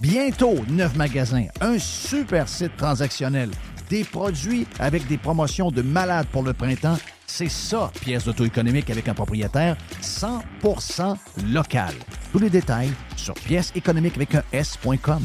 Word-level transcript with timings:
Bientôt, 0.00 0.56
neuf 0.68 0.96
magasins, 0.96 1.46
un 1.60 1.78
super 1.78 2.48
site 2.48 2.76
transactionnel, 2.76 3.50
des 3.88 4.02
produits 4.02 4.66
avec 4.80 5.06
des 5.06 5.16
promotions 5.16 5.70
de 5.70 5.82
malades 5.82 6.26
pour 6.32 6.42
le 6.42 6.52
printemps. 6.52 6.98
C'est 7.26 7.48
ça, 7.48 7.90
pièce 8.00 8.24
d'auto-économique 8.24 8.90
avec 8.90 9.08
un 9.08 9.14
propriétaire 9.14 9.76
100% 10.02 11.16
local. 11.52 11.94
Tous 12.32 12.38
les 12.38 12.50
détails 12.50 12.90
sur 13.16 13.34
pièce 13.34 13.72
économique 13.76 14.16
avec 14.16 14.34
un 14.34 14.42
S.com. 14.52 15.22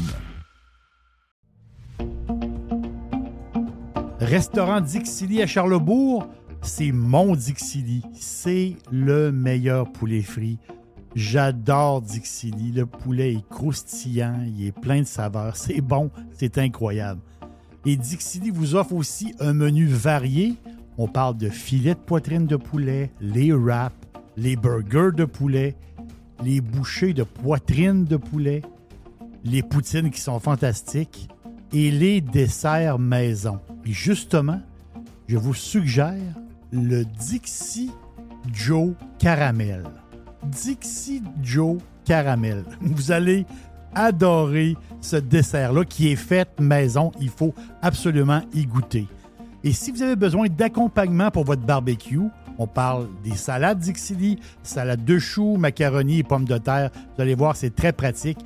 Restaurant 4.20 4.80
Dixili 4.80 5.42
à 5.42 5.46
Charlebourg, 5.46 6.28
c'est 6.62 6.92
mon 6.92 7.34
Dixili. 7.34 8.02
C'est 8.12 8.76
le 8.92 9.32
meilleur 9.32 9.90
poulet 9.90 10.22
frit 10.22 10.58
J'adore 11.14 12.02
Dixili. 12.02 12.72
Le 12.72 12.86
poulet 12.86 13.34
est 13.34 13.48
croustillant, 13.48 14.40
il 14.46 14.66
est 14.66 14.72
plein 14.72 15.00
de 15.00 15.06
saveurs. 15.06 15.56
C'est 15.56 15.80
bon, 15.80 16.10
c'est 16.32 16.58
incroyable. 16.58 17.20
Et 17.86 17.96
Dixili 17.96 18.50
vous 18.50 18.74
offre 18.74 18.94
aussi 18.94 19.34
un 19.40 19.52
menu 19.52 19.86
varié. 19.86 20.54
On 20.98 21.08
parle 21.08 21.36
de 21.36 21.48
filets 21.48 21.94
de 21.94 22.00
poitrine 22.00 22.46
de 22.46 22.56
poulet, 22.56 23.10
les 23.20 23.52
wraps, 23.52 23.96
les 24.36 24.56
burgers 24.56 25.12
de 25.16 25.24
poulet, 25.24 25.76
les 26.44 26.60
bouchées 26.60 27.14
de 27.14 27.22
poitrine 27.22 28.04
de 28.04 28.16
poulet, 28.16 28.62
les 29.44 29.62
poutines 29.62 30.10
qui 30.10 30.20
sont 30.20 30.38
fantastiques 30.40 31.28
et 31.72 31.90
les 31.90 32.20
desserts 32.20 32.98
maison. 32.98 33.60
Et 33.86 33.92
justement, 33.92 34.60
je 35.26 35.38
vous 35.38 35.54
suggère 35.54 36.34
le 36.70 37.04
Dixie 37.04 37.90
Joe 38.52 38.92
Caramel. 39.18 39.84
Dixie 40.44 41.22
Joe 41.42 41.78
Caramel. 42.04 42.64
Vous 42.80 43.12
allez 43.12 43.46
adorer 43.94 44.76
ce 45.00 45.16
dessert-là 45.16 45.84
qui 45.84 46.12
est 46.12 46.16
fait 46.16 46.48
maison. 46.60 47.12
Il 47.20 47.28
faut 47.28 47.54
absolument 47.82 48.42
y 48.52 48.66
goûter. 48.66 49.08
Et 49.62 49.72
si 49.72 49.90
vous 49.90 50.02
avez 50.02 50.16
besoin 50.16 50.46
d'accompagnement 50.48 51.30
pour 51.30 51.44
votre 51.44 51.62
barbecue, 51.62 52.20
on 52.58 52.66
parle 52.66 53.08
des 53.22 53.36
salades 53.36 53.78
Dixili, 53.78 54.38
salade 54.62 55.04
de 55.04 55.18
choux, 55.18 55.56
macaroni 55.56 56.18
et 56.18 56.22
pommes 56.22 56.46
de 56.46 56.56
terre. 56.56 56.90
Vous 57.16 57.22
allez 57.22 57.34
voir, 57.34 57.56
c'est 57.56 57.74
très 57.74 57.92
pratique 57.92 58.38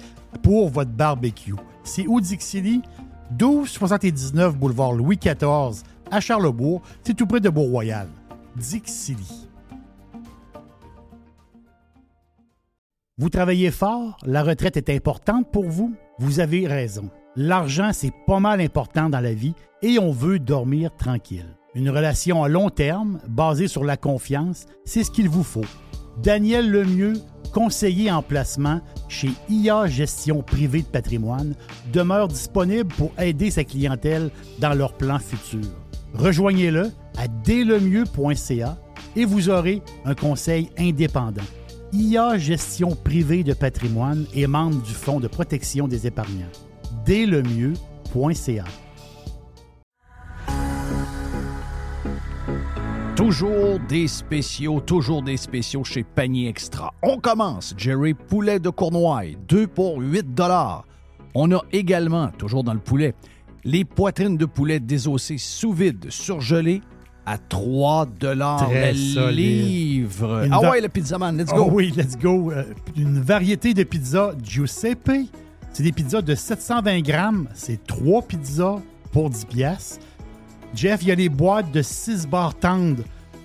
pour 0.42 0.68
votre 0.70 0.90
barbecue. 0.90 1.54
C'est 1.84 2.06
où 2.06 2.20
Dixili? 2.20 2.82
1279 3.30 4.56
boulevard 4.56 4.92
Louis 4.92 5.16
XIV 5.16 5.82
à 6.10 6.20
Charlebourg. 6.20 6.82
C'est 7.02 7.14
tout 7.14 7.26
près 7.26 7.40
de 7.40 7.48
Beau-Royal. 7.48 8.08
Dixili. 8.56 9.48
Vous 13.16 13.28
travaillez 13.28 13.70
fort, 13.70 14.16
la 14.24 14.42
retraite 14.42 14.76
est 14.76 14.90
importante 14.90 15.52
pour 15.52 15.66
vous, 15.66 15.94
vous 16.18 16.40
avez 16.40 16.66
raison. 16.66 17.10
L'argent, 17.36 17.90
c'est 17.92 18.12
pas 18.26 18.40
mal 18.40 18.60
important 18.60 19.08
dans 19.08 19.20
la 19.20 19.34
vie 19.34 19.54
et 19.82 20.00
on 20.00 20.10
veut 20.10 20.40
dormir 20.40 20.90
tranquille. 20.96 21.56
Une 21.76 21.90
relation 21.90 22.42
à 22.42 22.48
long 22.48 22.70
terme, 22.70 23.20
basée 23.28 23.68
sur 23.68 23.84
la 23.84 23.96
confiance, 23.96 24.66
c'est 24.84 25.04
ce 25.04 25.12
qu'il 25.12 25.28
vous 25.28 25.44
faut. 25.44 25.64
Daniel 26.24 26.68
Lemieux, 26.68 27.12
conseiller 27.52 28.10
en 28.10 28.20
placement 28.20 28.80
chez 29.08 29.30
IA 29.48 29.86
Gestion 29.86 30.42
Privée 30.42 30.82
de 30.82 30.88
Patrimoine, 30.88 31.54
demeure 31.92 32.26
disponible 32.26 32.92
pour 32.96 33.12
aider 33.16 33.52
sa 33.52 33.62
clientèle 33.62 34.32
dans 34.58 34.74
leurs 34.74 34.94
plans 34.94 35.20
futurs. 35.20 35.70
Rejoignez-le 36.14 36.90
à 37.16 37.28
dlemieux.ca 37.28 38.76
et 39.14 39.24
vous 39.24 39.50
aurez 39.50 39.82
un 40.04 40.16
conseil 40.16 40.68
indépendant. 40.76 41.42
IA 41.94 42.38
Gestion 42.38 42.96
privée 42.96 43.44
de 43.44 43.54
patrimoine 43.54 44.26
et 44.34 44.48
membre 44.48 44.82
du 44.82 44.92
Fonds 44.92 45.20
de 45.20 45.28
protection 45.28 45.86
des 45.86 46.08
épargnants. 46.08 46.50
Dès 47.06 47.24
le 47.24 47.40
mieux.ca. 47.44 48.64
Toujours 53.14 53.78
des 53.88 54.08
spéciaux, 54.08 54.80
toujours 54.80 55.22
des 55.22 55.36
spéciaux 55.36 55.84
chez 55.84 56.02
Panier 56.02 56.48
Extra. 56.48 56.92
On 57.00 57.18
commence, 57.18 57.74
Jerry 57.76 58.14
Poulet 58.14 58.58
de 58.58 58.70
Cournoye, 58.70 59.36
2 59.46 59.68
pour 59.68 60.00
8 60.00 60.34
dollars. 60.34 60.84
On 61.36 61.52
a 61.52 61.62
également, 61.70 62.28
toujours 62.36 62.64
dans 62.64 62.74
le 62.74 62.80
poulet, 62.80 63.14
les 63.62 63.84
poitrines 63.84 64.36
de 64.36 64.46
poulet 64.46 64.80
désossées 64.80 65.38
sous 65.38 65.72
vide, 65.72 66.06
surgelées, 66.10 66.82
à 67.26 67.38
3 67.38 68.06
dollars 68.20 68.68
le 68.70 69.30
livre. 69.30 70.46
ah 70.50 70.70
ouais, 70.70 70.80
le 70.80 70.88
pizza 70.88 71.18
man, 71.18 71.36
let's 71.36 71.50
go. 71.50 71.66
Oh 71.66 71.70
oui, 71.72 71.92
let's 71.96 72.16
go. 72.16 72.52
Euh, 72.52 72.64
une 72.96 73.20
variété 73.20 73.74
de 73.74 73.82
pizzas 73.82 74.32
Giuseppe. 74.42 75.28
C'est 75.72 75.82
des 75.82 75.92
pizzas 75.92 76.22
de 76.22 76.34
720 76.34 77.00
grammes. 77.00 77.48
C'est 77.54 77.84
3 77.86 78.22
pizzas 78.22 78.80
pour 79.12 79.30
10 79.30 79.44
pièces. 79.46 80.00
Jeff, 80.74 81.02
il 81.02 81.08
y 81.08 81.12
a 81.12 81.14
les 81.14 81.28
boîtes 81.28 81.70
de 81.72 81.82
6 81.82 82.26
barres 82.26 82.54
tendres, 82.54 83.02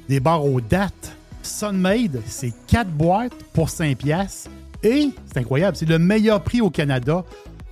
des 0.08 0.20
barres 0.20 0.46
aux 0.46 0.62
dates. 0.62 1.16
Sunmade, 1.42 2.22
c'est 2.26 2.54
4 2.68 2.90
boîtes 2.90 3.34
pour 3.54 3.70
5 3.70 3.98
pièces. 3.98 4.50
Et, 4.84 5.10
c'est 5.26 5.40
incroyable, 5.40 5.78
c'est 5.78 5.88
le 5.88 6.00
meilleur 6.00 6.42
prix 6.42 6.62
au 6.62 6.70
Canada. 6.70 7.24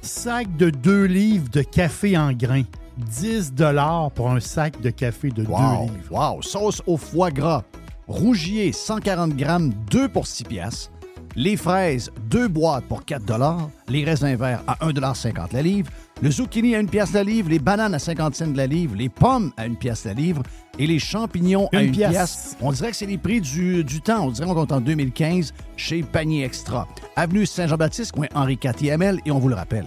Sac 0.01 0.56
de 0.57 0.69
2 0.69 1.03
livres 1.03 1.50
de 1.51 1.62
café 1.62 2.18
en 2.18 2.31
grains. 2.31 2.63
10 2.97 3.53
pour 4.15 4.31
un 4.31 4.39
sac 4.39 4.81
de 4.81 4.89
café 4.89 5.29
de 5.29 5.35
2 5.35 5.41
livres. 5.43 5.89
Wow! 6.09 6.41
Sauce 6.41 6.81
au 6.87 6.97
foie 6.97 7.31
gras. 7.31 7.63
Rougier, 8.07 8.71
140 8.71 9.35
grammes, 9.35 9.73
2 9.91 10.07
pour 10.09 10.27
6 10.27 10.44
piastres. 10.45 10.91
Les 11.35 11.55
fraises, 11.55 12.09
2 12.31 12.47
boîtes 12.47 12.85
pour 12.85 13.05
4 13.05 13.23
Les 13.89 14.03
raisins 14.03 14.35
verts 14.35 14.63
à 14.65 14.75
1,50 14.83 15.53
la 15.53 15.61
livre. 15.61 15.91
Le 16.21 16.31
zucchini 16.31 16.75
à 16.75 16.79
1 16.79 16.85
pièce 16.85 17.13
la 17.13 17.23
livre. 17.23 17.49
Les 17.49 17.59
bananes 17.59 17.94
à 17.94 17.99
50 17.99 18.33
cents 18.33 18.53
la 18.55 18.65
livre. 18.65 18.95
Les 18.95 19.09
pommes 19.09 19.51
à 19.55 19.63
1 19.63 19.75
pièce 19.75 20.05
la 20.05 20.13
livre. 20.13 20.41
Et 20.79 20.88
les 20.88 20.97
champignons 20.97 21.69
à 21.73 21.77
1 21.77 21.91
pièce. 21.91 22.57
On 22.59 22.71
dirait 22.71 22.89
que 22.89 22.95
c'est 22.95 23.05
les 23.05 23.19
prix 23.19 23.39
du, 23.39 23.83
du 23.83 24.01
temps. 24.01 24.25
On 24.25 24.31
dirait 24.31 24.47
qu'on 24.47 24.55
compte 24.55 24.71
en 24.71 24.81
2015 24.81 25.53
chez 25.75 26.01
Panier 26.01 26.43
Extra. 26.43 26.88
Avenue 27.15 27.45
Saint-Jean-Baptiste, 27.45 28.13
coin 28.13 28.27
Henri 28.33 28.57
IV 28.63 29.19
et 29.23 29.31
on 29.31 29.38
vous 29.38 29.50
le 29.50 29.55
rappelle. 29.55 29.85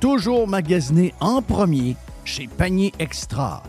Toujours 0.00 0.46
magasiné 0.46 1.14
en 1.20 1.40
premier 1.40 1.96
chez 2.24 2.48
Panier 2.48 2.92
Extra. 2.98 3.62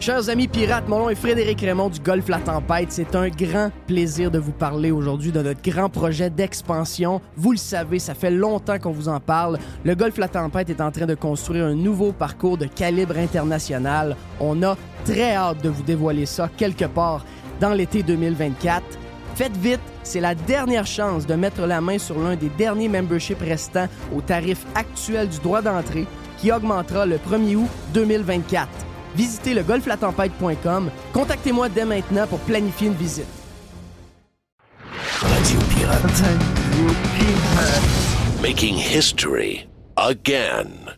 Chers 0.00 0.28
amis 0.28 0.46
pirates, 0.46 0.88
mon 0.88 1.00
nom 1.00 1.10
est 1.10 1.16
Frédéric 1.16 1.60
Raymond 1.60 1.90
du 1.90 2.00
Golfe 2.00 2.28
La 2.28 2.38
Tempête. 2.38 2.92
C'est 2.92 3.16
un 3.16 3.28
grand 3.28 3.70
plaisir 3.86 4.30
de 4.30 4.38
vous 4.38 4.52
parler 4.52 4.90
aujourd'hui 4.90 5.32
de 5.32 5.42
notre 5.42 5.60
grand 5.60 5.88
projet 5.88 6.30
d'expansion. 6.30 7.20
Vous 7.36 7.50
le 7.50 7.58
savez, 7.58 7.98
ça 7.98 8.14
fait 8.14 8.30
longtemps 8.30 8.78
qu'on 8.78 8.92
vous 8.92 9.08
en 9.08 9.20
parle. 9.20 9.58
Le 9.84 9.94
Golfe 9.94 10.18
La 10.18 10.28
Tempête 10.28 10.70
est 10.70 10.80
en 10.80 10.92
train 10.92 11.06
de 11.06 11.14
construire 11.16 11.66
un 11.66 11.74
nouveau 11.74 12.12
parcours 12.12 12.56
de 12.56 12.66
calibre 12.66 13.18
international. 13.18 14.16
On 14.40 14.62
a 14.62 14.76
très 15.04 15.34
hâte 15.34 15.62
de 15.62 15.68
vous 15.68 15.82
dévoiler 15.82 16.26
ça 16.26 16.48
quelque 16.56 16.86
part 16.86 17.24
dans 17.60 17.74
l'été 17.74 18.02
2024. 18.02 19.07
Faites 19.38 19.56
vite, 19.56 19.80
c'est 20.02 20.20
la 20.20 20.34
dernière 20.34 20.86
chance 20.86 21.24
de 21.24 21.34
mettre 21.34 21.64
la 21.64 21.80
main 21.80 21.98
sur 21.98 22.18
l'un 22.18 22.34
des 22.34 22.50
derniers 22.58 22.88
memberships 22.88 23.40
restants 23.40 23.88
au 24.12 24.20
tarif 24.20 24.66
actuel 24.74 25.28
du 25.28 25.38
droit 25.38 25.62
d'entrée 25.62 26.06
qui 26.38 26.50
augmentera 26.50 27.06
le 27.06 27.18
1er 27.18 27.54
août 27.54 27.70
2024 27.94 28.68
visitez 29.18 29.54
le 29.54 29.62
golflatempête.com. 29.62 30.90
Contactez-moi 31.12 31.68
dès 31.68 31.84
maintenant 31.84 32.26
pour 32.26 32.38
planifier 32.40 32.88
une 32.88 32.94
visite. 32.94 33.26
Making 38.40 38.76
history 38.76 39.66
again. 39.96 40.97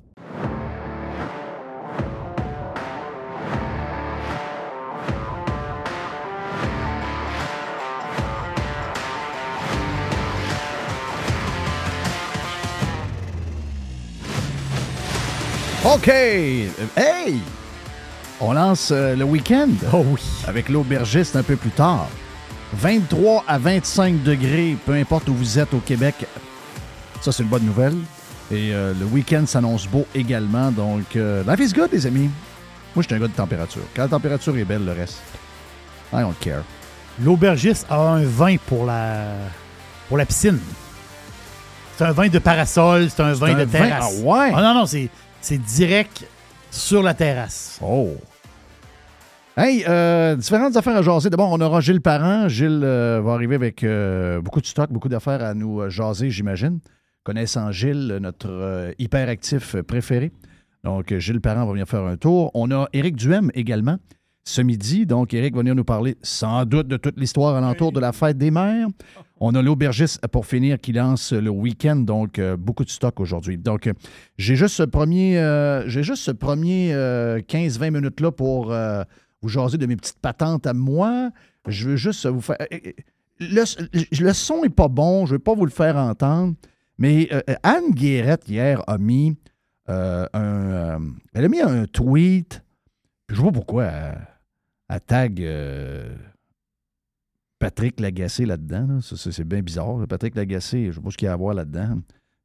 OK. 15.84 16.08
Hey! 16.08 17.40
On 18.40 18.52
lance 18.52 18.90
euh, 18.92 19.16
le 19.16 19.24
week-end. 19.24 19.68
Oh 19.92 20.04
oui. 20.06 20.20
Avec 20.46 20.68
l'aubergiste 20.68 21.36
un 21.36 21.42
peu 21.42 21.56
plus 21.56 21.70
tard. 21.70 22.06
23 22.74 23.44
à 23.48 23.58
25 23.58 24.22
degrés, 24.22 24.76
peu 24.86 24.92
importe 24.92 25.28
où 25.28 25.34
vous 25.34 25.58
êtes 25.58 25.72
au 25.74 25.78
Québec. 25.78 26.14
Ça, 27.20 27.32
c'est 27.32 27.42
une 27.42 27.48
bonne 27.48 27.64
nouvelle. 27.64 27.96
Et 28.50 28.72
euh, 28.72 28.92
le 28.98 29.06
week-end 29.06 29.44
s'annonce 29.46 29.86
beau 29.86 30.06
également. 30.14 30.70
Donc, 30.70 31.16
euh, 31.16 31.42
life 31.46 31.70
is 31.70 31.72
good, 31.72 31.90
les 31.92 32.06
amis. 32.06 32.30
Moi, 32.94 33.02
je 33.02 33.06
suis 33.06 33.14
un 33.14 33.18
gars 33.18 33.28
de 33.28 33.32
température. 33.32 33.82
Quand 33.94 34.02
la 34.02 34.08
température 34.08 34.56
est 34.56 34.64
belle, 34.64 34.84
le 34.84 34.92
reste, 34.92 35.20
I 36.12 36.20
don't 36.20 36.34
care. 36.40 36.62
L'aubergiste 37.22 37.86
a 37.90 37.98
un 37.98 38.24
vin 38.24 38.56
pour 38.66 38.84
la, 38.86 39.24
pour 40.08 40.16
la 40.18 40.26
piscine. 40.26 40.58
C'est 41.96 42.04
un 42.04 42.12
vin 42.12 42.28
de 42.28 42.38
parasol, 42.38 43.08
c'est 43.10 43.22
un 43.22 43.32
vin 43.34 43.54
un 43.54 43.58
de 43.58 43.64
vin- 43.64 43.78
terrasse. 43.78 44.14
ah 44.18 44.22
ouais? 44.26 44.50
non, 44.52 44.74
non, 44.74 44.86
c'est, 44.86 45.08
c'est 45.40 45.58
direct 45.58 46.26
sur 46.70 47.02
la 47.02 47.14
terrasse. 47.14 47.78
Oh! 47.82 48.16
Hey, 49.56 49.84
euh, 49.88 50.37
différentes 50.37 50.76
affaires 50.76 50.96
à 50.96 51.02
jaser. 51.02 51.28
D'abord, 51.28 51.50
on 51.50 51.60
aura 51.60 51.81
Gilles 51.81 52.00
Parent. 52.00 52.48
Gilles 52.48 52.82
euh, 52.82 53.20
va 53.22 53.32
arriver 53.32 53.56
avec 53.56 53.84
euh, 53.84 54.40
beaucoup 54.40 54.60
de 54.60 54.66
stock, 54.66 54.90
beaucoup 54.90 55.08
d'affaires 55.08 55.42
à 55.42 55.54
nous 55.54 55.88
jaser, 55.90 56.31
j'imagine. 56.31 56.81
Connaissant 57.25 57.70
Gilles, 57.70 58.19
notre 58.22 58.94
hyperactif 58.98 59.76
préféré. 59.82 60.32
Donc, 60.84 61.14
Gilles 61.19 61.40
Parent 61.40 61.66
va 61.66 61.72
venir 61.72 61.87
faire 61.87 62.04
un 62.04 62.16
tour. 62.16 62.50
On 62.54 62.70
a 62.70 62.88
Éric 62.92 63.16
Duhem 63.16 63.50
également 63.54 63.98
ce 64.44 64.62
midi. 64.62 65.06
Donc, 65.06 65.34
Éric 65.34 65.54
va 65.54 65.60
venir 65.60 65.75
nous 65.75 65.84
parler 65.84 66.16
sans 66.22 66.64
doute 66.64 66.88
de 66.88 66.96
toute 66.96 67.19
l'histoire 67.19 67.56
alentour 67.56 67.92
de 67.92 68.00
la 68.00 68.12
fête 68.12 68.38
des 68.38 68.50
mères. 68.50 68.88
On 69.38 69.54
a 69.54 69.62
l'aubergiste 69.62 70.26
pour 70.28 70.46
finir 70.46 70.78
qui 70.78 70.92
lance 70.92 71.32
le 71.32 71.50
week-end, 71.50 71.96
donc 71.96 72.38
euh, 72.38 72.56
beaucoup 72.56 72.84
de 72.84 72.90
stock 72.90 73.20
aujourd'hui. 73.20 73.56
Donc, 73.56 73.87
euh, 73.87 73.92
j'ai 74.37 74.56
juste 74.56 74.75
ce 74.75 74.82
premier, 74.82 75.38
euh, 75.38 75.88
j'ai 75.88 76.02
juste 76.02 76.22
ce 76.22 76.31
premier 76.31 76.92
euh, 76.92 77.40
15-20 77.40 77.90
minutes-là 77.90 78.32
pour 78.32 78.75
vous 79.42 79.48
jaser 79.48 79.78
de 79.78 79.87
mes 79.87 79.96
petites 79.96 80.19
patentes 80.20 80.66
à 80.66 80.75
moi. 80.75 81.31
Je 81.66 81.90
veux 81.90 81.96
juste 81.96 82.26
vous 82.26 82.40
faire. 82.40 82.58
Le, 83.38 84.32
son 84.34 84.62
n'est 84.62 84.69
pas 84.69 84.88
bon, 84.88 85.25
je 85.25 85.32
ne 85.32 85.38
vais 85.38 85.42
pas 85.42 85.54
vous 85.54 85.64
le 85.64 85.70
faire 85.70 85.96
entendre, 85.96 86.54
mais 86.98 87.31
Anne 87.62 87.92
Guérette, 87.92 88.46
hier, 88.48 88.82
a 88.87 88.98
mis 88.98 89.37
un. 89.87 90.98
elle 91.32 91.44
a 91.44 91.48
mis 91.48 91.60
un 91.60 91.87
tweet. 91.87 92.62
Je 93.31 93.40
pas 93.40 93.52
pourquoi 93.52 93.90
elle 94.90 95.00
tag 95.00 95.42
euh, 95.42 96.14
Patrick 97.58 98.00
Lagacé 98.00 98.46
là-dedans. 98.46 98.87
là. 98.87 99.00
Ça, 99.00 99.16
ça, 99.16 99.32
c'est 99.32 99.44
bien 99.44 99.62
bizarre. 99.62 99.98
là. 99.98 100.06
Patrick 100.06 100.34
Lagacé, 100.34 100.84
je 100.84 100.88
ne 100.88 100.92
sais 100.94 101.00
pas 101.00 101.10
ce 101.10 101.16
qu'il 101.16 101.26
y 101.26 101.28
a 101.28 101.32
à 101.32 101.37
voir 101.37 101.54
là-dedans. 101.54 102.00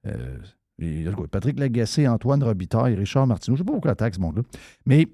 Euh, 0.08 0.38
et, 0.80 1.06
Patrick 1.32 1.58
Lagacé, 1.60 2.08
Antoine 2.08 2.44
Robitaille, 2.44 2.96
Richard 2.96 3.28
Martineau. 3.28 3.56
Je 3.56 3.62
ne 3.62 3.66
sais 3.66 3.68
pas 3.68 3.74
pourquoi 3.74 3.96
tag 3.96 4.14
ce 4.14 4.20
monde-là. 4.20 4.44
Mais 4.86 5.08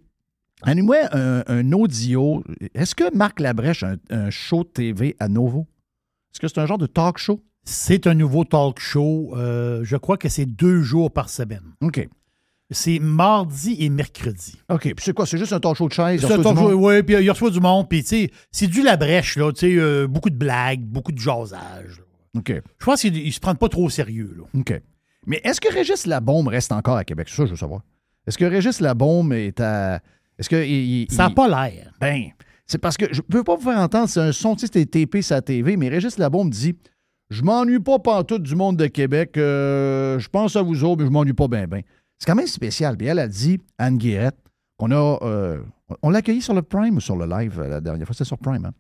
Annie-moi 0.64 0.98
un, 1.12 1.44
un 1.48 1.72
audio. 1.72 2.44
Est-ce 2.74 2.94
que 2.96 3.16
Marc 3.16 3.40
Labrèche 3.40 3.84
a 3.84 3.92
un, 3.92 3.98
un 4.10 4.30
show 4.30 4.64
TV 4.64 5.16
à 5.20 5.28
nouveau? 5.28 5.68
Est-ce 6.32 6.40
que 6.40 6.48
c'est 6.48 6.60
un 6.60 6.66
genre 6.66 6.78
de 6.78 6.88
talk 6.88 7.18
show? 7.18 7.40
C'est 7.64 8.08
un 8.08 8.14
nouveau 8.14 8.44
talk 8.44 8.80
show. 8.80 9.34
euh, 9.38 9.84
je 9.84 9.98
crois 9.98 10.18
que 10.18 10.30
c'est 10.30 10.46
deux 10.46 10.82
jours 10.82 11.12
par 11.12 11.30
semaine. 11.30 11.64
OK. 11.82 12.08
C'est 12.74 13.00
mardi 13.00 13.76
et 13.80 13.90
mercredi. 13.90 14.56
OK. 14.70 14.82
Puis 14.84 14.96
c'est 15.00 15.14
quoi? 15.14 15.26
C'est 15.26 15.38
juste 15.38 15.52
un 15.54 15.60
talk 15.60 15.76
show 15.76 15.88
de 15.90 15.94
chaise? 15.94 16.22
C'est 16.22 16.32
un 16.34 16.42
talk 16.42 16.58
show, 16.58 16.72
oui, 16.74 17.04
puis 17.04 17.16
il 17.22 17.30
reçoit 17.30 17.50
du 17.52 17.60
monde, 17.60 17.90
puis 17.90 18.02
tu 18.02 18.08
sais, 18.10 18.32
c'est 18.52 18.68
du 18.68 18.82
la 18.82 18.96
brèche, 18.98 19.36
là, 19.38 19.52
tu 19.52 19.60
sais, 19.60 19.76
euh, 19.78 20.08
beaucoup 20.08 20.30
de 20.30 20.36
blagues, 20.38 20.82
beaucoup 20.82 21.12
de 21.12 21.20
jasage. 21.20 22.00
là. 22.00 22.40
OK. 22.40 22.54
Je 22.80 22.86
pense 22.86 23.02
qu'ils 23.02 23.26
ne 23.26 23.32
se 23.32 23.40
prennent 23.42 23.58
pas 23.58 23.68
trop 23.68 23.86
au 23.86 23.90
sérieux, 23.90 24.34
là. 24.38 24.44
OK. 24.60 24.82
Mais 25.28 25.42
est-ce 25.44 25.60
que 25.60 25.72
Régis 25.74 26.06
Labaume 26.08 26.48
reste 26.48 26.72
encore 26.72 26.96
à 26.98 27.04
Québec? 27.04 27.28
C'est 27.30 27.36
ça, 27.36 27.46
je 27.46 27.52
veux 27.52 27.58
savoir. 27.58 27.82
Est-ce 28.26 28.38
que 28.38 28.46
Régis 28.46 28.80
Labaume 28.80 29.34
est 29.34 29.60
à. 29.60 30.00
Est-ce 30.40 30.50
que. 30.50 30.56
il- 30.66 31.02
il- 31.04 31.12
Ça 31.12 31.24
n'a 31.24 31.30
il- 31.30 31.36
pas 31.36 31.48
l'air. 31.48 31.92
Ben, 32.00 32.24
c'est 32.66 32.78
parce 32.78 32.96
que 32.96 33.06
je 33.14 33.20
ne 33.20 33.26
peux 33.28 33.44
pas 33.44 33.56
vous 33.58 33.70
faire 33.70 33.80
entendre, 33.80 34.08
c'est 34.08 34.22
un 34.22 34.32
son, 34.32 34.56
tu 34.56 34.66
sais, 34.68 34.86
TP 34.86 35.22
sa 35.22 35.42
TV, 35.42 35.76
mais 35.76 35.90
Régis 35.90 36.18
Labaume 36.18 36.50
dit 36.50 36.74
Je 37.30 37.44
m'ennuie 37.44 37.80
pas 37.80 38.00
pantoute 38.00 38.44
du 38.44 38.56
monde 38.56 38.78
de 38.78 38.88
Québec, 38.88 39.38
euh, 39.38 40.18
je 40.20 40.28
pense 40.30 40.56
à 40.56 40.62
vous 40.62 40.84
autres, 40.84 41.02
mais 41.02 41.08
je 41.08 41.12
m'ennuie 41.12 41.34
pas 41.34 41.48
bien, 41.48 41.66
bien. 41.68 41.82
C'est 42.22 42.28
quand 42.28 42.36
même 42.36 42.46
spécial. 42.46 42.98
Puis 42.98 43.08
elle 43.08 43.18
a 43.18 43.28
dit, 43.28 43.60
Anne 43.80 43.98
Guérette, 43.98 44.38
qu'on 44.78 44.92
a. 44.92 45.18
euh, 45.24 45.60
on 46.04 46.12
l'a 46.12 46.20
accueilli 46.20 46.44
sur 46.44 46.54
le 46.54 46.62
Prime 46.62 46.98
ou 46.98 47.00
sur 47.00 47.16
le 47.16 47.26
live 47.26 47.60
euh, 47.60 47.68
la 47.68 47.82
dernière 47.82 48.06
fois, 48.06 48.14
c'était 48.14 48.28
sur 48.28 48.38
Prime, 48.38 48.64
hein? 48.64 48.74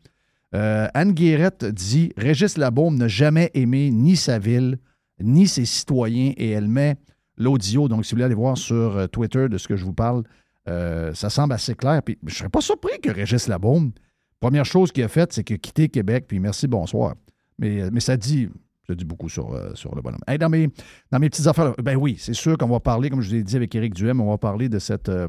Euh, 0.53 0.87
Anne 0.93 1.13
Guérette 1.13 1.65
dit 1.65 2.13
Régis 2.17 2.55
Labaume 2.55 2.97
n'a 2.97 3.07
jamais 3.07 3.49
aimé 3.55 3.89
ni 3.89 4.15
sa 4.15 4.37
ville, 4.37 4.77
ni 5.19 5.47
ses 5.47 5.65
citoyens, 5.65 6.33
et 6.37 6.51
elle 6.51 6.67
met 6.67 6.97
l'audio. 7.35 7.87
Donc, 7.87 8.05
si 8.05 8.11
vous 8.11 8.17
voulez 8.17 8.25
aller 8.25 8.35
voir 8.35 8.59
sur 8.59 9.09
Twitter 9.09 9.49
de 9.49 9.57
ce 9.57 9.67
que 9.67 9.75
je 9.75 9.85
vous 9.85 9.93
parle, 9.93 10.21
ça 10.67 11.29
semble 11.31 11.53
assez 11.53 11.73
clair. 11.73 12.03
Puis, 12.03 12.19
je 12.21 12.33
ne 12.33 12.35
serais 12.35 12.49
pas 12.49 12.61
surpris 12.61 12.99
que 13.01 13.09
Régis 13.09 13.47
Labaume, 13.47 13.91
première 14.39 14.65
chose 14.65 14.91
qu'il 14.91 15.03
a 15.03 15.07
faite, 15.07 15.33
c'est 15.33 15.43
qu'il 15.43 15.55
a 15.55 15.59
quitté 15.59 15.89
Québec, 15.89 16.25
puis 16.27 16.39
merci, 16.39 16.67
bonsoir. 16.67 17.15
Mais, 17.57 17.89
mais 17.89 18.01
ça 18.01 18.17
dit. 18.17 18.49
Dit 18.95 19.05
beaucoup 19.05 19.29
sur, 19.29 19.53
euh, 19.53 19.73
le 19.95 20.01
bonhomme. 20.01 20.19
Dans, 20.39 20.49
mes, 20.49 20.69
dans 21.11 21.19
mes 21.19 21.29
petites 21.29 21.47
affaires, 21.47 21.73
ben 21.81 21.95
oui, 21.95 22.17
c'est 22.19 22.33
sûr 22.33 22.57
qu'on 22.57 22.67
va 22.67 22.79
parler, 22.79 23.09
comme 23.09 23.21
je 23.21 23.29
vous 23.29 23.35
l'ai 23.35 23.43
dit 23.43 23.55
avec 23.55 23.73
Éric 23.75 23.93
Duhem, 23.93 24.21
on 24.21 24.29
va 24.29 24.37
parler 24.37 24.69
de 24.69 24.79
cette, 24.79 25.09
euh, 25.09 25.27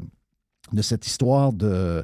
histoire 0.73 1.53
de, 1.53 2.03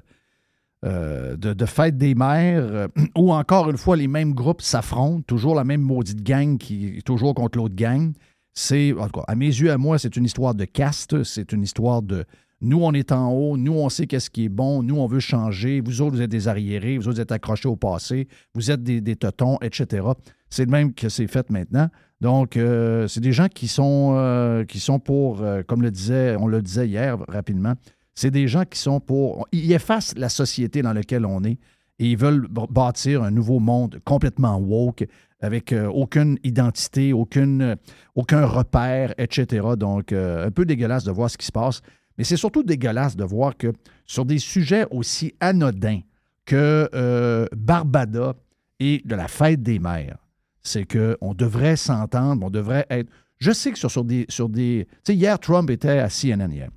euh, 0.86 1.36
de, 1.38 1.66
fête 1.66 1.98
des 1.98 2.16
mères, 2.16 2.88
où 3.18 3.34
encore 3.34 3.70
une 3.70 3.78
fois, 3.78 3.96
les 3.96 4.08
mêmes 4.08 4.34
groupes 4.34 4.62
s'affrontent, 4.62 5.24
toujours 5.28 5.56
la 5.56 5.64
même 5.64 5.82
maudite 5.82 6.24
gang 6.24 6.58
qui 6.58 6.98
est 6.98 7.06
toujours 7.06 7.34
contre 7.36 7.58
l'autre 7.58 7.76
gang. 7.76 8.14
C'est, 8.54 8.94
à 9.28 9.36
mes 9.36 9.46
yeux, 9.46 9.72
à 9.72 9.78
moi, 9.78 10.00
c'est 10.00 10.16
une 10.18 10.26
histoire 10.26 10.56
de 10.56 10.66
caste, 10.66 11.24
c'est 11.24 11.52
une 11.52 11.64
histoire 11.64 12.02
de 12.02 12.26
nous, 12.62 12.82
on 12.82 12.94
est 12.94 13.12
en 13.12 13.32
haut, 13.32 13.58
nous, 13.58 13.74
on 13.74 13.90
sait 13.90 14.06
qu'est-ce 14.08 14.30
qui 14.30 14.46
est 14.46 14.50
bon, 14.50 14.84
nous, 14.84 14.98
on 14.98 15.08
veut 15.08 15.20
changer, 15.20 15.82
vous 15.82 16.02
autres, 16.02 16.16
vous 16.16 16.22
êtes 16.22 16.30
des 16.30 16.48
arriérés, 16.48 16.98
vous 16.98 17.08
autres, 17.08 17.16
vous 17.16 17.22
êtes 17.22 17.32
accrochés 17.32 17.70
au 17.70 17.76
passé, 17.76 18.28
vous 18.54 18.72
êtes 18.72 18.84
des, 18.84 19.00
des 19.02 19.16
totons, 19.16 19.58
etc. 19.62 20.08
C'est 20.50 20.66
le 20.66 20.72
même 20.72 20.94
que 20.94 21.10
c'est 21.10 21.28
fait 21.28 21.50
maintenant. 21.50 21.90
Donc, 22.22 22.58
euh, 22.58 23.08
c'est 23.08 23.22
des 23.22 23.32
gens 23.32 23.48
qui 23.48 23.68
sont, 23.68 24.16
euh, 24.18 24.66
qui 24.66 24.80
sont 24.80 25.00
pour, 25.00 25.42
euh, 25.42 25.64
comme 25.64 25.82
le 25.82 25.92
disait, 25.92 26.36
on 26.36 26.48
le 26.48 26.62
disait 26.62 26.88
hier 26.88 27.18
rapidement, 27.30 27.74
c'est 28.14 28.32
des 28.32 28.48
gens 28.48 28.66
qui 28.66 28.78
sont 28.78 29.00
pour. 29.00 29.48
Ils 29.54 29.72
effacent 29.72 30.14
la 30.18 30.28
société 30.28 30.82
dans 30.82 30.92
laquelle 30.92 31.26
on 31.26 31.44
est 31.44 31.58
et 32.00 32.12
ils 32.12 32.18
veulent 32.18 32.48
bâtir 32.50 33.24
un 33.24 33.32
nouveau 33.32 33.60
monde 33.60 34.00
complètement 34.04 34.58
woke, 34.58 35.06
avec 35.42 35.74
aucune 35.94 36.38
identité, 36.44 37.14
aucune, 37.14 37.78
aucun 38.16 38.46
repère, 38.46 39.14
etc. 39.18 39.68
Donc, 39.78 40.12
un 40.14 40.52
peu 40.52 40.66
dégueulasse 40.66 41.04
de 41.04 41.12
voir 41.12 41.30
ce 41.30 41.38
qui 41.38 41.46
se 41.46 41.52
passe. 41.52 41.82
Mais 42.20 42.26
c'est 42.26 42.36
surtout 42.36 42.64
dégueulasse 42.64 43.16
de 43.16 43.24
voir 43.24 43.56
que 43.56 43.72
sur 44.06 44.26
des 44.26 44.40
sujets 44.40 44.86
aussi 44.92 45.34
anodins 45.40 46.02
que 46.46 46.90
euh, 46.94 47.46
Barbada 47.56 48.36
et 48.82 49.02
de 49.06 49.16
la 49.16 49.30
fête 49.30 49.64
des 49.64 49.80
mères, 49.80 50.18
c'est 50.62 50.86
qu'on 50.86 51.34
devrait 51.34 51.78
s'entendre, 51.78 52.46
on 52.46 52.50
devrait 52.50 52.86
être. 52.90 53.10
Je 53.38 53.52
sais 53.52 53.72
que 53.72 53.80
sur, 53.80 53.90
sur 53.90 54.04
des. 54.04 54.26
Sur 54.28 54.50
des 54.50 54.86
tu 55.06 55.14
sais, 55.14 55.16
hier, 55.16 55.40
Trump 55.40 55.70
était 55.70 56.00
à 56.00 56.10
CNN 56.10 56.52
hier. 56.52 56.70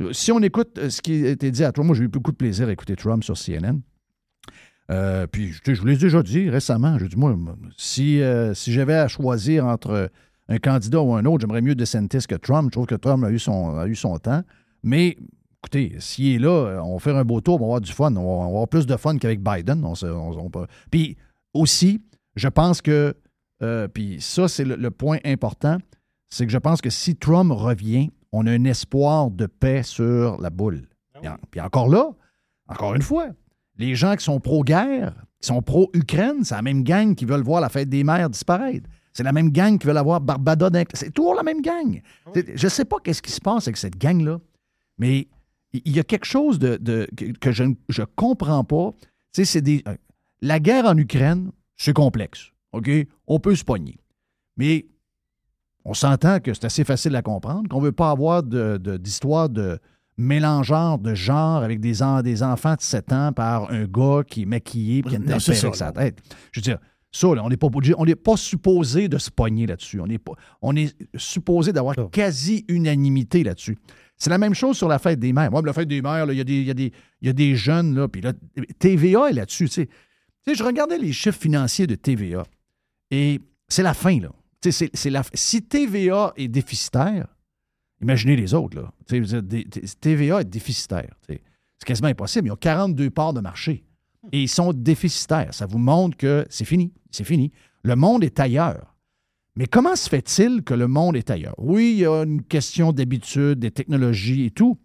Euh, 0.00 0.12
Si 0.12 0.32
on 0.32 0.40
écoute 0.40 0.76
euh, 0.78 0.90
ce 0.90 1.00
qui 1.00 1.24
a 1.26 1.30
été 1.30 1.52
dit 1.52 1.62
à 1.62 1.70
Trump, 1.70 1.86
moi 1.86 1.94
j'ai 1.96 2.02
eu 2.02 2.08
beaucoup 2.08 2.32
de 2.32 2.36
plaisir 2.36 2.66
à 2.66 2.72
écouter 2.72 2.96
Trump 2.96 3.22
sur 3.22 3.36
CNN. 3.38 3.80
Puis, 5.30 5.54
sais, 5.64 5.76
je 5.76 5.80
vous 5.80 5.86
l'ai 5.86 5.96
déjà 5.96 6.24
dit 6.24 6.50
récemment. 6.50 6.98
Je 6.98 7.06
dis, 7.06 7.16
moi, 7.16 7.36
si, 7.76 8.20
si 8.54 8.72
j'avais 8.72 8.94
à 8.94 9.06
choisir 9.06 9.66
entre 9.66 10.10
un 10.48 10.58
candidat 10.58 11.02
ou 11.02 11.14
un 11.14 11.24
autre, 11.26 11.42
j'aimerais 11.42 11.60
mieux 11.60 11.74
DeSantis 11.76 12.26
que 12.26 12.34
Trump. 12.34 12.68
Je 12.68 12.72
trouve 12.72 12.86
que 12.86 12.94
Trump 12.96 13.22
a 13.22 13.30
eu 13.30 13.38
son, 13.38 13.76
a 13.78 13.86
eu 13.86 13.94
son 13.94 14.16
temps. 14.18 14.42
Mais 14.82 15.16
écoutez, 15.62 15.96
s'il 15.98 16.34
est 16.34 16.38
là, 16.38 16.80
on 16.84 16.94
va 16.94 16.98
faire 16.98 17.16
un 17.16 17.24
beau 17.24 17.40
tour, 17.40 17.56
on 17.56 17.58
va 17.58 17.64
avoir 17.64 17.80
du 17.80 17.92
fun. 17.92 18.14
On 18.14 18.22
va, 18.22 18.28
on 18.28 18.40
va 18.42 18.46
avoir 18.46 18.68
plus 18.68 18.86
de 18.86 18.96
fun 18.96 19.16
qu'avec 19.18 19.42
Biden. 19.42 19.84
On 19.84 19.94
se- 19.94 20.06
on- 20.06 20.50
Puis 20.90 21.16
aussi, 21.54 22.00
je 22.36 22.48
pense 22.48 22.80
que, 22.80 23.14
euh, 23.62 23.88
puis 23.88 24.20
ça, 24.20 24.48
c'est 24.48 24.64
le, 24.64 24.76
le 24.76 24.90
point 24.90 25.18
important, 25.24 25.78
c'est 26.30 26.46
que 26.46 26.52
je 26.52 26.58
pense 26.58 26.80
que 26.80 26.90
si 26.90 27.16
Trump 27.16 27.50
revient, 27.52 28.10
on 28.32 28.46
a 28.46 28.52
un 28.52 28.64
espoir 28.64 29.30
de 29.30 29.46
paix 29.46 29.82
sur 29.82 30.40
la 30.40 30.50
boule. 30.50 30.86
Puis 31.20 31.28
en- 31.28 31.36
Puis 31.50 31.60
encore 31.60 31.88
là, 31.88 32.10
encore 32.68 32.94
une 32.94 33.02
fois, 33.02 33.28
les 33.78 33.94
gens 33.94 34.14
qui 34.16 34.24
sont 34.24 34.38
pro-guerre, 34.40 35.14
qui 35.40 35.46
sont 35.48 35.62
pro-Ukraine, 35.62 36.44
c'est 36.44 36.54
la 36.54 36.62
même 36.62 36.82
gang 36.82 37.14
qui 37.14 37.24
veulent 37.24 37.42
voir 37.42 37.60
la 37.60 37.68
fête 37.68 37.88
des 37.88 38.04
mères 38.04 38.28
disparaître. 38.28 38.88
C'est 39.12 39.22
la 39.22 39.32
même 39.32 39.50
gang 39.50 39.78
qui 39.78 39.86
veut 39.86 39.96
avoir 39.96 40.20
Barbada. 40.20 40.68
C'est 40.94 41.10
toujours 41.12 41.34
la 41.34 41.42
même 41.42 41.62
gang. 41.62 42.00
C'est- 42.34 42.56
Je 42.56 42.66
ne 42.66 42.70
sais 42.70 42.84
pas 42.84 42.96
qu'est-ce 43.02 43.22
qui 43.22 43.32
se 43.32 43.40
passe 43.40 43.66
avec 43.66 43.76
cette 43.78 43.96
gang-là, 43.96 44.38
mais 44.98 45.28
il 45.72 45.92
y 45.94 45.98
a 45.98 46.04
quelque 46.04 46.24
chose 46.26 46.58
de, 46.58 46.76
de- 46.76 47.08
que 47.40 47.52
je 47.52 47.62
ne 47.64 48.04
comprends 48.16 48.64
pas. 48.64 48.92
Tu 49.00 49.06
sais, 49.32 49.44
c'est 49.44 49.60
des. 49.62 49.84
La 50.40 50.60
guerre 50.60 50.86
en 50.86 50.96
Ukraine, 50.96 51.50
c'est 51.76 51.92
complexe. 51.92 52.52
OK? 52.72 52.90
On 53.26 53.38
peut 53.40 53.54
se 53.56 53.64
pogner. 53.64 53.98
Mais 54.56 54.86
on 55.84 55.94
s'entend 55.94 56.40
que 56.40 56.54
c'est 56.54 56.64
assez 56.64 56.84
facile 56.84 57.14
à 57.16 57.22
comprendre, 57.22 57.68
qu'on 57.68 57.80
ne 57.80 57.84
veut 57.86 57.92
pas 57.92 58.10
avoir 58.10 58.42
de- 58.42 58.76
de- 58.78 58.96
d'histoire 58.96 59.48
de, 59.48 59.78
mélangeur 60.20 60.98
de 60.98 61.14
genre 61.14 61.62
avec 61.62 61.78
des, 61.80 62.02
en- 62.02 62.22
des 62.22 62.42
enfants 62.42 62.74
de 62.74 62.80
7 62.80 63.12
ans 63.12 63.32
par 63.32 63.70
un 63.70 63.84
gars 63.84 64.22
qui 64.26 64.42
est 64.42 64.46
maquillé 64.46 64.98
et 64.98 65.02
qui 65.02 65.14
a 65.14 65.18
une 65.18 65.24
tête 65.24 65.40
ça, 65.40 65.52
avec 65.66 65.76
sa 65.76 65.92
tête. 65.92 66.18
Je 66.52 66.58
veux 66.60 66.64
dire, 66.64 66.78
ça, 67.12 67.34
là, 67.34 67.44
on 67.44 67.48
n'est 67.48 67.56
pas, 67.56 67.68
on 67.96 68.04
pas 68.16 68.36
supposé 68.36 69.08
de 69.08 69.16
se 69.16 69.30
pogner 69.30 69.66
là-dessus. 69.66 70.00
On 70.00 70.06
est, 70.06 70.18
pas, 70.18 70.32
on 70.60 70.74
est 70.76 70.94
supposé 71.16 71.72
d'avoir 71.72 71.94
quasi-unanimité 72.10 73.44
là-dessus. 73.44 73.78
C'est 74.18 74.30
la 74.30 74.38
même 74.38 74.54
chose 74.54 74.76
sur 74.76 74.88
la 74.88 74.98
fête 74.98 75.18
des 75.20 75.32
mères. 75.32 75.50
Moi, 75.50 75.62
la 75.64 75.72
fête 75.72 75.88
des 75.88 76.02
mères, 76.02 76.30
il 76.30 76.36
y, 76.36 76.40
a 76.40 76.44
des- 76.44 76.60
il 76.62 76.80
y, 76.80 76.92
y 77.22 77.28
a 77.28 77.32
des 77.32 77.54
jeunes, 77.56 77.94
là, 77.94 78.08
puis 78.08 78.20
là, 78.20 78.32
TVA 78.78 79.30
est 79.30 79.34
là-dessus. 79.34 79.68
Tu 79.68 79.88
je 80.54 80.64
regardais 80.64 80.98
les 80.98 81.12
chiffres 81.12 81.38
financiers 81.40 81.86
de 81.86 81.94
TVA 81.94 82.44
et 83.10 83.40
c'est 83.68 83.82
la 83.82 83.94
fin, 83.94 84.18
là. 84.18 84.30
Si 85.34 85.62
TVA 85.62 86.32
est 86.36 86.48
déficitaire, 86.48 87.26
imaginez 88.02 88.34
les 88.34 88.54
autres, 88.54 88.80
là. 88.80 88.92
TVA 90.00 90.40
est 90.40 90.44
déficitaire. 90.44 91.14
C'est 91.26 91.40
quasiment 91.86 92.08
impossible. 92.08 92.48
Ils 92.48 92.52
ont 92.52 92.56
42 92.56 93.10
parts 93.10 93.32
de 93.34 93.40
marché 93.40 93.84
et 94.32 94.42
ils 94.42 94.48
sont 94.48 94.72
déficitaires. 94.72 95.54
Ça 95.54 95.66
vous 95.66 95.78
montre 95.78 96.16
que 96.16 96.44
c'est 96.50 96.64
fini. 96.64 96.92
C'est 97.10 97.24
fini. 97.24 97.52
Le 97.84 97.94
monde 97.94 98.24
est 98.24 98.40
ailleurs. 98.40 98.94
Mais 99.58 99.66
comment 99.66 99.96
se 99.96 100.08
fait-il 100.08 100.62
que 100.62 100.72
le 100.72 100.86
monde 100.86 101.16
est 101.16 101.30
ailleurs? 101.30 101.56
Oui, 101.58 101.90
il 101.94 101.98
y 101.98 102.06
a 102.06 102.22
une 102.22 102.44
question 102.44 102.92
d'habitude, 102.92 103.58
des 103.58 103.72
technologies 103.72 104.44
et 104.44 104.50
tout, 104.52 104.78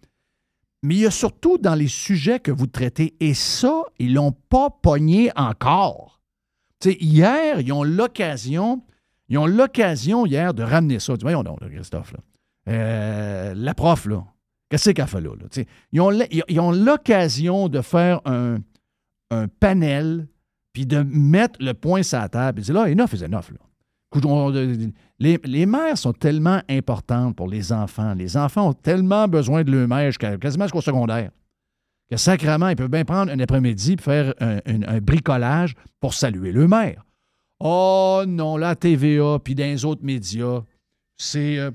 mais 0.82 0.96
il 0.96 1.02
y 1.02 1.06
a 1.06 1.12
surtout 1.12 1.60
dans 1.60 1.76
les 1.76 1.88
sujets 1.88 2.40
que 2.40 2.50
vous 2.50 2.66
traitez, 2.66 3.14
et 3.20 3.36
ça, 3.36 3.84
ils 4.00 4.16
l'ont 4.16 4.32
pas 4.32 4.72
pogné 4.72 5.30
encore. 5.36 6.22
Hier, 6.84 7.60
ils 7.60 7.72
ont 7.72 7.84
l'occasion, 7.84 8.82
ils 9.30 9.38
ont 9.38 9.46
l'occasion 9.46 10.26
hier 10.26 10.56
de 10.56 10.64
ramener 10.64 11.00
ça. 11.00 11.14
Vois, 11.14 11.20
Voyons 11.22 11.44
donc, 11.44 11.60
Christophe, 11.60 12.14
là. 12.14 12.20
Euh, 12.70 13.54
la 13.56 13.76
prof, 13.76 14.08
là, 14.08 14.26
qu'est-ce 14.70 14.90
qu'elle 14.90 15.06
fait 15.06 15.22
là? 15.22 15.36
là? 15.36 16.26
Ils 16.50 16.60
ont 16.60 16.72
l'occasion 16.72 17.70
de 17.70 17.82
faire 17.82 18.22
un, 18.26 18.58
un 19.30 19.48
panel, 19.48 20.28
puis 20.74 20.88
de 20.88 21.04
mettre 21.04 21.64
le 21.64 21.76
point 21.76 22.02
sur 22.02 22.18
la 22.18 22.28
table. 22.28 22.64
Puis 22.64 22.74
là, 22.74 22.90
enough 22.90 23.14
is 23.14 23.24
enough. 23.24 23.52
Là. 23.52 23.60
On- 24.24 24.52
Les, 25.20 25.40
les 25.44 25.66
mères 25.66 25.98
sont 25.98 26.14
tellement 26.14 26.62
importantes 26.70 27.36
pour 27.36 27.48
les 27.48 27.72
enfants. 27.72 28.14
Les 28.14 28.36
enfants 28.36 28.70
ont 28.70 28.74
tellement 28.74 29.28
besoin 29.28 29.64
de 29.64 29.72
leur 29.72 29.88
mère 29.88 30.08
jusqu'à 30.08 30.38
quasiment 30.38 30.66
jusqu'au 30.66 30.82
secondaire 30.82 31.32
que 32.10 32.18
sacrément, 32.18 32.68
ils 32.68 32.76
peuvent 32.76 32.90
bien 32.90 33.06
prendre 33.06 33.32
un 33.32 33.40
après-midi 33.40 33.94
et 33.94 34.02
faire 34.02 34.34
un, 34.40 34.58
un- 34.66 34.84
un 34.88 35.00
bricolage 35.00 35.74
pour 36.00 36.14
saluer 36.14 36.52
leur 36.52 36.68
mère. 36.68 37.04
Oh 37.60 38.24
non, 38.28 38.58
la 38.58 38.76
TVA, 38.76 39.40
puis 39.44 39.56
dans 39.56 39.64
les 39.64 39.86
autres 39.86 40.04
médias, 40.04 40.62
c'est... 41.16 41.58
euh, 41.60 41.72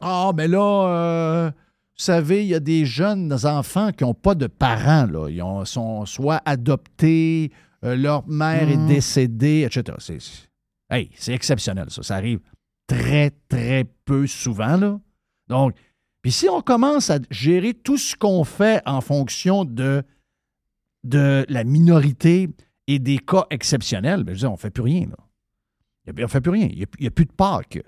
Ah, 0.00 0.30
mais 0.34 0.48
là, 0.48 0.88
euh, 0.88 1.50
vous 1.50 2.02
savez, 2.04 2.44
il 2.44 2.48
y 2.48 2.54
a 2.54 2.60
des 2.60 2.86
jeunes 2.86 3.32
enfants 3.44 3.90
qui 3.92 4.04
n'ont 4.04 4.14
pas 4.14 4.34
de 4.34 4.46
parents. 4.46 5.06
Là. 5.06 5.28
Ils 5.28 5.42
ont- 5.42 5.64
sont 5.64 6.06
soit 6.06 6.40
adoptés, 6.46 7.50
euh, 7.84 7.94
leur 7.96 8.26
mère 8.26 8.68
est 8.70 8.86
décédée, 8.86 9.66
etc. 9.70 9.96
C'est- 9.98 10.47
hey, 10.90 11.10
c'est 11.14 11.32
exceptionnel, 11.32 11.86
ça. 11.90 12.02
Ça 12.02 12.16
arrive 12.16 12.40
très, 12.86 13.30
très 13.48 13.84
peu 14.04 14.26
souvent. 14.26 14.76
Là. 14.76 15.00
Donc, 15.48 15.74
puis 16.22 16.32
si 16.32 16.48
on 16.48 16.60
commence 16.60 17.10
à 17.10 17.18
gérer 17.30 17.74
tout 17.74 17.96
ce 17.96 18.16
qu'on 18.16 18.44
fait 18.44 18.82
en 18.86 19.00
fonction 19.00 19.64
de, 19.64 20.02
de 21.04 21.46
la 21.48 21.64
minorité 21.64 22.48
et 22.86 22.98
des 22.98 23.18
cas 23.18 23.46
exceptionnels, 23.50 24.24
ben, 24.24 24.32
je 24.32 24.40
veux 24.40 24.40
dire, 24.40 24.50
on 24.50 24.54
ne 24.54 24.58
fait 24.58 24.70
plus 24.70 24.82
rien. 24.82 25.06
Là. 25.06 25.16
Il 26.06 26.14
On 26.18 26.22
ne 26.22 26.26
fait 26.26 26.40
plus 26.40 26.50
rien. 26.50 26.68
Il 26.70 26.86
n'y 27.00 27.06
a, 27.06 27.10
plus 27.10 27.26
de 27.26 27.32
Pâques. 27.32 27.82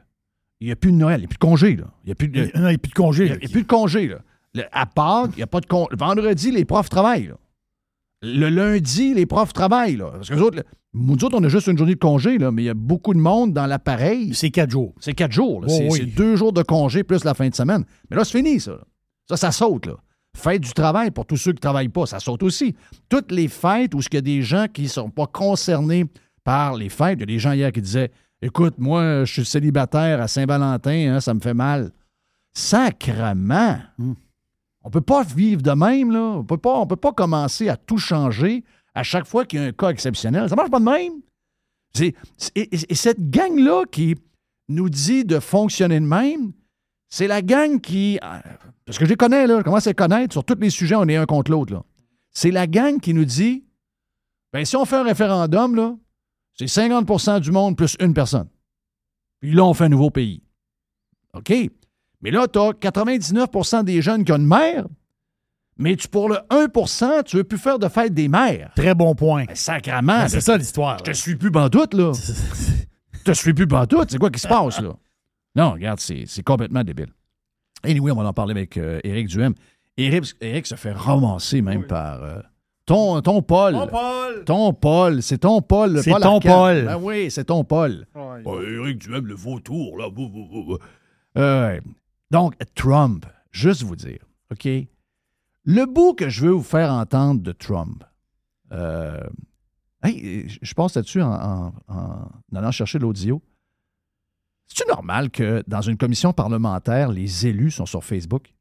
Il 0.61 0.66
n'y 0.66 0.73
a 0.73 0.76
plus 0.76 0.92
de 0.92 0.97
Noël. 0.97 1.21
Il 1.21 1.23
n'y 1.23 1.26
a 1.26 1.28
plus 1.28 1.37
de 1.37 1.40
congé. 1.40 1.76
Là. 1.76 1.85
Il 2.04 2.07
n'y 2.07 2.12
a 2.12 2.14
plus 2.14 2.28
de. 2.28 2.42
Non, 2.42 2.69
il 2.69 2.69
n'y 2.69 2.75
a 2.75 2.78
plus 2.78 2.90
de 2.90 2.95
congé. 2.95 3.26
Il 3.26 3.33
n'y 3.33 3.38
il 3.40 3.47
a 3.47 3.49
plus 3.49 3.62
de 3.62 3.66
congé. 3.66 4.09
Là. 4.09 4.19
Le- 4.54 4.64
à 4.73 4.87
Pâques, 4.87 5.30
il 5.35 5.38
n'y 5.38 5.42
a 5.42 5.47
pas 5.47 5.61
de 5.61 5.66
congé. 5.66 5.88
Vendredi, 5.97 6.50
les 6.50 6.64
profs 6.64 6.90
travaillent. 6.90 7.28
là. 7.28 7.35
Le 8.22 8.48
lundi, 8.48 9.14
les 9.14 9.26
profs 9.26 9.52
travaillent. 9.52 9.96
Là. 9.96 10.10
Parce 10.12 10.28
que 10.28 10.34
nous 10.34 10.42
autres, 10.42 10.56
là, 10.58 10.62
nous 10.92 11.24
autres, 11.24 11.38
on 11.38 11.44
a 11.44 11.48
juste 11.48 11.68
une 11.68 11.78
journée 11.78 11.94
de 11.94 12.00
congé, 12.00 12.36
là, 12.38 12.50
mais 12.50 12.62
il 12.62 12.66
y 12.66 12.70
a 12.70 12.74
beaucoup 12.74 13.14
de 13.14 13.18
monde 13.18 13.52
dans 13.52 13.66
l'appareil. 13.66 14.34
C'est 14.34 14.50
quatre 14.50 14.70
jours. 14.70 14.94
C'est 15.00 15.14
quatre 15.14 15.32
jours. 15.32 15.64
Oh, 15.64 15.68
c'est 15.68 15.88
oui. 15.88 16.06
deux 16.06 16.36
jours 16.36 16.52
de 16.52 16.62
congé 16.62 17.04
plus 17.04 17.24
la 17.24 17.34
fin 17.34 17.48
de 17.48 17.54
semaine. 17.54 17.84
Mais 18.10 18.16
là, 18.16 18.24
c'est 18.24 18.38
fini, 18.38 18.60
ça. 18.60 18.78
Ça, 19.28 19.36
ça 19.36 19.52
saute. 19.52 19.86
Là. 19.86 19.94
Fête 20.36 20.62
du 20.62 20.72
travail 20.72 21.10
pour 21.10 21.26
tous 21.26 21.36
ceux 21.36 21.52
qui 21.52 21.56
ne 21.56 21.62
travaillent 21.62 21.88
pas, 21.88 22.06
ça 22.06 22.20
saute 22.20 22.42
aussi. 22.42 22.74
Toutes 23.08 23.32
les 23.32 23.48
fêtes 23.48 23.94
où 23.94 24.00
il 24.00 24.14
y 24.14 24.16
a 24.16 24.20
des 24.20 24.42
gens 24.42 24.66
qui 24.72 24.82
ne 24.82 24.88
sont 24.88 25.10
pas 25.10 25.26
concernés 25.26 26.04
par 26.44 26.76
les 26.76 26.88
fêtes, 26.88 27.18
il 27.18 27.20
y 27.20 27.22
a 27.24 27.26
des 27.26 27.38
gens 27.38 27.52
hier 27.52 27.72
qui 27.72 27.82
disaient 27.82 28.10
Écoute, 28.42 28.74
moi, 28.78 29.24
je 29.24 29.32
suis 29.32 29.44
célibataire 29.44 30.20
à 30.20 30.28
Saint-Valentin, 30.28 31.14
hein, 31.14 31.20
ça 31.20 31.34
me 31.34 31.40
fait 31.40 31.54
mal. 31.54 31.92
Sacrement! 32.54 33.78
Hmm. 33.98 34.14
On 34.82 34.88
ne 34.88 34.92
peut 34.92 35.00
pas 35.00 35.22
vivre 35.22 35.62
de 35.62 35.70
même, 35.72 36.10
là. 36.10 36.20
On 36.20 36.38
ne 36.40 36.87
peut 36.87 36.96
pas 36.96 37.12
commencer 37.12 37.68
à 37.68 37.76
tout 37.76 37.99
changer 37.99 38.64
à 38.94 39.02
chaque 39.02 39.26
fois 39.26 39.44
qu'il 39.44 39.60
y 39.60 39.62
a 39.62 39.66
un 39.66 39.72
cas 39.72 39.90
exceptionnel. 39.90 40.49
Ça 40.49 40.56
marche 40.56 40.70
pas 40.70 40.78
de 40.80 40.84
même. 40.84 41.12
C'est- 41.92 42.14
c'est- 42.37 42.52
et, 42.56 42.75
et- 42.75 42.92
et 42.92 42.94
cette 42.94 43.30
gang-là 43.30 43.84
qui 43.90 44.16
nous 44.68 44.88
dit 44.88 45.25
de 45.25 45.38
fonctionner 45.40 46.00
de 46.00 46.06
même, 46.06 46.52
c'est 47.08 47.26
la 47.26 47.42
gang 47.42 47.80
qui. 47.80 48.18
euh, 48.22 48.38
Parce 48.87 48.99
que 48.99 49.04
je 49.04 49.10
les 49.10 49.16
connais, 49.16 49.46
là, 49.46 49.58
je 49.58 49.62
commence 49.64 49.87
à 49.87 49.90
les 49.90 49.94
connaître. 49.94 50.32
Sur 50.32 50.44
tous 50.44 50.58
les 50.60 50.70
sujets, 50.70 50.94
on 50.96 51.06
est 51.08 51.16
un 51.16 51.26
contre 51.26 51.50
l'autre. 51.50 51.84
C'est 52.32 52.50
la 52.50 52.66
gang 52.66 52.99
qui 53.00 53.12
nous 53.14 53.25
dit 53.25 53.64
ben, 54.52 54.64
si 54.64 54.76
on 54.76 54.84
fait 54.84 54.96
un 54.96 55.04
référendum, 55.04 55.76
là, 55.76 55.96
c'est 56.54 56.66
50% 56.66 57.38
du 57.40 57.52
monde 57.52 57.76
plus 57.76 57.96
une 58.00 58.14
personne. 58.14 58.49
Puis 59.40 59.52
là, 59.52 59.64
on 59.64 59.75
fait 59.75 59.84
un 59.84 59.88
nouveau 59.90 60.10
pays. 60.10 60.42
OK? 61.34 61.52
Mais 62.22 62.30
là, 62.30 62.46
tu 62.48 62.58
as 62.58 62.70
99% 62.72 63.84
des 63.84 64.02
jeunes 64.02 64.24
qui 64.24 64.32
ont 64.32 64.36
une 64.36 64.46
mère, 64.46 64.84
mais 65.78 65.96
tu, 65.96 66.08
pour 66.08 66.28
le 66.28 66.36
1% 66.50 67.24
tu 67.24 67.36
veux 67.38 67.44
plus 67.44 67.58
faire 67.58 67.78
de 67.78 67.88
fête 67.88 68.12
des 68.12 68.28
mères. 68.28 68.70
Très 68.76 68.94
bon 68.94 69.14
point. 69.14 69.44
Ben, 69.46 69.54
sacrament. 69.54 70.06
Ben, 70.22 70.28
c'est 70.28 70.40
ça 70.42 70.56
l'histoire. 70.58 70.98
Je 70.98 71.04
te 71.04 71.12
suis 71.16 71.36
plus 71.36 71.50
bandoute, 71.50 71.94
là. 71.94 72.12
Je 73.12 73.22
te 73.24 73.32
suis 73.32 73.54
plus 73.54 73.66
bandoute. 73.66 74.10
C'est 74.10 74.18
quoi 74.18 74.30
qui 74.30 74.40
se 74.40 74.48
passe, 74.48 74.80
là? 74.80 74.92
Non, 75.56 75.72
regarde, 75.72 75.98
c'est 76.00 76.24
c'est 76.26 76.42
complètement 76.42 76.84
débile. 76.84 77.08
Anyway, 77.82 78.10
on 78.12 78.16
va 78.16 78.28
en 78.28 78.32
parler 78.32 78.52
avec 78.52 78.76
euh, 78.76 79.00
Éric 79.02 79.28
Duhem. 79.28 79.54
Éric, 79.96 80.34
Éric 80.40 80.66
se 80.66 80.74
fait 80.74 80.92
romancer 80.92 81.62
même 81.62 81.86
par 81.86 82.22
euh, 82.22 82.40
ton, 82.86 83.20
ton 83.22 83.40
Paul. 83.42 83.74
Paul! 83.90 84.44
Ton 84.44 84.72
Paul, 84.74 85.22
c'est 85.22 85.38
ton 85.38 85.62
Paul. 85.62 85.94
le 85.94 86.02
C'est 86.02 86.12
ton. 86.12 86.40
Paul. 86.40 86.84
Ben 86.84 86.98
oui, 87.00 87.30
c'est 87.30 87.44
ton 87.44 87.64
Paul. 87.64 88.06
Ouais. 88.14 88.42
Oh, 88.44 88.60
Éric 88.62 88.98
Duhem, 88.98 89.26
le 89.26 89.34
vautour, 89.34 89.96
là. 89.96 90.10
Bou, 90.10 90.28
bou, 90.28 90.46
bou, 90.46 90.64
bou. 90.64 90.78
Euh, 91.38 91.80
donc, 92.30 92.54
Trump, 92.75 93.26
juste 93.50 93.82
vous 93.82 93.96
dire, 93.96 94.25
OK? 94.52 94.66
Le 95.64 95.84
bout 95.87 96.14
que 96.14 96.28
je 96.28 96.46
veux 96.46 96.52
vous 96.52 96.62
faire 96.62 96.92
entendre 96.92 97.40
de 97.42 97.52
Trump, 97.52 98.04
euh, 98.72 99.20
hey, 100.02 100.49
je- 100.49 100.75
passe 100.75 100.94
là-dessus 100.94 101.20
en, 101.22 101.32
en- 101.32 101.72
en 101.88 102.28
allant 102.54 102.70
chercher 102.70 102.99
l'audio. 102.99 103.42
C'est-tu 104.66 104.88
normal 104.88 105.30
que 105.30 105.62
dans 105.66 105.80
une 105.82 105.96
commission 105.96 106.32
parlementaire, 106.32 107.10
les 107.10 107.46
élus 107.46 107.72
sont 107.72 107.87
sur 107.87 108.04
Facebook? 108.04 108.54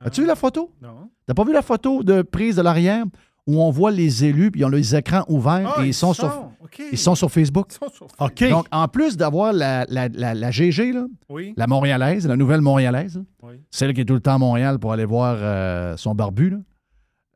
As-tu 0.00 0.22
vu 0.22 0.26
la 0.26 0.34
photo? 0.36 0.74
Non. 0.80 1.10
T'as 1.26 1.34
pas 1.34 1.44
vu 1.44 1.52
la 1.52 1.62
photo 1.62 2.02
de 2.02 2.22
prise 2.22 2.56
de 2.56 2.62
l'arrière? 2.62 3.04
Où 3.46 3.60
on 3.62 3.70
voit 3.70 3.90
les 3.90 4.24
élus 4.24 4.50
puis 4.50 4.60
ils 4.60 4.64
ont 4.64 4.68
les 4.68 4.94
écrans 4.94 5.24
ouverts 5.28 5.80
et 5.82 5.86
ils 5.88 5.94
sont, 5.94 6.12
sur, 6.12 6.50
ils 6.92 6.98
sont 6.98 7.14
sur 7.14 7.30
Facebook? 7.30 7.68
OK. 8.18 8.48
Donc, 8.48 8.66
en 8.70 8.86
plus 8.88 9.16
d'avoir 9.16 9.52
la, 9.52 9.84
la, 9.88 10.08
la- 10.08 10.34
la 10.34 10.50
GG, 10.50 10.92
là, 10.92 11.06
oui. 11.28 11.54
la 11.56 11.66
Montréalaise, 11.66 12.26
la 12.26 12.36
nouvelle 12.36 12.60
Montréalaise, 12.60 13.20
Oui. 13.42 13.54
celle 13.70 13.92
qui 13.94 14.02
est 14.02 14.04
tout 14.04 14.14
le 14.14 14.20
temps 14.20 14.34
à 14.34 14.38
Montréal 14.38 14.78
pour 14.78 14.92
aller 14.92 15.04
voir 15.04 15.36
euh, 15.40 15.96
son 15.96 16.14
barbu, 16.14 16.50
là, 16.50 16.56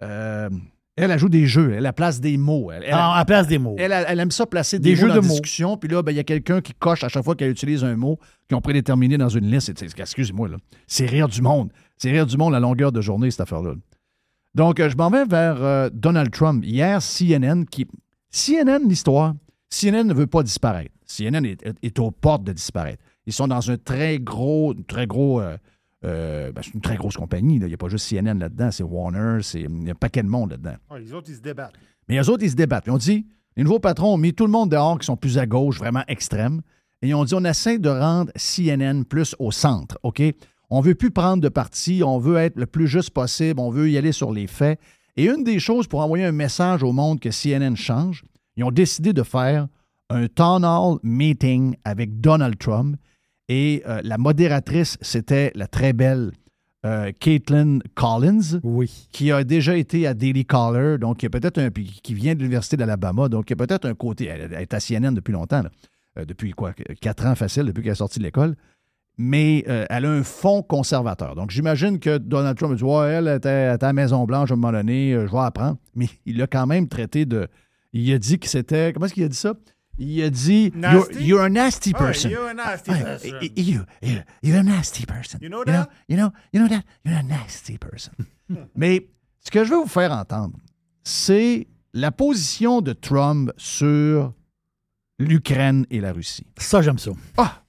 euh, 0.02 0.50
Elle, 0.96 1.10
elle 1.10 1.18
joue 1.18 1.28
des 1.28 1.46
jeux. 1.46 1.72
Elle, 1.74 1.86
elle 1.86 1.92
place 1.92 2.20
des 2.20 2.36
mots. 2.36 2.70
Elle, 2.70 2.84
elle- 2.86 2.94
En, 2.94 3.18
en 3.18 3.24
place 3.24 3.48
des 3.48 3.58
mots. 3.58 3.74
elle, 3.78 3.90
elle- 3.90 4.04
elle 4.08 4.20
aime 4.20 4.30
ça 4.30 4.46
placer 4.46 4.78
des, 4.78 4.90
Des 4.90 4.94
mots 4.94 5.00
jeux 5.00 5.08
dans 5.08 5.14
de 5.16 5.20
la 5.20 5.26
mots. 5.26 5.32
discussion. 5.32 5.76
Puis 5.76 5.88
là, 5.88 6.02
ben, 6.02 6.12
il 6.12 6.16
y 6.16 6.20
a 6.20 6.24
quelqu'un 6.24 6.60
qui 6.60 6.72
coche 6.74 7.02
à 7.02 7.08
chaque 7.08 7.24
fois 7.24 7.34
qu'elle 7.34 7.50
utilise 7.50 7.82
un 7.82 7.96
mot 7.96 8.18
qu'ils 8.48 8.56
ont 8.56 8.60
prédéterminé 8.60 9.18
dans 9.18 9.28
une 9.28 9.50
liste. 9.50 9.72
Excusez-moi, 9.98 10.48
là. 10.48 10.56
C'est 10.86 11.06
rire 11.06 11.26
du 11.28 11.42
monde. 11.42 11.72
C'est 11.96 12.10
rire 12.12 12.26
du 12.26 12.36
monde 12.36 12.54
à 12.54 12.60
longueur 12.60 12.92
de 12.92 13.00
journée, 13.00 13.30
cette 13.32 13.40
affaire-là. 13.40 13.72
Donc, 14.54 14.80
euh, 14.80 14.88
je 14.88 14.96
m'en 14.96 15.10
vais 15.10 15.24
vers 15.24 15.62
euh, 15.62 15.90
Donald 15.92 16.30
Trump. 16.30 16.64
Hier, 16.64 17.00
CNN, 17.00 17.64
qui. 17.64 17.86
CNN, 18.30 18.88
l'histoire, 18.88 19.34
CNN 19.70 20.04
ne 20.04 20.14
veut 20.14 20.26
pas 20.26 20.42
disparaître. 20.42 20.92
CNN 21.06 21.44
est, 21.44 21.64
est 21.82 21.98
aux 21.98 22.10
portes 22.10 22.44
de 22.44 22.52
disparaître. 22.52 23.02
Ils 23.26 23.32
sont 23.32 23.48
dans 23.48 23.70
un 23.70 23.76
très 23.76 24.18
gros, 24.18 24.74
très 24.86 25.06
gros. 25.06 25.40
euh, 25.40 25.56
euh, 26.04 26.52
ben, 26.52 26.60
c'est 26.62 26.74
une 26.74 26.80
très 26.80 26.96
grosse 26.96 27.16
compagnie. 27.16 27.58
là. 27.58 27.66
Il 27.66 27.68
n'y 27.68 27.74
a 27.74 27.78
pas 27.78 27.88
juste 27.88 28.08
CNN 28.08 28.38
là-dedans, 28.38 28.70
c'est 28.70 28.82
Warner, 28.82 29.38
c'est, 29.42 29.62
il 29.62 29.84
y 29.84 29.88
a 29.88 29.92
un 29.92 29.94
paquet 29.94 30.22
de 30.22 30.28
monde 30.28 30.50
là-dedans. 30.50 30.74
Ah, 30.90 30.98
les 30.98 31.12
autres, 31.14 31.30
ils 31.30 31.36
se 31.36 31.40
débattent. 31.40 31.74
Mais 32.08 32.16
les 32.16 32.28
autres, 32.28 32.42
ils 32.44 32.50
se 32.50 32.56
débattent. 32.56 32.84
Puis 32.84 32.92
on 32.92 32.98
dit, 32.98 33.26
les 33.56 33.62
nouveaux 33.64 33.78
patrons 33.78 34.12
ont 34.14 34.18
mis 34.18 34.34
tout 34.34 34.44
le 34.44 34.50
monde 34.52 34.70
dehors 34.70 34.98
qui 34.98 35.06
sont 35.06 35.16
plus 35.16 35.38
à 35.38 35.46
gauche, 35.46 35.78
vraiment 35.78 36.02
extrêmes. 36.06 36.60
Et 37.00 37.08
ils 37.08 37.14
ont 37.14 37.24
dit, 37.24 37.34
on 37.34 37.44
essaie 37.44 37.78
de 37.78 37.88
rendre 37.88 38.30
CNN 38.36 39.04
plus 39.04 39.34
au 39.38 39.50
centre, 39.50 39.98
OK? 40.02 40.22
On 40.70 40.80
veut 40.80 40.94
plus 40.94 41.10
prendre 41.10 41.42
de 41.42 41.48
parti, 41.48 42.02
on 42.04 42.18
veut 42.18 42.36
être 42.36 42.56
le 42.56 42.66
plus 42.66 42.88
juste 42.88 43.10
possible, 43.10 43.60
on 43.60 43.70
veut 43.70 43.90
y 43.90 43.98
aller 43.98 44.12
sur 44.12 44.32
les 44.32 44.46
faits. 44.46 44.78
Et 45.16 45.26
une 45.26 45.44
des 45.44 45.58
choses 45.60 45.86
pour 45.86 46.00
envoyer 46.00 46.24
un 46.24 46.32
message 46.32 46.82
au 46.82 46.92
monde 46.92 47.20
que 47.20 47.28
CNN 47.30 47.76
change, 47.76 48.24
ils 48.56 48.64
ont 48.64 48.70
décidé 48.72 49.12
de 49.12 49.22
faire 49.22 49.68
un 50.10 50.26
town 50.26 50.64
hall 50.64 50.98
meeting 51.02 51.76
avec 51.84 52.20
Donald 52.20 52.58
Trump. 52.58 52.96
Et 53.48 53.82
euh, 53.86 54.00
la 54.02 54.18
modératrice, 54.18 54.96
c'était 55.00 55.52
la 55.54 55.66
très 55.66 55.92
belle 55.92 56.32
euh, 56.86 57.12
Caitlin 57.18 57.78
Collins 57.94 58.60
Oui. 58.62 59.08
qui 59.12 59.32
a 59.32 59.44
déjà 59.44 59.76
été 59.76 60.06
à 60.06 60.14
Daily 60.14 60.44
Caller, 60.44 60.98
donc 60.98 61.18
qui 61.18 61.28
peut-être 61.28 61.58
un 61.58 61.70
qui 61.70 62.14
vient 62.14 62.34
de 62.34 62.40
l'Université 62.40 62.76
d'Alabama, 62.76 63.28
donc 63.28 63.46
qui 63.46 63.52
a 63.52 63.56
peut-être 63.56 63.86
un 63.86 63.94
côté. 63.94 64.26
Elle, 64.26 64.50
elle 64.52 64.62
est 64.62 64.74
à 64.74 64.80
CNN 64.80 65.12
depuis 65.12 65.32
longtemps, 65.32 65.62
là. 65.62 65.70
Euh, 66.18 66.24
depuis 66.24 66.52
quoi, 66.52 66.72
quatre 67.00 67.26
ans 67.26 67.34
facile, 67.34 67.64
depuis 67.64 67.82
qu'elle 67.82 67.92
est 67.92 67.96
sortie 67.96 68.18
de 68.18 68.24
l'école. 68.24 68.56
Mais 69.16 69.64
euh, 69.68 69.84
elle 69.90 70.06
a 70.06 70.10
un 70.10 70.22
fond 70.24 70.62
conservateur. 70.62 71.36
Donc 71.36 71.50
j'imagine 71.50 72.00
que 72.00 72.18
Donald 72.18 72.56
Trump 72.58 72.72
a 72.72 72.76
dit 72.76 72.82
Ouais, 72.82 73.06
elle 73.12 73.28
était, 73.28 73.48
à 73.48 73.76
la 73.80 73.92
Maison-Blanche 73.92 74.50
à 74.50 74.54
un 74.54 74.56
moment 74.56 74.72
donné, 74.72 75.12
euh, 75.12 75.26
je 75.28 75.32
vais 75.32 75.38
apprendre. 75.38 75.76
Mais 75.94 76.08
il 76.26 76.36
l'a 76.38 76.46
quand 76.48 76.66
même 76.66 76.88
traité 76.88 77.24
de. 77.24 77.46
Il 77.92 78.12
a 78.12 78.18
dit 78.18 78.38
que 78.40 78.48
c'était. 78.48 78.92
Comment 78.92 79.06
est-ce 79.06 79.14
qu'il 79.14 79.22
a 79.24 79.28
dit 79.28 79.36
ça? 79.36 79.54
Il 79.98 80.20
a 80.24 80.30
dit 80.30 80.72
You're, 80.74 80.76
Nasty? 80.76 81.24
you're 81.24 81.40
a 81.44 81.48
nasty 81.48 81.92
Ah, 81.94 81.98
person. 81.98 82.28
you're 82.30 82.48
a 82.48 82.54
nasty 82.54 82.90
person. 82.90 83.30
you, 83.56 83.80
you, 84.02 84.16
you're 84.42 84.58
a 84.58 84.62
nasty 84.64 85.06
person. 85.06 85.38
You 85.40 85.48
know 85.48 85.58
You 85.60 85.64
that? 85.66 85.84
know, 85.84 85.86
you 86.08 86.16
know, 86.16 86.30
you 86.52 86.60
know 86.60 86.68
that? 86.68 86.82
You're 87.04 87.16
a 87.18 87.22
nasty 87.22 87.78
person. 87.78 88.12
Mais 88.74 89.06
ce 89.38 89.52
que 89.52 89.62
je 89.64 89.70
veux 89.70 89.76
vous 89.82 89.86
faire 89.86 90.10
entendre, 90.10 90.56
c'est 91.04 91.68
la 91.92 92.10
position 92.10 92.80
de 92.80 92.92
Trump 92.92 93.52
sur 93.56 94.32
l'Ukraine 95.20 95.86
et 95.90 96.00
la 96.00 96.12
Russie. 96.12 96.46
Ça, 96.58 96.82
j'aime 96.82 96.98
ça. 96.98 97.12
Ah! 97.36 97.60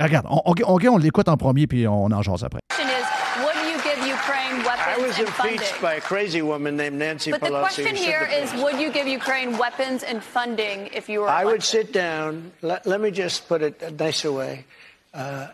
Regarde, 0.00 0.26
on, 0.28 0.42
OK, 0.44 0.60
OK, 0.62 0.84
on 0.90 0.98
l'écoute 0.98 1.28
en 1.28 1.36
premier, 1.38 1.66
puis 1.66 1.86
on 1.88 2.04
en 2.12 2.22
jase 2.22 2.42
après. 2.44 2.60
question 2.68 2.86
is, 2.86 3.06
would 3.42 3.56
you 3.66 3.78
give 3.82 4.06
Ukraine 4.06 4.60
I 4.60 4.66
weapons 4.66 5.06
was 5.06 5.18
and 5.18 5.28
funding? 5.28 5.54
impeached 5.54 5.80
by 5.80 5.94
a 5.94 6.00
crazy 6.00 6.42
woman 6.42 6.76
named 6.76 6.98
Nancy 6.98 7.30
But 7.30 7.40
the 7.40 7.46
Pelosi. 7.48 7.60
question 7.60 7.96
who 7.96 8.02
here 8.02 8.28
said 8.28 8.42
is, 8.44 8.52
the- 8.52 8.62
would 8.62 8.78
you 8.78 8.90
give 8.92 9.06
Ukraine 9.08 9.56
weapons 9.56 10.02
and 10.02 10.22
funding 10.22 10.90
if 10.92 11.08
you 11.08 11.20
were 11.22 11.28
I 11.30 11.44
would 11.46 11.62
sit 11.62 11.94
down. 11.94 12.52
Let, 12.60 12.86
let 12.86 13.00
me 13.00 13.10
just 13.10 13.48
put 13.48 13.62
it 13.62 13.80
a 13.82 13.90
nicer 13.90 14.30
way. 14.30 14.66
Uh, 15.14 15.46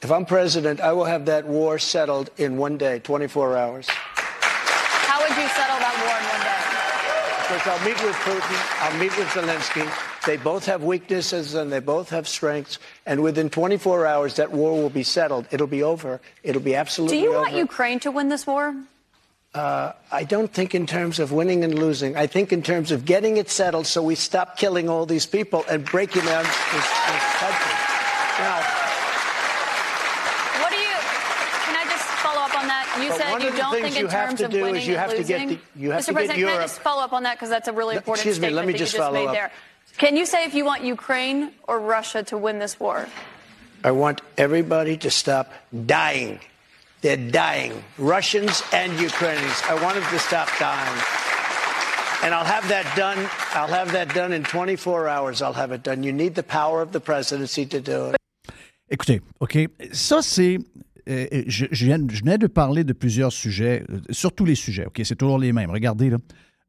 if 0.00 0.10
I'm 0.10 0.24
president, 0.24 0.80
I 0.80 0.92
will 0.94 1.04
have 1.04 1.26
that 1.26 1.44
war 1.46 1.78
settled 1.78 2.30
in 2.38 2.56
one 2.56 2.78
day, 2.78 3.00
24 3.00 3.54
hours. 3.58 3.86
How 3.90 5.20
would 5.20 5.28
you 5.36 5.48
settle 5.52 5.76
that 5.76 5.96
war 6.00 6.16
in 6.16 6.24
one 6.24 6.42
day? 6.48 6.60
Because 7.44 7.66
I'll 7.68 7.84
meet 7.84 8.00
with 8.02 8.16
Putin, 8.24 8.58
I'll 8.80 8.98
meet 8.98 9.14
with 9.18 9.28
Zelensky. 9.28 9.84
They 10.26 10.36
both 10.36 10.66
have 10.66 10.82
weaknesses 10.82 11.54
and 11.54 11.72
they 11.72 11.80
both 11.80 12.10
have 12.10 12.28
strengths. 12.28 12.78
And 13.06 13.22
within 13.22 13.48
24 13.48 14.06
hours, 14.06 14.36
that 14.36 14.52
war 14.52 14.72
will 14.72 14.90
be 14.90 15.02
settled. 15.02 15.46
It'll 15.50 15.66
be 15.66 15.82
over. 15.82 16.20
It'll 16.42 16.60
be 16.60 16.74
absolutely 16.74 17.18
over. 17.18 17.26
Do 17.26 17.30
you 17.30 17.34
over. 17.36 17.42
want 17.44 17.54
Ukraine 17.54 18.00
to 18.00 18.10
win 18.10 18.28
this 18.28 18.46
war? 18.46 18.74
Uh, 19.54 19.92
I 20.12 20.24
don't 20.24 20.52
think 20.52 20.74
in 20.74 20.86
terms 20.86 21.18
of 21.18 21.32
winning 21.32 21.64
and 21.64 21.76
losing. 21.76 22.16
I 22.16 22.26
think 22.26 22.52
in 22.52 22.62
terms 22.62 22.92
of 22.92 23.04
getting 23.04 23.36
it 23.38 23.50
settled 23.50 23.86
so 23.86 24.02
we 24.02 24.14
stop 24.14 24.56
killing 24.56 24.88
all 24.88 25.06
these 25.06 25.26
people 25.26 25.64
and 25.68 25.84
breaking 25.84 26.24
down 26.24 26.44
this, 26.44 26.54
this 26.54 26.88
country. 27.40 27.74
Now, 28.38 28.60
What 30.62 30.70
do 30.70 30.76
you? 30.78 30.94
Can 31.66 31.74
I 31.74 31.84
just 31.88 32.04
follow 32.22 32.40
up 32.42 32.54
on 32.60 32.68
that? 32.68 32.86
You 33.02 33.10
said 33.12 33.42
you 33.42 33.56
don't 33.58 33.72
think 33.72 33.96
in 33.96 34.02
you 34.02 34.06
have 34.06 34.28
terms 34.28 34.40
of 34.42 34.52
winning 34.52 34.86
you 34.86 34.92
and 34.94 35.00
have 35.00 35.10
to 35.16 35.24
get 35.24 35.40
losing. 35.40 35.48
the- 35.74 35.80
you 35.80 35.90
have 35.90 36.02
Mr. 36.02 36.06
to 36.06 36.12
get 36.12 36.14
President, 36.14 36.48
can 36.48 36.58
I 36.58 36.62
just 36.62 36.80
follow 36.80 37.02
up 37.02 37.12
on 37.12 37.22
that 37.24 37.34
because 37.34 37.48
that's 37.50 37.66
a 37.68 37.72
really 37.72 37.96
important 37.96 38.18
excuse 38.26 38.38
me, 38.38 38.50
let 38.50 38.62
statement 38.62 38.66
me 38.68 38.78
just 38.78 38.92
just 38.92 39.02
follow 39.02 39.26
up. 39.26 39.34
there. 39.34 39.50
Can 39.98 40.16
you 40.16 40.26
say 40.26 40.44
if 40.44 40.54
you 40.54 40.64
want 40.64 40.82
Ukraine 40.84 41.52
or 41.68 41.78
Russia 41.78 42.22
to 42.24 42.38
win 42.38 42.58
this 42.58 42.80
war? 42.80 43.06
I 43.84 43.90
want 43.92 44.20
everybody 44.36 44.96
to 44.98 45.10
stop 45.10 45.52
dying. 45.86 46.40
They're 47.00 47.16
dying. 47.16 47.72
Russians 47.98 48.62
and 48.72 48.92
Ukrainians. 49.00 49.62
I 49.68 49.74
want 49.82 49.94
them 49.94 50.04
to 50.10 50.18
stop 50.18 50.48
dying. 50.58 50.98
And 52.22 52.34
I'll 52.34 52.44
have 52.44 52.68
that 52.68 52.84
done. 52.94 53.18
I'll 53.54 53.72
have 53.72 53.92
that 53.92 54.14
done 54.14 54.32
in 54.32 54.42
24 54.44 55.08
hours. 55.08 55.40
I'll 55.40 55.54
have 55.54 55.72
it 55.72 55.82
done. 55.82 56.02
You 56.02 56.12
need 56.12 56.34
the 56.34 56.42
power 56.42 56.82
of 56.82 56.92
the 56.92 57.00
presidency 57.00 57.64
to 57.66 57.80
do 57.80 58.10
it. 58.10 58.16
Écoutez, 58.90 59.20
OK, 59.40 59.56
ça, 59.92 60.20
c'est. 60.20 60.58
euh, 61.08 61.26
euh 61.32 61.42
je, 61.46 61.66
je 61.70 61.84
viens, 61.86 61.98
je 62.10 62.20
venais 62.20 62.38
de 62.38 62.46
parler 62.46 62.84
de 62.84 62.92
plusieurs 62.92 63.32
sujets, 63.32 63.84
euh, 63.88 64.00
sur 64.10 64.32
tous 64.32 64.44
les 64.44 64.56
sujets, 64.56 64.84
OK? 64.86 65.00
C'est 65.04 65.16
toujours 65.16 65.38
les 65.38 65.52
mêmes. 65.52 65.70
Regardez, 65.70 66.10
là. 66.10 66.18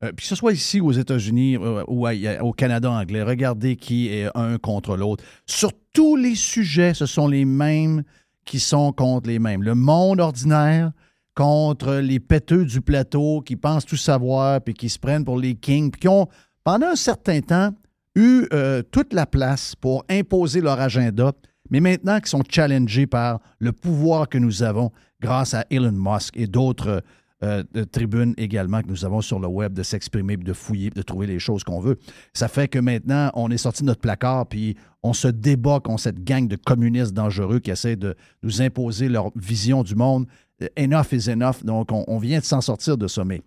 Euh, 0.03 0.11
puis 0.13 0.23
que 0.23 0.29
ce 0.29 0.35
soit 0.35 0.53
ici 0.53 0.81
aux 0.81 0.91
États-Unis 0.91 1.57
euh, 1.57 1.83
ou 1.87 2.07
au 2.07 2.53
Canada 2.53 2.91
anglais, 2.91 3.21
regardez 3.21 3.75
qui 3.75 4.07
est 4.07 4.29
un 4.35 4.57
contre 4.57 4.95
l'autre. 4.95 5.23
Sur 5.45 5.71
tous 5.93 6.15
les 6.15 6.35
sujets, 6.35 6.93
ce 6.93 7.05
sont 7.05 7.27
les 7.27 7.45
mêmes 7.45 8.03
qui 8.45 8.59
sont 8.59 8.91
contre 8.91 9.29
les 9.29 9.39
mêmes. 9.39 9.63
Le 9.63 9.75
monde 9.75 10.19
ordinaire 10.19 10.91
contre 11.35 11.95
les 11.95 12.19
péteux 12.19 12.65
du 12.65 12.81
plateau 12.81 13.41
qui 13.41 13.55
pensent 13.55 13.85
tout 13.85 13.97
savoir 13.97 14.61
puis 14.61 14.73
qui 14.73 14.89
se 14.89 14.99
prennent 14.99 15.23
pour 15.23 15.37
les 15.37 15.55
kings 15.55 15.91
puis 15.91 16.01
qui 16.01 16.07
ont, 16.07 16.27
pendant 16.63 16.87
un 16.87 16.95
certain 16.95 17.41
temps, 17.41 17.69
eu 18.15 18.45
euh, 18.53 18.81
toute 18.81 19.13
la 19.13 19.25
place 19.25 19.75
pour 19.75 20.03
imposer 20.09 20.61
leur 20.61 20.79
agenda, 20.79 21.31
mais 21.69 21.79
maintenant 21.79 22.19
qui 22.19 22.29
sont 22.29 22.43
challengés 22.49 23.07
par 23.07 23.39
le 23.59 23.71
pouvoir 23.71 24.27
que 24.27 24.37
nous 24.37 24.63
avons 24.63 24.91
grâce 25.21 25.53
à 25.53 25.65
Elon 25.69 25.93
Musk 25.93 26.35
et 26.35 26.47
d'autres 26.47 27.03
euh, 27.43 27.63
de 27.73 27.83
tribunes 27.83 28.35
également 28.37 28.81
que 28.81 28.87
nous 28.87 29.03
avons 29.03 29.21
sur 29.21 29.39
le 29.39 29.47
web 29.47 29.73
de 29.73 29.81
s'exprimer, 29.81 30.37
de 30.37 30.53
fouiller, 30.53 30.91
de 30.91 31.01
trouver 31.01 31.25
les 31.25 31.39
choses 31.39 31.63
qu'on 31.63 31.79
veut. 31.79 31.97
Ça 32.33 32.47
fait 32.47 32.67
que 32.67 32.77
maintenant, 32.77 33.31
on 33.33 33.49
est 33.49 33.57
sorti 33.57 33.81
de 33.81 33.87
notre 33.87 34.01
placard, 34.01 34.45
puis 34.45 34.77
on 35.01 35.13
se 35.13 35.27
débat 35.27 35.79
contre 35.79 36.01
cette 36.01 36.23
gang 36.23 36.47
de 36.47 36.55
communistes 36.55 37.13
dangereux 37.13 37.59
qui 37.59 37.71
essaient 37.71 37.95
de 37.95 38.15
nous 38.43 38.61
imposer 38.61 39.09
leur 39.09 39.31
vision 39.35 39.81
du 39.81 39.95
monde. 39.95 40.27
Euh, 40.61 40.67
Enough 40.77 41.13
is 41.13 41.31
enough. 41.31 41.63
Donc, 41.63 41.91
on, 41.91 42.17
vient 42.19 42.39
de 42.39 42.43
s'en 42.43 42.61
sortir 42.61 42.97
de. 42.97 43.07
Mais 43.23 43.41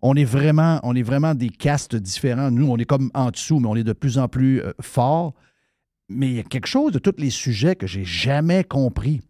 on 0.00 0.14
est 0.14 0.24
vraiment, 0.24 0.78
on 0.82 0.94
est 0.94 1.02
vraiment 1.02 1.34
des 1.34 1.48
castes 1.48 1.96
différents. 1.96 2.50
Nous, 2.50 2.68
on 2.70 2.76
est 2.76 2.84
comme 2.84 3.10
en 3.14 3.30
dessous, 3.30 3.58
mais 3.58 3.68
on 3.68 3.76
est 3.76 3.84
de 3.84 3.92
plus 3.92 4.18
en 4.18 4.28
plus 4.28 4.60
euh, 4.60 4.72
forts. 4.80 5.34
Mais 6.08 6.28
il 6.28 6.36
y 6.36 6.40
a 6.40 6.44
quelque 6.44 6.68
chose 6.68 6.92
de 6.92 6.98
tous 6.98 7.14
les 7.18 7.30
sujets 7.30 7.76
que 7.76 7.86
j'ai 7.86 8.04
jamais 8.04 8.64
compris. 8.64 9.20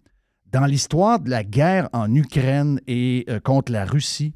Dans 0.52 0.66
l'histoire 0.66 1.20
de 1.20 1.30
la 1.30 1.44
guerre 1.44 1.88
en 1.92 2.12
Ukraine 2.12 2.80
et 2.88 3.24
euh, 3.28 3.38
contre 3.38 3.70
la 3.70 3.84
Russie, 3.84 4.34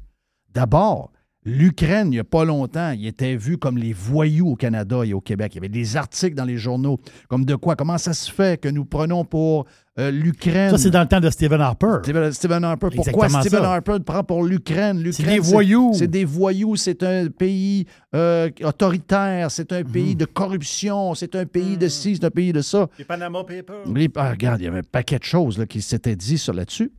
d'abord, 0.53 1.11
l'Ukraine, 1.45 2.07
il 2.07 2.11
n'y 2.11 2.19
a 2.19 2.23
pas 2.23 2.43
longtemps, 2.43 2.91
il 2.91 3.05
était 3.07 3.35
vu 3.35 3.57
comme 3.57 3.77
les 3.77 3.93
voyous 3.93 4.49
au 4.49 4.55
Canada 4.55 5.01
et 5.05 5.13
au 5.13 5.21
Québec. 5.21 5.51
Il 5.53 5.55
y 5.55 5.59
avait 5.59 5.69
des 5.69 5.95
articles 5.95 6.35
dans 6.35 6.43
les 6.45 6.57
journaux 6.57 6.99
comme 7.29 7.45
de 7.45 7.55
quoi, 7.55 7.75
comment 7.75 7.97
ça 7.97 8.13
se 8.13 8.31
fait 8.31 8.59
que 8.59 8.67
nous 8.67 8.83
prenons 8.85 9.23
pour 9.25 9.65
euh, 9.99 10.11
l'Ukraine? 10.11 10.71
Ça, 10.71 10.77
c'est 10.77 10.89
dans 10.89 11.01
le 11.01 11.07
temps 11.07 11.19
de 11.21 11.29
Stephen 11.29 11.61
Harper. 11.61 11.99
Stephen, 12.03 12.31
Stephen 12.33 12.63
Harper. 12.63 12.87
Pourquoi 12.93 13.25
Exactement 13.27 13.41
Stephen 13.41 13.59
ça. 13.63 13.71
Harper 13.73 13.97
prend 14.05 14.23
pour 14.23 14.43
l'Ukraine? 14.43 15.01
L'Ukraine, 15.01 15.35
des 15.35 15.39
voyous. 15.39 15.91
C'est 15.93 16.07
des 16.07 16.25
voyous. 16.25 16.75
C'est 16.75 17.01
un 17.03 17.27
pays 17.27 17.85
euh, 18.13 18.49
autoritaire. 18.63 19.51
C'est 19.51 19.71
un 19.71 19.83
pays 19.83 20.11
Mhm. 20.11 20.15
de 20.15 20.25
corruption. 20.25 21.13
C'est 21.15 21.35
un 21.35 21.45
pays 21.45 21.77
de 21.77 21.87
ci, 21.87 22.15
c'est 22.15 22.25
un 22.25 22.29
pays 22.31 22.51
de 22.53 22.61
ça. 22.61 22.87
Les 22.97 23.05
Panama 23.05 23.43
Papers. 23.43 23.85
Les- 23.93 24.09
ah, 24.15 24.31
regarde, 24.31 24.59
il 24.61 24.65
y 24.65 24.67
avait 24.67 24.79
un 24.79 24.89
paquet 24.91 25.19
de 25.19 25.23
choses 25.23 25.57
là, 25.57 25.65
qui 25.65 25.81
s'étaient 25.81 26.15
dit 26.15 26.37
sur 26.37 26.53
là-dessus. 26.53 26.91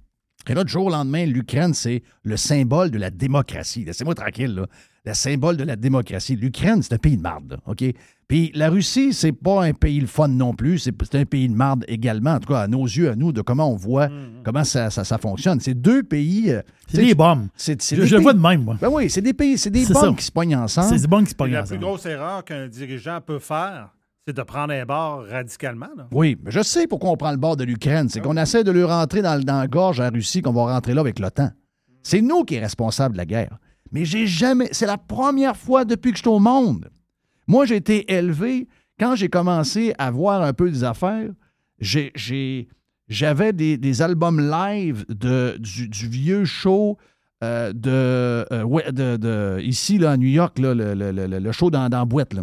Et 0.48 0.54
là, 0.54 0.64
du 0.64 0.72
jour 0.72 0.86
au 0.86 0.90
lendemain, 0.90 1.26
l'Ukraine, 1.26 1.74
c'est 1.74 2.02
le 2.22 2.36
symbole 2.36 2.90
de 2.90 2.98
la 2.98 3.10
démocratie. 3.10 3.84
Laissez-moi 3.84 4.14
tranquille, 4.14 4.54
là. 4.54 4.66
Le 5.04 5.14
symbole 5.14 5.56
de 5.56 5.62
la 5.62 5.76
démocratie. 5.76 6.34
L'Ukraine, 6.34 6.82
c'est 6.82 6.92
un 6.94 6.98
pays 6.98 7.16
de 7.16 7.22
marde, 7.22 7.52
là, 7.52 7.56
OK? 7.66 7.84
Puis 8.26 8.50
la 8.56 8.70
Russie, 8.70 9.12
c'est 9.12 9.30
pas 9.30 9.64
un 9.64 9.72
pays 9.72 10.00
le 10.00 10.08
fun 10.08 10.26
non 10.26 10.52
plus. 10.52 10.80
C'est 10.80 11.14
un 11.14 11.24
pays 11.24 11.48
de 11.48 11.54
marde 11.54 11.84
également, 11.86 12.32
en 12.32 12.40
tout 12.40 12.48
cas, 12.52 12.62
à 12.62 12.66
nos 12.66 12.82
yeux, 12.84 13.10
à 13.10 13.14
nous, 13.14 13.30
de 13.30 13.40
comment 13.40 13.70
on 13.72 13.76
voit, 13.76 14.08
comment 14.44 14.64
ça, 14.64 14.90
ça, 14.90 15.04
ça 15.04 15.16
fonctionne. 15.18 15.60
C'est 15.60 15.74
deux 15.74 16.02
pays. 16.02 16.50
euh. 16.50 16.60
C'est 16.88 17.04
des 17.04 17.14
bombes. 17.14 17.46
Je, 17.56 17.74
des 17.74 18.06
je 18.06 18.16
le 18.16 18.22
vois 18.22 18.32
de 18.32 18.40
même, 18.40 18.64
moi. 18.64 18.76
Ben 18.80 18.88
oui, 18.90 19.08
c'est 19.08 19.20
des 19.22 19.32
pays, 19.32 19.56
c'est 19.58 19.70
des 19.70 19.86
bombes 19.86 19.94
ça. 20.10 20.14
qui 20.18 20.24
se 20.24 20.32
pognent 20.32 20.56
ensemble. 20.56 20.88
C'est 20.88 21.02
des 21.02 21.06
bombes 21.06 21.24
qui 21.24 21.30
se 21.30 21.36
pognent 21.36 21.52
la 21.52 21.62
ensemble. 21.62 21.78
plus 21.78 21.86
grosse 21.86 22.06
erreur 22.06 22.44
qu'un 22.44 22.66
dirigeant 22.66 23.20
peut 23.24 23.38
faire, 23.38 23.90
c'est 24.26 24.36
de 24.36 24.42
prendre 24.42 24.72
un 24.72 24.84
bord 24.84 25.24
radicalement. 25.24 25.86
Oui, 26.10 26.36
mais 26.42 26.50
je 26.50 26.60
sais 26.60 26.88
pourquoi 26.88 27.10
on 27.10 27.16
prend 27.16 27.30
le 27.30 27.36
bord 27.36 27.56
de 27.56 27.62
l'Ukraine. 27.62 28.08
C'est 28.08 28.20
qu'on 28.20 28.36
essaie 28.36 28.64
de 28.64 28.72
lui 28.72 28.82
rentrer 28.82 29.22
dans, 29.22 29.40
la 29.46 29.66
gorge 29.68 30.00
à 30.00 30.04
la 30.04 30.10
Russie, 30.10 30.42
qu'on 30.42 30.52
va 30.52 30.74
rentrer 30.74 30.94
là 30.94 31.00
avec 31.00 31.20
l'OTAN. 31.20 31.50
C'est 32.02 32.20
nous 32.20 32.42
qui 32.42 32.56
est 32.56 32.60
responsable 32.60 33.12
de 33.12 33.18
la 33.18 33.26
guerre. 33.26 33.58
Mais 33.92 34.04
j'ai 34.04 34.26
jamais. 34.26 34.68
C'est 34.72 34.86
la 34.86 34.98
première 34.98 35.56
fois 35.56 35.84
depuis 35.84 36.10
que 36.10 36.16
je 36.16 36.22
suis 36.22 36.28
au 36.28 36.40
monde. 36.40 36.90
Moi, 37.46 37.66
j'ai 37.66 37.76
été 37.76 38.12
élevé. 38.12 38.66
Quand 38.98 39.14
j'ai 39.14 39.28
commencé 39.28 39.94
à 39.98 40.10
voir 40.10 40.42
un 40.42 40.52
peu 40.52 40.70
des 40.70 40.82
affaires, 40.82 41.30
j'avais 41.78 43.52
des, 43.52 44.02
albums 44.02 44.40
live 44.40 45.04
du, 45.08 46.08
vieux 46.08 46.44
show 46.44 46.96
euh, 47.44 47.72
de, 47.72 48.44
euh, 48.50 48.90
de- 48.90 49.60
ici 49.60 49.98
là, 49.98 50.12
à 50.12 50.16
New 50.16 50.28
York, 50.28 50.58
le, 50.58 51.52
show 51.52 51.70
dans, 51.70 51.88
la 51.88 52.04
boîte. 52.04 52.34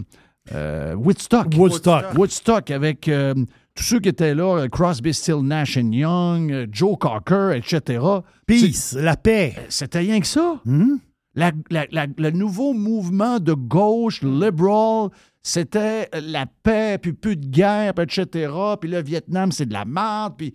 Euh, 0.52 0.94
Woodstock. 0.96 1.48
Woodstock. 1.56 2.14
Woodstock 2.18 2.70
avec 2.72 3.08
euh, 3.08 3.34
tous 3.76 3.84
ceux 3.84 4.00
qui 4.00 4.10
étaient 4.10 4.36
là, 4.36 4.58
euh, 4.64 4.68
Crosby, 4.68 5.14
Still, 5.14 5.38
Nash 5.42 5.78
and 5.78 5.92
Young, 5.92 6.68
Joe 6.72 6.98
Cocker, 7.00 7.52
etc. 7.56 8.04
Peace, 8.46 8.94
la 9.00 9.16
paix. 9.16 9.56
C'était 9.70 10.00
rien 10.00 10.20
que 10.20 10.28
ça. 10.28 10.60
Hmm? 10.66 10.98
La- 11.36 11.52
la- 11.72 11.88
la- 11.92 12.08
le 12.18 12.32
nouveau 12.32 12.74
mouvement 12.74 13.40
de 13.40 13.54
gauche, 13.54 14.22
liberal, 14.22 15.10
c'était 15.42 16.10
la 16.14 16.46
paix, 16.46 16.98
puis 17.02 17.14
plus 17.14 17.38
de 17.38 17.48
guerre, 17.48 17.94
puis 17.94 18.04
etc. 18.04 18.52
Puis 18.80 18.90
le 18.90 19.02
Vietnam, 19.02 19.52
c'est 19.52 19.66
de 19.66 19.74
la 19.74 19.86
merde. 19.86 20.36
Puis, 20.38 20.54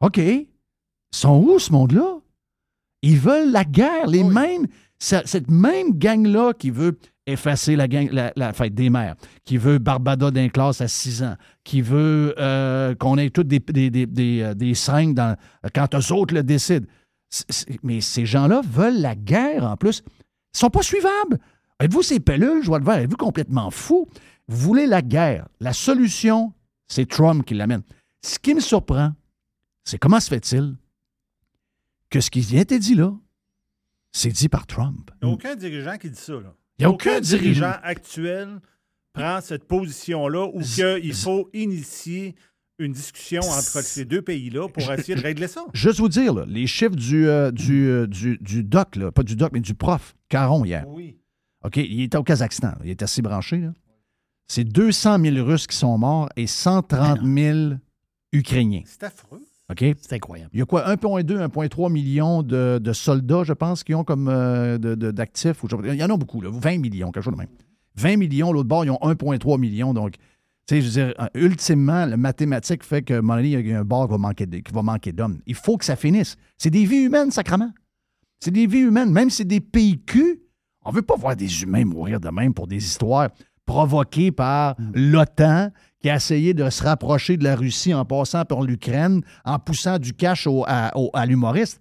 OK, 0.00 0.16
ils 0.18 0.46
sont 1.12 1.40
où 1.44 1.58
ce 1.58 1.72
monde-là? 1.72 2.18
Ils 3.02 3.18
veulent 3.18 3.50
la 3.52 3.64
guerre. 3.64 4.06
Les 4.06 4.24
mêmes, 4.24 4.66
ce- 4.98 5.26
cette 5.26 5.50
même 5.50 5.90
gang-là 5.98 6.52
qui 6.54 6.70
veut 6.70 6.96
effacer 7.26 7.76
la, 7.76 7.88
gang- 7.88 8.10
la, 8.36 8.52
fête 8.52 8.74
des 8.74 8.90
mères, 8.90 9.16
qui 9.44 9.56
veut 9.56 9.78
Barbada 9.78 10.30
d'un 10.30 10.48
classe 10.48 10.80
à 10.80 10.88
6 10.88 11.22
ans, 11.22 11.36
qui 11.64 11.80
veut 11.80 12.34
euh, 12.38 12.94
qu'on 12.94 13.16
ait 13.18 13.30
tous 13.30 13.44
des, 13.44 13.60
des, 13.60 13.90
des, 13.90 14.06
des, 14.06 14.42
euh, 14.42 15.12
dans, 15.12 15.36
quand 15.74 15.94
eux 15.94 16.12
autres 16.12 16.34
le 16.34 16.42
décident. 16.42 16.86
Mais 17.82 18.00
ces 18.00 18.26
gens-là 18.26 18.60
veulent 18.68 19.00
la 19.00 19.14
guerre 19.16 19.64
en 19.64 19.76
plus. 19.76 20.02
Ils 20.54 20.58
sont 20.58 20.70
pas 20.70 20.82
suivables. 20.82 21.40
Êtes-vous 21.80 22.02
ces 22.02 22.20
pelules, 22.20 22.62
je 22.62 22.66
vois 22.68 22.78
le 22.78 22.84
vert, 22.84 22.98
êtes-vous 22.98 23.16
complètement 23.16 23.70
fou? 23.70 24.06
Vous 24.46 24.56
voulez 24.58 24.86
la 24.86 25.02
guerre. 25.02 25.48
La 25.60 25.72
solution, 25.72 26.52
c'est 26.86 27.08
Trump 27.08 27.44
qui 27.44 27.54
l'amène. 27.54 27.82
Ce 28.22 28.38
qui 28.38 28.54
me 28.54 28.60
surprend, 28.60 29.12
c'est 29.82 29.98
comment 29.98 30.20
se 30.20 30.28
fait-il 30.28 30.76
que 32.10 32.20
ce 32.20 32.30
qui 32.30 32.40
vient 32.40 32.62
d'être 32.62 32.78
dit 32.78 32.94
là, 32.94 33.12
c'est 34.12 34.30
dit 34.30 34.48
par 34.48 34.66
Trump. 34.66 35.10
Il 35.20 35.26
n'y 35.26 35.32
a 35.32 35.34
aucun 35.34 35.56
dirigeant 35.56 35.96
qui 35.98 36.10
dit 36.10 36.20
ça. 36.20 36.34
Là. 36.34 36.54
Il 36.78 36.82
y 36.82 36.84
a 36.84 36.90
aucun 36.90 37.20
dirigeant. 37.20 37.72
actuel 37.82 38.60
prend 39.12 39.40
cette 39.40 39.64
position-là 39.64 40.48
où 40.52 40.60
il 41.02 41.14
faut 41.14 41.48
initier 41.52 42.34
une 42.80 42.92
discussion 42.92 43.40
entre 43.42 43.82
ces 43.84 44.04
deux 44.04 44.22
pays-là 44.22 44.68
pour 44.68 44.90
essayer 44.92 45.14
de 45.14 45.22
régler 45.22 45.46
ça. 45.46 45.64
Juste 45.72 46.00
vous 46.00 46.08
dire, 46.08 46.34
là, 46.34 46.44
les 46.48 46.66
chiffres 46.66 46.96
du, 46.96 47.28
euh, 47.28 47.52
du, 47.52 47.86
euh, 47.88 48.08
du, 48.08 48.36
du 48.40 48.64
doc, 48.64 48.96
là, 48.96 49.12
pas 49.12 49.22
du 49.22 49.36
doc, 49.36 49.52
mais 49.52 49.60
du 49.60 49.74
prof, 49.74 50.16
Caron, 50.28 50.64
hier. 50.64 50.84
Oui. 50.88 51.16
OK, 51.62 51.76
il 51.76 52.02
était 52.02 52.16
au 52.18 52.24
Kazakhstan. 52.24 52.70
là. 52.70 52.78
Il 52.82 52.90
est 52.90 53.02
assez 53.02 53.22
branché. 53.22 53.62
C'est 54.48 54.64
200 54.64 55.20
000 55.20 55.46
Russes 55.46 55.68
qui 55.68 55.76
sont 55.76 55.96
morts 55.96 56.28
et 56.36 56.48
130 56.48 57.20
000 57.24 57.58
Ukrainiens. 58.32 58.82
C'est 58.84 59.04
affreux. 59.04 59.42
OK? 59.70 59.84
C'est 60.00 60.12
incroyable. 60.12 60.50
Il 60.52 60.58
y 60.58 60.62
a 60.62 60.66
quoi, 60.66 60.82
1,2, 60.94 61.24
1,3 61.48 61.90
millions 61.90 62.42
de, 62.42 62.78
de 62.82 62.92
soldats, 62.92 63.44
je 63.44 63.52
pense, 63.54 63.82
qui 63.82 63.94
ont 63.94 64.04
comme 64.04 64.28
euh, 64.28 64.78
d'actifs. 64.78 65.62
Il 65.84 65.94
y 65.94 66.04
en 66.04 66.10
a 66.10 66.16
beaucoup, 66.16 66.40
là, 66.40 66.50
20 66.52 66.78
millions, 66.78 67.10
quelque 67.10 67.24
chose 67.24 67.32
de 67.34 67.38
même. 67.38 67.48
20 67.96 68.16
millions, 68.16 68.52
l'autre 68.52 68.68
bord, 68.68 68.84
ils 68.84 68.90
ont 68.90 68.98
1,3 69.02 69.58
million. 69.58 69.94
Donc, 69.94 70.16
tu 70.66 70.76
sais, 70.76 70.80
je 70.82 70.86
veux 70.86 70.92
dire, 71.06 71.14
euh, 71.20 71.26
ultimement, 71.34 72.04
la 72.06 72.16
mathématique 72.16 72.82
fait 72.84 73.02
que, 73.02 73.14
à 73.14 73.18
un 73.18 73.20
moment 73.22 73.36
donné, 73.36 73.50
il 73.52 73.66
y 73.68 73.72
a 73.72 73.80
un 73.80 73.84
bord 73.84 74.06
qui 74.06 74.12
va 74.12 74.18
manquer 74.18 74.46
de- 74.46 74.58
qui 74.58 74.72
va 74.72 74.82
manquer 74.82 75.12
d'hommes. 75.12 75.38
Il 75.46 75.54
faut 75.54 75.76
que 75.78 75.84
ça 75.84 75.96
finisse. 75.96 76.36
C'est 76.58 76.70
des 76.70 76.84
vies 76.84 77.04
humaines, 77.04 77.30
sacrement. 77.30 77.70
C'est 78.40 78.50
des 78.50 78.66
vies 78.66 78.80
humaines. 78.80 79.12
Même 79.12 79.30
si 79.30 79.36
c'est 79.38 79.44
des 79.44 79.60
PQ, 79.60 80.42
on 80.84 80.90
ne 80.90 80.96
veut 80.96 81.02
pas 81.02 81.16
voir 81.16 81.36
des 81.36 81.62
humains 81.62 81.84
mourir 81.86 82.20
de 82.20 82.28
même 82.28 82.52
pour 82.52 82.66
des 82.66 82.76
histoires 82.76 83.30
provoquées 83.66 84.30
par 84.32 84.76
l'OTAN 84.94 85.70
qui 86.00 86.10
a 86.10 86.16
essayé 86.16 86.52
de 86.54 86.68
se 86.68 86.82
rapprocher 86.82 87.36
de 87.36 87.44
la 87.44 87.56
Russie 87.56 87.94
en 87.94 88.04
passant 88.04 88.44
par 88.44 88.62
l'Ukraine, 88.62 89.22
en 89.44 89.58
poussant 89.58 89.98
du 89.98 90.12
cash 90.12 90.46
au- 90.46 90.64
à, 90.66 90.92
au- 90.96 91.10
à 91.14 91.24
l'humoriste. 91.24 91.80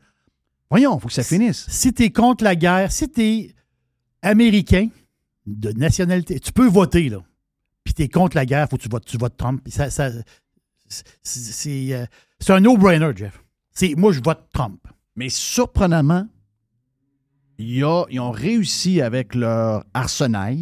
Voyons, 0.70 0.98
il 0.98 1.02
faut 1.02 1.08
que 1.10 1.14
ça 1.14 1.24
finisse. 1.24 1.66
Si 1.70 1.94
tu 1.94 2.04
es 2.04 2.10
contre 2.12 2.44
la 2.44 2.56
guerre, 2.56 2.92
si 2.92 3.10
tu 3.10 3.22
es 3.22 3.56
américain 4.22 4.88
de 5.46 5.72
nationalité, 5.74 6.40
tu 6.40 6.54
peux 6.54 6.68
voter, 6.68 7.10
là. 7.10 7.20
Puis 7.84 7.94
tu 7.94 8.04
es 8.04 8.08
contre 8.08 8.38
la 8.38 8.46
guerre, 8.46 8.70
faut 8.70 8.78
que 8.78 8.84
tu 8.84 8.90
votes, 8.90 9.06
tu 9.06 9.18
votes 9.18 9.36
Trump. 9.36 9.62
Ça, 9.70 9.90
ça- 9.90 10.10
c'est- 10.88 11.04
c'est 11.24 11.94
euh, 11.94 12.06
c'est 12.40 12.54
un 12.54 12.62
no-brainer, 12.62 13.12
Jeff. 13.16 13.44
C'est 13.72 13.94
Moi, 13.96 14.14
je 14.14 14.22
vote 14.24 14.48
Trump. 14.54 14.80
Mais 15.18 15.28
surprenamment, 15.30 16.28
il 17.58 17.76
y 17.78 17.84
a- 17.84 18.06
ils 18.10 18.20
ont 18.20 18.32
réussi 18.32 19.02
avec 19.02 19.36
leur 19.36 19.84
arsenal, 19.94 20.56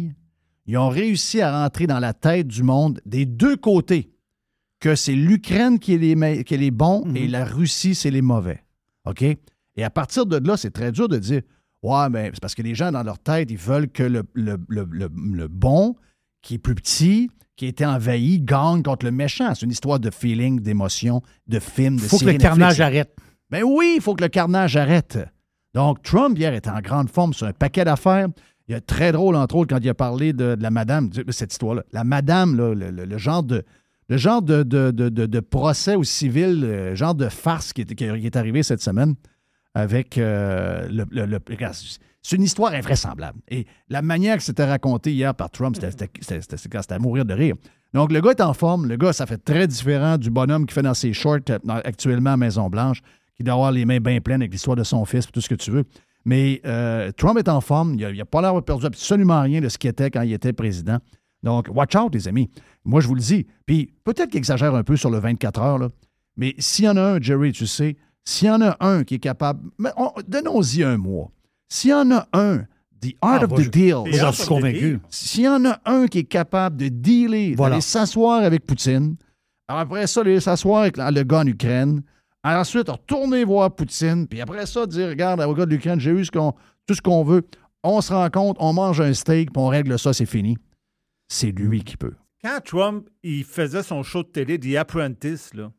ils 0.66 0.76
ont 0.78 0.88
réussi 0.88 1.40
à 1.40 1.62
rentrer 1.62 1.86
dans 1.86 1.98
la 1.98 2.12
tête 2.12 2.46
du 2.48 2.62
monde 2.62 3.00
des 3.06 3.26
deux 3.26 3.56
côtés 3.56 4.10
que 4.80 4.94
c'est 4.94 5.14
l'Ukraine 5.14 5.78
qui 5.78 5.94
est 5.94 5.98
les, 5.98 6.16
me- 6.16 6.42
qui 6.42 6.54
est 6.54 6.58
les 6.58 6.70
bons 6.70 7.04
et 7.14 7.28
la 7.28 7.44
Russie, 7.44 7.94
c'est 7.94 8.10
les 8.10 8.22
mauvais. 8.22 8.62
OK? 9.06 9.22
Et 9.22 9.84
à 9.84 9.90
partir 9.90 10.26
de 10.26 10.36
là, 10.46 10.56
c'est 10.56 10.70
très 10.72 10.92
dur 10.92 11.08
de 11.08 11.18
dire 11.18 11.42
Ouais, 11.82 12.08
mais 12.10 12.30
c'est 12.32 12.40
parce 12.40 12.54
que 12.54 12.62
les 12.62 12.74
gens, 12.76 12.92
dans 12.92 13.02
leur 13.02 13.18
tête, 13.18 13.50
ils 13.50 13.56
veulent 13.56 13.88
que 13.88 14.04
le, 14.04 14.22
le- 14.34 14.56
le- 14.68 14.88
le- 14.90 15.10
le 15.32 15.48
bon, 15.48 15.96
qui 16.40 16.54
est 16.54 16.58
plus 16.58 16.76
petit, 16.76 17.28
qui 17.56 17.64
a 17.64 17.68
été 17.68 17.84
envahi, 17.84 18.40
gagne 18.40 18.82
contre 18.84 19.04
le 19.06 19.10
méchant. 19.12 19.52
C'est 19.54 19.64
une 19.66 19.72
histoire 19.72 19.98
de 19.98 20.10
feeling, 20.10 20.60
d'émotion, 20.60 21.22
de 21.48 21.58
film, 21.58 21.96
de 21.96 22.02
Il 22.02 22.08
faut 22.08 22.18
que 22.18 22.24
le 22.26 22.38
carnage 22.38 22.80
arrête. 22.80 23.16
Ben 23.50 23.64
oui, 23.64 23.94
il 23.96 24.00
faut 24.02 24.14
que 24.14 24.22
le 24.22 24.28
carnage 24.28 24.76
arrête. 24.76 25.18
Donc, 25.74 26.02
Trump, 26.02 26.38
hier, 26.38 26.54
est 26.54 26.68
en 26.68 26.80
grande 26.80 27.08
forme 27.10 27.32
sur 27.34 27.46
un 27.46 27.52
paquet 27.52 27.84
d'affaires. 27.84 28.28
Il 28.72 28.76
est 28.76 28.80
très 28.80 29.12
drôle, 29.12 29.36
entre 29.36 29.56
autres, 29.56 29.74
quand 29.76 29.82
il 29.82 29.88
a 29.90 29.94
parlé 29.94 30.32
de, 30.32 30.56
la 30.58 30.70
madame, 30.70 31.10
cette 31.28 31.52
histoire-là. 31.52 31.84
La 31.92 32.04
madame, 32.04 32.56
le, 32.56 33.18
genre 33.18 33.42
de. 33.42 33.62
Procès 35.40 35.94
au 35.94 36.04
civil, 36.04 36.60
le 36.60 36.94
genre 36.94 37.14
de 37.14 37.28
farce 37.28 37.74
qui 37.74 37.82
est, 37.82 38.36
arrivé 38.36 38.62
cette 38.62 38.80
semaine 38.80 39.14
avec 39.74 40.16
euh, 40.16 40.88
le, 40.90 41.04
le- 41.10 41.38
C'est 42.22 42.36
une 42.36 42.44
histoire 42.44 42.72
invraisemblable. 42.72 43.40
Et 43.48 43.66
la 43.90 44.00
manière 44.00 44.38
que 44.38 44.42
c'était 44.42 44.64
raconté 44.64 45.12
hier 45.12 45.34
par 45.34 45.50
Trump, 45.50 45.76
c'était- 45.78 46.94
à 46.94 46.98
mourir 46.98 47.26
de 47.26 47.34
rire. 47.34 47.56
Donc, 47.92 48.10
le 48.10 48.22
gars 48.22 48.30
est 48.30 48.40
en 48.40 48.54
forme. 48.54 48.88
Le 48.88 48.96
gars, 48.96 49.12
ça 49.12 49.26
fait 49.26 49.36
très 49.44 49.66
différent 49.66 50.16
du 50.16 50.30
bonhomme 50.30 50.64
qui 50.64 50.72
fait 50.72 50.80
dans 50.82 50.94
ses 50.94 51.12
shorts 51.12 51.40
euh, 51.50 51.58
actuellement 51.84 52.30
à 52.32 52.36
Maison-Blanche, 52.38 53.02
qui 53.36 53.42
doit 53.44 53.52
avoir 53.52 53.70
les 53.70 53.84
mains 53.84 54.00
bien 54.00 54.18
pleines 54.20 54.40
avec 54.40 54.52
l'histoire 54.52 54.76
de 54.76 54.84
son 54.84 55.04
fils, 55.04 55.26
tout 55.30 55.42
ce 55.42 55.48
que 55.50 55.56
tu 55.56 55.70
veux. 55.70 55.84
Mais 56.24 56.60
euh, 56.64 57.10
Trump 57.12 57.38
est 57.38 57.48
en 57.48 57.60
forme. 57.60 57.94
Il 57.98 58.16
n'a 58.16 58.24
pas 58.24 58.40
l'air 58.40 58.48
d'avoir 58.48 58.64
perdu 58.64 58.86
absolument 58.86 59.40
rien 59.42 59.60
de 59.60 59.68
ce 59.68 59.76
qu'il 59.78 59.90
était 59.90 60.10
quand 60.10 60.22
il 60.22 60.32
était 60.32 60.52
président. 60.52 60.98
Donc, 61.42 61.66
watch 61.74 61.96
out, 61.96 62.14
les 62.14 62.28
amis. 62.28 62.48
Moi, 62.84 63.00
je 63.00 63.08
vous 63.08 63.14
le 63.16 63.20
dis. 63.20 63.46
Puis, 63.66 63.92
peut-être 64.04 64.30
qu'il 64.30 64.38
exagère 64.38 64.74
un 64.74 64.84
peu 64.84 64.96
sur 64.96 65.10
le 65.10 65.18
24 65.18 65.60
heures, 65.60 65.78
là. 65.78 65.88
mais 66.36 66.54
s'il 66.58 66.84
y 66.84 66.88
en 66.88 66.96
a 66.96 67.02
un, 67.02 67.20
Jerry, 67.20 67.50
tu 67.52 67.66
sais, 67.66 67.96
s'il 68.24 68.46
y 68.46 68.50
en 68.50 68.60
a 68.62 68.76
un 68.80 69.02
qui 69.02 69.14
est 69.16 69.18
capable. 69.18 69.68
Donnons-y 70.26 70.82
un 70.84 70.96
mois. 70.98 71.30
S'il 71.68 71.90
y 71.90 71.94
en 71.94 72.10
a 72.12 72.28
un, 72.32 72.58
the 73.00 73.16
art 73.20 73.40
Ah, 73.42 73.44
of 73.44 73.54
the 73.54 73.62
je- 73.62 73.70
deal. 73.70 73.96
j'en 74.12 74.32
suis 74.32 74.46
convaincu. 74.46 75.00
S'il 75.08 75.44
y 75.44 75.48
en 75.48 75.64
a 75.64 75.80
un 75.86 76.06
qui 76.06 76.18
est 76.20 76.24
capable 76.24 76.76
de 76.76 76.88
dealer, 76.88 77.54
Voilà. 77.56 77.72
d'aller 77.74 77.80
s'asseoir 77.82 78.42
avec 78.44 78.64
Poutine, 78.66 79.16
alors 79.68 79.80
après 79.82 80.06
ça, 80.06 80.20
aller 80.20 80.38
s'asseoir 80.40 80.82
avec 80.82 80.96
le 80.98 81.22
gars 81.22 81.40
en 81.40 81.46
Ukraine, 81.46 82.02
ensuite 82.44 82.88
retourner 82.88 83.44
voir 83.44 83.74
Poutine, 83.74 84.26
puis 84.26 84.40
après 84.40 84.66
ça, 84.66 84.86
dire 84.86 85.08
Regarde, 85.08 85.40
gars 85.40 85.66
de 85.66 85.70
l'Ukraine, 85.70 86.00
j'ai 86.00 86.10
eu 86.10 86.24
ce 86.24 86.30
tout 86.30 86.94
ce 86.94 87.00
qu'on 87.00 87.22
veut, 87.22 87.42
on 87.84 88.00
se 88.00 88.12
rencontre, 88.12 88.60
on 88.60 88.72
mange 88.72 89.00
un 89.00 89.14
steak, 89.14 89.52
puis 89.52 89.62
on 89.62 89.68
règle 89.68 89.98
ça, 89.98 90.12
c'est 90.12 90.26
fini. 90.26 90.56
C'est 91.28 91.52
lui 91.52 91.84
qui 91.84 91.96
peut. 91.96 92.14
Quand 92.42 92.60
Trump 92.64 93.08
il 93.22 93.44
faisait 93.44 93.82
son 93.82 94.02
show 94.02 94.22
de 94.24 94.28
télé, 94.28 94.58
The 94.58 94.76
Apprentice, 94.76 95.54
là, 95.54 95.72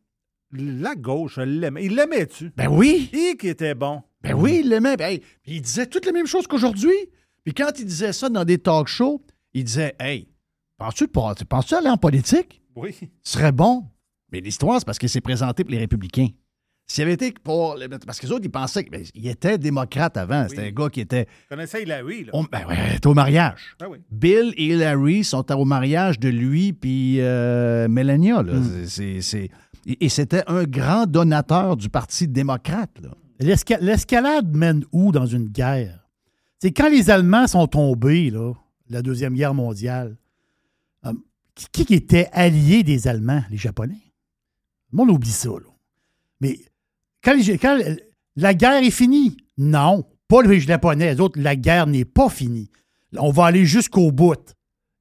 la 0.52 0.96
gauche, 0.96 1.38
elle 1.38 1.60
l'aimait. 1.60 1.86
Il 1.86 1.96
l'aimait-tu? 1.96 2.52
Ben 2.56 2.68
oui! 2.68 3.10
Il 3.12 3.36
qui 3.38 3.50
était 3.50 3.76
bon. 3.76 4.02
Ben 4.22 4.34
oui, 4.34 4.62
il 4.64 4.70
l'aimait. 4.70 4.96
Ben, 4.96 5.12
hey, 5.12 5.24
il 5.46 5.62
disait 5.62 5.88
toutes 5.88 6.06
les 6.06 6.12
mêmes 6.12 6.28
choses 6.28 6.48
qu'aujourd'hui. 6.48 6.96
Puis 7.44 7.54
quand 7.54 7.72
il 7.78 7.86
disait 7.86 8.14
ça 8.14 8.30
dans 8.30 8.46
des 8.46 8.58
talk 8.58 8.88
shows, 8.88 9.22
il 9.54 9.66
disait 9.66 9.96
Hey, 10.00 10.30
penses-tu 10.78 11.08
penses 11.08 11.74
aller 11.74 11.90
en 11.90 11.98
politique? 11.98 12.62
Oui. 12.76 12.96
Ce 13.22 13.34
serait 13.34 13.52
bon. 13.52 13.86
Mais 14.32 14.40
l'histoire, 14.40 14.80
c'est 14.80 14.86
parce 14.86 14.98
qu'il 14.98 15.10
s'est 15.10 15.22
présenté 15.22 15.64
pour 15.64 15.72
les 15.72 15.80
républicains. 15.80 16.30
S'il 16.86 17.04
avait 17.04 17.14
été 17.14 17.34
pour. 17.44 17.76
les- 17.76 17.88
Parce 17.88 18.20
que 18.20 18.26
les 18.28 18.32
autres, 18.34 18.46
ils 18.46 18.52
pensaient 18.52 18.84
qu'il 18.84 19.28
était 19.28 19.58
démocrate 19.58 20.18
avant. 20.18 20.48
C'était 20.50 20.68
un 20.68 20.72
gars 20.72 20.90
qui 20.90 21.00
était. 21.02 21.28
Je 21.46 21.50
connaissais 21.56 21.82
Hillary, 21.84 22.26
là. 22.26 22.36
au- 22.36 22.44
ben 22.44 22.66
ouais, 22.68 22.96
était 22.98 23.08
au 23.08 23.14
mariage. 23.14 23.76
Ah 23.82 23.90
oui. 23.90 24.00
Bill 24.12 24.54
et 24.58 24.66
Hillary 24.68 25.24
sont 25.24 25.50
au 25.54 25.66
mariage 25.66 26.20
de 26.20 26.30
lui 26.30 26.74
puis 26.74 27.18
euh, 27.22 27.88
Melania. 27.88 28.44
là. 28.44 28.54
C'est- 28.62 28.88
c'est- 28.88 29.22
c'est- 29.22 29.50
Et, 29.86 30.06
et 30.06 30.10
c'était 30.10 30.44
un 30.48 30.64
grand 30.66 31.06
donateur 31.08 31.76
du 31.78 31.90
Parti 31.90 32.28
démocrate. 32.28 32.92
là. 33.02 33.10
L'esca- 33.40 33.80
L'escalade 33.82 34.56
mène 34.56 34.86
où 34.92 35.12
dans 35.12 35.26
une 35.26 35.48
guerre? 35.48 36.00
C'est 36.60 36.72
quand 36.72 36.90
les 36.90 37.10
Allemands 37.10 37.48
sont 37.48 37.68
tombés, 37.68 38.30
là, 38.30 38.54
la 38.90 39.02
Deuxième 39.02 39.34
Guerre 39.34 39.54
mondiale, 39.54 40.16
euh, 41.06 41.12
qui, 41.74 41.86
qui 41.86 41.94
était 41.96 42.30
allié 42.32 42.84
des 42.84 43.08
Allemands? 43.08 43.44
Les 43.50 43.58
Japonais? 43.58 44.02
Le 44.92 44.98
monde 44.98 45.10
oublie 45.10 45.32
ça. 45.32 45.50
Là. 45.50 45.70
Mais 46.40 46.60
quand, 47.24 47.78
la 48.36 48.54
guerre 48.54 48.84
est 48.84 48.92
finie, 48.92 49.38
non, 49.58 50.04
pas 50.28 50.42
les 50.42 50.60
Japonais. 50.60 51.14
Les 51.14 51.20
autres, 51.20 51.40
la 51.40 51.56
guerre 51.56 51.88
n'est 51.88 52.06
pas 52.06 52.30
finie. 52.30 52.70
On 53.18 53.32
va 53.32 53.46
aller 53.46 53.66
jusqu'au 53.66 54.12
bout. 54.12 54.54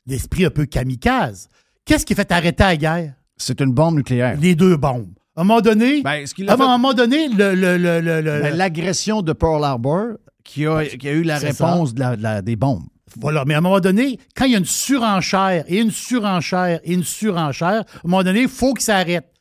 L'esprit 0.06 0.44
un 0.44 0.50
peu 0.50 0.66
kamikaze. 0.66 1.48
Qu'est-ce 1.84 2.04
qui 2.04 2.14
fait 2.14 2.30
arrêter 2.32 2.62
la 2.64 2.76
guerre? 2.76 3.14
C'est 3.36 3.60
une 3.60 3.72
bombe 3.72 3.96
nucléaire. 3.96 4.38
Les 4.40 4.54
deux 4.54 4.76
bombes. 4.76 5.12
À 5.34 5.40
un 5.40 5.44
moment 5.44 5.60
donné, 5.62 6.02
Ben, 6.02 6.26
ce 6.26 6.34
qu'il 6.34 6.48
à 6.50 6.52
a 6.52 6.56
fait- 6.56 6.62
un 6.62 6.66
moment 6.68 6.92
donné, 6.92 7.28
le, 7.28 7.54
le- 7.54 7.78
le- 7.78 8.00
le- 8.00 8.20
le- 8.20 8.40
Ben, 8.42 8.54
l'agression 8.56 9.22
de 9.22 9.32
Pearl 9.32 9.64
Harbor 9.64 10.08
qui 10.44 10.66
a, 10.66 10.84
qui 10.84 11.08
a 11.08 11.12
eu 11.12 11.22
la 11.22 11.38
réponse 11.38 11.94
de 11.94 12.00
la- 12.00 12.16
de 12.16 12.22
la- 12.22 12.42
des 12.42 12.56
bombes. 12.56 12.84
Voilà, 13.18 13.44
mais 13.46 13.54
à 13.54 13.58
un 13.58 13.60
moment 13.62 13.80
donné, 13.80 14.18
quand 14.36 14.44
il 14.44 14.52
y 14.52 14.54
a 14.54 14.58
une 14.58 14.64
surenchère 14.66 15.64
et 15.68 15.78
une 15.78 15.90
surenchère 15.90 16.80
et 16.84 16.92
une 16.92 17.04
surenchère, 17.04 17.68
à 17.68 17.80
un 18.04 18.08
moment 18.08 18.22
donné, 18.22 18.42
il 18.42 18.48
faut 18.48 18.74
que 18.74 18.82
ça 18.82 18.96
arrête. 18.98 19.32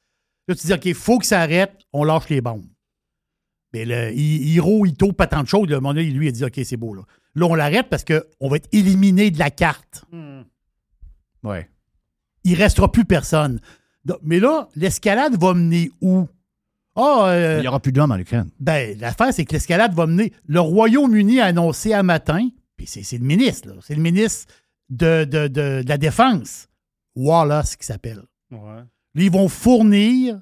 Là, 0.47 0.55
tu 0.55 0.67
dis, 0.67 0.73
OK, 0.73 0.85
il 0.85 0.93
faut 0.95 1.19
que 1.19 1.25
ça 1.25 1.41
arrête, 1.41 1.71
on 1.93 2.03
lâche 2.03 2.29
les 2.29 2.41
bombes. 2.41 2.65
Mais 3.73 3.85
le 3.85 4.11
Hi- 4.11 4.53
Hiro 4.53 4.85
Ito, 4.85 5.11
pas 5.13 5.27
tant 5.27 5.43
de 5.43 5.47
choses, 5.47 5.71
un 5.71 5.75
moment 5.75 5.93
donné, 5.93 6.05
lui, 6.09 6.25
il 6.25 6.29
a 6.29 6.31
dit, 6.31 6.43
OK, 6.43 6.59
c'est 6.65 6.77
beau. 6.77 6.93
Là, 6.93 7.03
là 7.35 7.45
on 7.45 7.55
l'arrête 7.55 7.87
parce 7.89 8.03
qu'on 8.03 8.49
va 8.49 8.57
être 8.57 8.67
éliminé 8.71 9.31
de 9.31 9.39
la 9.39 9.49
carte. 9.49 10.03
Ouais. 11.43 11.69
Il 12.43 12.51
ne 12.53 12.57
restera 12.57 12.91
plus 12.91 13.05
personne. 13.05 13.59
Donc, 14.05 14.17
mais 14.23 14.39
là, 14.39 14.67
l'escalade 14.75 15.39
va 15.39 15.53
mener 15.53 15.91
où? 16.01 16.27
Ah, 16.95 17.27
euh, 17.27 17.57
Il 17.59 17.61
n'y 17.61 17.67
aura 17.67 17.79
plus 17.79 17.91
d'hommes 17.91 18.11
en 18.11 18.17
Ukraine. 18.17 18.49
ben, 18.59 18.97
l'affaire, 18.99 19.33
c'est 19.33 19.45
que 19.45 19.53
l'escalade 19.53 19.93
va 19.93 20.07
mener. 20.07 20.33
Le 20.47 20.59
Royaume-Uni 20.59 21.39
a 21.39 21.45
annoncé 21.45 21.93
un 21.93 22.03
matin, 22.03 22.49
puis 22.75 22.85
c'est 22.87 23.03
c'est 23.03 23.17
le 23.17 23.23
ministre, 23.23 23.69
là, 23.69 23.75
c'est 23.81 23.95
le 23.95 24.01
ministre 24.01 24.53
de, 24.89 25.23
de- 25.23 25.47
de- 25.47 25.83
de 25.83 25.87
la 25.89 25.97
Défense, 25.97 26.67
Wallace, 27.15 27.75
qui 27.77 27.85
s'appelle. 27.85 28.23
Ouais. 28.51 28.59
Là, 28.59 28.83
ils 29.15 29.31
vont 29.31 29.47
fournir. 29.47 30.41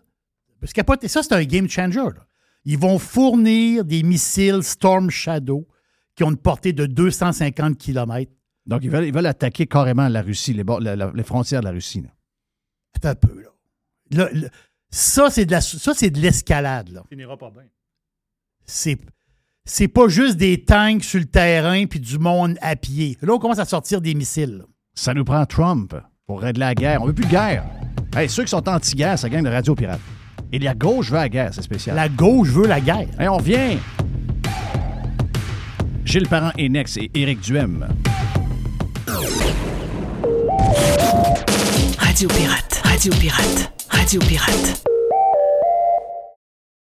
Parce 0.60 0.74
qu'il 0.74 0.80
y 0.80 0.82
a 0.82 0.84
pas- 0.86 1.08
ça, 1.08 1.22
c'est 1.22 1.34
un 1.34 1.44
game 1.44 1.70
changer. 1.70 2.00
là. 2.00 2.26
Ils 2.66 2.78
vont 2.78 3.00
fournir 3.00 3.86
des 3.86 4.04
missiles 4.04 4.64
Storm 4.64 5.10
Shadow 5.10 5.68
qui 6.16 6.24
ont 6.24 6.32
une 6.32 6.38
portée 6.38 6.74
de 6.74 6.86
250 6.86 7.78
km. 7.78 8.32
Donc, 8.66 8.84
ils 8.84 8.90
veulent, 8.92 9.06
ils 9.06 9.14
veulent 9.14 9.26
attaquer 9.26 9.66
carrément 9.66 10.08
la 10.10 10.22
Russie, 10.22 10.54
les, 10.54 10.64
bords- 10.64 10.82
la- 10.82 10.96
la- 10.96 11.12
les 11.16 11.24
frontières 11.24 11.62
de 11.62 11.66
la 11.66 11.72
Russie. 11.72 12.02
là. 12.02 12.10
Attends 12.96 13.10
un 13.10 13.16
peu, 13.16 13.42
là. 13.42 13.50
Là, 14.12 14.30
là, 14.34 14.48
ça, 14.90 15.30
c'est 15.30 15.46
de 15.46 15.52
la- 15.52 15.62
ça, 15.62 15.94
c'est 15.96 16.10
de 16.10 16.20
l'escalade, 16.20 16.90
là. 16.90 17.04
Finira 17.10 17.38
pas 17.38 17.50
bien. 17.52 17.64
c'est 18.66 18.98
c'est 19.66 19.88
pas 19.88 20.08
juste 20.08 20.38
des 20.38 20.64
tanks 20.66 21.04
sur 21.04 21.20
le 21.20 21.26
terrain 21.26 21.86
puis 21.86 22.00
du 22.00 22.18
monde 22.18 22.58
à 22.62 22.76
pied. 22.76 23.18
Là, 23.22 23.34
on 23.34 23.40
commence 23.40 23.60
à 23.60 23.66
sortir 23.66 24.02
des 24.02 24.16
missiles. 24.16 24.64
Ça 24.96 25.14
nous 25.14 25.24
prend 25.24 25.46
Trump 25.46 25.96
pour 26.26 26.42
régler 26.42 26.62
la 26.62 26.74
guerre. 26.76 27.04
On 27.04 27.06
veut 27.06 27.14
plus 27.14 27.26
de 27.26 27.30
guerre. 27.30 27.66
Hey, 28.16 28.28
ceux 28.30 28.44
qui 28.44 28.50
sont 28.50 28.68
anti-guerre, 28.68 29.20
ça 29.20 29.30
gagne 29.30 29.44
de 29.44 29.50
radio 29.50 29.76
pirate. 29.76 30.00
Et 30.52 30.60
la 30.60 30.74
gauche 30.74 31.12
veut 31.12 31.18
la 31.18 31.30
guerre, 31.30 31.54
c'est 31.54 31.62
spécial. 31.62 31.96
La 31.96 32.10
gauche 32.10 32.50
veut 32.50 32.66
la 32.66 32.82
guerre. 32.82 33.08
Hey, 33.20 33.28
on 33.28 33.38
revient. 33.38 33.78
Gilles 36.06 36.28
Parent 36.28 36.52
et 36.58 36.70
Nex 36.70 36.98
et 36.98 37.12
Éric 37.14 37.42
Duhem. 37.42 37.88
Radio 42.00 42.28
Pirate, 42.30 42.82
Radio 42.84 43.14
Pirate, 43.14 43.72
Radio 43.92 44.20
Pirate. 44.22 44.99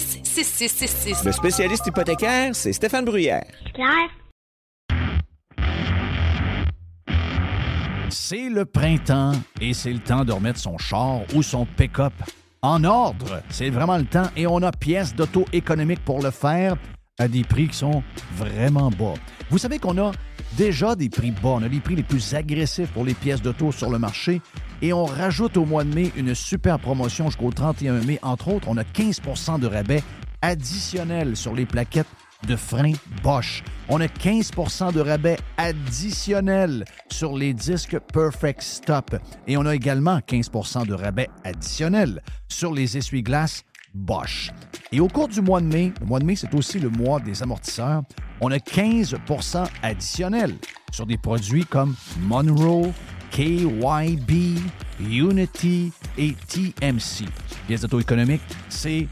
266-6666. 0.00 1.24
Le 1.24 1.32
spécialiste 1.32 1.86
hypothécaire, 1.86 2.54
c'est 2.54 2.72
Stéphane 2.72 3.04
Bruyère. 3.04 3.44
Claire? 3.74 4.08
C'est 8.08 8.48
le 8.48 8.64
printemps 8.64 9.32
et 9.60 9.72
c'est 9.72 9.92
le 9.92 10.00
temps 10.00 10.24
de 10.24 10.32
remettre 10.32 10.58
son 10.58 10.78
char 10.78 11.20
ou 11.34 11.42
son 11.42 11.64
pick-up 11.64 12.12
en 12.62 12.82
ordre. 12.84 13.42
C'est 13.50 13.70
vraiment 13.70 13.96
le 13.96 14.04
temps 14.04 14.28
et 14.36 14.46
on 14.46 14.62
a 14.62 14.72
pièces 14.72 15.14
d'auto 15.14 15.44
économiques 15.52 16.04
pour 16.04 16.22
le 16.22 16.30
faire 16.30 16.76
à 17.20 17.28
des 17.28 17.44
prix 17.44 17.68
qui 17.68 17.76
sont 17.76 18.02
vraiment 18.34 18.90
bas. 18.90 19.14
Vous 19.50 19.58
savez 19.58 19.78
qu'on 19.78 19.98
a 19.98 20.10
déjà 20.56 20.96
des 20.96 21.10
prix 21.10 21.30
bas. 21.30 21.50
On 21.50 21.62
a 21.62 21.68
les 21.68 21.80
prix 21.80 21.94
les 21.94 22.02
plus 22.02 22.34
agressifs 22.34 22.90
pour 22.90 23.04
les 23.04 23.14
pièces 23.14 23.42
d'auto 23.42 23.70
sur 23.70 23.90
le 23.90 23.98
marché 23.98 24.40
et 24.82 24.92
on 24.92 25.04
rajoute 25.04 25.56
au 25.56 25.66
mois 25.66 25.84
de 25.84 25.94
mai 25.94 26.10
une 26.16 26.34
super 26.34 26.78
promotion 26.78 27.26
jusqu'au 27.26 27.50
31 27.50 28.00
mai. 28.04 28.18
Entre 28.22 28.48
autres, 28.48 28.68
on 28.68 28.76
a 28.78 28.82
15% 28.82 29.60
de 29.60 29.66
rabais 29.66 30.02
additionnel 30.40 31.36
sur 31.36 31.54
les 31.54 31.66
plaquettes 31.66 32.08
de 32.48 32.56
frein 32.56 32.92
Bosch. 33.22 33.62
On 33.90 34.00
a 34.00 34.06
15% 34.06 34.94
de 34.94 35.00
rabais 35.00 35.36
additionnel 35.58 36.86
sur 37.12 37.36
les 37.36 37.52
disques 37.52 37.98
Perfect 38.14 38.62
Stop. 38.62 39.14
Et 39.46 39.58
on 39.58 39.66
a 39.66 39.74
également 39.74 40.20
15% 40.20 40.86
de 40.86 40.94
rabais 40.94 41.28
additionnel 41.44 42.22
sur 42.48 42.72
les 42.72 42.96
essuie-glaces 42.96 43.64
Bosch. 43.92 44.52
Et 44.92 44.98
au 44.98 45.06
cours 45.06 45.28
du 45.28 45.40
mois 45.40 45.60
de 45.60 45.66
mai, 45.66 45.92
le 46.00 46.06
mois 46.06 46.18
de 46.18 46.24
mai, 46.24 46.34
c'est 46.34 46.52
aussi 46.52 46.80
le 46.80 46.90
mois 46.90 47.20
des 47.20 47.44
amortisseurs, 47.44 48.02
on 48.40 48.50
a 48.50 48.56
15% 48.56 49.64
additionnel 49.82 50.56
sur 50.90 51.06
des 51.06 51.16
produits 51.16 51.64
comme 51.64 51.94
Monroe, 52.22 52.90
KYB, 53.30 54.58
Unity 55.00 55.92
et 56.18 56.34
TMC. 56.48 57.28
Pièces 57.68 57.82
d'auto 57.82 58.00
économique, 58.00 58.42
c'est 58.68 59.06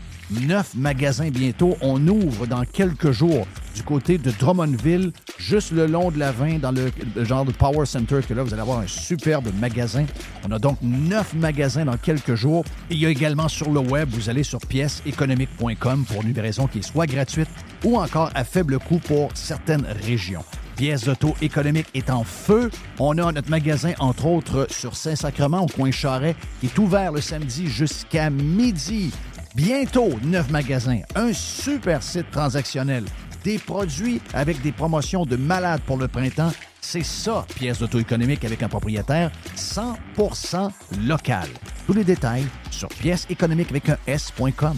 neuf 0.49 0.75
magasins 0.75 1.31
bientôt. 1.31 1.77
On 1.81 2.05
ouvre 2.09 2.49
dans 2.49 2.65
quelques 2.65 3.13
jours 3.13 3.47
du 3.79 3.85
côté 3.85 4.19
de 4.19 4.33
Drummondville, 4.33 5.13
juste 5.39 5.71
le 5.71 5.87
long 5.87 6.11
de 6.11 6.19
la 6.19 6.33
20, 6.33 6.59
dans 6.59 6.73
le, 6.73 6.91
genre 7.25 7.45
de 7.45 7.53
Power 7.53 7.87
Center, 7.87 8.19
que 8.29 8.35
là, 8.35 8.43
vous 8.43 8.53
allez 8.53 8.63
avoir 8.63 8.81
un 8.81 8.89
superbe 8.89 9.49
magasin. 9.61 10.05
On 10.45 10.51
a 10.51 10.59
donc 10.59 10.79
neuf 10.83 11.33
magasins 11.35 11.85
dans 11.85 11.97
quelques 11.97 12.35
jours. 12.35 12.65
Il 12.91 12.99
y 12.99 13.07
a 13.07 13.09
également 13.09 13.47
sur 13.47 13.71
le 13.71 13.79
web, 13.79 14.09
vous 14.11 14.29
allez 14.29 14.43
sur 14.43 14.59
pièceséconomique.com 14.59 16.05
pour 16.07 16.23
une 16.23 16.29
livraison 16.29 16.67
qui 16.67 16.81
est 16.81 16.83
soit 16.83 17.07
gratuite 17.07 17.49
ou 17.85 17.99
encore 17.99 18.33
à 18.35 18.43
faible 18.43 18.81
coût 18.81 18.99
pour 18.99 19.31
certaines 19.35 19.87
régions. 20.05 20.45
Pièces 20.77 21.05
d'auto 21.05 21.37
économique 21.41 21.87
est 21.95 22.11
en 22.11 22.25
feu. 22.25 22.71
On 22.99 23.17
a 23.19 23.31
notre 23.31 23.49
magasin, 23.49 23.93
entre 24.01 24.27
autres, 24.27 24.67
sur 24.71 24.97
Saint-Sacrement, 24.97 25.63
au 25.63 25.69
coin 25.69 25.93
Charret, 25.93 26.35
qui 26.61 26.67
est 26.67 26.79
ouvert 26.79 27.13
le 27.13 27.21
samedi 27.21 27.69
jusqu'à 27.69 28.29
midi. 28.29 29.13
Bientôt, 29.55 30.11
neuf 30.23 30.51
magasins, 30.51 31.01
un 31.17 31.33
super 31.33 32.03
site 32.03 32.31
transactionnel, 32.31 33.05
des 33.45 33.59
produits 33.59 34.21
avec 34.33 34.61
des 34.63 34.73
promotions 34.73 35.25
de 35.25 35.37
malades 35.37 35.81
pour 35.83 35.97
le 35.97 36.09
printemps. 36.09 36.53
C'est 36.81 37.05
ça, 37.05 37.45
pièce 37.55 37.79
d'auto-économique 37.79 38.45
avec 38.45 38.63
un 38.63 38.69
propriétaire 38.69 39.31
100% 39.57 40.71
local. 41.07 41.49
Tous 41.87 41.93
les 41.93 42.05
détails 42.05 42.47
sur 42.71 42.89
pièce 42.89 43.27
économique 43.31 43.71
avec 43.71 43.89
un 43.89 43.99
S.com. 44.07 44.77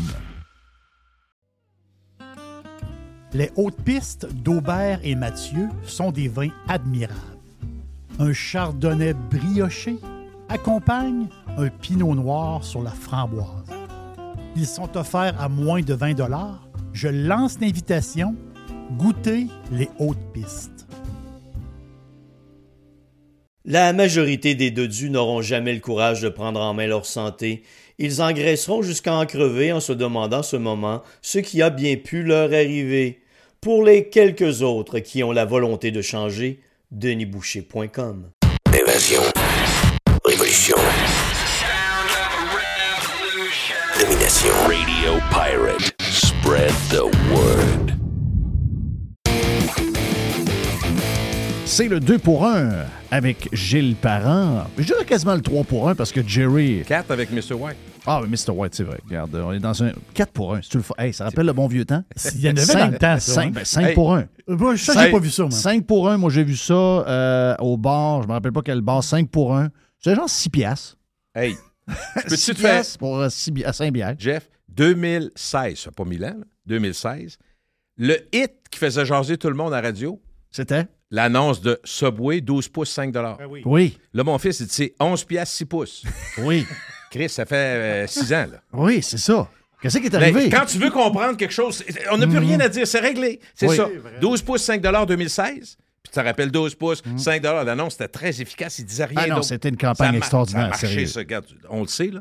Les 3.33 3.53
hautes 3.55 3.81
pistes 3.83 4.27
d'Aubert 4.33 4.99
et 5.05 5.15
Mathieu 5.15 5.69
sont 5.85 6.11
des 6.11 6.27
vins 6.27 6.51
admirables. 6.69 7.15
Un 8.19 8.33
chardonnay 8.33 9.15
brioché 9.15 9.99
accompagne 10.49 11.29
un 11.57 11.69
pinot 11.69 12.15
noir 12.15 12.65
sur 12.65 12.83
la 12.83 12.91
framboise. 12.91 13.47
Ils 14.57 14.67
sont 14.67 14.97
offerts 14.97 15.41
à 15.41 15.49
moins 15.49 15.81
de 15.81 15.95
20 15.95 16.17
Je 16.93 17.09
lance 17.09 17.61
l'invitation. 17.61 18.35
Goûtez 18.99 19.47
les 19.71 19.89
hautes 20.01 20.19
pistes. 20.35 20.87
La 23.65 23.93
majorité 23.93 24.57
des 24.57 24.73
dodus 24.73 25.11
n'auront 25.11 25.43
jamais 25.43 25.75
le 25.75 25.81
courage 25.81 26.23
de 26.23 26.29
prendre 26.29 26.61
en 26.61 26.75
main 26.75 26.89
leur 26.89 27.07
santé. 27.07 27.63
Ils 27.99 28.21
engraisseront 28.21 28.83
jusqu'à 28.83 29.15
en 29.15 29.27
crever 29.27 29.73
en 29.73 29.79
se 29.79 29.93
demandant 29.93 30.43
ce 30.43 30.57
moment 30.57 31.03
ce 31.23 31.39
qui 31.39 31.63
a 31.63 31.71
bien 31.71 31.95
pu 31.97 32.25
leur 32.25 32.53
arriver. 32.53 33.21
Pour 33.61 33.85
les 33.85 34.09
quelques 34.09 34.63
autres 34.63 34.99
qui 34.99 35.23
ont 35.23 35.31
la 35.31 35.45
volonté 35.45 35.93
de 35.93 36.03
changer, 36.03 36.59
denisboucher.com. 36.91 38.31
Évasion. 38.75 39.23
C'est 51.81 51.89
le 51.89 51.99
2 51.99 52.19
pour 52.19 52.45
1 52.45 52.85
avec 53.11 53.49
Gilles 53.55 53.97
Parent. 53.97 54.67
Je 54.77 54.85
dirais 54.85 55.07
quasiment 55.07 55.35
le 55.35 55.41
3 55.41 55.65
pour 55.65 55.89
1 55.89 55.95
parce 55.95 56.13
que 56.13 56.21
Jerry. 56.23 56.83
4 56.87 57.11
avec 57.11 57.31
Mr. 57.31 57.55
White. 57.55 57.79
Ah, 58.05 58.21
mais 58.23 58.29
Mr. 58.29 58.51
White, 58.51 58.75
c'est 58.75 58.83
vrai. 58.83 58.99
Regarde, 59.07 59.35
on 59.35 59.51
est 59.51 59.61
dans 59.61 59.83
un 59.83 59.93
4 60.13 60.31
pour 60.31 60.55
1. 60.57 60.61
Si 60.61 60.69
tu 60.69 60.77
le 60.77 60.83
fais. 60.83 60.93
Hey, 60.99 61.15
ça 61.15 61.25
rappelle 61.25 61.47
le 61.47 61.55
bon 61.55 61.69
vieux 61.69 61.87
temps? 61.87 62.05
Il 62.35 62.43
y 62.43 62.51
en 62.51 62.55
avait 62.55 62.75
dans 62.75 62.91
le 62.91 62.99
temps, 62.99 63.19
ça. 63.19 63.33
5, 63.33 63.57
hein? 63.57 63.83
ben, 63.83 63.95
pour 63.95 64.15
1. 64.15 64.27
Moi, 64.49 64.77
ça, 64.77 65.07
j'ai 65.07 65.11
pas 65.11 65.19
vu 65.21 65.31
ça, 65.31 65.45
moi. 65.45 65.53
5 65.53 65.87
pour 65.87 66.11
1, 66.11 66.19
moi, 66.19 66.29
j'ai 66.29 66.45
vu 66.45 66.55
ça 66.55 66.75
euh, 66.75 67.57
au 67.61 67.79
bar. 67.79 68.25
Je 68.25 68.29
me 68.29 68.33
rappelle 68.35 68.53
pas 68.53 68.61
quel 68.63 68.83
bar. 68.83 69.03
5 69.03 69.31
pour 69.31 69.57
1. 69.57 69.71
C'est 70.01 70.15
genre 70.15 70.29
6 70.29 70.51
piastres. 70.51 70.99
Hey, 71.35 71.57
peux-tu 72.15 72.37
6 72.37 72.51
te 72.51 72.57
faire. 72.59 72.75
piastres 72.75 72.99
pour 72.99 73.21
euh, 73.21 73.31
6 73.31 73.53
bi- 73.53 73.65
à 73.65 73.73
5 73.73 73.91
bières. 73.91 74.17
Jeff, 74.19 74.51
2016, 74.69 75.81
c'est 75.85 75.95
pas 75.95 76.05
mille 76.05 76.27
ans, 76.27 76.37
là, 76.39 76.45
2016, 76.67 77.39
le 77.97 78.19
hit 78.35 78.53
qui 78.71 78.79
faisait 78.79 79.07
jaser 79.07 79.39
tout 79.39 79.49
le 79.49 79.57
monde 79.57 79.73
à 79.73 79.81
la 79.81 79.89
radio, 79.89 80.21
C'était? 80.51 80.87
L'annonce 81.11 81.61
de 81.61 81.81
Subway, 81.85 82.41
12 82.41 82.69
pouces, 82.69 82.91
5 82.91 83.15
oui. 83.49 83.63
Oui. 83.65 83.99
Là, 84.13 84.25
mon 84.25 84.39
fils, 84.39 84.61
il 84.61 84.67
dit 84.67 84.75
c'est 84.75 84.95
11 85.01 85.25
piastres, 85.25 85.57
6 85.57 85.65
pouces. 85.67 86.05
Oui. 86.39 86.67
Chris, 87.11 87.29
ça 87.29 87.45
fait 87.45 88.07
6 88.09 88.33
ans, 88.33 88.47
là. 88.53 88.63
Oui, 88.73 89.03
c'est 89.03 89.19
ça. 89.19 89.49
Qu'est-ce 89.83 89.99
qui 89.99 90.07
est 90.07 90.11
Mais 90.13 90.17
arrivé? 90.17 90.51
quand 90.51 90.67
tu 90.67 90.79
veux 90.79 90.91
comprendre 90.91 91.37
quelque 91.37 91.53
chose, 91.55 91.83
on 92.13 92.19
n'a 92.19 92.27
plus 92.27 92.39
rien 92.39 92.61
à 92.61 92.69
dire, 92.69 92.87
c'est 92.87 93.01
réglé. 93.01 93.41
C'est 93.55 93.67
Oui. 93.69 93.77
ça. 93.77 93.89
12 94.21 94.43
pouces, 94.43 94.63
5 94.63 94.81
2016. 94.81 95.77
Puis 96.03 96.13
tu 96.13 96.19
te 96.19 96.21
rappelles 96.21 96.51
12 96.51 96.75
pouces, 96.75 97.03
5 97.17 97.43
L'annonce, 97.43 97.93
c'était 97.93 98.09
très 98.09 98.41
efficace. 98.41 98.79
Il 98.79 98.85
disait 98.85 99.07
rien 99.07 99.19
Ah 99.23 99.27
non, 99.27 99.43
c'était 99.43 99.69
une 99.71 99.77
campagne 99.77 100.15
extraordinaire, 100.15 100.63
Ça 100.63 100.67
a 100.67 100.71
marché, 100.71 100.87
sérieux. 100.87 101.07
ça. 101.07 101.21
Regarde, 101.21 101.47
on 101.69 101.81
le 101.83 101.89
sait, 101.89 102.09
là. 102.09 102.21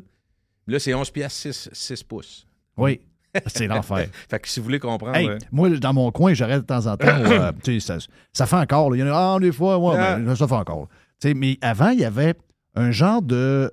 Là, 0.68 0.80
c'est 0.80 0.94
11 0.94 1.10
piastres, 1.12 1.40
6, 1.54 1.70
6 1.74 2.04
pouces. 2.04 2.48
Oui. 2.78 3.02
C'est 3.48 3.68
l'enfer. 3.68 4.08
Fait 4.30 4.40
que 4.40 4.48
si 4.48 4.60
vous 4.60 4.64
voulez 4.66 4.80
comprendre... 4.80 5.16
Hey, 5.16 5.28
euh, 5.28 5.38
moi, 5.52 5.70
dans 5.70 5.94
mon 5.94 6.12
coin, 6.12 6.34
j'arrête 6.34 6.62
de 6.62 6.66
temps 6.66 6.86
en 6.88 6.98
temps. 6.98 7.08
euh, 7.08 7.52
tu 7.64 7.80
sais, 7.80 8.00
ça, 8.00 8.06
ça 8.34 8.46
fait 8.46 8.56
encore. 8.56 8.96
Il 8.96 9.00
y 9.00 9.04
en 9.04 9.08
a, 9.08 9.36
ah, 9.36 9.40
des 9.40 9.52
fois, 9.52 9.78
ouais, 9.78 9.96
Ah. 9.98 10.16
ben, 10.18 10.36
ça 10.36 10.48
fait 10.48 10.54
encore. 10.56 10.88
Tu 11.22 11.28
sais, 11.30 11.34
mais 11.34 11.58
avant, 11.62 11.90
il 11.90 12.00
y 12.00 12.06
avait 12.06 12.34
un 12.76 12.92
genre 12.92 13.22
de 13.22 13.70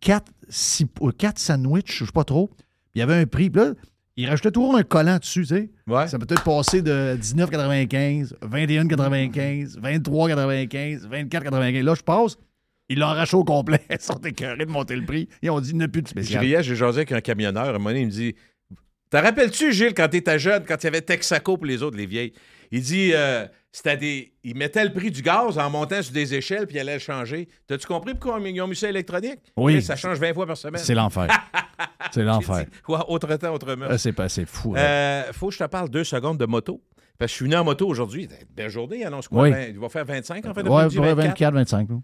4 0.00 1.38
sandwichs, 1.38 1.98
je 1.98 2.04
sais 2.04 2.12
pas 2.12 2.24
trop. 2.24 2.50
Il 2.94 2.98
y 2.98 3.02
avait 3.02 3.14
un 3.14 3.26
prix. 3.26 3.50
Là, 3.54 3.72
il 4.16 4.28
rajoutait 4.28 4.50
toujours 4.50 4.76
un 4.76 4.82
collant 4.82 5.18
dessus, 5.18 5.42
tu 5.42 5.46
sais. 5.46 5.70
ouais. 5.86 6.08
Ça 6.08 6.18
peut 6.18 6.26
être 6.28 6.42
passé 6.44 6.82
de 6.82 7.16
19,95, 7.20 8.34
21,95, 8.42 9.78
23,95, 9.80 11.08
24,95. 11.08 11.82
Là, 11.82 11.94
je 11.94 12.02
passe. 12.02 12.36
Ils 12.90 12.98
l'ont 12.98 13.06
arraché 13.06 13.36
au 13.36 13.44
complet. 13.44 13.80
Ils 13.90 14.00
sont 14.00 14.18
écœurés 14.20 14.66
de 14.66 14.70
monter 14.70 14.96
le 14.96 15.06
prix. 15.06 15.28
Ils 15.42 15.50
ont 15.50 15.60
dit, 15.60 15.70
il 15.74 15.82
a 15.82 15.88
plus 15.88 16.02
de 16.02 16.08
Je 16.08 16.10
spécial. 16.10 16.40
riais, 16.42 16.62
j'ai 16.62 16.74
jasé 16.76 16.98
avec 16.98 17.12
un 17.12 17.20
camionneur. 17.22 17.64
À 17.64 17.68
un 17.70 17.72
moment 17.74 17.90
donné, 17.90 18.00
il 18.00 18.06
me 18.06 18.10
dit 18.12 18.34
Te 19.10 19.16
rappelles-tu, 19.16 19.72
Gilles, 19.72 19.94
quand 19.94 20.08
t'étais 20.08 20.38
jeune, 20.38 20.64
quand 20.66 20.76
il 20.82 20.84
y 20.84 20.88
avait 20.88 21.00
Texaco 21.00 21.56
pour 21.56 21.66
les 21.66 21.82
autres, 21.82 21.96
les 21.96 22.06
vieilles? 22.06 22.32
Il 22.72 22.82
dit 22.82 23.12
euh, 23.14 23.46
C'était 23.72 23.96
des. 23.96 24.32
Il 24.44 24.56
mettait 24.56 24.84
le 24.84 24.92
prix 24.92 25.10
du 25.10 25.22
gaz 25.22 25.58
en 25.58 25.70
montant 25.70 26.02
sur 26.02 26.12
des 26.12 26.34
échelles, 26.34 26.66
puis 26.66 26.76
il 26.76 26.80
allait 26.80 26.94
le 26.94 26.98
changer. 27.00 27.48
T'as-tu 27.66 27.86
compris 27.86 28.14
pourquoi 28.14 28.40
ils 28.40 28.60
ont 28.60 28.66
mis 28.66 28.76
ça 28.76 28.88
électronique? 28.88 29.40
Oui. 29.56 29.80
Ça 29.82 29.96
change 29.96 30.18
20 30.18 30.34
fois 30.34 30.46
par 30.46 30.56
semaine. 30.56 30.82
C'est 30.82 30.94
l'enfer. 30.94 31.28
C'est 32.12 32.24
l'enfer. 32.24 32.66
Ouais, 32.88 32.98
autre 33.08 33.36
temps, 33.36 33.54
autre. 33.54 33.76
Ah, 33.88 33.98
C'est 33.98 34.12
pas 34.12 34.28
c'est 34.28 34.46
fou. 34.46 34.74
Euh, 34.76 35.32
faut 35.32 35.48
que 35.48 35.54
je 35.54 35.58
te 35.58 35.64
parle 35.68 35.88
deux 35.90 36.02
secondes 36.04 36.38
de 36.38 36.46
moto. 36.46 36.82
Parce 37.18 37.28
que 37.30 37.32
je 37.32 37.36
suis 37.36 37.44
venu 37.44 37.56
en 37.56 37.64
moto 37.64 37.86
aujourd'hui. 37.86 38.26
Belle 38.56 38.70
journée, 38.70 39.00
il 39.00 39.04
annonce 39.04 39.28
quoi? 39.28 39.42
Oui. 39.42 39.52
il 39.68 39.78
va 39.78 39.88
faire 39.90 40.04
25 40.06 40.44
en 40.46 40.54
fait. 40.54 40.62
ouais, 40.62 40.68
après-midi, 40.68 40.98
ouais, 40.98 41.14
24. 41.14 41.26
24, 41.26 41.54
25. 41.54 41.88
là. 41.90 41.96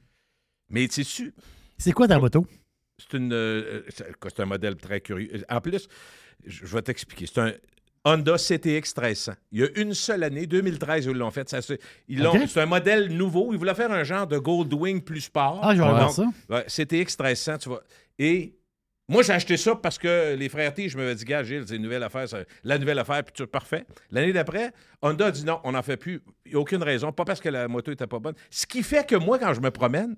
Mais 0.69 0.89
tu 0.89 1.05
sais 1.05 1.33
C'est 1.79 1.93
quoi 1.93 2.09
ta 2.09 2.19
moto? 2.19 2.47
c'est 2.99 3.19
une, 3.19 3.33
euh, 3.33 3.83
c'est 3.91 4.41
un 4.41 4.47
modèle 4.47 4.77
très 4.77 5.01
curieux. 5.03 5.31
En 5.51 5.61
plus, 5.61 5.87
je 6.47 6.65
vais 6.67 6.81
t'expliquer. 6.83 7.27
C'est 7.27 7.41
un 7.41 7.53
Honda 8.07 8.37
CTX 8.39 8.95
1300. 8.97 9.33
Il 9.53 9.61
y 9.61 9.65
a 9.65 9.69
une 9.81 9.93
seule 9.93 10.23
année, 10.25 10.47
2013, 10.47 11.07
où 11.07 11.11
ils 11.11 11.17
l'ont 11.19 11.31
fait. 11.31 11.47
Ça, 11.49 11.61
c'est, 11.61 11.79
ils 12.09 12.23
l'ont- 12.23 12.47
c'est 12.47 12.61
un 12.61 12.67
modèle 12.67 13.09
nouveau. 13.15 13.53
Ils 13.53 13.59
voulaient 13.59 13.75
faire 13.75 13.91
un 13.93 14.05
genre 14.05 14.27
de 14.27 14.39
Goldwing 14.39 15.03
plus 15.03 15.23
sport. 15.23 15.61
Ah, 15.63 15.75
je 15.75 15.83
vais 15.83 15.89
voir 15.89 16.11
ça. 16.11 16.25
ouais, 16.49 16.65
CTX 16.69 17.19
1300, 17.19 17.59
tu 17.59 17.69
vois. 17.69 17.83
Et 18.19 18.57
moi, 19.09 19.23
j'ai 19.23 19.33
acheté 19.35 19.57
ça 19.59 19.75
parce 19.77 19.99
que 19.99 20.35
les 20.35 20.49
frères 20.49 20.73
T, 20.73 20.89
je 20.89 20.97
me 20.97 21.13
dit, 21.15 21.25
gars, 21.25 21.43
Gilles, 21.43 21.65
c'est 21.67 21.77
une 21.77 21.83
nouvelle 21.83 22.03
affaire, 22.05 22.29
ça- 22.29 22.45
la 22.65 22.79
nouvelle 22.79 22.99
affaire, 22.99 23.23
puis 23.25 23.35
tu 23.35 23.47
parfait. 23.47 23.85
L'année 24.11 24.33
d'après, 24.33 24.73
Honda 25.03 25.27
a 25.27 25.31
dit 25.33 25.45
non, 25.45 25.61
on 25.65 25.73
n'en 25.73 25.83
fait 25.83 25.97
plus. 25.99 26.23
Il 26.47 26.53
n'y 26.53 26.57
a 26.57 26.61
aucune 26.61 26.83
raison, 26.83 27.13
pas 27.13 27.25
parce 27.25 27.41
que 27.41 27.49
la 27.51 27.69
moto 27.69 27.91
était 27.93 28.07
pas 28.07 28.21
bonne. 28.21 28.35
Ce 28.51 28.67
qui 28.67 28.83
fait 28.83 29.07
que 29.07 29.17
moi, 29.17 29.39
quand 29.39 29.53
je 29.53 29.61
me 29.61 29.71
promène, 29.71 30.17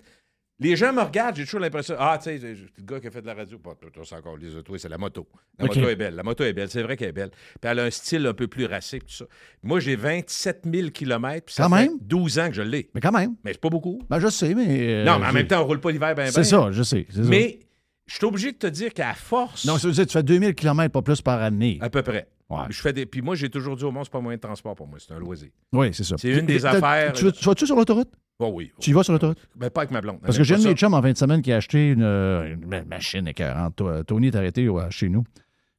les 0.60 0.74
gens 0.76 0.92
me 0.92 1.02
regardent, 1.02 1.36
j'ai 1.36 1.44
toujours 1.44 1.60
l'impression, 1.60 1.94
ah, 1.98 2.18
tu 2.22 2.36
sais, 2.36 2.38
le 2.38 2.82
gars 2.84 2.98
qui 3.00 3.06
a 3.06 3.10
fait 3.10 3.22
de 3.22 3.26
la 3.26 3.34
radio, 3.34 3.58
pas 3.58 3.74
c'est 4.04 4.14
encore 4.16 4.36
les 4.36 4.56
autos, 4.56 4.76
c'est 4.78 4.88
la 4.88 4.98
moto. 4.98 5.28
La 5.58 5.66
moto 5.66 5.88
est 5.88 5.94
belle, 5.96 6.14
la 6.16 6.22
moto 6.24 6.42
est 6.44 6.52
belle, 6.52 6.68
c'est 6.68 6.82
vrai 6.82 6.96
qu'elle 6.96 7.10
est 7.10 7.12
belle. 7.12 7.30
Puis 7.30 7.70
elle 7.70 7.78
a 7.78 7.84
un 7.84 7.90
style 7.90 8.26
un 8.26 8.34
peu 8.34 8.48
plus 8.48 8.66
racé, 8.66 8.98
tout 8.98 9.06
ça. 9.08 9.24
Moi, 9.62 9.78
j'ai 9.80 9.94
27 9.96 10.64
000 10.72 10.88
km, 10.90 11.44
puis 11.46 11.54
ça 11.54 11.64
Quand 11.68 11.76
fait 11.76 11.86
même? 11.88 11.98
12 12.00 12.38
ans 12.40 12.48
que 12.48 12.54
je 12.54 12.62
l'ai. 12.62 12.90
Mais 12.94 13.00
quand 13.00 13.12
même. 13.12 13.36
Mais 13.44 13.52
c'est 13.52 13.60
pas 13.60 13.68
beaucoup. 13.68 14.00
Ben, 14.10 14.18
je 14.18 14.28
sais, 14.28 14.54
mais. 14.54 14.66
euh, 14.68 15.04
non, 15.04 15.18
mais 15.20 15.26
en 15.26 15.32
même 15.32 15.46
temps, 15.46 15.62
on 15.62 15.66
roule 15.66 15.80
pas 15.80 15.90
l'hiver, 15.92 16.14
ben, 16.14 16.24
ben. 16.24 16.30
C'est 16.32 16.44
ça, 16.44 16.70
je 16.72 16.82
sais. 16.82 17.06
Mais 17.16 17.60
je 18.06 18.14
suis 18.16 18.24
obligé 18.26 18.50
de 18.52 18.56
te 18.58 18.66
dire 18.66 18.92
qu'à 18.92 19.14
force. 19.14 19.64
Non, 19.64 19.78
ça 19.78 19.86
veut 19.86 19.94
dire 19.94 20.04
que 20.04 20.08
tu 20.10 20.14
fais 20.18 20.22
2000 20.24 20.54
km, 20.54 20.90
pas 20.92 21.02
plus 21.02 21.22
par 21.22 21.40
année. 21.40 21.78
À 21.80 21.88
peu 21.90 22.02
près. 22.02 22.26
Ouais. 22.50 22.60
Je 22.70 22.80
fais 22.80 22.94
des... 22.94 23.04
Puis 23.04 23.20
moi, 23.20 23.34
j'ai 23.34 23.50
toujours 23.50 23.76
dit 23.76 23.84
au 23.84 23.90
monde, 23.92 24.04
c'est 24.04 24.10
pas 24.10 24.18
un 24.18 24.22
moyen 24.22 24.38
de 24.38 24.40
transport 24.42 24.74
pour 24.74 24.88
moi, 24.88 24.98
c'est 24.98 25.12
un 25.12 25.18
loisir. 25.18 25.50
Oui, 25.72 25.90
c'est 25.92 26.02
ça. 26.04 26.16
C'est 26.18 26.30
une 26.30 26.46
des 26.46 26.64
affaires- 26.64 27.12
tu 27.12 27.26
vas-tu 27.44 27.66
sur 27.66 27.76
l'autoroute? 27.76 28.08
Oh 28.40 28.50
oui. 28.54 28.70
Tu 28.80 28.90
y 28.90 28.92
vas 28.92 29.02
sur 29.02 29.12
l'autoroute? 29.12 29.38
Ben, 29.56 29.68
pas 29.70 29.80
avec 29.80 29.90
ma 29.90 30.00
blonde. 30.00 30.20
Parce 30.22 30.38
que 30.38 30.44
j'ai 30.44 30.54
un 30.54 30.58
de 30.58 30.64
mes 30.68 30.74
chums 30.74 30.94
en 30.94 31.02
fin 31.02 31.10
de 31.12 31.16
semaine 31.18 31.42
qui 31.42 31.52
a 31.52 31.56
acheté 31.56 31.90
une, 31.90 32.02
euh, 32.02 32.54
une 32.54 32.66
belle 32.68 32.84
machine 32.86 33.26
écœurante. 33.26 33.76
To- 33.76 34.04
Tony 34.04 34.28
est 34.28 34.36
arrêté 34.36 34.68
ouais, 34.68 34.84
chez 34.90 35.08
nous. 35.08 35.24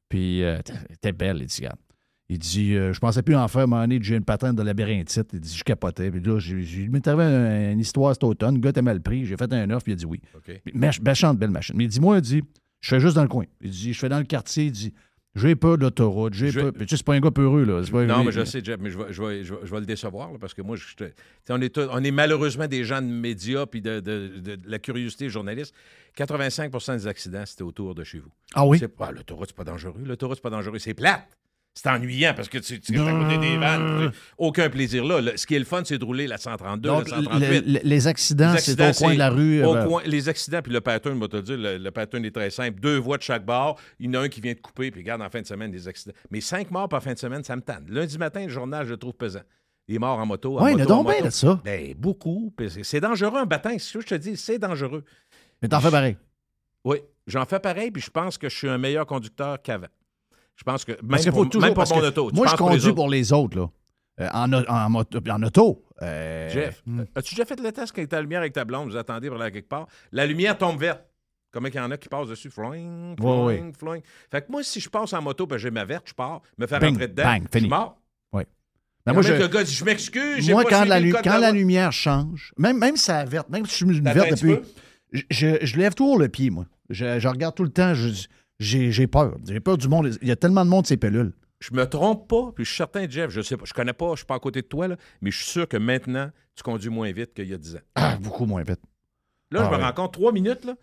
Puis, 0.08 0.42
euh, 0.44 0.58
était 0.90 1.12
belle, 1.12 1.38
il 1.40 1.46
dit. 1.46 1.62
Il 2.28 2.38
dit, 2.38 2.74
euh, 2.76 2.92
je 2.92 3.00
pensais 3.00 3.22
plus 3.22 3.34
en 3.34 3.48
faire, 3.48 3.62
à 3.62 3.64
un 3.64 3.66
moment 3.66 3.80
donné, 3.82 3.98
j'ai 4.02 4.14
une 4.16 4.24
patente 4.24 4.56
de 4.56 4.62
labyrinthite. 4.62 5.30
Il 5.32 5.40
dit, 5.40 5.56
je 5.56 5.64
capotais. 5.64 6.10
Puis 6.10 6.20
là, 6.20 6.38
il 6.38 6.90
m'est 6.90 7.08
arrivé 7.08 7.72
une 7.72 7.80
histoire 7.80 8.12
cet 8.14 8.22
automne. 8.24 8.54
Le 8.56 8.60
gars 8.60 8.70
était 8.70 8.82
mal 8.82 9.00
pris. 9.00 9.24
J'ai 9.24 9.36
fait 9.36 9.52
un 9.52 9.70
offre, 9.70 9.84
puis 9.84 9.92
il 9.92 9.94
a 9.94 9.98
dit 9.98 10.06
oui. 10.06 10.20
OK. 10.36 10.60
Puis, 10.64 10.72
mach- 10.74 11.00
méchante 11.02 11.38
belle 11.38 11.50
machine. 11.50 11.74
Mais 11.76 11.84
il 11.84 11.88
dit, 11.88 12.00
moi, 12.00 12.16
il 12.18 12.20
dit, 12.22 12.42
je 12.80 12.88
fais 12.88 13.00
juste 13.00 13.16
dans 13.16 13.22
le 13.22 13.28
coin. 13.28 13.46
Il 13.60 13.70
dit, 13.70 13.92
je 13.92 13.98
fais 13.98 14.08
dans 14.08 14.18
le 14.18 14.24
quartier. 14.24 14.66
Il 14.66 14.72
dit, 14.72 14.92
j'ai 15.36 15.54
peur 15.56 15.78
de 15.78 15.82
l'autoroute. 15.82 16.34
J'ai 16.34 16.50
Je-. 16.50 16.60
Puis, 16.70 16.86
tu 16.86 16.90
sais, 16.90 16.96
c'est 16.98 17.06
pas 17.06 17.14
un 17.14 17.20
gars 17.20 17.30
peureux, 17.30 17.64
là. 17.64 17.82
Pas- 17.90 18.04
Non, 18.04 18.24
mais 18.24 18.32
je 18.32 18.44
sais, 18.44 18.60
Jeff, 18.64 18.78
mais 18.80 18.90
je 18.90 18.98
vais, 18.98 19.12
je 19.12 19.22
vais- 19.22 19.44
je 19.44 19.54
vais- 19.54 19.80
le 19.80 19.86
décevoir, 19.86 20.32
là, 20.32 20.38
parce 20.40 20.54
que 20.54 20.62
moi, 20.62 20.76
je, 20.76 20.84
on, 21.50 21.60
est 21.62 21.78
on 21.78 22.02
est 22.04 22.10
malheureusement 22.10 22.66
des 22.66 22.84
gens 22.84 23.00
de 23.00 23.06
médias 23.06 23.66
puis 23.66 23.80
de, 23.80 24.00
de- 24.00 24.32
de- 24.40 24.56
de 24.56 24.70
la 24.70 24.78
curiosité 24.78 25.28
journaliste. 25.28 25.74
85% 26.16 26.94
des 26.96 27.06
accidents, 27.06 27.44
c'était 27.46 27.62
autour 27.62 27.94
de 27.94 28.02
chez 28.04 28.18
vous. 28.18 28.30
Ah 28.54 28.66
oui? 28.66 28.78
C'est 28.78 28.88
pas, 28.88 29.12
l'autoroute, 29.12 29.48
c'est 29.50 29.56
pas 29.56 29.64
dangereux. 29.64 30.00
L'autoroute, 30.04 30.36
c'est 30.38 30.42
pas 30.42 30.50
dangereux. 30.50 30.78
C'est 30.78 30.94
plate. 30.94 31.28
C'est 31.72 31.88
ennuyant 31.88 32.34
parce 32.34 32.48
que 32.48 32.58
tu, 32.58 32.80
tu 32.80 32.92
restes 32.98 33.08
à 33.08 33.12
côté 33.24 33.38
des 33.38 33.56
vannes. 33.56 34.10
Aucun 34.36 34.68
plaisir 34.68 35.04
là. 35.04 35.20
Le- 35.20 35.36
ce 35.36 35.46
qui 35.46 35.54
est 35.54 35.58
le 35.58 35.64
fun, 35.64 35.82
c'est 35.84 35.98
de 35.98 36.04
rouler 36.04 36.26
la 36.26 36.36
132, 36.36 36.88
Donc, 36.88 37.08
la 37.08 37.16
138. 37.18 37.40
le- 37.66 37.72
le- 37.74 37.80
les 37.84 38.06
accidents, 38.08 38.52
Les 38.52 38.58
c'est 38.58 38.72
accidents, 38.72 38.90
au 38.90 39.04
coin 39.04 39.14
de 39.14 39.18
la 39.18 39.30
rue. 39.30 39.64
au 39.64 39.76
euh, 39.76 39.84
coin- 39.86 40.02
les 40.04 40.28
accidents, 40.28 40.60
puis 40.62 40.72
le 40.72 40.80
pattern, 40.80 41.18
vais 41.18 41.28
te 41.28 41.36
le 41.36 41.42
dire, 41.42 41.56
le, 41.56 41.78
le 41.78 41.90
pattern 41.90 42.24
est 42.24 42.32
très 42.34 42.50
simple. 42.50 42.80
Deux 42.80 42.96
voies 42.98 43.16
de 43.18 43.22
chaque 43.22 43.44
bord. 43.46 43.78
Il 44.00 44.06
y 44.06 44.08
en 44.10 44.20
a 44.20 44.24
un 44.24 44.28
qui 44.28 44.40
vient 44.40 44.52
de 44.52 44.58
couper, 44.60 44.90
puis 44.90 45.00
regarde, 45.00 45.22
en 45.22 45.30
fin 45.30 45.40
de 45.40 45.46
semaine, 45.46 45.70
des 45.70 45.86
accidents. 45.88 46.12
Mais 46.30 46.40
cinq 46.40 46.70
morts 46.70 46.88
par 46.88 47.02
fin 47.02 47.14
de 47.14 47.18
semaine, 47.18 47.44
ça 47.44 47.54
me 47.56 47.62
tente. 47.62 47.88
Lundi 47.88 48.18
matin, 48.18 48.42
le 48.42 48.48
journal, 48.50 48.84
je 48.84 48.90
le 48.90 48.96
trouve 48.96 49.14
pesant. 49.14 49.40
Les 49.88 49.98
morts 49.98 50.18
en 50.18 50.26
moto. 50.26 50.58
En 50.58 50.64
Ouais, 50.64 50.72
il 50.72 50.78
y 50.78 50.82
en 50.82 50.84
a 50.84 50.88
moto, 50.88 50.92
en 50.92 50.96
donc 50.98 51.06
bien 51.06 51.14
moto. 51.16 51.26
de 51.26 51.32
ça. 51.32 51.60
Ben, 51.64 51.94
beaucoup. 51.96 52.52
Puis 52.56 52.70
c'est- 52.70 52.82
C'est 52.84 53.00
dangereux, 53.00 53.38
un 53.38 53.46
baptême. 53.46 53.78
C'est 53.78 53.92
ce 53.92 53.98
que 53.98 54.00
je 54.02 54.08
te 54.08 54.14
dis, 54.16 54.36
c'est 54.36 54.58
dangereux. 54.58 55.04
Mais 55.62 55.68
t'en 55.68 55.80
fais 55.80 55.90
pareil. 55.90 56.16
Oui, 56.84 56.98
j'en 57.26 57.44
fais 57.46 57.60
pareil, 57.60 57.90
puis 57.90 58.02
je 58.02 58.10
pense 58.10 58.38
que 58.38 58.48
je 58.48 58.56
suis 58.56 58.68
un 58.68 58.78
meilleur 58.78 59.06
conducteur 59.06 59.60
qu'avant. 59.62 59.86
Je 60.60 60.64
pense 60.64 60.84
que. 60.84 60.92
Même 60.92 61.00
Parce 61.08 61.22
qu'il 61.22 61.32
pour, 61.32 61.40
faut 61.44 61.48
toujours. 61.48 61.62
même 61.62 61.74
pour 61.74 61.88
mon 61.96 62.04
auto. 62.04 62.30
Moi, 62.34 62.46
je 62.46 62.56
pour 62.56 62.68
conduis 62.68 62.92
pour 62.92 63.08
les 63.08 63.32
autres, 63.32 63.56
là. 63.58 63.70
Euh, 64.20 64.28
en, 64.34 64.52
en, 64.52 64.94
auto. 65.42 65.82
euh, 66.02 66.50
Jeff, 66.50 66.82
hmm. 66.84 67.04
as-tu 67.14 67.34
déjà 67.34 67.46
fait 67.46 67.58
le 67.58 67.72
test 67.72 67.92
quand 67.96 68.02
tu 68.02 68.08
la 68.14 68.20
lumière 68.20 68.40
avec 68.40 68.52
ta 68.52 68.66
blonde, 68.66 68.90
vous 68.90 68.96
attendez 68.98 69.30
pour 69.30 69.40
aller 69.40 69.50
quelque 69.50 69.68
part? 69.70 69.86
La 70.12 70.26
lumière 70.26 70.58
tombe 70.58 70.78
verte. 70.78 71.00
Comment 71.50 71.68
il 71.68 71.74
y 71.74 71.80
en 71.80 71.90
a 71.90 71.96
qui 71.96 72.08
passent 72.10 72.28
dessus? 72.28 72.50
Fling, 72.50 73.16
fling, 73.16 73.44
Ouais, 73.44 73.72
fling. 73.78 74.02
Fait 74.30 74.42
que 74.42 74.52
moi, 74.52 74.62
si 74.62 74.78
je 74.78 74.90
passe 74.90 75.14
en 75.14 75.22
moto 75.22 75.48
et 75.54 75.58
j'ai 75.58 75.70
ma 75.70 75.86
verte, 75.86 76.04
je 76.08 76.12
pars, 76.14 76.42
me 76.58 76.66
faire 76.66 76.78
Bing, 76.78 76.90
rentrer 76.90 77.08
dedans, 77.08 77.22
bang, 77.24 77.42
je 77.44 77.48
fini. 77.58 77.60
suis 77.62 77.68
mort. 77.70 77.98
Oui. 78.34 78.42
Ben, 79.06 79.14
moi, 79.14 79.22
je, 79.22 79.32
le 79.32 79.48
gars 79.48 79.64
dit, 79.64 79.72
je 79.72 79.84
m'excuse, 79.84 80.50
moi 80.50 80.62
pas 80.64 80.68
quand, 80.70 80.84
la, 80.84 81.00
quand 81.22 81.38
la 81.38 81.50
lumière 81.50 81.90
change, 81.92 82.52
même, 82.58 82.78
même 82.78 82.96
si 82.96 83.04
c'est 83.06 83.24
verte, 83.24 83.48
même 83.48 83.64
si 83.64 83.72
je 83.72 83.76
suis 83.86 83.98
une 83.98 84.04
verte 84.04 84.30
depuis. 84.30 84.58
Je, 85.12 85.22
je- 85.30 85.64
je 85.66 85.76
lève 85.78 85.94
toujours 85.94 86.18
le 86.18 86.28
pied, 86.28 86.50
moi. 86.50 86.66
Je, 86.90 87.18
je 87.18 87.26
regarde 87.28 87.54
tout 87.54 87.64
le 87.64 87.70
temps. 87.70 87.94
je- 87.94 88.26
J'ai 88.60 88.92
j'ai 88.92 89.06
peur. 89.06 89.36
J'ai 89.48 89.58
peur 89.58 89.76
du 89.78 89.88
monde. 89.88 90.16
Il 90.22 90.28
y 90.28 90.30
a 90.30 90.36
tellement 90.36 90.64
de 90.64 90.70
monde, 90.70 90.86
ces 90.86 90.96
pilules. 90.96 91.32
Je 91.60 91.74
me 91.74 91.84
trompe 91.86 92.28
pas, 92.28 92.52
puis 92.54 92.64
je 92.64 92.70
suis 92.70 92.76
certain, 92.78 93.06
Jeff, 93.08 93.30
je 93.30 93.40
sais 93.42 93.56
pas, 93.56 93.64
je 93.66 93.74
connais 93.74 93.92
pas, 93.92 94.12
je 94.12 94.18
suis 94.18 94.26
pas 94.26 94.36
à 94.36 94.38
côté 94.38 94.62
de 94.62 94.66
toi, 94.66 94.88
là, 94.88 94.96
mais 95.20 95.30
je 95.30 95.36
suis 95.36 95.50
sûr 95.50 95.68
que 95.68 95.76
maintenant, 95.76 96.30
tu 96.56 96.62
conduis 96.62 96.88
moins 96.88 97.12
vite 97.12 97.34
qu'il 97.34 97.48
y 97.48 97.52
a 97.52 97.58
10 97.58 97.76
ans. 97.76 97.80
Ah, 97.96 98.16
beaucoup 98.18 98.46
moins 98.46 98.62
vite. 98.62 98.80
Là, 99.50 99.60
Ah 99.62 99.64
je 99.66 99.70
me 99.70 99.76
ouais. 99.76 99.84
rends 99.84 99.92
compte, 99.92 100.12
trois 100.14 100.32
minutes, 100.32 100.64
là. 100.64 100.74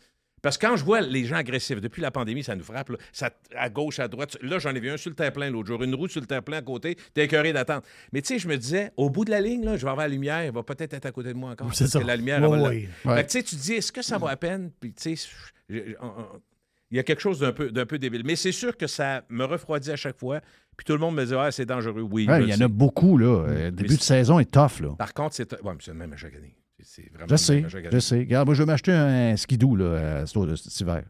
Parce 0.44 0.56
que 0.60 0.68
quand 0.68 0.76
je 0.76 0.86
vois 0.86 1.02
les 1.02 1.26
gens 1.26 1.38
agressifs, 1.38 1.82
depuis 1.82 2.00
la 2.02 2.12
pandémie, 2.12 2.44
ça 2.44 2.56
nous 2.56 2.64
frappe, 2.64 2.90
là, 2.90 2.98
ça, 3.12 3.32
à 3.56 3.70
gauche, 3.70 3.98
à 3.98 4.08
droite. 4.08 4.38
Là, 4.44 4.60
j'en 4.60 4.76
ai 4.76 4.80
vu 4.80 4.92
un 4.92 4.98
sur 4.98 5.10
le 5.10 5.16
terre-plein 5.16 5.50
l'autre 5.50 5.68
jour, 5.68 5.82
une 5.82 5.96
roue 5.96 6.08
sur 6.08 6.22
le 6.22 6.28
terre-plein 6.28 6.58
à 6.58 6.62
côté, 6.62 6.96
t'es 7.16 7.26
écœuré 7.26 7.54
d'attendre. 7.54 7.82
Mais 8.14 8.22
tu 8.22 8.28
sais, 8.28 8.40
je 8.40 8.48
me 8.48 8.56
disais, 8.56 8.92
au 8.98 9.10
bout 9.10 9.26
de 9.26 9.32
la 9.32 9.42
ligne, 9.42 9.66
là, 9.66 9.78
je 9.78 9.84
vais 9.84 9.90
avoir 9.90 10.06
la 10.08 10.14
lumière, 10.14 10.46
il 10.46 10.52
va 10.52 10.62
peut-être 10.62 10.94
être 10.94 11.08
à 11.08 11.12
côté 11.12 11.30
de 11.30 11.38
moi 11.38 11.52
encore. 11.52 11.74
C'est 11.74 11.88
ça. 11.88 12.00
que 12.00 12.06
la 12.06 12.16
lumière, 12.16 12.38
elle 12.44 12.50
va 12.52 12.70
ouais. 12.70 13.26
tu 13.26 13.32
sais, 13.32 13.44
tu 13.44 13.56
te 13.56 13.62
dis, 13.62 13.74
est-ce 13.74 13.92
que 13.92 14.04
ça 14.04 14.20
vaut 14.20 14.28
la 14.28 14.38
peine? 14.38 14.70
Puis 14.80 14.94
tu 14.94 15.16
sais, 15.18 15.28
il 16.92 16.98
y 16.98 17.00
a 17.00 17.04
quelque 17.04 17.22
chose 17.22 17.40
d'un 17.40 17.52
peu, 17.52 17.72
d'un 17.72 17.86
peu 17.86 18.00
débile. 18.00 18.22
Mais 18.26 18.36
c'est 18.36 18.52
sûr 18.52 18.78
que 18.78 18.88
ça 18.88 19.24
me 19.30 19.44
refroidit 19.46 19.92
à 19.92 19.96
chaque 19.96 20.18
fois. 20.18 20.40
Puis 20.78 20.86
tout 20.86 20.94
le 20.94 21.00
monde 21.00 21.16
me 21.16 21.26
dit, 21.26 21.34
ah, 21.36 21.52
c'est 21.52 21.66
dangereux. 21.66 22.02
Oui, 22.02 22.28
Ouais, 22.28 22.42
il 22.42 22.44
y 22.44 22.48
le 22.48 22.54
en 22.54 22.58
sais. 22.58 22.64
a 22.64 22.68
beaucoup, 22.68 23.18
là. 23.18 23.46
Euh, 23.48 23.72
début 23.72 23.90
Mais 23.92 23.96
de 23.98 24.02
saison 24.02 24.40
est 24.40 24.52
tough, 24.52 24.80
là. 24.82 24.90
Par 24.98 25.14
contre, 25.14 25.36
c'est. 25.36 25.52
Ouais, 25.64 25.72
mais 25.74 25.80
c'est 25.80 25.92
le 25.92 25.98
même 25.98 26.14
à 26.14 26.18
chaque 26.18 26.36
année. 26.36 26.56
C'est- 26.82 27.10
vraiment 27.12 27.26
Je 27.28 27.34
le 27.34 27.38
sais, 27.38 27.62
même 27.62 27.70
je 27.92 28.00
sais. 28.00 28.20
Regarde, 28.20 28.48
moi, 28.48 28.54
je 28.56 28.62
vais 28.62 28.68
m'acheter 28.68 28.92
un 28.92 29.36
skidoo, 29.36 29.76
là, 29.76 30.26
cet 30.28 30.80
hiver. 30.80 31.04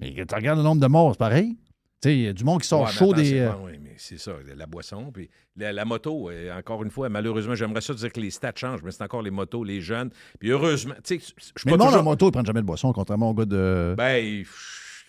Mais 0.00 0.12
tu 0.14 0.34
regardes 0.34 0.58
le 0.58 0.64
nombre 0.64 0.80
de 0.80 0.86
morts, 0.86 1.12
c'est 1.12 1.18
pareil. 1.18 1.56
Tu 2.00 2.08
sais, 2.08 2.16
il 2.16 2.22
y 2.22 2.28
a 2.28 2.32
du 2.32 2.42
monde 2.44 2.60
qui 2.62 2.66
sort 2.68 2.82
Ouais, 2.82 2.90
chaud 2.90 3.12
des. 3.12 3.38
euh, 3.38 3.52
ouais, 3.58 3.78
mais 3.82 3.94
c'est 3.96 4.18
ça, 4.18 4.32
la 4.56 4.66
boisson. 4.66 5.12
Puis 5.12 5.30
la, 5.56 5.72
la 5.72 5.84
moto, 5.84 6.30
euh, 6.30 6.56
encore 6.58 6.82
une 6.82 6.90
fois, 6.90 7.08
malheureusement, 7.08 7.54
j'aimerais 7.54 7.80
ça 7.80 7.94
dire 7.94 8.12
que 8.12 8.18
les 8.20 8.30
stats 8.30 8.52
changent, 8.56 8.82
mais 8.82 8.90
c'est 8.90 9.04
encore 9.04 9.22
les 9.22 9.30
motos, 9.30 9.62
les 9.62 9.80
jeunes. 9.80 10.10
Puis 10.40 10.50
heureusement, 10.50 10.94
tu 11.04 11.20
sais, 11.20 11.34
je 11.36 11.42
suis 11.60 11.70
pas 11.70 11.76
le 11.76 11.82
en 11.82 11.86
toujours- 11.86 12.02
moto, 12.02 12.28
ils 12.28 12.32
prennent 12.32 12.46
jamais 12.46 12.60
de 12.60 12.66
boisson, 12.66 12.92
contrairement 12.92 13.30
au 13.30 13.34
gars 13.34 13.44
de. 13.44 13.94
Ben, 13.96 14.16
ils- 14.16 14.46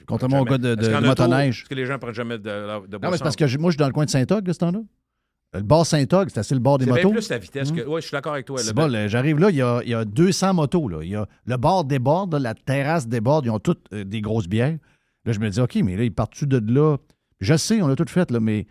contrairement 0.08 0.39
au 0.41 0.45
gars 0.45 0.58
de, 0.58 0.76
de- 0.76 0.88
de 0.88 1.06
motoneige. 1.06 1.62
Est-ce 1.62 1.70
que 1.70 1.76
les 1.76 1.86
gens 1.86 1.97
prennent 1.99 2.14
jamais 2.14 2.38
de, 2.38 2.43
de? 2.43 2.97
Non, 2.97 3.10
mais 3.12 3.18
c'est 3.18 3.24
parce 3.24 3.36
que 3.36 3.58
moi, 3.58 3.72
je 3.72 3.74
suis 3.76 3.80
dans 3.80 3.88
le 3.88 3.93
coin 3.93 4.06
de 4.06 4.10
Saint-Og, 4.10 4.49
à 4.49 4.54
ce 4.54 4.60
temps-là. 4.60 4.80
Le 5.56 5.62
bord 5.62 5.86
Saint-Og, 5.86 6.30
c'est 6.30 6.39
assez 6.39 6.56
le 6.56 6.60
bord 6.62 6.80
des 6.80 6.86
C'est 6.86 6.91
motos. 6.91 7.12
plus 7.12 7.30
la 7.30 7.38
vitesse 7.38 7.72
que. 7.72 7.82
Oui, 7.86 8.01
je 8.01 8.08
suis 8.08 8.12
d'accord 8.12 8.34
avec 8.34 8.45
toi. 8.47 8.58
C'est 8.58 8.74
bon, 8.74 8.91
j'arrive 9.08 9.38
là, 9.39 9.49
il 9.51 9.56
y, 9.58 9.62
a, 9.62 9.82
il 9.84 9.89
y 9.89 9.93
a 9.93 10.04
200 10.04 10.56
motos. 10.56 10.88
Là. 10.89 10.99
Il 11.04 11.10
y 11.10 11.16
a, 11.16 11.28
le 11.45 11.58
bord 11.58 11.84
déborde, 11.86 12.34
la 12.36 12.56
terrasse 12.56 13.08
déborde, 13.08 13.45
ils 13.45 13.51
ont 13.51 13.60
toutes 13.60 13.86
euh, 13.93 14.04
des 14.04 14.20
grosses 14.22 14.47
bières. 14.47 14.78
Là, 15.26 15.32
je 15.32 15.39
me 15.39 15.49
dis, 15.49 15.60
OK, 15.62 15.76
mais 15.84 15.95
là, 15.95 16.04
ils 16.04 16.12
partent-tu 16.12 16.47
de 16.47 16.60
là? 16.74 16.97
Je 17.39 17.56
sais, 17.56 17.82
on 17.84 17.89
a 17.89 17.95
tout 17.95 18.06
fait, 18.08 18.32
là, 18.32 18.39
mais 18.39 18.64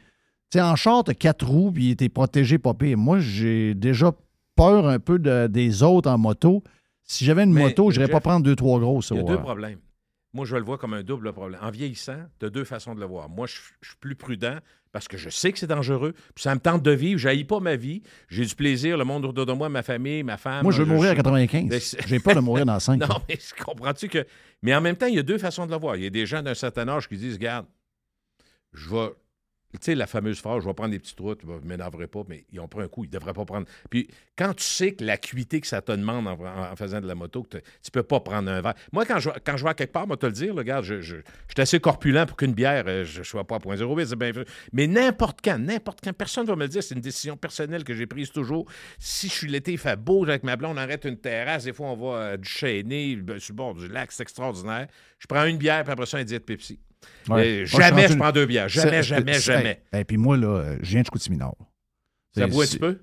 tu 0.50 0.58
sais, 0.58 0.60
en 0.60 0.74
char, 0.74 1.04
t'as 1.04 1.14
quatre 1.14 1.46
roues, 1.46 1.70
puis 1.70 1.94
t'es 1.96 2.08
protégé, 2.08 2.58
pas 2.58 2.74
pire. 2.74 2.98
Moi, 2.98 3.20
j'ai 3.20 3.74
déjà 3.74 4.10
peur 4.56 4.86
un 4.88 4.98
peu 4.98 5.18
de- 5.20 5.46
des 5.46 5.82
autres 5.84 6.10
en 6.10 6.18
moto. 6.18 6.62
Si 7.04 7.24
j'avais 7.24 7.44
une 7.44 7.52
Mais, 7.52 7.62
moto, 7.62 7.90
je 7.90 7.98
n'irais 8.00 8.10
pas 8.10 8.20
prendre 8.20 8.44
deux, 8.44 8.56
trois 8.56 8.80
grosses. 8.80 9.10
Il 9.10 9.18
y 9.18 9.20
a 9.20 9.22
deux 9.22 9.38
problèmes. 9.38 9.78
Moi, 10.34 10.46
je 10.46 10.56
le 10.56 10.62
vois 10.62 10.78
comme 10.78 10.94
un 10.94 11.02
double 11.02 11.32
problème. 11.32 11.60
En 11.62 11.70
vieillissant, 11.70 12.16
tu 12.40 12.46
as 12.46 12.50
deux 12.50 12.64
façons 12.64 12.94
de 12.94 13.00
le 13.00 13.06
voir. 13.06 13.28
Moi, 13.28 13.46
je, 13.46 13.56
je 13.82 13.88
suis 13.90 13.98
plus 13.98 14.14
prudent 14.16 14.56
parce 14.90 15.06
que 15.06 15.18
je 15.18 15.28
sais 15.28 15.52
que 15.52 15.58
c'est 15.58 15.66
dangereux. 15.66 16.12
Puis 16.34 16.42
ça 16.42 16.54
me 16.54 16.60
tente 16.60 16.82
de 16.82 16.90
vivre. 16.90 17.18
Je 17.20 17.42
pas 17.44 17.60
ma 17.60 17.76
vie. 17.76 18.02
J'ai 18.28 18.46
du 18.46 18.54
plaisir. 18.54 18.96
Le 18.96 19.04
monde 19.04 19.26
autour 19.26 19.44
de 19.44 19.52
moi, 19.52 19.68
ma 19.68 19.82
famille, 19.82 20.22
ma 20.22 20.38
femme. 20.38 20.62
Moi, 20.62 20.72
je 20.72 20.82
veux 20.82 20.88
mourir 20.88 21.10
à 21.10 21.14
95. 21.14 21.64
Mais 21.68 21.80
c'est- 21.80 22.06
J'ai 22.08 22.18
peur 22.18 22.34
de 22.34 22.40
mourir 22.40 22.64
dans 22.64 22.78
5. 22.80 22.96
Non, 22.98 23.08
mais 23.28 23.38
comprends-tu 23.62 24.08
que. 24.08 24.26
Mais 24.62 24.74
en 24.74 24.80
même 24.80 24.96
temps, 24.96 25.06
il 25.06 25.14
y 25.16 25.18
a 25.18 25.22
deux 25.22 25.38
façons 25.38 25.66
de 25.66 25.70
le 25.70 25.78
voir. 25.78 25.96
Il 25.96 26.04
y 26.04 26.06
a 26.06 26.10
des 26.10 26.24
gens 26.24 26.42
d'un 26.42 26.54
certain 26.54 26.88
âge 26.88 27.08
qui 27.08 27.16
disent 27.18 27.34
Regarde, 27.34 27.66
je 28.72 28.88
vais. 28.88 29.10
Tu 29.72 29.78
sais, 29.80 29.94
la 29.94 30.06
fameuse 30.06 30.38
phrase, 30.38 30.62
je 30.62 30.68
vais 30.68 30.74
prendre 30.74 30.90
des 30.90 30.98
petites 30.98 31.18
routes, 31.18 31.40
je 31.42 31.50
ne 31.50 31.58
m'énerverai 31.60 32.06
pas, 32.06 32.22
mais 32.28 32.44
ils 32.52 32.60
ont 32.60 32.68
pris 32.68 32.82
un 32.82 32.88
coup, 32.88 33.04
ils 33.04 33.08
ne 33.08 33.12
devraient 33.12 33.32
pas 33.32 33.44
prendre. 33.44 33.66
Puis 33.88 34.08
quand 34.36 34.52
tu 34.54 34.64
sais 34.64 34.92
que 34.92 35.04
l'acuité 35.04 35.60
que 35.60 35.66
ça 35.66 35.80
te 35.80 35.92
demande 35.92 36.26
en, 36.26 36.76
faisant 36.76 37.00
de 37.00 37.06
la 37.06 37.14
moto, 37.14 37.42
que 37.42 37.56
tu 37.56 37.56
ne 37.56 37.90
peux 37.92 38.02
pas 38.02 38.20
prendre 38.20 38.50
un 38.50 38.60
verre. 38.60 38.74
Moi, 38.92 39.06
quand 39.06 39.18
je, 39.18 39.30
quand 39.44 39.56
vais 39.56 39.68
à 39.68 39.74
quelque 39.74 39.92
part, 39.92 40.06
moi, 40.06 40.16
te 40.16 40.26
le 40.26 40.32
dire, 40.32 40.54
regarde, 40.54 40.84
je, 40.84 41.00
je, 41.00 41.16
suis 41.16 41.60
assez 41.60 41.80
corpulent 41.80 42.26
pour 42.26 42.36
qu'une 42.36 42.52
bière, 42.52 42.84
euh, 42.86 43.04
je 43.04 43.20
ne 43.20 43.24
sois 43.24 43.46
pas 43.46 43.56
à 43.56 43.58
0.08, 43.58 44.06
c'est 44.06 44.16
bien. 44.16 44.32
Mais 44.72 44.86
n'importe 44.86 45.40
quand, 45.42 45.58
n'importe 45.58 46.00
quand, 46.02 46.12
personne 46.12 46.44
ne 46.44 46.48
va 46.48 46.56
me 46.56 46.62
le 46.62 46.68
dire, 46.68 46.82
c'est 46.82 46.94
une 46.94 47.00
décision 47.00 47.36
personnelle 47.36 47.84
que 47.84 47.94
j'ai 47.94 48.06
prise 48.06 48.30
toujours. 48.30 48.66
Si 48.98 49.28
je 49.28 49.32
suis 49.32 49.48
l'été, 49.48 49.72
il 49.72 49.78
fait 49.78 49.96
beau, 49.96 50.24
avec 50.24 50.42
ma 50.42 50.56
blonde, 50.56 50.76
on 50.76 50.80
arrête 50.80 51.04
une 51.04 51.18
terrasse, 51.18 51.64
des 51.64 51.72
fois, 51.72 51.88
on 51.88 51.96
va 51.96 52.18
euh, 52.18 52.36
du 52.36 53.22
ben, 53.22 53.38
sur 53.38 53.52
le 53.52 53.56
bord 53.56 53.74
du 53.74 53.88
lac, 53.88 54.12
c'est 54.12 54.22
extraordinaire. 54.22 54.86
Je 55.18 55.26
prends 55.26 55.44
une 55.44 55.58
bière, 55.58 55.82
puis 55.84 55.92
après 55.92 56.06
ça, 56.06 56.18
un 56.18 56.24
diète 56.24 56.44
Pepsi. 56.44 56.78
Ouais. 57.28 57.64
Jamais 57.66 58.08
je 58.08 58.16
prends 58.16 58.32
deux 58.32 58.46
bières. 58.46 58.68
Jamais, 58.68 58.90
C'est- 58.90 59.02
jamais, 59.02 59.34
jamais. 59.34 59.82
Et 59.92 60.04
puis 60.04 60.16
moi, 60.16 60.36
là, 60.36 60.46
euh, 60.48 60.76
je 60.82 60.90
viens 60.90 61.00
de 61.00 61.06
Chicoutimi-Nord. 61.06 61.56
Ça 62.36 62.46
boit 62.46 62.64
un 62.64 62.66
petit 62.66 62.78
peu? 62.78 62.98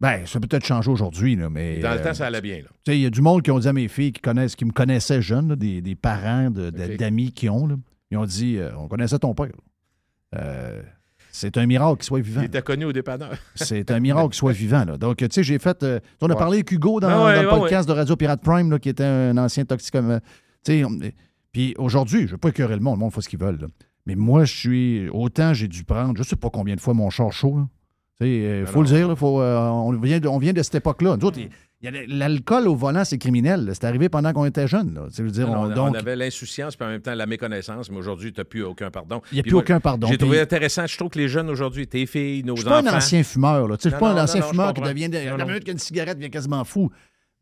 Ben, 0.00 0.26
ça 0.26 0.40
peut 0.40 0.48
peut-être 0.48 0.66
changer 0.66 0.90
aujourd'hui, 0.90 1.36
mais. 1.36 1.78
Dans 1.78 1.92
le 1.94 2.00
euh, 2.00 2.02
temps, 2.02 2.14
ça 2.14 2.26
allait 2.26 2.40
bien. 2.40 2.56
Là. 2.56 2.68
Tu 2.84 2.90
sais, 2.92 2.98
il 2.98 3.02
y 3.02 3.06
a 3.06 3.10
du 3.10 3.20
monde 3.22 3.42
qui 3.42 3.50
ont 3.52 3.58
dit 3.58 3.68
à 3.68 3.72
mes 3.72 3.86
filles 3.88 4.12
qui, 4.12 4.20
connaissent, 4.20 4.56
qui 4.56 4.64
me 4.64 4.72
connaissaient 4.72 5.22
jeune, 5.22 5.48
là, 5.50 5.56
des, 5.56 5.80
des 5.80 5.94
parents 5.94 6.50
de- 6.50 6.70
d'amis 6.70 7.30
qui 7.32 7.48
ont. 7.48 7.66
là, 7.68 7.76
ils 8.10 8.18
ont 8.18 8.24
dit 8.26 8.58
euh, 8.58 8.70
On 8.76 8.88
connaissait 8.88 9.18
ton 9.20 9.32
père. 9.34 9.52
Euh, 10.36 10.82
c'est 11.30 11.56
un 11.56 11.66
miracle 11.66 11.96
qu'il 11.98 12.04
soit 12.06 12.20
vivant. 12.20 12.40
Il 12.42 12.46
était 12.46 12.62
connu 12.62 12.84
au 12.84 12.92
dépanneur. 12.92 13.34
C'est 13.54 13.90
un 13.90 14.00
miracle 14.00 14.28
qu'il 14.30 14.38
soit 14.38 14.52
vivant. 14.52 14.84
Là. 14.84 14.98
Donc, 14.98 15.16
tu 15.18 15.26
sais, 15.30 15.42
j'ai 15.42 15.58
fait. 15.58 15.82
euh, 15.82 15.98
on 16.20 16.26
a 16.26 16.32
Ouais. 16.32 16.38
parlé 16.38 16.56
avec 16.58 16.70
Hugo 16.72 17.00
dans, 17.00 17.08
ouais, 17.26 17.36
dans 17.36 17.42
le 17.42 17.48
ouais, 17.52 17.58
podcast 17.60 17.88
de 17.88 17.94
Radio 17.94 18.16
Pirate 18.16 18.42
Prime, 18.42 18.70
là, 18.70 18.78
qui 18.78 18.88
était 18.90 19.04
un 19.04 19.36
ancien 19.38 19.64
toxicomane. 19.64 20.20
Tu 20.64 20.82
sais, 20.82 20.84
puis 21.52 21.74
aujourd'hui, 21.78 22.20
je 22.22 22.26
ne 22.26 22.30
veux 22.32 22.38
pas 22.38 22.48
écœurer 22.48 22.74
le 22.74 22.80
monde, 22.80 22.96
le 22.96 23.00
monde 23.00 23.12
fait 23.12 23.20
ce 23.20 23.28
qu'ils 23.28 23.38
veulent. 23.40 23.58
là. 23.60 23.66
Mais 24.06 24.14
moi, 24.16 24.44
je 24.44 24.56
suis. 24.56 25.08
Autant 25.10 25.54
j'ai 25.54 25.68
dû 25.68 25.84
prendre, 25.84 26.14
je 26.16 26.22
ne 26.22 26.26
sais 26.26 26.36
pas 26.36 26.50
combien 26.50 26.74
de 26.74 26.80
fois 26.80 26.94
mon 26.94 27.08
char 27.10 27.30
chaud. 27.32 27.56
là. 27.58 27.68
Tu 28.20 28.26
sais, 28.26 28.60
il 28.60 28.66
faut 28.66 28.82
le 28.82 28.88
dire, 28.88 29.08
là, 29.08 29.16
faut, 29.16 29.40
euh, 29.40 29.58
on, 29.58 29.92
vient 29.98 30.18
de, 30.20 30.28
on 30.28 30.38
vient 30.38 30.52
de 30.52 30.62
cette 30.62 30.76
époque-là. 30.76 31.16
Nous 31.16 31.26
autres, 31.26 31.38
il- 31.38 31.50
il 31.84 32.18
l'alcool 32.18 32.68
au 32.68 32.76
volant, 32.76 33.04
c'est 33.04 33.18
criminel. 33.18 33.70
C'est 33.72 33.82
arrivé 33.84 34.08
pendant 34.08 34.32
qu'on 34.32 34.44
était 34.44 34.68
jeunes. 34.68 34.94
là. 34.94 35.02
Tu 35.08 35.10
sais, 35.10 35.16
je 35.18 35.22
veux 35.24 35.30
dire, 35.32 35.48
Alors, 35.48 35.62
on- 35.62 35.72
on, 35.72 35.74
donc, 35.74 35.90
on 35.90 35.98
avait 35.98 36.14
l'insouciance 36.14 36.76
puis 36.76 36.86
en 36.86 36.90
même 36.90 37.00
temps 37.00 37.14
la 37.14 37.26
méconnaissance, 37.26 37.90
mais 37.90 37.96
aujourd'hui, 37.96 38.32
tu 38.32 38.38
n'as 38.40 38.44
plus 38.44 38.62
aucun 38.62 38.90
pardon. 38.92 39.20
Il 39.32 39.36
y 39.38 39.40
a 39.40 39.42
Puis 39.42 39.50
plus 39.50 39.54
moi, 39.54 39.62
aucun 39.62 39.80
pardon. 39.80 40.06
J'ai 40.08 40.18
trouvé 40.18 40.36
Puis- 40.36 40.42
intéressant. 40.42 40.86
Je 40.86 40.96
trouve 40.96 41.10
que 41.10 41.18
les 41.18 41.26
jeunes 41.28 41.50
aujourd'hui, 41.50 41.88
tes 41.88 42.06
filles, 42.06 42.44
nos 42.44 42.54
Je 42.54 42.60
suis 42.62 42.70
enfants. 42.70 42.82
pas 42.84 42.92
un 42.92 42.96
ancien 42.98 43.22
fumeur. 43.24 43.66
Là. 43.66 43.76
Je 43.82 43.88
suis 43.88 43.98
pas 43.98 44.12
non, 44.12 44.18
un 44.20 44.24
ancien 44.24 44.40
non, 44.40 44.46
non, 44.46 44.50
fumeur 44.52 44.74
qui 44.74 44.80
devient. 44.82 45.08
La 45.36 45.44
minute 45.44 45.64
qu'une 45.64 45.78
cigarette 45.78 46.18
devient 46.18 46.30
quasiment 46.30 46.62
fou. 46.64 46.90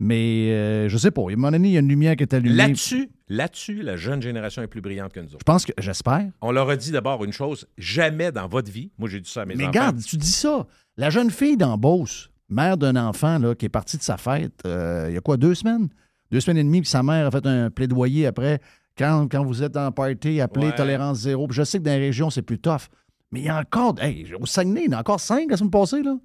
Mais 0.03 0.51
euh, 0.51 0.89
je 0.89 0.97
sais 0.97 1.11
pas. 1.11 1.21
À 1.23 1.25
un 1.27 1.37
moment 1.37 1.51
donné, 1.51 1.69
il 1.69 1.73
y 1.73 1.77
a 1.77 1.81
une 1.81 1.89
lumière 1.89 2.17
qui 2.17 2.23
est 2.23 2.33
allumée. 2.35 2.55
Là-dessus, 2.57 3.11
là-dessus, 3.29 3.83
la 3.83 3.97
jeune 3.97 4.23
génération 4.23 4.63
est 4.63 4.67
plus 4.67 4.81
brillante 4.81 5.13
que 5.13 5.21
nous 5.21 5.27
autres. 5.29 5.41
Je 5.41 5.45
pense 5.45 5.67
que. 5.67 5.73
J'espère. 5.79 6.27
On 6.41 6.53
leur 6.53 6.71
a 6.71 6.77
dit 6.77 6.91
d'abord 6.91 7.23
une 7.25 7.33
chose, 7.33 7.67
jamais 7.77 8.33
dans 8.33 8.49
votre 8.49 8.71
vie, 8.73 8.91
moi 8.99 9.09
j'ai 9.11 9.21
dit 9.21 9.31
ça 9.31 9.43
à 9.43 9.45
mes 9.45 9.55
Mais 9.55 9.65
enfants. 9.65 9.71
regarde, 9.73 10.03
tu 10.03 10.17
dis 10.17 10.33
ça. 10.33 10.67
La 10.97 11.11
jeune 11.11 11.31
fille 11.31 11.57
dans 11.59 11.77
Beauce, 11.77 12.31
mère 12.49 12.77
d'un 12.79 12.97
enfant 12.97 13.39
là, 13.39 13.55
qui 13.55 13.67
est 13.67 13.71
partie 13.71 13.99
de 13.99 14.03
sa 14.03 14.17
fête, 14.17 14.55
euh, 14.67 15.07
il 15.09 15.15
y 15.15 15.17
a 15.19 15.21
quoi, 15.21 15.37
deux 15.37 15.55
semaines? 15.55 15.89
Deux 16.31 16.41
semaines 16.41 16.59
et 16.59 16.65
demie, 16.65 16.81
puis 16.81 16.89
sa 16.91 17.03
mère 17.03 17.27
a 17.27 17.31
fait 17.31 17.45
un 17.47 17.71
plaidoyer 17.71 18.27
après. 18.27 18.61
Quand, 18.97 19.29
quand 19.31 19.45
vous 19.45 19.63
êtes 19.63 19.77
en 19.77 19.93
party, 19.93 20.41
appelez 20.41 20.67
Ouais. 20.69 20.75
tolérance 20.75 21.19
zéro. 21.21 21.47
Puis 21.47 21.57
je 21.57 21.63
sais 21.65 21.79
que 21.79 21.85
dans 21.85 21.91
les 21.93 21.99
régions, 22.07 22.31
c'est 22.31 22.43
plus 22.43 22.59
tough. 22.59 22.89
Mais 23.33 23.41
il 23.41 23.47
y 23.47 23.49
a 23.49 23.59
encore. 23.59 23.97
Hey, 24.01 24.27
au 24.41 24.47
Saguenay, 24.47 24.85
il 24.87 24.91
y 24.91 24.95
en 24.95 24.99
a 24.99 25.01
encore 25.01 25.21
cinq 25.21 25.51
la 25.51 25.57
semaine 25.57 25.71
passée, 25.71 26.03
là. 26.03 26.17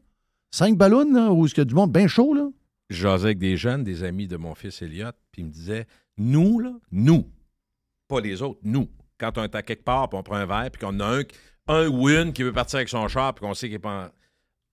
Cinq 0.52 0.78
ballons, 0.78 1.12
là, 1.12 1.32
où 1.32 1.46
il 1.46 1.58
y 1.58 1.60
a 1.60 1.66
du 1.66 1.74
monde? 1.76 1.92
Bien 1.92 2.08
chaud, 2.08 2.34
là. 2.34 2.48
Je 2.90 3.02
jasais 3.02 3.26
avec 3.26 3.38
des 3.40 3.58
jeunes, 3.58 3.84
des 3.84 4.04
amis 4.04 4.28
de 4.28 4.38
mon 4.38 4.54
fils 4.56 4.82
Elliot, 4.82 5.08
puis 5.32 5.42
ils 5.42 5.46
me 5.46 5.52
disaient 5.52 5.88
Nous, 6.18 6.60
là, 6.60 6.72
nous, 6.92 7.28
pas 8.08 8.20
les 8.22 8.42
autres, 8.42 8.60
nous, 8.64 8.90
quand 9.18 9.38
on 9.38 9.44
est 9.44 9.56
à 9.56 9.62
quelque 9.64 9.84
part, 9.84 10.10
puis 10.10 10.18
on 10.20 10.24
prend 10.24 10.36
un 10.36 10.46
verre, 10.46 10.70
puis 10.72 10.80
qu'on 10.86 11.00
a 11.00 11.20
un, 11.20 11.22
un 11.68 11.88
ou 11.88 12.10
une 12.10 12.32
qui 12.34 12.44
veut 12.44 12.54
partir 12.54 12.78
avec 12.78 12.90
son 12.90 13.08
char, 13.08 13.34
puis 13.34 13.46
qu'on 13.46 13.54
sait 13.54 13.68
qu'il 13.68 13.76
n'est 13.76 13.80
pas. 13.80 14.06
en- 14.08 14.10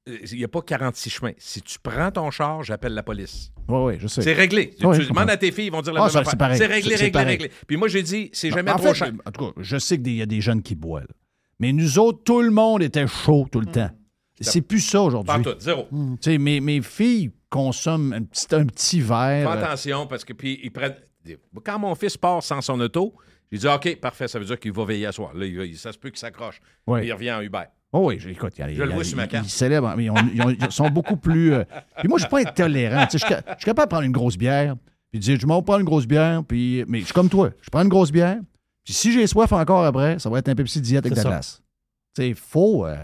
Il 0.06 0.36
n'y 0.36 0.44
a 0.44 0.48
pas 0.48 0.60
46 0.62 1.10
chemins. 1.10 1.30
Si 1.38 1.62
tu 1.62 1.78
prends 1.78 2.10
ton 2.10 2.30
char, 2.32 2.62
j'appelle 2.64 2.92
la 2.92 3.04
police. 3.04 3.52
Oui, 3.68 3.78
oui, 3.94 3.94
je 4.00 4.08
sais. 4.08 4.20
C'est 4.20 4.32
réglé. 4.32 4.74
Tu- 4.78 4.84
Ouais, 4.84 4.98
tu 4.98 5.06
demandes 5.06 5.30
à 5.30 5.36
tes 5.36 5.52
filles, 5.52 5.66
ils 5.66 5.72
vont 5.72 5.80
dire 5.80 5.92
la 5.92 6.00
Ah, 6.00 6.04
même 6.06 6.12
ça, 6.12 6.18
affaire. 6.20 6.56
c'est 6.56 6.66
réglé, 6.66 6.96
réglé, 6.96 7.10
pareil. 7.12 7.28
réglé. 7.28 7.50
Puis 7.68 7.76
moi, 7.76 7.86
j'ai 7.88 8.02
dit, 8.02 8.28
c'est 8.32 8.50
jamais 8.50 8.72
En 8.72 8.76
trop 8.78 8.88
fait, 8.88 8.94
cher. 8.94 9.12
En 9.24 9.30
tout 9.30 9.46
cas, 9.46 9.52
je 9.62 9.76
sais 9.78 9.96
qu'il 10.02 10.16
y 10.16 10.20
a 10.22 10.26
des 10.26 10.40
jeunes 10.40 10.60
qui 10.62 10.74
boivent. 10.74 11.06
Mais 11.60 11.72
nous 11.72 11.98
autres, 12.00 12.24
tout 12.24 12.42
le 12.42 12.50
monde 12.50 12.82
était 12.82 13.06
chaud 13.06 13.46
tout 13.50 13.60
le 13.60 13.66
temps. 13.66 13.90
C'est 14.40 14.60
plus 14.62 14.80
ça 14.80 15.00
aujourd'hui. 15.02 15.28
Pas 15.42 15.52
tout, 15.54 15.60
zéro. 15.60 15.86
Tu 15.90 15.96
sais, 16.20 16.38
mes, 16.38 16.58
mes 16.60 16.82
filles 16.82 17.30
consomment 17.52 18.12
un 18.14 18.22
petit, 18.22 18.46
un 18.54 18.64
petit 18.66 19.00
verre. 19.00 19.50
Fais 19.52 19.58
attention 19.64 20.06
parce 20.06 20.24
que 20.24 20.32
puis 20.32 20.58
ils 20.62 20.70
prennent. 20.72 20.96
Quand 21.64 21.78
mon 21.78 21.94
fils 21.94 22.16
part 22.16 22.42
sans 22.42 22.60
son 22.62 22.80
auto, 22.80 23.14
j'ai 23.52 23.58
dit 23.58 23.68
OK, 23.68 24.00
parfait, 24.00 24.26
ça 24.26 24.38
veut 24.38 24.44
dire 24.46 24.58
qu'il 24.58 24.72
va 24.72 24.84
veiller 24.84 25.06
à 25.06 25.12
soir. 25.12 25.32
Là, 25.34 25.44
il 25.46 25.54
il- 25.60 25.76
ça 25.78 25.92
se 25.92 25.98
peut 25.98 26.08
qu'il 26.10 26.18
s'accroche. 26.18 26.60
Ouais. 26.86 27.00
Puis 27.00 27.08
Il 27.08 27.12
revient 27.12 27.32
en 27.32 27.40
Uber. 27.42 27.64
Oh 27.92 28.08
oui, 28.08 28.18
écoute, 28.26 28.54
il 28.56 28.60
y 28.60 28.64
a- 28.64 28.68
Je 28.68 28.72
il 28.72 28.78
le 28.78 28.88
vois 28.94 29.04
sur 29.04 29.16
ma 29.18 29.26
carte. 29.26 29.46
Ils 29.46 29.50
célèbrent, 29.50 29.94
mais 29.96 30.04
ils, 30.04 30.10
ont- 30.10 30.14
ils 30.34 30.40
ont- 30.42 30.48
ils 30.50 30.72
sont 30.72 30.88
beaucoup 30.88 31.16
plus. 31.18 31.52
euh, 31.52 31.64
Puis 31.98 32.08
moi, 32.08 32.16
je 32.18 32.22
suis 32.24 32.30
pas 32.30 32.40
intolérant. 32.40 33.06
tu 33.06 33.18
sais, 33.18 33.26
Je 33.28 33.34
suis 33.58 33.64
capable 33.66 33.88
de 33.88 33.90
prendre 33.94 34.04
une 34.06 34.12
grosse 34.12 34.38
bière, 34.38 34.76
puis 35.10 35.20
de 35.20 35.24
dire, 35.24 35.38
je 35.38 35.46
m'en 35.46 35.62
prends 35.62 35.78
une 35.78 35.84
grosse 35.84 36.06
bière, 36.06 36.42
puis. 36.42 36.84
Mais 36.88 37.00
je 37.00 37.04
suis 37.04 37.12
comme 37.14 37.28
toi. 37.28 37.50
Je 37.60 37.68
prends 37.68 37.82
une 37.82 37.88
grosse 37.90 38.10
bière, 38.10 38.38
puis 38.82 38.94
si 38.94 39.12
j'ai 39.12 39.26
soif 39.26 39.52
encore 39.52 39.84
après, 39.84 40.18
ça 40.18 40.30
va 40.30 40.38
être 40.38 40.48
un 40.48 40.54
Pepsi 40.54 40.80
diète 40.80 41.04
avec 41.04 41.12
de 41.12 41.18
C'est 41.18 41.24
la 41.24 41.30
glace. 41.34 41.62
Tu 42.16 42.22
sais, 42.22 42.28
il 42.30 42.34
faut. 42.34 42.86
euh, 42.86 42.96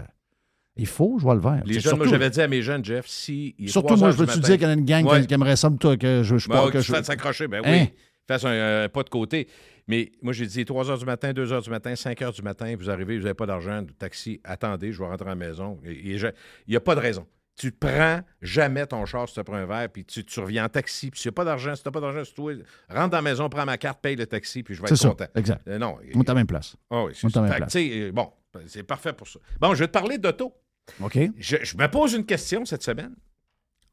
il 0.75 0.87
faut 0.87 1.19
jouer 1.19 1.33
le 1.35 1.41
verre. 1.41 1.61
Les 1.65 1.79
jeunes, 1.79 1.97
moi, 1.97 2.07
j'avais 2.07 2.29
dit 2.29 2.41
à 2.41 2.47
mes 2.47 2.61
jeunes, 2.61 2.83
Jeff, 2.85 3.05
si. 3.07 3.55
il 3.57 3.65
est 3.65 3.67
Surtout, 3.69 3.87
3 3.95 3.97
moi, 3.97 4.11
je 4.11 4.17
veux 4.17 4.25
du 4.25 4.31
te 4.31 4.37
matin- 4.37 4.47
dire 4.47 4.57
qu'il 4.57 4.67
y 4.67 4.71
a 4.71 4.73
une 4.73 4.85
gang 4.85 5.03
qui- 5.05 5.11
Ouais. 5.11 5.25
qui 5.25 5.33
aimerait 5.33 5.55
ça, 5.55 5.69
toi, 5.79 5.97
que 5.97 6.23
je, 6.23 6.37
je 6.37 6.47
Ben, 6.49 6.55
pas- 6.55 6.67
que 6.67 6.71
que 6.73 6.79
je- 6.81 7.03
s'accrocher, 7.03 7.47
ben 7.47 7.61
Hein? 7.65 7.71
oui. 7.87 7.93
Fasse 8.27 8.45
un 8.45 8.49
euh, 8.51 8.87
pas 8.89 9.03
de 9.03 9.09
côté. 9.09 9.47
Mais 9.87 10.11
moi, 10.21 10.33
j'ai 10.33 10.45
dit 10.45 10.63
3 10.65 10.85
h 10.85 10.99
du 10.99 11.05
matin, 11.05 11.33
2 11.33 11.47
h 11.47 11.63
du 11.63 11.69
matin, 11.71 11.95
5 11.95 12.19
h 12.21 12.31
du 12.35 12.41
matin, 12.43 12.75
vous 12.77 12.89
arrivez, 12.91 13.17
vous 13.17 13.23
n'avez 13.23 13.33
pas 13.33 13.47
d'argent, 13.47 13.81
de 13.81 13.91
taxi, 13.91 14.39
attendez, 14.43 14.91
je 14.93 14.99
vais 14.99 15.05
rentrer 15.07 15.25
à 15.25 15.29
la 15.29 15.35
maison. 15.35 15.79
Il 15.83 16.31
n'y 16.67 16.75
a 16.75 16.79
pas 16.79 16.93
de 16.95 16.99
raison. 16.99 17.25
Tu 17.57 17.71
prends 17.73 18.21
jamais 18.41 18.85
ton 18.85 19.03
char 19.05 19.27
si 19.27 19.33
tu 19.33 19.43
prends 19.43 19.55
un 19.55 19.65
verre, 19.65 19.89
puis 19.89 20.05
tu, 20.05 20.23
tu 20.23 20.39
reviens 20.39 20.63
en 20.65 20.69
taxi. 20.69 21.09
Puis 21.11 21.19
s'il 21.19 21.29
n'y 21.29 21.33
a 21.33 21.35
pas 21.35 21.43
d'argent, 21.43 21.75
si 21.75 21.81
tu 21.81 21.89
n'as 21.89 21.91
pas 21.91 21.99
d'argent, 21.99 22.21
c'est 22.23 22.33
toi. 22.33 22.53
Rentre 22.89 23.09
dans 23.09 23.17
la 23.17 23.21
maison, 23.21 23.49
prends 23.49 23.65
ma 23.65 23.77
carte, 23.77 23.99
paye 24.01 24.15
le 24.15 24.27
taxi, 24.27 24.63
puis 24.63 24.75
je 24.75 24.81
vais 24.81 24.87
C'est 24.87 24.93
être 24.93 24.99
ça, 25.01 25.09
content. 25.09 25.25
exact. 25.35 25.67
Euh, 25.67 25.77
non. 25.77 25.97
On 26.15 26.21
est 26.21 26.29
à 26.29 26.33
même 26.35 26.47
place. 26.47 26.77
Ah 26.89 27.03
oui, 27.03 27.11
On 27.23 27.27
est 27.27 27.35
à 27.37 27.41
la 27.41 27.47
même 27.49 27.57
place. 27.57 27.75
euh, 27.75 28.11
bon, 28.13 28.29
c'est 28.67 28.83
parfait 28.83 29.13
pour 29.13 29.27
ça. 29.27 29.39
Bon, 29.59 29.73
je 29.73 29.79
vais 29.79 29.87
te 29.87 29.91
parler 29.93 30.17
d'auto. 30.17 30.53
OK. 31.01 31.17
Je, 31.37 31.57
je 31.63 31.77
me 31.77 31.87
pose 31.87 32.13
une 32.13 32.25
question 32.25 32.65
cette 32.65 32.83
semaine. 32.83 33.15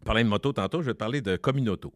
On 0.00 0.04
parlait 0.04 0.24
de 0.24 0.28
moto 0.28 0.52
tantôt, 0.52 0.80
je 0.82 0.86
vais 0.86 0.94
te 0.94 0.98
parler 0.98 1.20
de 1.20 1.36
Communauto. 1.36 1.92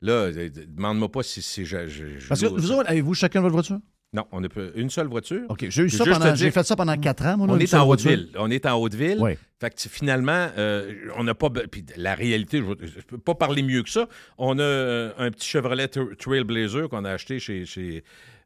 Là, 0.00 0.12
euh, 0.12 0.50
demande-moi 0.68 1.10
pas 1.12 1.22
si, 1.22 1.42
si 1.42 1.64
je, 1.64 1.86
je- 1.86 2.18
je 2.18 2.28
Parce 2.28 2.40
que 2.40 2.46
vous 2.46 2.72
autres, 2.72 2.88
avez-vous 2.88 3.14
chacun 3.14 3.40
votre 3.40 3.52
voiture? 3.54 3.78
Non, 4.14 4.26
on 4.30 4.40
n'a 4.42 4.48
pas 4.50 4.60
une 4.74 4.90
seule 4.90 5.06
voiture. 5.06 5.42
OK. 5.48 5.64
J'ai 5.70 5.84
eu 5.84 5.88
Je 5.88 5.96
ça 5.96 6.04
pendant. 6.04 6.34
fait 6.36 6.62
ça 6.64 6.76
pendant 6.76 6.96
quatre 6.98 7.24
ans, 7.24 7.38
moi. 7.38 7.46
là, 7.46 7.52
on 7.54 7.58
est 7.58 7.72
en 7.74 7.86
voiture. 7.86 8.10
Haute-Ville. 8.10 8.30
On 8.36 8.50
est 8.50 8.66
en 8.66 8.74
Haute-Ville. 8.78 9.16
Oui. 9.20 9.38
Fait 9.58 9.70
que 9.70 9.80
finalement, 9.88 10.48
euh, 10.58 10.92
on 11.16 11.24
n'a 11.24 11.34
pas. 11.34 11.48
Puis 11.48 11.86
la 11.96 12.14
réalité, 12.14 12.58
je 12.58 12.64
ne 12.98 13.02
peux 13.02 13.16
pas 13.18 13.34
parler 13.34 13.62
mieux 13.62 13.82
que 13.82 13.88
ça. 13.88 14.06
On 14.36 14.58
a 14.58 14.62
euh, 14.62 15.12
un 15.16 15.30
petit 15.30 15.48
Chevrolet 15.48 15.86
Tra- 15.86 16.14
Trailblazer 16.16 16.88
qu'on 16.90 17.04
a 17.06 17.10
acheté 17.12 17.38
chez. 17.38 17.64
chez 17.64 18.04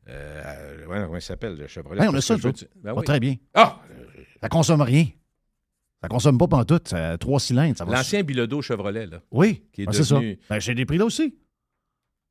euh, 0.08 0.86
ouais, 0.86 1.02
comment 1.02 1.16
il 1.16 1.22
s'appelle, 1.22 1.56
le 1.56 1.66
Chevrolet? 1.66 2.02
Hey, 2.02 2.08
on 2.08 2.14
a 2.14 2.20
ça, 2.20 2.36
je. 2.36 2.48
Ben. 2.76 2.94
Très 3.02 3.20
bien. 3.20 3.36
Ah! 3.54 3.80
Ça 4.40 4.48
consomme 4.48 4.82
rien. 4.82 5.06
Ça 6.02 6.08
consomme 6.08 6.38
pas 6.38 6.46
pantoute. 6.46 6.88
Ça 6.88 7.16
trois 7.18 7.40
cylindres. 7.40 7.84
L'ancien 7.90 8.22
Bilodeau 8.22 8.62
Chevrolet, 8.62 9.06
là. 9.06 9.20
Oui, 9.30 9.64
Qui 9.72 9.82
est 9.82 9.86
Ah, 9.88 9.92
c'est 9.92 10.04
ça. 10.04 10.20
Ben, 10.48 10.60
j'ai 10.60 10.74
des 10.74 10.84
prix 10.86 10.98
là 10.98 11.04
aussi. 11.06 11.34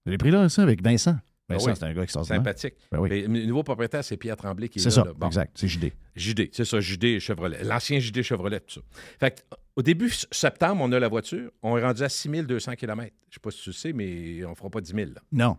J'ai 0.06 0.12
des 0.12 0.18
prix 0.18 0.32
là 0.32 0.44
aussi 0.46 0.62
avec 0.62 0.82
Vincent. 0.84 1.18
Ben 1.48 1.58
oui. 1.62 1.74
c'est 1.76 1.84
un 1.84 1.94
gars 1.94 2.02
extraordinaire. 2.02 2.40
Sympathique. 2.40 2.74
Ben 2.92 3.00
oui. 3.00 3.22
Le 3.22 3.28
nouveau 3.46 3.62
propriétaire, 3.62 4.04
c'est 4.04 4.18
Pierre 4.18 4.36
Tremblay 4.38 4.68
qui 4.68 4.80
est 4.80 4.82
C'est 4.82 4.90
là. 4.90 4.96
ça, 4.96 5.04
là. 5.04 5.14
Bon. 5.16 5.28
exact. 5.28 5.52
C'est 5.56 5.68
JD. 5.68 5.92
JD, 6.16 6.50
c'est 6.52 6.66
ça, 6.66 6.80
JD 6.80 7.20
Chevrolet. 7.20 7.64
L'ancien 7.64 8.00
JD 8.00 8.24
Chevrolet, 8.24 8.62
tout 8.62 8.76
ça. 8.76 8.82
Fait 9.20 9.32
que, 9.36 9.42
au 9.76 9.84
début 9.84 10.10
septembre, 10.32 10.82
on 10.84 10.92
a 10.92 11.00
la 11.00 11.08
voiture. 11.08 11.52
On 11.62 11.78
est 11.78 11.84
rendu 11.84 12.02
à 12.02 12.10
6200 12.10 12.74
km. 12.76 13.14
Je 13.30 13.36
sais 13.36 13.40
pas 13.40 13.52
si 13.52 13.62
tu 13.62 13.70
le 13.70 13.74
sais, 13.74 13.94
mais 13.94 14.44
on 14.46 14.56
fera 14.56 14.72
pas 14.72 14.82
10 14.82 14.92
000. 14.92 15.12
là. 15.14 15.22
Non. 15.32 15.58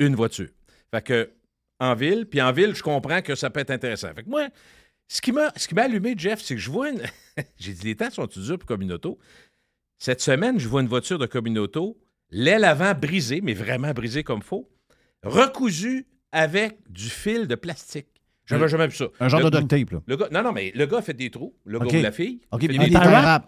Une 0.00 0.16
voiture. 0.16 0.48
Fait 0.90 1.02
que, 1.02 1.30
en 1.82 1.94
ville, 1.96 2.26
puis 2.26 2.40
en 2.40 2.52
ville, 2.52 2.76
je 2.76 2.82
comprends 2.82 3.22
que 3.22 3.34
ça 3.34 3.50
peut 3.50 3.58
être 3.58 3.72
intéressant. 3.72 4.10
Moi, 4.26 4.48
ce 5.08 5.20
qui 5.20 5.32
m'a 5.32 5.52
ce 5.56 5.66
qui 5.66 5.74
m'a 5.74 5.82
allumé, 5.82 6.14
Jeff, 6.16 6.40
c'est 6.40 6.54
que 6.54 6.60
je 6.60 6.70
vois 6.70 6.90
une. 6.90 7.02
J'ai 7.58 7.72
dit, 7.72 7.86
les 7.86 7.96
temps 7.96 8.08
sont 8.08 8.26
durs 8.26 8.58
pour 8.58 8.68
Communauto? 8.68 9.18
Cette 9.98 10.20
semaine, 10.20 10.60
je 10.60 10.68
vois 10.68 10.80
une 10.80 10.88
voiture 10.88 11.18
de 11.18 11.26
Communauto, 11.26 11.98
l'aile 12.30 12.64
avant 12.64 12.94
brisée, 12.94 13.40
mais 13.40 13.52
vraiment 13.52 13.90
brisée 13.92 14.22
comme 14.22 14.42
faux, 14.42 14.70
recousue 15.24 16.06
avec 16.30 16.78
du 16.88 17.08
fil 17.08 17.48
de 17.48 17.56
plastique. 17.56 18.11
J'avais 18.44 18.64
Un- 18.64 18.68
jamais 18.68 18.88
vu 18.88 18.96
ça. 18.96 19.04
un 19.20 19.28
genre 19.28 19.40
Le- 19.40 19.50
de 19.50 19.58
duct 19.58 19.70
tape, 19.70 19.90
là. 19.92 19.98
Le 20.06 20.16
gars, 20.16 20.26
non, 20.32 20.42
non, 20.42 20.52
mais 20.52 20.72
le 20.74 20.84
gars 20.86 20.98
a 20.98 21.02
fait 21.02 21.14
des 21.14 21.30
trous. 21.30 21.54
Le 21.64 21.78
gars 21.78 21.86
ou 21.98 22.02
la 22.02 22.10
fille. 22.10 22.40
OK, 22.50 22.58
puis 22.66 22.76
des 22.76 22.90
Ah, 22.96 23.40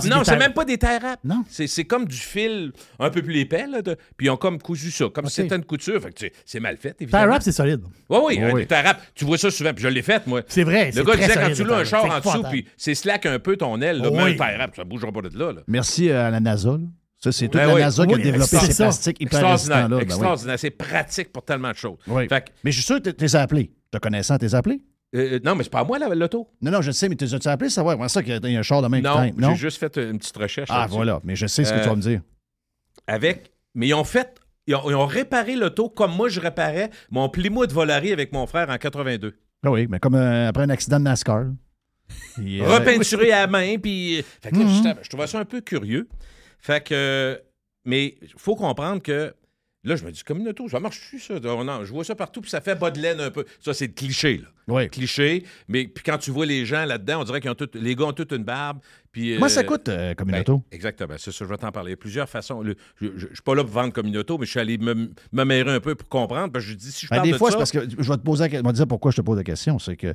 c'est 0.00 0.08
non, 0.08 0.24
c'est 0.24 0.36
même 0.36 0.52
pas 0.52 0.64
des 0.64 0.76
wrap. 0.82 1.20
Non. 1.24 1.44
C'est, 1.48 1.84
comme 1.84 2.06
du 2.06 2.16
fil 2.16 2.72
un 2.98 3.10
peu 3.10 3.22
plus 3.22 3.38
épais, 3.38 3.66
là, 3.68 3.82
de- 3.82 3.96
puis 4.16 4.26
ils 4.26 4.30
ont 4.30 4.36
comme 4.36 4.60
cousu 4.60 4.90
ça, 4.90 5.06
comme 5.14 5.26
OK. 5.26 5.30
si 5.30 5.42
c'était 5.42 5.56
une 5.56 5.64
couture. 5.64 6.00
Fait 6.02 6.10
que 6.12 6.26
c'est, 6.44 6.60
mal 6.60 6.76
fait, 6.76 6.96
évidemment. 7.00 7.26
wrap, 7.32 7.42
c'est 7.42 7.52
solide. 7.52 7.82
Oui, 8.08 8.18
oui, 8.24 8.38
Oui, 8.42 8.50
oui. 8.52 8.66
tie 8.66 8.74
wrap. 8.74 9.00
Tu 9.14 9.24
vois 9.24 9.38
ça 9.38 9.50
souvent, 9.50 9.72
puis 9.72 9.82
je 9.84 9.88
l'ai 9.88 10.02
fait, 10.02 10.26
moi. 10.26 10.42
C'est 10.48 10.64
vrai. 10.64 10.90
Le 10.94 11.04
gars 11.04 11.16
disait 11.16 11.34
quand 11.34 11.52
tu 11.54 11.64
loues 11.64 11.74
un 11.74 11.84
char 11.84 12.04
en 12.04 12.08
dessous, 12.08 12.18
épouvantable. 12.18 12.48
puis 12.50 12.66
c'est 12.76 12.94
slack 12.94 13.26
un 13.26 13.38
peu 13.38 13.56
ton 13.56 13.80
aile, 13.80 13.98
là, 13.98 14.10
même 14.10 14.36
wrap, 14.36 14.74
ça 14.74 14.84
bougera 14.84 15.12
pas 15.12 15.22
de 15.22 15.38
là. 15.38 15.52
là. 15.52 15.60
Merci 15.68 16.10
à 16.10 16.30
la 16.30 16.40
NASA. 16.40 16.78
Là. 17.24 17.32
Ça, 17.32 17.32
c'est 17.38 17.46
toute 17.46 17.54
Ben 17.60 17.66
la 17.68 17.74
oui. 17.74 17.80
NASA 17.80 18.06
qui 18.06 18.14
a 18.14 18.18
développé 18.18 18.56
ces 18.56 18.74
plastiques 18.82 19.16
hyper 19.20 19.38
Extraordinaire, 19.38 19.56
résistants-là. 19.56 19.88
Ben 19.88 19.96
oui. 19.96 20.02
extraordinaire. 20.02 20.58
C'est 20.58 20.70
pratique 20.70 21.32
pour 21.32 21.44
tellement 21.44 21.70
de 21.70 21.76
choses. 21.76 21.98
Oui. 22.06 22.28
Fait 22.28 22.44
que, 22.44 22.50
Mais 22.64 22.70
je 22.72 22.76
suis 22.76 22.86
sûr 22.86 23.00
que 23.02 23.10
tu 23.10 23.24
les 23.24 23.36
as 23.36 23.42
appelés. 23.42 23.70
Te 23.90 23.98
connaissant, 23.98 24.38
tu 24.38 24.44
les 24.46 24.54
as 24.54 24.58
appelés? 24.58 24.80
euh, 25.16 25.40
non, 25.44 25.54
mais 25.56 25.64
c'est 25.64 25.70
pas 25.70 25.80
à 25.80 25.84
moi, 25.84 25.98
là, 25.98 26.08
l'auto. 26.14 26.48
Non, 26.62 26.70
non, 26.70 26.82
je 26.82 26.92
sais, 26.92 27.08
mais 27.08 27.16
tu 27.16 27.24
les 27.24 27.34
as 27.34 27.50
appelés, 27.50 27.68
savoir 27.68 27.96
comment 27.96 28.08
ça 28.08 28.22
qu'il 28.22 28.32
y 28.32 28.56
a 28.56 28.58
un 28.60 28.62
char 28.62 28.80
de 28.82 28.88
même 28.88 29.02
Non, 29.02 29.14
traîne? 29.14 29.34
j'ai 29.38 29.54
juste 29.56 29.78
fait 29.78 29.96
une 29.98 30.18
petite 30.18 30.36
recherche. 30.36 30.68
Ah, 30.72 30.86
voilà. 30.88 31.20
Mais 31.24 31.34
je 31.36 31.46
sais 31.46 31.64
ce 31.64 31.72
que 31.72 31.78
Euh, 31.78 31.82
tu 31.82 31.88
vas 31.88 31.96
me 31.96 32.00
dire. 32.02 32.20
avec. 33.06 33.50
Mais 33.74 33.88
ils 33.88 33.94
ont 33.94 34.04
fait. 34.04 34.36
Ils 34.66 34.74
ont, 34.76 34.88
ils 34.90 34.94
ont 34.94 35.06
réparé 35.06 35.56
l'auto 35.56 35.88
comme 35.88 36.14
moi 36.14 36.28
je 36.28 36.38
réparais 36.40 36.90
mon 37.10 37.28
Plymouth 37.28 37.72
Volary 37.72 38.12
avec 38.12 38.32
mon 38.32 38.46
frère 38.46 38.68
en 38.70 38.76
82. 38.78 39.34
Ah 39.64 39.70
oui, 39.70 39.86
mais 39.90 39.98
comme 39.98 40.14
euh, 40.14 40.48
après 40.48 40.62
un 40.64 40.70
accident 40.70 40.98
de 40.98 41.04
NASCAR. 41.04 41.40
là. 41.44 41.50
Euh, 42.38 42.62
Repeinturé 42.78 43.32
à 43.32 43.40
la 43.42 43.46
main, 43.46 43.76
puis. 43.78 44.22
Fait 44.42 44.50
que 44.50 44.56
là, 44.56 44.64
Mhm. 44.64 44.94
je 45.02 45.08
trouvais 45.08 45.26
ça 45.26 45.38
un 45.40 45.44
peu 45.44 45.60
curieux. 45.60 46.08
Fait 46.60 46.84
que. 46.84 47.40
Mais 47.84 48.16
il 48.22 48.28
faut 48.36 48.56
comprendre 48.56 49.02
que. 49.02 49.34
Là, 49.82 49.96
je 49.96 50.04
me 50.04 50.10
dis, 50.12 50.22
comme 50.22 50.40
une 50.40 50.48
auto, 50.48 50.68
ça 50.68 50.78
marche-tu, 50.78 51.18
ça? 51.18 51.40
Non, 51.40 51.64
non, 51.64 51.86
je 51.86 51.90
vois 51.90 52.04
ça 52.04 52.14
partout, 52.14 52.42
puis 52.42 52.50
ça 52.50 52.60
fait 52.60 52.74
bas 52.74 52.90
de 52.90 53.00
laine 53.00 53.18
un 53.18 53.30
peu. 53.30 53.46
Ça, 53.60 53.72
c'est 53.72 53.86
le 53.86 53.94
cliché, 53.94 54.36
là. 54.36 54.48
Oui. 54.68 54.90
Cliché. 54.90 55.44
Mais 55.68 55.88
puis 55.88 56.04
quand 56.04 56.18
tu 56.18 56.30
vois 56.30 56.44
les 56.44 56.66
gens 56.66 56.84
là-dedans, 56.84 57.22
on 57.22 57.24
dirait 57.24 57.40
qu'ils 57.40 57.48
ont 57.48 57.54
tout, 57.54 57.70
les 57.72 57.96
gars 57.96 58.04
ont 58.04 58.12
toute 58.12 58.30
une 58.32 58.44
barbe. 58.44 58.80
Puis, 59.10 59.42
euh, 59.42 59.48
ça 59.48 59.64
coûte 59.64 59.88
euh, 59.88 60.12
comme 60.12 60.28
une 60.28 60.34
ben, 60.34 60.40
auto? 60.42 60.62
Exactement, 60.70 61.14
c'est 61.16 61.32
ça, 61.32 61.46
je 61.46 61.48
vais 61.48 61.56
t'en 61.56 61.72
parler. 61.72 61.88
Il 61.88 61.92
y 61.92 61.94
a 61.94 61.96
plusieurs 61.96 62.28
façons. 62.28 62.60
Le- 62.60 62.76
je 63.00 63.06
ne 63.06 63.18
suis 63.18 63.42
pas 63.42 63.54
là 63.54 63.64
pour 63.64 63.72
vendre 63.72 63.94
comme 63.94 64.06
une 64.08 64.18
auto, 64.18 64.36
mais 64.36 64.44
je 64.44 64.50
suis 64.50 64.60
allé 64.60 64.76
me, 64.76 65.10
me 65.32 65.44
mêler 65.44 65.70
un 65.70 65.80
peu 65.80 65.94
pour 65.94 66.10
comprendre. 66.10 66.52
Parce 66.52 66.66
que 66.66 66.72
je 66.72 66.76
dis, 66.76 66.92
si 66.92 67.06
je 67.06 67.10
Ben, 67.10 67.16
parle 67.16 67.28
des 67.28 67.32
de 67.32 67.38
fois, 67.38 67.50
ça, 67.50 67.64
c'est 67.64 67.78
parce 67.78 67.86
que 67.86 68.02
je 68.02 68.08
vais 68.10 68.18
te 68.18 68.22
poser 68.22 68.42
la 68.44 68.48
question. 68.50 68.86
Pourquoi 68.86 69.12
je 69.12 69.16
te 69.16 69.22
pose 69.22 69.38
la 69.38 69.44
question. 69.44 69.78
C'est 69.78 69.96
que, 69.96 70.14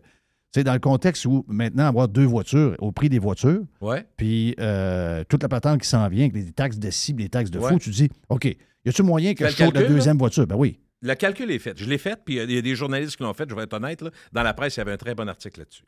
sais, 0.59 0.63
dans 0.63 0.73
le 0.73 0.79
contexte 0.79 1.25
où 1.25 1.45
maintenant 1.47 1.85
avoir 1.87 2.07
deux 2.07 2.25
voitures 2.25 2.75
au 2.79 2.91
prix 2.91 3.09
des 3.09 3.19
voitures, 3.19 3.61
Ouais. 3.81 4.05
puis 4.17 4.55
euh, 4.59 5.23
toute 5.29 5.43
la 5.43 5.49
patente 5.49 5.81
qui 5.81 5.87
s'en 5.87 6.07
vient, 6.09 6.25
avec 6.25 6.35
les 6.35 6.51
taxes 6.51 6.77
de 6.79 6.89
cible, 6.89 7.21
les 7.23 7.29
taxes 7.29 7.51
de 7.51 7.59
Ouais. 7.59 7.69
fou, 7.71 7.79
tu 7.79 7.89
te 7.91 7.95
dis, 7.95 8.09
OK, 8.29 8.45
y 8.45 8.89
a-tu 8.89 9.03
moyen 9.03 9.33
que 9.33 9.45
je 9.45 9.51
saute 9.51 9.59
la 9.73 9.81
calcul, 9.81 9.95
deuxième 9.95 10.17
voiture? 10.17 10.45
Ben 10.47 10.55
oui. 10.55 10.79
Le 11.01 11.13
calcul 11.13 11.51
est 11.51 11.59
fait. 11.59 11.77
Je 11.77 11.85
l'ai 11.85 11.97
fait, 11.97 12.19
puis 12.25 12.35
il 12.37 12.51
y 12.51 12.57
a 12.57 12.61
des 12.61 12.75
journalistes 12.75 13.15
qui 13.17 13.23
l'ont 13.23 13.33
fait, 13.33 13.47
je 13.49 13.53
vais 13.55 13.63
être 13.63 13.73
honnête. 13.73 14.01
là. 14.01 14.09
Dans 14.31 14.43
la 14.43 14.53
presse, 14.53 14.75
il 14.77 14.79
y 14.79 14.81
avait 14.81 14.93
un 14.93 14.97
très 14.97 15.13
bon 15.13 15.27
article 15.29 15.59
là-dessus. 15.59 15.83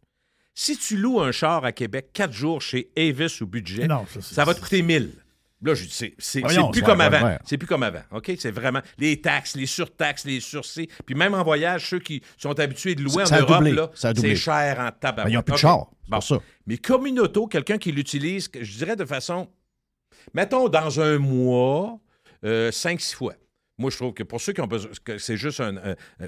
Si 0.53 0.75
tu 0.77 0.97
loues 0.97 1.19
un 1.21 1.31
char 1.31 1.63
à 1.65 1.71
Québec 1.71 2.09
quatre 2.13 2.33
jours 2.33 2.61
chez 2.61 2.89
Avis 2.97 3.37
ou 3.41 3.45
Budget, 3.45 3.87
Non, 3.87 4.05
ça, 4.07 4.21
c'est- 4.21 4.33
ça 4.35 4.43
va 4.43 4.53
te 4.55 4.59
coûter 4.59 4.81
1000. 4.81 5.11
Là, 5.63 5.73
je 5.73 5.85
dis, 5.85 5.91
c'est, 5.91 6.13
c'est, 6.19 6.41
Voyons, 6.41 6.65
c'est 6.67 6.71
plus 6.71 6.79
ça 6.81 6.85
comme 6.85 6.97
va 6.99 7.05
avant. 7.05 7.37
C'est 7.43 7.57
plus 7.57 7.65
comme 7.67 7.81
avant. 7.83 8.01
OK? 8.11 8.31
C'est 8.37 8.51
vraiment 8.51 8.81
les 8.99 9.19
taxes, 9.21 9.55
les 9.55 9.65
surtaxes, 9.65 10.23
les 10.25 10.39
sursis. 10.39 10.87
Puis 11.05 11.15
même 11.15 11.33
en 11.33 11.43
voyage, 11.43 11.89
ceux 11.89 11.97
qui 11.99 12.21
sont 12.37 12.59
habitués 12.59 12.93
de 12.93 13.01
louer 13.01 13.25
Ça 13.25 13.35
en 13.35 13.37
a 13.37 13.41
Europe, 13.41 13.57
doublé. 13.57 13.71
là, 13.71 13.89
Ça 13.95 14.13
c'est 14.15 14.35
cher 14.35 14.79
en 14.79 14.91
tabac. 14.91 15.23
Ben, 15.23 15.29
ils 15.31 15.33
n'ont 15.33 15.41
plus 15.41 15.53
de 15.53 15.57
char. 15.57 15.87
C'est 16.03 16.09
Bon. 16.11 16.17
pour 16.17 16.23
ça. 16.23 16.37
Mais 16.67 16.77
comme 16.77 17.07
une 17.07 17.19
auto, 17.19 17.47
quelqu'un 17.47 17.79
qui 17.79 17.91
l'utilise, 17.91 18.49
je 18.59 18.77
dirais 18.77 18.95
de 18.95 19.05
façon, 19.05 19.47
mettons, 20.35 20.69
dans 20.69 20.99
un 21.01 21.17
mois, 21.17 21.99
euh, 22.45 22.69
5-6 22.71 23.15
fois. 23.15 23.33
Moi, 23.79 23.91
je 23.91 23.95
trouve 23.97 24.11
que 24.13 24.23
pour 24.23 24.41
ceux 24.41 24.53
qui 24.53 24.61
ont 24.61 24.65
besoin, 24.65 24.89
que 25.03 25.19
c'est 25.19 25.37
juste 25.37 25.59
un. 25.59 25.75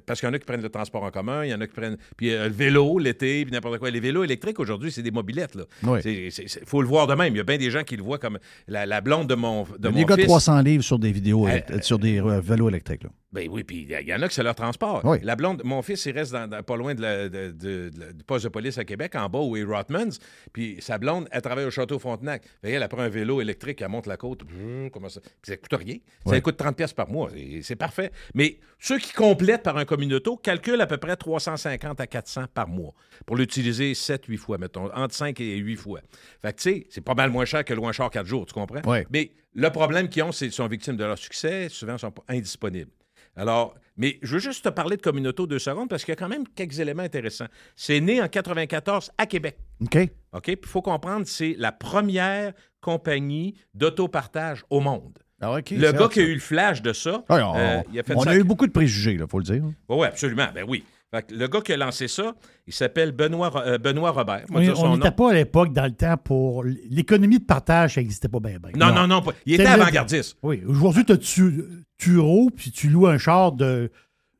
parce 0.05 0.19
qu'il 0.19 0.27
y 0.27 0.29
en 0.29 0.33
a 0.35 0.37
qui 0.37 0.45
prennent 0.45 0.61
le 0.61 0.69
transport 0.69 1.01
en 1.01 1.09
commun, 1.09 1.43
il 1.45 1.49
y 1.49 1.53
en 1.53 1.59
a 1.61 1.65
qui 1.65 1.73
prennent. 1.73 1.97
Puis 2.15 2.31
euh, 2.31 2.43
le 2.47 2.53
vélo 2.53 2.99
l'été, 2.99 3.43
puis 3.43 3.51
n'importe 3.51 3.79
quoi. 3.79 3.89
Les 3.89 3.99
vélos 3.99 4.23
électriques 4.23 4.59
aujourd'hui, 4.59 4.91
c'est 4.91 5.01
des 5.01 5.09
mobilettes. 5.09 5.55
là. 5.55 5.63
Oui. 5.81 5.99
Il 6.05 6.31
faut 6.67 6.83
le 6.83 6.87
voir 6.87 7.07
de 7.07 7.15
même. 7.15 7.33
Il 7.33 7.37
y 7.37 7.41
a 7.41 7.43
bien 7.43 7.57
des 7.57 7.71
gens 7.71 7.83
qui 7.83 7.97
le 7.97 8.03
voient 8.03 8.19
comme 8.19 8.37
la, 8.67 8.85
la 8.85 9.01
blonde 9.01 9.27
de 9.27 9.33
mon, 9.33 9.63
de 9.63 9.89
les 9.89 10.01
mon 10.01 10.03
gars 10.05 10.15
fils. 10.15 10.25
300 10.25 10.61
livres 10.61 10.83
sur 10.83 10.99
des 10.99 11.11
vidéos, 11.11 11.47
Euh, 11.47 11.59
euh, 11.71 11.79
sur 11.81 11.97
des 11.97 12.21
vélos 12.21 12.69
électriques. 12.69 13.03
Là. 13.03 13.09
Ben 13.31 13.47
oui, 13.47 13.63
puis 13.63 13.85
il 13.87 14.07
y 14.07 14.13
en 14.13 14.21
a 14.23 14.27
que 14.27 14.33
c'est 14.33 14.41
leur 14.41 14.55
transport. 14.55 15.01
Oui. 15.05 15.19
La 15.21 15.35
blonde, 15.35 15.61
mon 15.63 15.83
fils, 15.83 16.03
il 16.07 16.13
reste 16.17 16.31
dans- 16.31 16.47
dans- 16.47 16.63
pas 16.63 16.75
loin 16.75 16.95
du 16.95 18.23
poste 18.25 18.45
de 18.45 18.49
police 18.49 18.77
à 18.77 18.85
Québec, 18.85 19.13
en 19.15 19.29
bas 19.29 19.39
où 19.39 19.55
est 19.55 19.63
Rotmans. 19.63 20.17
Puis 20.53 20.77
sa 20.79 20.97
blonde, 20.97 21.27
elle 21.31 21.41
travaille 21.41 21.65
au 21.65 21.71
Château 21.71 21.99
Frontenac. 21.99 22.43
Elle, 22.63 22.81
elle 22.81 22.89
prend 22.89 23.01
un 23.01 23.09
vélo 23.09 23.41
électrique, 23.41 23.81
elle 23.81 23.89
monte 23.89 24.07
la 24.07 24.17
côte. 24.17 24.43
Brrr, 24.43 24.89
Comment 24.91 25.09
ça? 25.09 25.21
Puis 25.21 25.31
ça 25.51 25.57
coûte 25.57 25.73
rien. 25.79 25.97
Ça 26.25 26.41
coûte 26.41 26.57
30 26.57 26.75
pièces 26.75 26.93
par 26.93 27.09
mois. 27.09 27.29
C'est- 27.61 27.75
parfait. 27.75 28.11
Mais 28.33 28.59
ceux 28.79 28.97
qui 28.97 29.13
complètent 29.13 29.63
par 29.63 29.77
un 29.77 29.85
communauto 29.85 30.35
calculent 30.35 30.81
à 30.81 30.87
peu 30.87 30.97
près 30.97 31.15
350 31.15 31.99
à 32.01 32.07
400 32.07 32.45
par 32.53 32.67
mois 32.67 32.93
pour 33.25 33.35
l'utiliser 33.37 33.93
7-8 33.93 34.37
fois, 34.37 34.57
mettons, 34.57 34.91
entre 34.93 35.13
5 35.13 35.39
et 35.39 35.55
8 35.57 35.75
fois. 35.77 36.01
Fait 36.41 36.51
que, 36.53 36.57
tu 36.61 36.63
sais, 36.71 36.87
c'est 36.89 37.01
pas 37.01 37.13
mal 37.13 37.29
moins 37.29 37.45
cher 37.45 37.63
que 37.63 37.73
louer 37.73 37.87
un 37.87 37.91
char 37.91 38.09
4 38.09 38.25
jours, 38.25 38.45
tu 38.45 38.53
comprends? 38.53 38.81
Oui. 38.85 38.99
Mais 39.11 39.31
le 39.53 39.69
problème 39.69 40.09
qu'ils 40.09 40.23
ont, 40.23 40.31
c'est 40.31 40.45
qu'ils 40.45 40.53
sont 40.53 40.67
victimes 40.67 40.97
de 40.97 41.03
leur 41.05 41.17
succès, 41.17 41.69
souvent 41.69 41.93
ils 41.93 41.99
sont 41.99 42.11
pas 42.11 42.23
indisponibles. 42.27 42.91
Alors, 43.39 43.73
mais 43.95 44.19
je 44.21 44.33
veux 44.33 44.39
juste 44.39 44.65
te 44.65 44.69
parler 44.69 44.97
de 44.97 45.01
Communauto 45.01 45.47
deux 45.47 45.59
secondes 45.59 45.87
parce 45.89 46.03
qu'il 46.03 46.11
y 46.11 46.17
a 46.17 46.17
quand 46.17 46.27
même 46.27 46.43
quelques 46.55 46.79
éléments 46.79 47.03
intéressants. 47.03 47.47
C'est 47.75 48.01
né 48.01 48.21
en 48.21 48.27
94 48.27 49.11
à 49.17 49.25
Québec. 49.25 49.57
OK? 49.81 49.97
OK? 50.33 50.43
Puis 50.43 50.57
il 50.61 50.67
faut 50.67 50.81
comprendre, 50.81 51.25
c'est 51.25 51.55
la 51.57 51.71
première 51.71 52.51
compagnie 52.81 53.55
d'autopartage 53.73 54.63
au 54.69 54.81
monde. 54.81 55.17
Ah, 55.41 55.55
le 55.71 55.91
gars 55.93 56.09
qui 56.09 56.19
a 56.19 56.23
eu 56.23 56.33
le 56.33 56.39
flash 56.41 56.81
de 56.81 56.91
ça, 56.91 57.23
on 57.29 57.55
euh, 57.55 57.81
il 57.93 57.99
a 57.99 58.03
fait 58.03 58.13
on 58.13 58.23
ça. 58.23 58.31
a 58.31 58.35
eu 58.35 58.43
beaucoup 58.43 58.67
de 58.67 58.73
préjugés, 58.73 59.13
il 59.13 59.25
faut 59.25 59.39
le 59.39 59.45
dire. 59.45 59.63
Oui, 59.87 60.05
absolument. 60.05 60.47
Ben 60.53 60.65
oui. 60.67 60.83
Fait 61.11 61.23
que 61.23 61.33
le 61.33 61.47
gars 61.47 61.61
qui 61.61 61.73
a 61.73 61.77
lancé 61.77 62.07
ça, 62.07 62.35
il 62.67 62.73
s'appelle 62.73 63.11
Benoît, 63.11 63.51
euh, 63.65 63.77
Benoît 63.79 64.11
Robert. 64.11 64.45
On 64.51 64.95
n'était 64.95 65.11
pas 65.11 65.31
à 65.31 65.33
l'époque, 65.33 65.73
dans 65.73 65.85
le 65.85 65.91
temps, 65.93 66.17
pour. 66.17 66.63
L'économie 66.63 67.39
de 67.39 67.43
partage, 67.45 67.95
ça 67.95 68.01
n'existait 68.01 68.27
pas 68.27 68.39
bien. 68.39 68.57
Non, 68.75 68.93
non, 68.93 69.07
non. 69.07 69.21
pas- 69.21 69.31
Il 69.45 69.55
était 69.55 69.65
avant-gardiste. 69.65 70.37
Oui. 70.43 70.61
Aujourd'hui, 70.67 71.03
tu 71.05 71.63
Turo, 71.97 72.49
puis 72.55 72.71
tu 72.71 72.89
loues 72.89 73.07
un 73.07 73.17
char 73.17 73.51
de- 73.51 73.91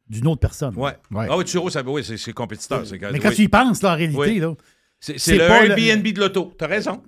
d'une 0.07 0.27
autre 0.27 0.39
personne. 0.39 0.75
Ouais. 0.75 0.93
Ouais. 1.11 1.27
Ah 1.29 1.37
oui, 1.37 1.43
Turo, 1.45 1.69
ça, 1.69 1.81
oui, 1.85 2.03
c'est 2.03 2.33
compétiteur. 2.33 2.83
Mais 3.11 3.19
quand 3.19 3.29
oui. 3.29 3.35
tu 3.35 3.41
y 3.43 3.47
penses, 3.47 3.81
là, 3.81 3.93
en 3.93 3.95
réalité, 3.95 4.39
là, 4.39 4.53
C'est 5.01 5.37
le 5.37 5.47
pas 5.47 5.65
le- 5.65 5.79
Airbnb 5.79 6.05
de 6.13 6.19
l'auto. 6.19 6.53
T'as 6.57 6.67
raison. 6.67 7.01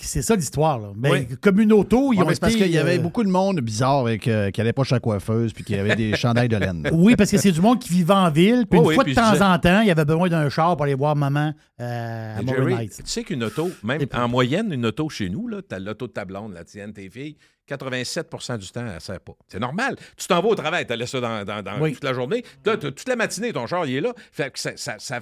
c'est 0.00 0.22
ça 0.22 0.34
l'histoire. 0.34 0.78
là. 0.78 0.92
Mais 0.96 1.10
Oui. 1.10 1.26
comme 1.42 1.60
une 1.60 1.74
auto, 1.74 2.12
ils 2.12 2.16
Ouais, 2.16 2.24
ont 2.24 2.28
mais 2.28 2.34
c'est 2.34 2.40
parce 2.40 2.54
été, 2.54 2.64
qu'il 2.64 2.72
y 2.72 2.78
avait 2.78 2.98
euh, 2.98 3.02
beaucoup 3.02 3.22
de 3.22 3.28
monde 3.28 3.60
bizarre 3.60 3.98
avec, 3.98 4.26
euh, 4.28 4.50
qui 4.50 4.60
n'allait 4.60 4.72
pas 4.72 4.82
chez 4.84 4.94
la 4.94 5.00
coiffeuse 5.00 5.52
puis 5.52 5.62
qui 5.62 5.74
avait 5.74 5.94
des 5.94 6.14
chandails 6.16 6.48
de 6.48 6.56
laine. 6.56 6.88
Oui, 6.92 7.16
parce 7.16 7.30
que 7.30 7.36
c'est 7.36 7.52
du 7.52 7.60
monde 7.60 7.78
qui 7.80 7.90
vivait 7.90 8.14
en 8.14 8.30
ville. 8.30 8.64
Puis 8.68 8.80
une 8.80 8.86
oui, 8.86 8.94
fois 8.94 9.04
puis 9.04 9.12
de 9.14 9.20
temps 9.20 9.32
disais- 9.32 9.44
en 9.44 9.58
temps, 9.58 9.82
il 9.82 9.88
y 9.88 9.90
avait 9.90 10.06
besoin 10.06 10.28
d'un 10.30 10.48
char 10.48 10.74
pour 10.74 10.84
aller 10.84 10.94
voir 10.94 11.16
maman 11.16 11.52
euh, 11.80 12.38
à 12.38 12.46
Jerry, 12.46 12.88
tu 12.88 13.02
sais 13.04 13.22
qu'une 13.24 13.44
auto, 13.44 13.70
même 13.82 14.00
Et 14.00 14.08
en 14.16 14.26
moyenne, 14.28 14.72
une 14.72 14.86
auto 14.86 15.10
chez 15.10 15.28
nous, 15.28 15.50
t'as 15.60 15.78
l'auto 15.78 16.06
de 16.06 16.12
ta 16.12 16.24
blonde, 16.24 16.54
la 16.54 16.64
tienne, 16.64 16.94
tes 16.94 17.10
filles, 17.10 17.36
87% 17.68 18.56
du 18.58 18.68
temps, 18.70 18.86
elle 18.86 18.94
ne 18.94 18.98
sert 19.00 19.20
pas. 19.20 19.32
C'est 19.48 19.60
normal. 19.60 19.96
Tu 20.16 20.26
t'en 20.26 20.40
vas 20.40 20.48
au 20.48 20.54
travail, 20.54 20.86
tu 20.86 20.96
laissé 20.96 21.12
ça 21.12 21.20
dans, 21.20 21.44
dans- 21.44 21.62
dans 21.62 21.78
Oui. 21.80 21.92
toute 21.92 22.04
la 22.04 22.14
journée. 22.14 22.42
Là, 22.64 22.76
toute 22.78 23.06
la 23.08 23.16
matinée, 23.16 23.52
ton 23.52 23.66
char, 23.66 23.84
il 23.86 23.96
est 23.96 24.00
là. 24.00 24.14
Fait 24.32 24.50
que 24.50 24.58
ça- 24.58 24.76
ça- 24.76 24.96
ça- 24.98 25.20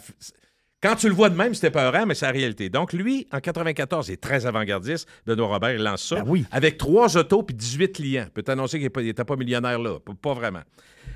quand 0.82 0.96
tu 0.96 1.08
le 1.08 1.14
vois 1.14 1.30
de 1.30 1.36
même, 1.36 1.54
c'était 1.54 1.70
peurant, 1.70 2.06
mais 2.06 2.14
c'est 2.14 2.26
la 2.26 2.32
réalité. 2.32 2.68
Donc, 2.68 2.92
lui, 2.92 3.26
en 3.32 3.40
94, 3.40 4.08
il 4.08 4.12
est 4.12 4.16
très 4.20 4.46
avant-gardiste. 4.46 5.08
Benoît 5.26 5.46
Robert, 5.46 5.72
il 5.74 5.82
lance 5.82 6.02
ça. 6.02 6.16
Ben 6.16 6.24
oui. 6.26 6.44
Avec 6.50 6.76
trois 6.76 7.16
autos 7.16 7.42
puis 7.42 7.54
18 7.54 7.92
clients. 7.92 8.24
Je 8.26 8.30
peux 8.30 8.42
t'annoncer 8.42 8.78
qu'il 8.80 8.90
n'était 9.04 9.24
pas 9.24 9.36
millionnaire 9.36 9.78
là. 9.78 9.98
Pas- 10.20 10.34
vraiment. 10.34 10.62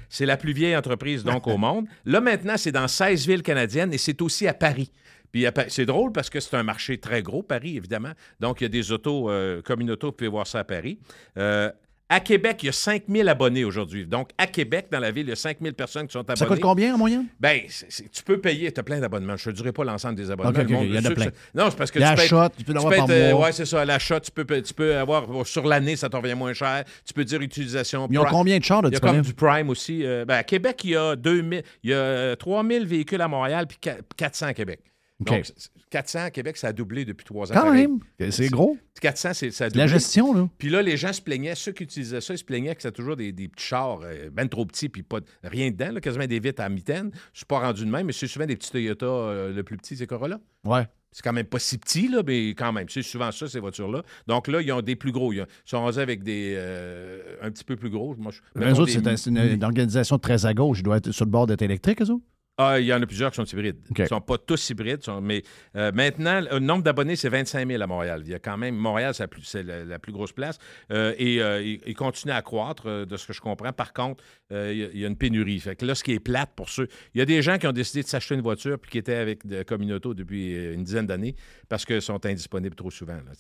C'est 0.09 0.27
la 0.27 0.37
plus 0.37 0.53
vieille 0.53 0.77
entreprise, 0.77 1.25
donc, 1.25 1.47
au 1.49 1.57
monde. 1.59 1.87
Là, 2.05 2.21
maintenant, 2.21 2.57
c'est 2.57 2.71
dans 2.73 2.87
16 2.87 3.27
villes 3.27 3.43
canadiennes 3.43 3.93
et 3.93 3.99
c'est 3.99 4.23
aussi 4.23 4.47
à 4.47 4.55
Paris. 4.55 4.91
Puis 5.33 5.45
c'est 5.69 5.85
drôle 5.85 6.13
parce 6.13 6.31
que 6.31 6.39
c'est 6.41 6.57
un 6.57 6.63
marché 6.63 6.99
très 6.99 7.23
gros, 7.23 7.43
Paris, 7.43 7.77
évidemment. 7.77 8.13
Donc, 8.39 8.61
il 8.61 8.65
y 8.65 8.67
a 8.67 8.69
des 8.69 8.93
autos, 8.93 9.29
euh, 9.29 9.61
comme 9.63 9.81
une 9.81 9.91
auto, 9.91 10.07
vous 10.07 10.13
pouvez 10.13 10.29
voir 10.31 10.47
ça 10.47 10.61
à 10.61 10.65
Paris. 10.65 10.99
Euh, 11.37 11.71
À 12.09 12.21
Québec, 12.21 12.59
il 12.63 12.67
y 12.67 12.69
a 12.69 12.73
5000 12.73 13.29
abonnés 13.29 13.65
aujourd'hui. 13.65 14.07
Donc, 14.07 14.31
à 14.39 14.47
Québec, 14.47 14.87
dans 14.93 15.01
la 15.01 15.11
ville, 15.11 15.27
il 15.27 15.31
y 15.31 15.33
a 15.33 15.37
5000 15.37 15.75
personnes 15.75 16.07
qui 16.07 16.13
sont 16.13 16.21
abonnées. 16.21 16.39
Ça 16.39 16.47
coûte 16.47 16.61
combien 16.61 16.95
en 16.95 16.99
moyenne? 16.99 17.27
Ben, 17.41 17.63
c'est- 17.69 18.09
tu 18.11 18.23
peux 18.23 18.41
payer, 18.41 18.71
tu 18.71 18.79
as 18.79 18.85
plein 18.85 19.01
d'abonnements. 19.01 19.37
Je 19.37 19.49
ne 19.49 19.53
te 19.53 19.57
dirai 19.57 19.73
pas 19.73 19.83
l'ensemble 19.83 20.15
des 20.15 20.31
abonnements. 20.31 20.53
Le 20.57 20.69
monde- 20.69 20.85
il 20.87 20.95
y 20.95 20.99
en 20.99 21.05
a 21.05 21.11
plein. 21.15 21.25
Non, 21.55 21.69
c'est 21.69 21.77
parce 21.77 21.91
que 21.91 21.99
Il 21.99 22.03
y 22.03 22.05
a 22.05 22.11
tu 22.11 22.17
peux 22.17 22.23
être- 22.23 22.57
tu 22.59 22.65
peux 22.65 22.73
l'avoir 22.75 22.93
par 22.99 23.07
mois. 23.33 23.47
ouais, 23.47 23.53
c'est 23.53 23.65
ça. 23.67 23.85
L'achat, 23.85 24.21
tu 24.21 24.31
peux, 24.31 24.45
tu 24.63 24.73
peux 24.73 24.97
avoir 24.97 25.27
sur 25.45 25.67
l'année, 25.67 25.97
ça 25.97 26.09
te 26.09 26.17
revient 26.17 26.35
moins 26.37 26.53
cher. 26.53 26.85
Tu 27.05 27.13
peux 27.13 27.25
dire 27.25 27.41
utilisation. 27.41 28.07
Ils 28.09 28.19
ont 28.21 28.25
combien 28.31 28.57
de 28.59 28.63
chars 28.65 28.83
de 28.83 28.89
Il 28.89 28.93
y 28.93 28.97
a 28.97 29.01
comme 29.01 29.23
du 29.23 29.35
Prime 29.35 29.69
aussi. 29.69 30.05
Euh, 30.07 30.25
ben, 30.25 30.37
à 30.37 30.45
Québec, 30.45 30.81
il 30.85 30.91
y 30.91 30.97
a 30.97 31.17
2000, 31.17 31.65
il 31.83 31.91
y 31.91 31.93
a 31.93 31.97
euh, 31.97 32.37
3000 32.37 32.87
véhicules 32.87 33.21
à 33.21 33.27
Montréal 33.27 33.67
puis 33.67 33.79
qua- 33.83 33.97
400 34.17 34.47
à 34.47 34.55
Québec. 34.55 34.79
Donc, 35.21 35.47
c'est- 35.47 35.71
400 35.89 36.25
à 36.25 36.31
Québec, 36.31 36.57
ça 36.59 36.69
a 36.69 36.73
doublé 36.73 37.05
depuis 37.07 37.25
trois 37.25 37.51
ans. 37.51 37.55
Quand 37.55 37.63
pareil. 37.63 37.87
même. 37.89 38.31
C'est 38.31 38.49
gros. 38.49 38.77
400, 39.01 39.31
c'est 39.33 39.51
ça 39.51 39.65
a 39.67 39.71
C'est 39.71 39.77
la 39.77 39.85
doublé. 39.87 39.99
gestion, 39.99 40.35
là. 40.35 40.49
Puis 40.59 40.69
là, 40.69 40.83
les 40.83 40.97
gens 40.99 41.13
se 41.13 41.23
plaignaient, 41.23 41.55
ceux 41.55 41.73
qui 41.73 41.85
utilisaient 41.85 42.21
ça, 42.21 42.35
ils 42.35 42.39
se 42.39 42.45
plaignaient 42.45 42.75
que 42.75 42.83
c'est 42.83 42.93
toujours 42.93 43.17
des, 43.17 43.33
des 43.33 43.49
petits 43.49 43.65
chars, 43.65 44.01
euh, 44.03 44.29
ben 44.31 44.47
trop 44.49 44.67
petits, 44.67 44.89
puis 44.91 45.03
pas 45.03 45.21
rien 45.43 45.71
dedans, 45.71 45.93
là, 45.93 46.01
quasiment 46.01 46.27
des 46.27 46.39
vitres 46.41 46.61
à 46.63 46.69
mitaine. 46.69 47.11
Je 47.33 47.39
suis 47.39 47.47
pas 47.47 47.61
rendu 47.61 47.85
de 47.87 47.91
même, 47.91 48.07
mais 48.07 48.13
c'est 48.13 48.27
souvent 48.27 48.45
des 48.47 48.57
petits 48.57 48.71
Toyota. 48.71 49.07
euh, 49.07 49.53
le 49.55 49.63
plus 49.63 49.77
petit, 49.79 49.97
c'est 49.97 50.07
Corolla. 50.07 50.39
Ouais. 50.65 50.87
C'est 51.13 51.23
quand 51.23 51.33
même 51.33 51.47
pas 51.47 51.59
si 51.61 51.79
petit, 51.79 52.09
là, 52.09 52.23
mais 52.27 52.51
quand 52.51 52.75
même. 52.75 52.91
C'est 52.91 53.01
souvent 53.01 53.33
ça, 53.33 53.49
ces 53.49 53.59
voitures-là. 53.61 54.03
Donc 54.27 54.49
là, 54.49 54.61
ils 54.61 54.71
ont 54.71 54.83
des 54.83 54.97
plus 54.97 55.13
gros. 55.13 55.33
Ils 55.33 55.41
ont- 55.43 55.47
sont 55.65 55.79
rendus 55.81 55.99
avec 55.99 56.23
des. 56.23 56.53
euh, 56.59 57.37
un 57.41 57.51
petit 57.51 57.65
peu 57.65 57.77
plus 57.77 57.89
gros. 57.89 58.15
Moi, 58.19 58.33
je- 58.33 58.41
autres, 58.73 58.85
des 58.85 58.93
c'est 58.93 59.07
un- 59.07 59.17
c'est 59.17 59.31
une, 59.31 59.39
une 59.39 59.65
organisation 59.65 60.19
très 60.19 60.45
à 60.45 60.53
gauche. 60.53 60.81
Ils 60.81 60.83
doivent 60.83 60.99
être 60.99 61.13
sur 61.13 61.25
le 61.25 61.31
bord 61.31 61.47
d'être 61.47 61.63
électrique, 61.63 62.03
eux 62.03 62.11
autres? 62.11 62.25
Ah, 62.59 62.81
il 62.81 62.87
y 62.87 62.93
en 62.95 63.03
a 63.03 63.07
plusieurs 63.07 63.31
qui 63.31 63.37
sont 63.37 63.45
hybrides. 63.45 63.77
Ils 63.99 64.03
ne 64.03 64.07
sont 64.07 64.21
pas 64.23 64.39
tous 64.39 64.71
hybrides, 64.71 65.03
sont- 65.03 65.21
mais 65.21 65.43
euh, 65.77 65.93
maintenant, 65.93 66.41
le 66.41 66.59
nombre 66.59 66.83
d'abonnés, 66.83 67.15
c'est 67.15 67.29
25 67.29 67.69
000 67.69 67.83
à 67.83 67.87
Montréal. 67.87 68.23
Il 68.25 68.31
y 68.31 68.35
a 68.35 68.39
quand 68.39 68.57
même, 68.57 68.75
Montréal, 68.77 69.13
c'est 69.15 69.25
la 69.25 69.29
plus, 69.29 69.55
la, 69.55 69.99
grosse 69.99 70.33
place. 70.33 70.57
Euh, 70.91 71.15
et 71.19 71.43
euh, 71.43 71.61
il, 71.63 71.81
il 71.87 71.95
continue 71.95 72.33
à 72.33 72.41
croître, 72.41 73.05
de 73.07 73.17
ce 73.19 73.27
que 73.27 73.35
je 73.35 73.43
comprends. 73.43 73.73
Par 73.75 73.93
contre, 73.93 74.25
il 74.51 74.91
y 74.95 75.05
a- 75.05 75.07
une 75.09 75.17
pénurie. 75.17 75.61
Fait 75.61 75.77
que 75.77 75.85
là, 75.85 75.95
ce 75.95 76.03
qui 76.03 76.13
est 76.13 76.21
plate 76.21 76.51
pour 76.57 76.71
ceux. 76.71 76.89
Il 77.15 77.19
y 77.19 77.21
a 77.21 77.27
des 77.27 77.43
gens 77.43 77.59
qui 77.59 77.67
ont 77.67 77.73
décidé 77.73 78.03
de 78.03 78.09
s'acheter 78.09 78.35
une 78.35 78.41
voiture 78.43 78.79
puis 78.79 78.91
qui 78.91 78.99
étaient 78.99 79.17
avec 79.17 79.47
de 79.47 79.63
Communauto 79.63 80.15
depuis 80.15 80.73
une 80.73 80.83
dizaine 80.83 81.07
d'années 81.07 81.35
parce 81.69 81.85
qu'elles 81.85 82.01
sont 82.03 82.25
indisponibles 82.25 82.75
trop 82.77 82.91
souvent. 82.91 83.17
là. 83.17 83.33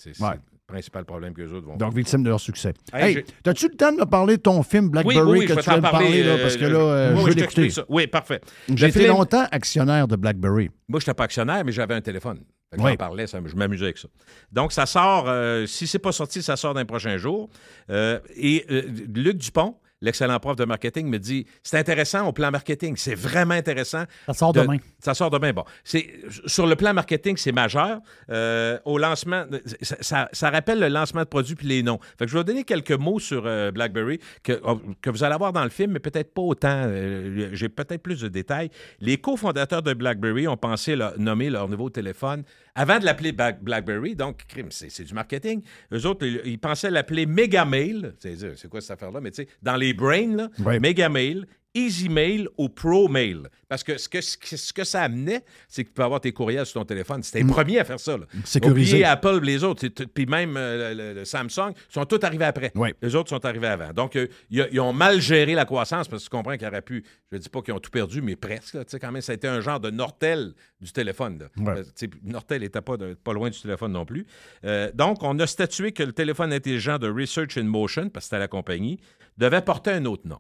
Principal 0.67 1.05
problème 1.05 1.33
que 1.33 1.43
les 1.43 1.53
autres 1.53 1.67
vont 1.67 1.77
Donc, 1.77 1.95
victime 1.95 2.25
de 2.25 2.29
leur 2.29 2.41
succès. 2.41 2.75
Hey, 2.93 3.25
t'as-tu 3.45 3.69
le 3.69 3.77
temps 3.77 3.93
de 3.93 3.99
me 3.99 4.05
parler 4.05 4.37
de 4.37 4.43
ton 4.43 4.64
film 4.64 4.89
Blackberry 4.91 5.21
oui, 5.21 5.39
oui, 5.39 5.47
que 5.47 5.55
je 5.55 5.61
tu 5.61 5.71
de 5.71 5.81
parler. 5.81 5.81
parler, 5.83 6.23
là, 6.25 6.31
euh, 6.33 6.43
parce 6.43 6.57
que 6.57 6.64
là, 6.64 6.79
euh, 6.79 7.11
oui, 7.12 7.19
je 7.19 7.23
oui, 7.23 7.29
veux 7.31 7.35
t'explique 7.37 7.57
l'écouter. 7.67 7.81
ça. 7.83 7.85
Oui, 7.89 8.07
parfait. 8.09 8.41
J'ai 8.75 8.87
été 8.89 8.99
film- 8.99 9.11
longtemps 9.12 9.47
actionnaire 9.53 10.09
de 10.09 10.17
Blackberry. 10.17 10.71
Moi, 10.89 10.99
je 10.99 11.05
n'étais 11.05 11.14
pas 11.14 11.25
actionnaire, 11.25 11.64
mais 11.64 11.71
j'avais 11.71 11.95
un 11.95 12.01
téléphone. 12.01 12.41
Fait 12.73 12.79
que 12.79 12.83
Oui. 12.83 12.97
Parlais, 12.97 13.29
ça, 13.29 13.39
je 13.45 13.55
m'amusais 13.55 13.85
avec 13.85 13.99
ça. 13.99 14.09
Donc, 14.51 14.73
ça 14.73 14.87
sort, 14.87 15.27
euh, 15.29 15.67
si 15.67 15.87
c'est 15.87 16.01
pas 16.01 16.11
sorti, 16.11 16.43
ça 16.43 16.57
sort 16.57 16.75
dans 16.75 16.81
les 16.81 16.85
prochains 16.87 17.17
jours. 17.17 17.49
Euh, 17.91 18.19
et 18.35 18.67
euh, 18.69 18.83
Luc 19.14 19.37
Dupont, 19.37 19.77
l'excellent 20.01 20.38
prof 20.38 20.57
de 20.57 20.64
marketing, 20.64 21.09
me 21.09 21.18
dit 21.18 21.47
c'est 21.62 21.78
intéressant 21.78 22.26
au 22.28 22.32
plan 22.32 22.51
marketing, 22.51 22.97
c'est 22.97 23.14
vraiment 23.14 23.55
intéressant. 23.55 24.05
Ça 24.26 24.34
sort 24.34 24.53
de- 24.53 24.61
demain. 24.61 24.76
Ça 24.99 25.14
sort 25.14 25.30
demain. 25.30 25.53
Bon, 25.53 25.64
c'est 25.84 26.09
sur 26.47 26.66
le 26.66 26.76
plan 26.76 26.92
marketing, 26.94 27.36
c'est 27.36 27.53
majeur. 27.53 28.01
Euh, 28.30 28.78
au 28.84 28.99
lancement, 28.99 29.44
ça, 29.82 29.97
ça- 30.01 30.28
ça 30.32 30.51
rappelle 30.51 30.80
le 30.80 30.88
lancement 30.88 31.22
de 31.22 31.26
produits 31.28 31.55
puis 31.55 31.66
les 31.66 31.82
noms. 31.82 31.99
Fait 32.18 32.26
que 32.26 32.30
je 32.30 32.36
vais 32.36 32.44
donner 32.44 32.64
quelques 32.64 32.92
mots 32.92 33.18
sur 33.18 33.44
euh, 33.47 33.70
BlackBerry 33.70 34.18
que, 34.42 34.61
oh, 34.64 34.80
que 35.01 35.11
vous 35.11 35.24
allez 35.24 35.34
avoir 35.34 35.53
dans 35.53 35.64
le 35.64 35.70
film, 35.70 35.92
mais 35.92 36.01
peut-être 36.01 36.32
pas 36.34 36.42
autant. 36.42 36.82
Euh, 36.86 37.51
J'ai 37.53 37.68
peut-être 37.68 38.03
plus 38.03 38.20
de 38.20 38.28
détails. 38.28 38.70
Les 39.01 39.16
cofondateurs 39.18 39.82
de 39.82 39.94
BlackBerry 39.94 40.47
ont 40.49 40.57
pensé 40.57 40.97
nommer 41.18 41.51
leur 41.51 41.68
nouveau 41.68 41.90
téléphone 41.90 42.44
avant 42.77 43.01
de 43.01 43.05
l'appeler 43.05 43.33
Black- 43.33 43.62
BlackBerry. 43.62 44.14
Donc, 44.14 44.45
crime, 44.47 44.68
c'est 44.70 45.03
du 45.05 45.14
marketing. 45.14 45.62
Eux 45.93 46.07
autres, 46.07 46.24
ils, 46.24 46.41
ils 46.45 46.59
pensaient 46.61 46.91
l'appeler 46.91 47.27
Megamail. 47.27 48.12
C'est 48.20 48.37
c'est 48.57 48.68
quoi 48.68 48.81
cette 48.81 48.93
affaire-là? 48.93 49.20
Mais 49.20 49.33
tu 49.33 49.43
sais, 49.43 49.49
dans 49.62 49.77
les 49.77 49.93
brains, 49.95 50.37
là. 50.37 50.49
Megamail. 50.79 51.45
Easy 51.77 52.09
Mail 52.09 52.49
ou 52.57 52.68
Pro 52.68 53.09
Mail? 53.09 53.49
Parce 53.68 53.83
que 53.85 53.99
ce 53.99 54.09
que, 54.09 54.20
ce 54.20 54.72
que- 54.72 54.85
ça 54.85 55.03
amenait, 55.03 55.45
c'est 55.68 55.83
que 55.85 55.89
tu 55.89 55.95
peux 55.95 56.05
avoir 56.05 56.20
tes 56.20 56.33
courriels 56.33 56.64
sur 56.66 56.81
ton 56.81 56.85
téléphone. 56.87 57.22
C'était 57.22 57.41
les 57.41 57.45
premiers 57.53 57.79
à 57.81 57.85
faire 57.85 57.99
ça. 58.01 58.16
Là. 58.16 58.24
Sécurisé. 58.45 58.70
Oubliez 58.93 59.05
Apple, 59.05 59.41
les 59.43 59.64
autres, 59.64 59.87
puis 59.89 60.27
même 60.27 60.57
euh, 60.57 61.14
le, 61.14 61.24
Samsung, 61.24 61.72
sont 61.89 62.05
tous 62.05 62.24
arrivés 62.24 62.45
après. 62.45 62.70
Les 63.03 63.14
autres 63.14 63.29
sont 63.31 63.45
arrivés 63.45 63.66
avant. 63.66 63.93
Donc, 63.93 64.14
euh, 64.16 64.29
ils, 64.51 64.81
ont 64.81 64.93
mal 64.93 65.20
géré 65.20 65.55
la 65.55 65.64
croissance 65.64 66.07
parce 66.09 66.22
que 66.24 66.31
tu 66.31 66.37
comprends 66.37 66.57
qu'ils 66.57 66.66
auraient 66.68 66.81
pu, 66.83 67.05
je 67.33 67.37
ne 67.37 67.43
dis 67.43 67.49
pas 67.49 67.61
qu'ils 67.62 67.74
ont 67.74 67.81
tout 67.81 67.91
perdu, 67.91 68.22
mais 68.22 68.37
presque. 68.37 68.74
là. 68.74 68.85
Tu 68.85 68.93
sais, 68.93 68.99
quand 69.01 69.11
même, 69.12 69.22
ça 69.22 69.33
a 69.33 69.35
été 69.35 69.49
un 69.49 69.61
genre 69.61 69.81
de 69.81 69.91
Nortel 69.91 70.55
du 70.81 70.93
téléphone. 70.93 71.39
là. 71.41 71.47
Ouais. 71.74 71.81
Euh, 72.03 72.07
Nortel 72.22 72.62
n'était 72.62 72.81
pas, 72.81 72.97
de- 72.97 73.14
pas 73.14 73.33
loin 73.33 73.51
du 73.51 73.61
téléphone 73.61 73.93
non 73.93 74.07
plus. 74.07 74.27
Euh, 74.64 74.91
donc, 74.95 75.22
on 75.22 75.39
a 75.41 75.47
statué 75.47 75.91
que 75.93 76.03
le 76.05 76.12
téléphone 76.12 76.53
intelligent 76.53 76.99
de 76.99 77.09
Research 77.11 77.57
in 77.59 77.64
Motion, 77.64 78.09
parce 78.11 78.24
que 78.24 78.29
c'était 78.29 78.39
la 78.39 78.49
compagnie, 78.49 79.01
devait 79.39 79.61
porter 79.62 79.91
un 79.91 80.05
autre 80.05 80.27
nom. 80.29 80.39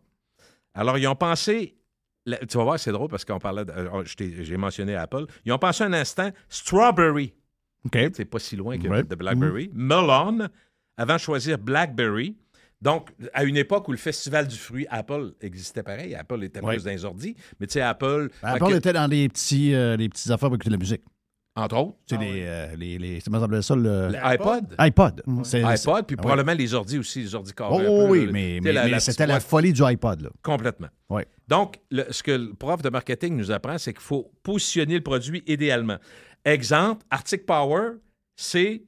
Alors, 0.76 0.98
ils 0.98 1.06
ont 1.08 1.16
pensé. 1.16 1.72
tu 2.48 2.58
vas 2.58 2.64
voir, 2.64 2.78
c'est 2.78 2.90
drôle 2.92 3.08
parce 3.08 3.24
qu'on 3.24 3.38
parlait. 3.38 3.64
de- 3.64 3.70
euh, 3.70 4.04
je 4.04 4.14
t'ai- 4.16 4.44
J'ai 4.44 4.56
mentionné 4.56 4.94
Apple. 4.96 5.26
Ils 5.44 5.52
ont 5.52 5.58
pensé 5.58 5.84
un 5.84 5.92
instant 5.92 6.30
Strawberry. 6.48 7.32
OK. 7.84 7.96
C'est 8.14 8.24
pas 8.24 8.38
si 8.40 8.56
loin 8.56 8.76
que 8.78 8.88
Ouais. 8.88 9.04
de 9.04 9.14
BlackBerry. 9.14 9.70
Melon, 9.72 10.48
avant 10.96 11.14
de 11.14 11.18
choisir 11.20 11.56
BlackBerry. 11.58 12.36
Donc, 12.82 13.10
à 13.32 13.44
une 13.44 13.56
époque 13.56 13.86
où 13.88 13.92
le 13.92 13.96
festival 13.96 14.48
du 14.48 14.56
fruit 14.56 14.86
Apple 14.90 15.34
existait 15.40 15.82
pareil, 15.84 16.14
Apple 16.16 16.42
était 16.44 16.60
Ouais. 16.60 16.74
plus 16.74 16.84
dans 16.84 16.90
les 16.90 17.04
ordis, 17.04 17.36
mais 17.60 17.66
tu 17.68 17.74
sais, 17.74 17.80
Apple. 17.80 18.28
Apple 18.42 18.64
fait 18.66 18.72
que- 18.72 18.76
était 18.78 18.92
dans 18.92 19.06
les 19.06 19.28
petits, 19.28 19.72
euh, 19.74 19.96
les 19.96 20.08
petites 20.08 20.30
affaires 20.30 20.48
pour 20.48 20.56
écouter 20.56 20.70
la 20.70 20.76
musique. 20.78 21.02
Entre 21.56 21.76
autres, 21.78 21.96
Tu 22.06 22.14
sais, 22.16 22.20
les, 22.20 22.42
euh, 22.44 22.76
les, 22.76 23.20
ça 23.20 23.30
s'appelait 23.30 23.62
ça? 23.62 23.74
Le... 23.74 24.08
l'iPod. 24.08 24.74
iPod. 24.78 25.22
C'est- 25.42 25.62
iPod, 25.64 26.06
puis 26.06 26.16
Ouais. 26.16 26.20
probablement 26.22 26.52
les 26.52 26.74
ordis 26.74 26.98
aussi, 26.98 27.20
les 27.22 27.34
ordis 27.34 27.52
carrés. 27.54 27.86
Oh, 27.88 28.02
un 28.02 28.06
peu, 28.06 28.10
oui, 28.12 28.26
là. 28.26 28.32
mais, 28.32 28.60
mais- 28.62 28.72
la- 28.72 28.84
mais 28.84 28.90
la 28.90 29.00
c'était 29.00 29.26
la 29.26 29.40
folie 29.40 29.72
du 29.72 29.82
iPod. 29.82 30.20
Là. 30.22 30.30
Complètement. 30.42 30.88
Ouais. 31.08 31.26
Donc, 31.48 31.78
le- 31.90 32.06
ce 32.10 32.22
que 32.22 32.32
le 32.32 32.52
prof 32.54 32.82
de 32.82 32.90
marketing 32.90 33.36
nous 33.36 33.50
apprend, 33.50 33.78
c'est 33.78 33.92
qu'il 33.94 34.02
faut 34.02 34.30
positionner 34.42 34.94
le 34.96 35.02
produit 35.02 35.42
idéalement. 35.46 35.96
Exemple, 36.44 37.04
Arctic 37.10 37.46
Power, 37.46 37.92
c'est 38.36 38.82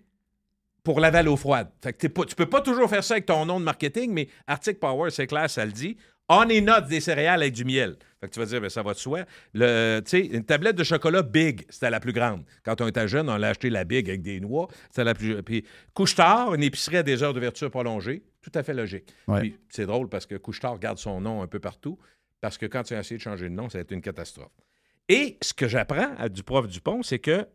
pour 0.85 1.01
l'eau 1.01 1.37
froide. 1.37 1.69
Fait 1.83 1.93
que 1.93 1.99
t'es 1.99 2.09
pas- 2.09 2.25
tu 2.25 2.35
peux 2.35 2.47
pas 2.49 2.61
toujours 2.61 2.89
faire 2.89 3.05
ça 3.05 3.15
avec 3.15 3.27
ton 3.27 3.45
nom 3.47 3.59
de 3.61 3.65
marketing, 3.65 4.13
mais 4.13 4.29
Arctic 4.47 4.79
Power, 4.81 5.11
c'est 5.11 5.27
clair, 5.27 5.49
ça 5.51 5.65
le 5.67 5.73
dit. 5.73 5.97
On 6.29 6.49
est 6.49 6.61
note 6.61 6.89
des 6.89 7.01
céréales 7.01 7.41
avec 7.43 7.55
du 7.55 7.65
miel. 7.65 7.97
Fait 8.21 8.29
que 8.29 8.35
tu 8.35 8.41
vas 8.41 8.47
dire, 8.47 8.61
ben, 8.61 8.69
ça 8.69 8.83
va 8.83 8.93
de 8.93 8.99
soi. 8.99 9.25
Le, 9.55 10.03
sais, 10.05 10.21
une 10.21 10.45
tablette 10.45 10.77
de 10.77 10.85
chocolat 10.85 11.23
Big, 11.23 11.65
c'était 11.71 11.89
la 11.91 12.01
plus 12.01 12.13
grande. 12.13 12.45
Quand 12.65 12.81
on 12.81 12.89
était 12.89 13.07
jeune, 13.09 13.31
on 13.31 13.37
l'a 13.37 13.49
acheté 13.51 13.71
la 13.71 13.85
Big 13.85 14.09
avec 14.09 14.23
des 14.23 14.41
noix. 14.41 14.69
C'était 14.91 15.05
la 15.05 15.15
plus. 15.15 15.43
Puis 15.43 15.65
Couche-Tard, 15.95 16.55
une 16.55 16.63
épicerie 16.63 16.97
à 16.99 17.03
des 17.03 17.23
heures 17.23 17.33
d'ouverture 17.33 17.71
prolongées. 17.71 18.23
Tout 18.43 18.51
à 18.55 18.63
fait 18.63 18.75
logique. 18.75 19.15
Ouais. 19.27 19.41
Puis 19.41 19.59
c'est 19.71 19.87
drôle 19.87 20.09
parce 20.09 20.27
que 20.27 20.35
Couche-Tard 20.35 20.79
garde 20.79 20.99
son 20.99 21.21
nom 21.21 21.43
un 21.43 21.47
peu 21.47 21.61
partout. 21.61 21.99
Parce 22.41 22.59
que 22.59 22.67
quand 22.67 22.83
tu 22.83 22.95
as 22.95 23.01
essayé 23.01 23.17
de 23.19 23.23
changer 23.23 23.49
de 23.49 23.55
nom, 23.55 23.69
ça 23.69 23.79
a 23.79 23.81
été 23.81 23.95
une 23.95 24.03
catastrophe. 24.03 24.53
Et 25.09 25.39
ce 25.41 25.55
que 25.55 25.67
j'apprends 25.69 26.15
à- 26.19 26.29
du 26.29 26.43
prof 26.43 26.67
Dupont, 26.69 27.03
c'est 27.03 27.19
que 27.19 27.47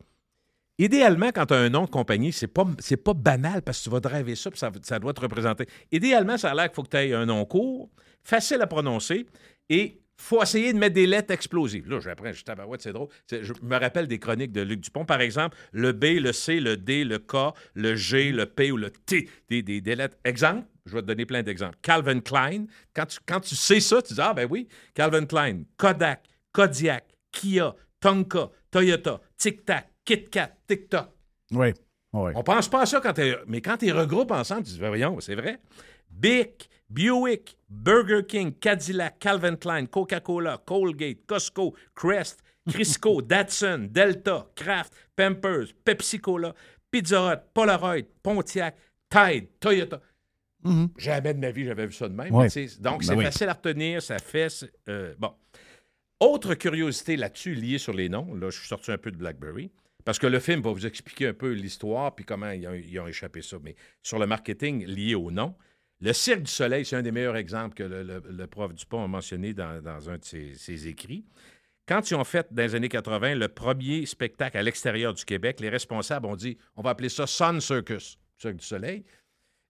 idéalement, 0.78 1.28
quand 1.28 1.48
tu 1.48 1.54
as 1.54 1.58
un 1.58 1.70
nom 1.70 1.86
de 1.86 1.90
compagnie, 1.90 2.32
c'est 2.32 2.48
pas, 2.48 2.66
pas 3.04 3.14
banal 3.14 3.62
parce 3.62 3.80
que 3.80 3.84
tu 3.86 3.90
vas 3.90 4.00
driver 4.00 4.36
ça 4.36 4.52
puis 4.52 4.60
ça, 4.84 5.00
doit 5.00 5.14
te 5.14 5.22
représenter. 5.22 5.66
Idéalement, 5.92 6.38
ça 6.38 6.52
a 6.52 6.56
l'air 6.56 6.66
qu'il 6.66 6.76
faut 6.76 6.84
que 6.84 6.90
tu 6.90 6.98
aies 6.98 7.14
un 7.14 7.26
nom 7.26 7.46
court, 7.46 7.90
facile 8.24 8.62
à 8.62 8.68
prononcer 8.68 9.26
et 9.70 10.00
faut 10.16 10.42
essayer 10.42 10.72
de 10.74 10.78
mettre 10.78 10.96
des 10.96 11.08
lettres 11.08 11.34
explosives. 11.34 11.90
Là, 11.90 12.00
j'apprends, 12.00 12.32
je 12.32 12.44
tabarouette, 12.44 12.82
c'est 12.82 12.94
drôle. 12.94 13.10
Je 13.30 13.54
me 13.62 13.78
rappelle 13.78 14.08
des 14.08 14.20
chroniques 14.20 14.52
de 14.52 14.62
Luc 14.62 14.80
Dupont, 14.80 15.06
par 15.06 15.22
exemple, 15.22 15.58
le 15.72 15.92
B, 15.92 16.20
le 16.20 16.32
C, 16.32 16.60
le 16.60 16.78
D, 16.78 17.04
le 17.04 17.20
K, 17.20 17.54
le 17.74 17.96
G, 17.96 18.32
le 18.32 18.46
P 18.46 18.72
ou 18.72 18.78
le 18.78 18.92
T, 18.92 19.30
des, 19.50 19.62
des, 19.62 19.82
des 19.82 19.96
lettres. 19.96 20.18
Exemple, 20.24 20.68
je 20.86 20.94
vais 20.94 21.02
te 21.02 21.08
donner 21.08 21.26
plein 21.26 21.44
d'exemples. 21.44 21.78
Calvin 21.82 22.20
Klein, 22.20 22.66
quand 22.94 23.06
tu, 23.06 23.20
quand 23.26 23.40
tu 23.40 23.56
sais 23.56 23.80
ça, 23.80 24.02
tu 24.02 24.14
dis, 24.14 24.22
ah 24.22 24.34
ben 24.34 24.48
oui, 24.50 24.68
Calvin 24.94 25.26
Klein, 25.26 25.64
Kodak, 25.78 26.24
Kodiak, 26.52 27.06
Kia, 27.32 27.76
Tonka, 28.00 28.50
Toyota, 28.70 29.20
Tic 29.38 29.66
Tac, 29.66 29.90
Kit 30.06 30.26
Kat, 30.30 30.56
TikTok. 30.68 31.10
Oui. 31.52 31.74
oui. 32.14 32.32
On 32.36 32.44
pense 32.44 32.68
pas 32.70 32.82
à 32.82 32.86
ça 32.86 33.00
quand 33.02 33.14
t'es. 33.14 33.36
Mais 33.48 33.62
quand 33.62 33.78
tu 33.78 33.92
regroupes 33.92 34.32
ensemble, 34.32 34.64
tu 34.64 34.72
dis, 34.74 34.80
voyons, 34.80 35.20
c'est 35.20 35.36
vrai. 35.36 35.60
Bic, 36.10 36.70
Buick, 36.90 37.58
Burger 37.70 38.22
King, 38.28 38.54
Cadillac, 38.54 39.18
Calvin 39.20 39.56
Klein, 39.56 39.86
Coca-Cola, 39.88 40.62
Colgate, 40.66 41.26
Costco, 41.26 41.76
Crest, 41.96 42.44
Crisco, 42.70 43.22
Datsun, 43.24 43.88
Delta, 43.90 44.48
Kraft, 44.56 44.94
Pampers, 45.16 45.68
Pepsi-Cola, 45.84 46.54
Pizza 46.92 47.34
Hut, 47.34 47.40
Polaroid, 47.54 48.04
Pontiac, 48.22 48.76
Tide, 49.10 49.48
Toyota. 49.60 50.02
Jamais 50.98 51.34
de 51.34 51.40
ma 51.40 51.52
vie, 51.52 51.66
j'avais 51.66 51.88
vu 51.88 51.94
ça 51.94 52.08
de 52.08 52.14
même. 52.14 52.34
Ouais. 52.34 52.48
Donc, 52.80 53.00
Ben 53.02 53.08
c'est 53.08 53.16
oui. 53.16 53.26
facile 53.26 53.50
à 53.50 53.54
retenir, 53.54 54.02
ça 54.02 54.18
fait. 54.20 54.48
euh, 54.88 55.14
bon. 55.18 55.34
Autre 56.22 56.54
curiosité 56.54 57.18
là-dessus, 57.18 57.54
liée 57.54 57.80
sur 57.80 57.92
les 57.94 58.08
noms, 58.08 58.34
là, 58.34 58.50
je 58.50 58.60
suis 58.60 58.68
sorti 58.68 58.92
un 58.92 58.98
peu 58.98 59.12
de 59.12 59.18
BlackBerry, 59.18 59.72
parce 60.06 60.20
que 60.20 60.28
le 60.28 60.40
film 60.40 60.62
va 60.62 60.72
vous 60.72 60.86
expliquer 60.86 61.28
un 61.28 61.34
peu 61.34 61.52
l'histoire 61.52 62.14
puis 62.16 62.26
comment 62.26 62.52
ils 62.52 62.68
ont, 62.68 62.74
ils 62.74 63.00
ont 63.00 63.08
échappé 63.08 63.42
ça. 63.42 63.58
Mais 63.64 63.76
sur 64.02 64.20
le 64.20 64.28
marketing 64.28 64.86
lié 64.86 65.16
au 65.16 65.32
nom, 65.32 65.56
le 66.04 66.12
Cirque 66.12 66.42
du 66.42 66.52
Soleil, 66.52 66.84
c'est 66.84 66.98
un 66.98 67.02
des 67.02 67.14
meilleurs 67.14 67.38
exemples 67.38 67.76
que 67.76 67.84
le, 67.84 68.48
prof 68.48 68.74
Dupont 68.74 69.06
a 69.06 69.08
mentionné 69.08 69.54
dans, 69.54 70.10
un 70.10 70.18
de 70.18 70.24
ses, 70.24 70.88
écrits. 70.90 71.24
Quand 71.88 72.12
ils 72.12 72.16
ont 72.16 72.26
fait, 72.26 72.46
dans 72.52 72.62
les 72.62 72.76
années 72.76 72.90
80, 72.90 73.36
le 73.36 73.48
premier 73.48 74.06
spectacle 74.06 74.58
à 74.58 74.64
l'extérieur 74.64 75.14
du 75.14 75.24
Québec, 75.24 75.62
les 75.62 75.70
responsables 75.70 76.26
ont 76.26 76.36
dit 76.36 76.58
on 76.76 76.82
va 76.82 76.90
appeler 76.90 77.08
ça 77.08 77.26
Sun 77.26 77.62
Circus, 77.62 78.18
Cirque 78.38 78.58
du 78.58 78.66
Soleil. 78.66 79.06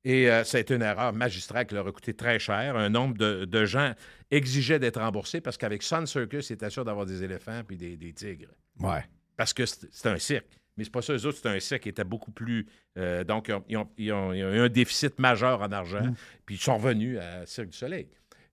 Et 0.06 0.30
euh, 0.30 0.44
ça 0.44 0.58
a 0.58 0.62
été 0.62 0.74
une 0.74 0.82
erreur 0.82 1.14
magistrale 1.14 1.68
qui 1.68 1.76
leur 1.76 1.88
a 1.88 1.92
coûté 1.92 2.16
très 2.16 2.40
cher. 2.40 2.76
Un 2.76 2.90
nombre 2.90 3.16
de, 3.16 3.66
gens 3.66 3.94
exigeait 4.32 4.80
d'être 4.80 5.00
remboursés 5.00 5.40
parce 5.40 5.58
qu'avec 5.58 5.84
Sun 5.84 6.08
Circus, 6.08 6.50
ils 6.50 6.54
étaient 6.54 6.72
sûrs 6.72 6.84
d'avoir 6.84 7.06
des 7.06 7.24
éléphants 7.24 7.62
puis 7.64 7.78
des, 7.78 7.96
des 7.96 8.12
tigres. 8.12 8.50
Ouais. 8.80 9.04
Parce 9.38 9.54
que 9.54 9.66
c'est 9.66 9.88
c'est 9.92 10.10
un 10.10 10.18
cirque. 10.18 10.48
Mais 10.78 10.84
c'est 10.84 10.90
pas 10.90 11.02
ça, 11.04 11.14
eux 11.14 11.26
autres, 11.28 11.38
c'est 11.42 11.50
un 11.50 11.60
cirque 11.60 11.84
qui 11.84 11.90
était 11.90 12.04
beaucoup 12.04 12.32
plus. 12.32 12.66
euh, 12.98 13.24
donc, 13.24 13.48
ils 13.48 13.54
ont, 13.54 13.64
ils 13.70 13.78
ont- 13.78 13.90
ils 13.98 14.12
ont- 14.14 14.34
ils 14.34 14.44
ont 14.44 14.54
eu 14.54 14.60
un 14.60 14.70
déficit 14.70 15.20
majeur 15.20 15.62
en 15.62 15.72
argent, 15.72 16.04
Mm. 16.04 16.14
puis 16.46 16.56
ils 16.56 16.62
sont 16.62 16.78
revenus 16.78 17.18
à 17.20 17.46
Cirque 17.46 17.70
du 17.70 17.78
Soleil. 17.78 18.08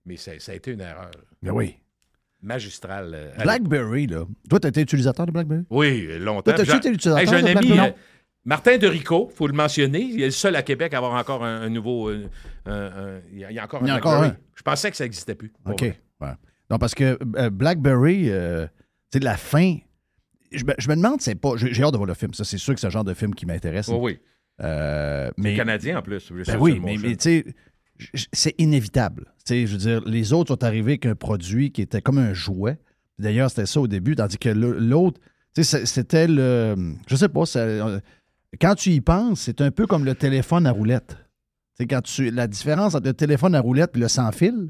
Mais 0.05 0.17
ça, 0.17 0.31
ça 0.39 0.51
a 0.51 0.55
été 0.55 0.71
une 0.71 0.81
erreur 0.81 1.11
Ben 1.43 1.51
oui. 1.51 1.77
magistrale. 2.41 3.11
euh, 3.13 3.31
BlackBerry, 3.43 4.07
là. 4.07 4.25
Toi, 4.49 4.59
tu 4.59 4.67
été 4.67 4.81
utilisateur 4.81 5.25
de 5.25 5.31
BlackBerry? 5.31 5.63
Oui, 5.69 6.17
longtemps. 6.19 6.53
Toi, 6.53 6.63
J'ai- 6.63 6.75
été 6.77 6.89
l'utilisateur 6.89 7.19
Hey, 7.19 7.27
J'ai 7.27 7.35
un 7.35 7.41
de 7.53 7.57
ami, 7.57 7.67
BlackBerry? 7.67 7.89
euh, 7.89 7.93
Martin 8.45 8.77
de 8.77 8.87
Rico, 8.87 9.27
il 9.31 9.35
faut 9.35 9.47
le 9.47 9.53
mentionner. 9.53 10.01
Il 10.01 10.21
est 10.21 10.25
le 10.25 10.31
seul 10.31 10.55
à 10.55 10.63
Québec 10.63 10.93
à 10.93 10.97
avoir 10.97 11.13
encore 11.13 11.43
un, 11.45 11.61
un 11.61 11.69
nouveau. 11.69 12.09
un- 12.09 12.23
un- 12.65 13.21
il 13.31 13.39
y 13.39 13.59
a- 13.59 13.63
encore 13.63 13.81
un 13.83 13.85
Il 13.85 13.89
y 13.89 13.91
a 13.91 13.95
encore 13.97 14.23
un. 14.23 14.35
Je 14.55 14.61
pensais 14.63 14.89
que 14.91 14.97
ça 14.97 15.03
n'existait 15.03 15.35
plus. 15.35 15.51
OK. 15.65 15.81
Ouais. 15.81 16.27
Non, 16.69 16.77
parce 16.79 16.95
que 16.95 17.17
euh, 17.37 17.49
BlackBerry, 17.51 18.29
euh, 18.31 18.65
tu 19.11 19.19
sais, 19.19 19.23
la 19.23 19.37
fin. 19.37 19.77
Je 20.51 20.65
me, 20.65 20.73
je 20.77 20.89
me 20.89 20.95
demande, 20.95 21.21
c'est 21.21 21.35
pas. 21.35 21.51
J'ai 21.55 21.83
hâte 21.83 21.91
de 21.93 21.97
voir 21.97 22.07
le 22.07 22.13
film. 22.13 22.33
Ça, 22.33 22.43
c'est 22.43 22.57
sûr 22.57 22.73
que 22.73 22.79
c'est 22.79 22.87
le 22.87 22.91
genre 22.91 23.03
de 23.03 23.13
film 23.13 23.33
qui 23.33 23.45
m'intéresse. 23.45 23.87
Oui, 23.87 23.97
oui. 23.99 24.19
Euh, 24.61 25.31
mais, 25.37 25.55
Canadien 25.55 25.97
en 25.99 26.01
plus. 26.01 26.31
Ben 26.31 26.57
oui, 26.59 26.79
mais, 26.83 26.97
mais 27.01 27.15
tu 27.15 27.43
sais, 28.13 28.25
c'est 28.33 28.53
inévitable. 28.59 29.25
Tu 29.45 29.53
sais, 29.53 29.67
je 29.67 29.71
veux 29.73 29.77
dire, 29.77 30.01
les 30.05 30.33
autres 30.33 30.49
sont 30.53 30.63
arrivés 30.63 30.91
avec 30.93 31.05
un 31.05 31.15
produit 31.15 31.71
qui 31.71 31.81
était 31.81 32.01
comme 32.01 32.17
un 32.17 32.33
jouet. 32.33 32.77
D'ailleurs, 33.17 33.49
c'était 33.49 33.65
ça 33.65 33.79
au 33.79 33.87
début, 33.87 34.15
tandis 34.15 34.37
que 34.37 34.49
l'autre, 34.49 35.19
tu 35.55 35.63
sais, 35.63 35.85
c'était 35.85 36.27
le. 36.27 36.95
Je 37.07 37.15
sais 37.15 37.29
pas, 37.29 37.45
ça- 37.45 37.59
euh, 37.59 37.99
quand 38.59 38.75
tu 38.75 38.89
y 38.91 39.01
penses, 39.01 39.41
c'est 39.41 39.61
un 39.61 39.71
peu 39.71 39.87
comme 39.87 40.05
le 40.05 40.15
téléphone 40.15 40.67
à 40.67 40.71
roulette. 40.71 41.15
Tu 41.77 41.83
sais, 41.83 41.87
quand 41.87 42.01
tu, 42.01 42.29
la 42.29 42.47
différence 42.47 42.95
entre 42.95 43.07
le 43.07 43.13
téléphone 43.13 43.55
à 43.55 43.61
roulette 43.61 43.91
et 43.95 43.99
le 43.99 44.07
sans 44.07 44.31
fil 44.31 44.69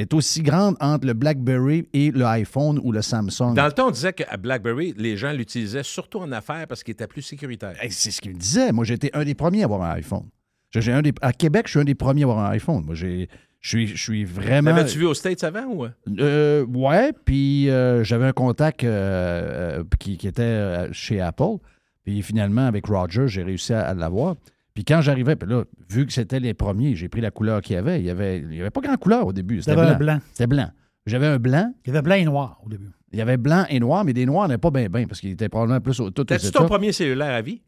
est 0.00 0.14
aussi 0.14 0.42
grande 0.42 0.76
entre 0.80 1.06
le 1.06 1.12
BlackBerry 1.12 1.88
et 1.92 2.10
le 2.10 2.24
iPhone 2.24 2.78
ou 2.82 2.92
le 2.92 3.02
Samsung. 3.02 3.54
Dans 3.54 3.66
le 3.66 3.72
temps, 3.72 3.88
on 3.88 3.90
disait 3.90 4.12
qu'à 4.12 4.36
BlackBerry, 4.36 4.94
les 4.96 5.16
gens 5.16 5.32
l'utilisaient 5.32 5.82
surtout 5.82 6.18
en 6.20 6.30
affaires 6.32 6.66
parce 6.68 6.82
qu'il 6.82 6.92
était 6.92 7.06
plus 7.06 7.22
sécuritaire. 7.22 7.74
Hey, 7.82 7.90
C'est 7.90 8.10
ce 8.10 8.20
qu'il 8.20 8.32
me 8.34 8.38
disait. 8.38 8.70
Moi, 8.72 8.88
été 8.88 9.10
un 9.14 9.24
des 9.24 9.34
premiers 9.34 9.62
à 9.62 9.64
avoir 9.64 9.82
un 9.82 9.90
iPhone. 9.94 10.24
J'ai- 10.70 10.80
j'ai 10.82 10.92
un 10.92 11.02
des- 11.02 11.12
à 11.22 11.32
Québec, 11.32 11.66
je 11.66 11.70
suis 11.72 11.80
un 11.80 11.84
des 11.84 11.94
premiers 11.94 12.22
à 12.22 12.24
avoir 12.26 12.38
un 12.38 12.50
iPhone. 12.50 12.84
Moi, 12.84 12.94
j'ai- 12.94 13.28
je 13.60 13.68
suis, 13.70 13.86
je 13.88 14.00
suis 14.02 14.24
vraiment. 14.24 14.70
L'avais-tu 14.70 14.98
vu 14.98 15.06
aux 15.06 15.14
States 15.14 15.42
avant 15.42 15.64
ou? 15.64 15.84
euh? 16.18 16.64
Ouais, 16.66 17.12
puis 17.24 17.68
euh, 17.70 18.04
j'avais 18.04 18.26
un 18.26 18.32
contact 18.32 18.84
euh, 18.84 19.80
euh, 19.80 19.84
qui, 19.98 20.16
qui 20.16 20.28
était 20.28 20.86
chez 20.92 21.20
Apple. 21.20 21.56
Puis 22.04 22.22
finalement, 22.22 22.66
avec 22.66 22.86
Roger, 22.86 23.26
j'ai 23.28 23.42
réussi 23.42 23.72
à, 23.72 23.80
à 23.80 23.94
l'avoir. 23.94 24.36
Puis 24.78 24.84
quand 24.84 25.00
j'arrivais, 25.00 25.34
puis 25.34 25.50
là, 25.50 25.64
vu 25.90 26.06
que 26.06 26.12
c'était 26.12 26.38
les 26.38 26.54
premiers, 26.54 26.94
j'ai 26.94 27.08
pris 27.08 27.20
la 27.20 27.32
couleur 27.32 27.62
qu'il 27.62 27.74
y 27.74 27.76
avait. 27.76 27.98
Il 27.98 28.04
n'y 28.04 28.10
avait, 28.10 28.38
il 28.38 28.54
y 28.54 28.60
avait 28.60 28.70
pas 28.70 28.80
grand 28.80 28.96
couleur 28.96 29.26
au 29.26 29.32
début. 29.32 29.60
C'était 29.60 29.74
blanc. 29.74 30.20
C'était 30.32 30.46
blanc. 30.46 30.70
J'avais 31.04 31.26
un 31.26 31.40
blanc. 31.40 31.74
Il 31.84 31.88
y 31.88 31.90
avait 31.90 32.02
blanc 32.02 32.14
et 32.14 32.24
noir 32.24 32.60
au 32.64 32.68
début. 32.68 32.86
Il 33.10 33.18
y 33.18 33.20
avait 33.20 33.38
blanc 33.38 33.64
et 33.68 33.80
noir, 33.80 34.04
mais 34.04 34.12
des 34.12 34.24
noirs, 34.24 34.44
avait 34.44 34.56
pas 34.56 34.70
bien, 34.70 34.88
bien, 34.88 35.08
parce 35.08 35.20
qu'il 35.20 35.30
était 35.30 35.48
probablement 35.48 35.80
plus 35.80 35.98
au, 35.98 36.12
tout 36.12 36.22
T'as-tu 36.22 36.52
ton 36.52 36.66
premier 36.66 36.92
cellulaire 36.92 37.34
à 37.34 37.42
vie? 37.42 37.60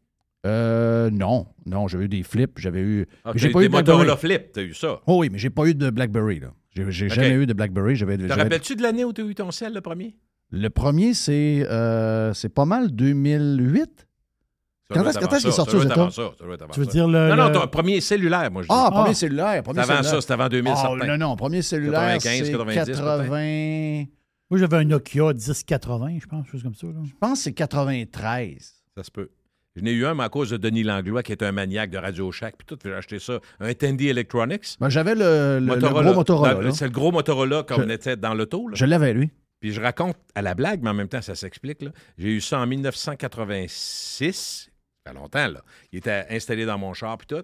Euh, 0.45 1.09
non. 1.09 1.47
Non, 1.65 1.89
j'avais 1.89 2.05
eu 2.05 2.07
des 2.07 2.23
flips. 2.23 2.57
J'avais 2.57 2.79
eu. 2.79 3.05
Ah, 3.25 3.33
j'ai 3.35 3.49
pas 3.49 3.61
eu 3.61 3.67
de. 3.67 3.73
Motorola 3.73 4.15
Flip, 4.15 4.53
t'as 4.53 4.61
eu 4.61 4.73
ça. 4.73 5.01
Oh 5.05 5.17
oui, 5.19 5.27
mais 5.29 5.37
j'ai 5.37 5.49
pas 5.49 5.65
eu 5.65 5.75
de 5.75 5.89
BlackBerry, 5.89 6.39
là. 6.39 6.53
J'ai 6.69 7.09
jamais 7.09 7.33
eu 7.33 7.45
de 7.45 7.51
BlackBerry. 7.51 7.97
J'avais, 7.97 8.17
Te 8.17 8.31
rappelles-tu 8.31 8.77
de 8.77 8.83
l'année 8.83 9.03
où 9.03 9.11
tu 9.11 9.19
as 9.19 9.25
eu 9.25 9.35
ton 9.35 9.51
cell, 9.51 9.73
le 9.73 9.81
premier? 9.81 10.15
Le 10.49 10.69
premier, 10.69 11.13
c'est 11.13 11.67
euh, 11.69 12.33
c'est 12.33 12.47
pas 12.47 12.63
mal 12.63 12.95
2008. 12.95 14.07
Quand 14.93 15.07
est-ce 15.07 15.19
quand 15.19 15.27
qu'il 15.37 15.47
est 15.47 15.51
sorti 15.51 15.75
aux 15.75 15.83
États? 15.83 16.09
Tu 16.73 16.79
veux 16.79 16.85
ça. 16.85 16.91
dire 16.91 17.07
le. 17.07 17.29
Non, 17.29 17.35
non, 17.35 17.47
le- 17.47 17.53
ton 17.53 17.67
premier 17.67 18.01
cellulaire, 18.01 18.51
moi, 18.51 18.61
je 18.63 18.67
dis. 18.67 18.73
Ah, 18.77 18.89
premier 18.91 19.09
Ah. 19.09 19.13
cellulaire. 19.13 19.63
Premier 19.63 19.81
C'était 19.81 19.91
avant 19.93 20.03
cellulaire. 20.03 20.11
ça, 20.15 20.21
c'était 20.21 20.33
avant 20.33 20.49
2000, 20.49 20.73
Ah, 20.75 20.93
non, 21.07 21.17
non, 21.17 21.35
premier 21.35 21.61
cellulaire, 21.61 22.17
95, 22.17 22.45
c'est 22.45 22.51
90, 22.51 22.75
80... 22.75 24.05
Moi, 24.49 24.59
j'avais 24.59 24.77
un 24.77 24.83
Nokia 24.83 25.33
1080, 25.33 26.17
je 26.21 26.25
pense, 26.27 26.43
quelque 26.43 26.51
chose 26.51 26.63
comme 26.63 26.75
ça. 26.75 26.87
là. 26.87 26.93
Je 27.05 27.11
pense 27.19 27.39
que 27.39 27.43
c'est 27.45 27.53
93. 27.53 28.73
Ça 28.97 29.03
se 29.03 29.11
peut. 29.11 29.29
Je 29.77 29.81
n'ai 29.81 29.93
eu 29.93 30.05
un, 30.05 30.13
mais 30.13 30.25
à 30.25 30.29
cause 30.29 30.49
de 30.49 30.57
Denis 30.57 30.83
Langlois, 30.83 31.23
qui 31.23 31.31
est 31.31 31.41
un 31.43 31.53
maniaque 31.53 31.91
de 31.91 31.97
Radio 31.97 32.29
Shack, 32.33 32.55
puis 32.57 32.65
tout, 32.67 32.77
j'ai 32.83 32.93
acheté 32.93 33.19
ça. 33.19 33.39
Un 33.61 33.73
Tandy 33.73 34.09
Electronics. 34.09 34.75
Ben, 34.81 34.89
J'avais 34.89 35.15
le, 35.15 35.59
le- 35.61 35.75
gros 35.77 36.13
Motorola. 36.13 36.61
Là. 36.61 36.71
C'est 36.73 36.83
le 36.83 36.91
gros 36.91 37.13
Motorola 37.13 37.63
comme 37.63 37.77
Je- 37.79 37.85
on 37.85 37.89
était 37.89 38.17
dans 38.17 38.33
l'auto. 38.33 38.67
là. 38.67 38.75
Je 38.75 38.83
l'avais, 38.85 39.13
lui. 39.13 39.29
Puis 39.61 39.71
je 39.71 39.79
raconte 39.79 40.17
à 40.35 40.41
la 40.41 40.55
blague, 40.55 40.81
mais 40.83 40.89
en 40.89 40.93
même 40.93 41.07
temps, 41.07 41.21
ça 41.21 41.35
s'explique. 41.35 41.83
là. 41.83 41.91
J'ai 42.17 42.29
eu 42.29 42.41
ça 42.41 42.59
en 42.59 42.67
1986. 42.67 44.70
Fait 45.07 45.13
longtemps, 45.13 45.47
là. 45.47 45.61
Il 45.91 45.99
était 45.99 46.25
installé 46.29 46.65
dans 46.65 46.77
mon 46.77 46.93
char, 46.93 47.17
puis 47.17 47.27
tout. 47.27 47.43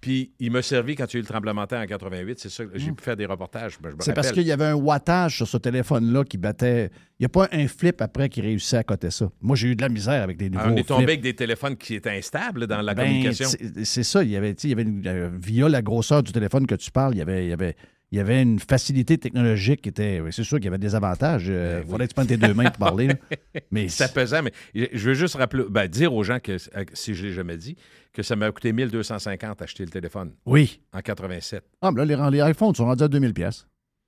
Puis 0.00 0.30
il 0.38 0.52
m'a 0.52 0.62
servi 0.62 0.94
quand 0.94 1.06
il 1.12 1.14
y 1.14 1.16
a 1.16 1.18
eu 1.18 1.22
le 1.22 1.26
tremblement 1.28 1.62
de 1.62 1.66
terre 1.68 1.80
en 1.80 1.86
88. 1.86 2.38
C'est 2.38 2.50
ça 2.50 2.64
que 2.64 2.78
j'ai 2.78 2.92
pu 2.92 3.02
faire 3.02 3.16
des 3.16 3.26
reportages. 3.26 3.80
ben, 3.80 3.90
C'est 3.98 4.12
parce 4.14 4.30
qu'il 4.30 4.44
y 4.46 4.52
avait 4.52 4.66
un 4.66 4.74
wattage 4.74 5.36
sur 5.38 5.48
ce 5.48 5.56
téléphone-là 5.56 6.22
qui 6.22 6.38
battait... 6.38 6.90
Il 7.18 7.22
n'y 7.22 7.26
a 7.26 7.28
pas 7.30 7.48
un 7.50 7.66
flip 7.66 8.00
après 8.00 8.28
qui 8.28 8.40
réussissait 8.40 8.76
à 8.76 8.84
coter 8.84 9.10
ça. 9.10 9.28
Moi, 9.40 9.56
j'ai 9.56 9.68
eu 9.68 9.74
de 9.74 9.82
la 9.82 9.88
misère 9.88 10.22
avec 10.22 10.36
des 10.36 10.50
nouveaux 10.50 10.66
Ah, 10.66 10.72
on 10.72 10.76
est 10.76 10.84
tombé 10.86 11.00
flips. 11.02 11.08
avec 11.08 11.20
des 11.22 11.34
téléphones 11.34 11.76
qui 11.76 11.94
étaient 11.96 12.16
instables 12.16 12.68
dans 12.68 12.80
la 12.80 12.94
Ben, 12.94 13.06
communication. 13.06 13.48
c'est- 13.82 14.02
ça. 14.04 14.22
Il 14.22 14.30
y 14.30 14.36
avait, 14.36 14.52
il 14.52 14.70
y 14.70 14.72
avait 14.72 14.82
une- 14.82 15.02
euh, 15.04 15.30
via 15.36 15.68
la 15.68 15.82
grosseur 15.82 16.22
du 16.22 16.30
téléphone 16.30 16.64
que 16.68 16.76
tu 16.76 16.92
parles, 16.92 17.14
il 17.16 17.18
y 17.18 17.22
avait, 17.22 17.46
il 17.46 17.50
y 17.50 17.52
avait, 17.52 17.74
il 18.10 18.18
y 18.18 18.20
avait 18.20 18.40
une 18.40 18.58
facilité 18.58 19.18
technologique 19.18 19.82
qui 19.82 19.88
était. 19.90 20.22
C'est 20.30 20.42
sûr 20.44 20.56
qu'il 20.58 20.64
y 20.64 20.68
avait 20.68 20.78
des 20.78 20.94
avantages. 20.94 21.46
Il 21.46 21.52
Ben 21.52 21.84
faudrait 21.84 22.06
que 22.06 22.10
tu 22.12 22.14
prennes 22.14 22.26
tes 22.26 22.36
deux 22.36 22.54
mains 22.54 22.70
pour 22.70 22.78
parler. 22.86 23.08
là. 23.08 23.14
Mais 23.70 23.88
Ça 23.88 24.08
pesait, 24.08 24.40
mais 24.42 24.52
je 24.74 25.08
veux 25.08 25.14
juste 25.14 25.34
rappeler, 25.36 25.64
ben, 25.68 25.86
dire 25.88 26.14
aux 26.14 26.22
gens 26.24 26.38
que, 26.40 26.56
si 26.94 27.14
je 27.14 27.22
ne 27.22 27.28
l'ai 27.28 27.34
jamais 27.34 27.56
dit, 27.56 27.76
que 28.12 28.22
ça 28.22 28.34
m'a 28.36 28.50
coûté 28.50 28.72
1250 28.72 29.60
acheter 29.62 29.84
le 29.84 29.90
téléphone 29.90 30.32
oui. 30.46 30.80
en 30.92 31.00
87. 31.00 31.62
Ah, 31.82 31.90
mais 31.92 32.04
là, 32.04 32.30
les, 32.30 32.38
les 32.38 32.50
iPhones 32.50 32.74
sont 32.74 32.86
rendus 32.86 33.04
à 33.04 33.08
2000 33.08 33.34
pièces. 33.34 33.66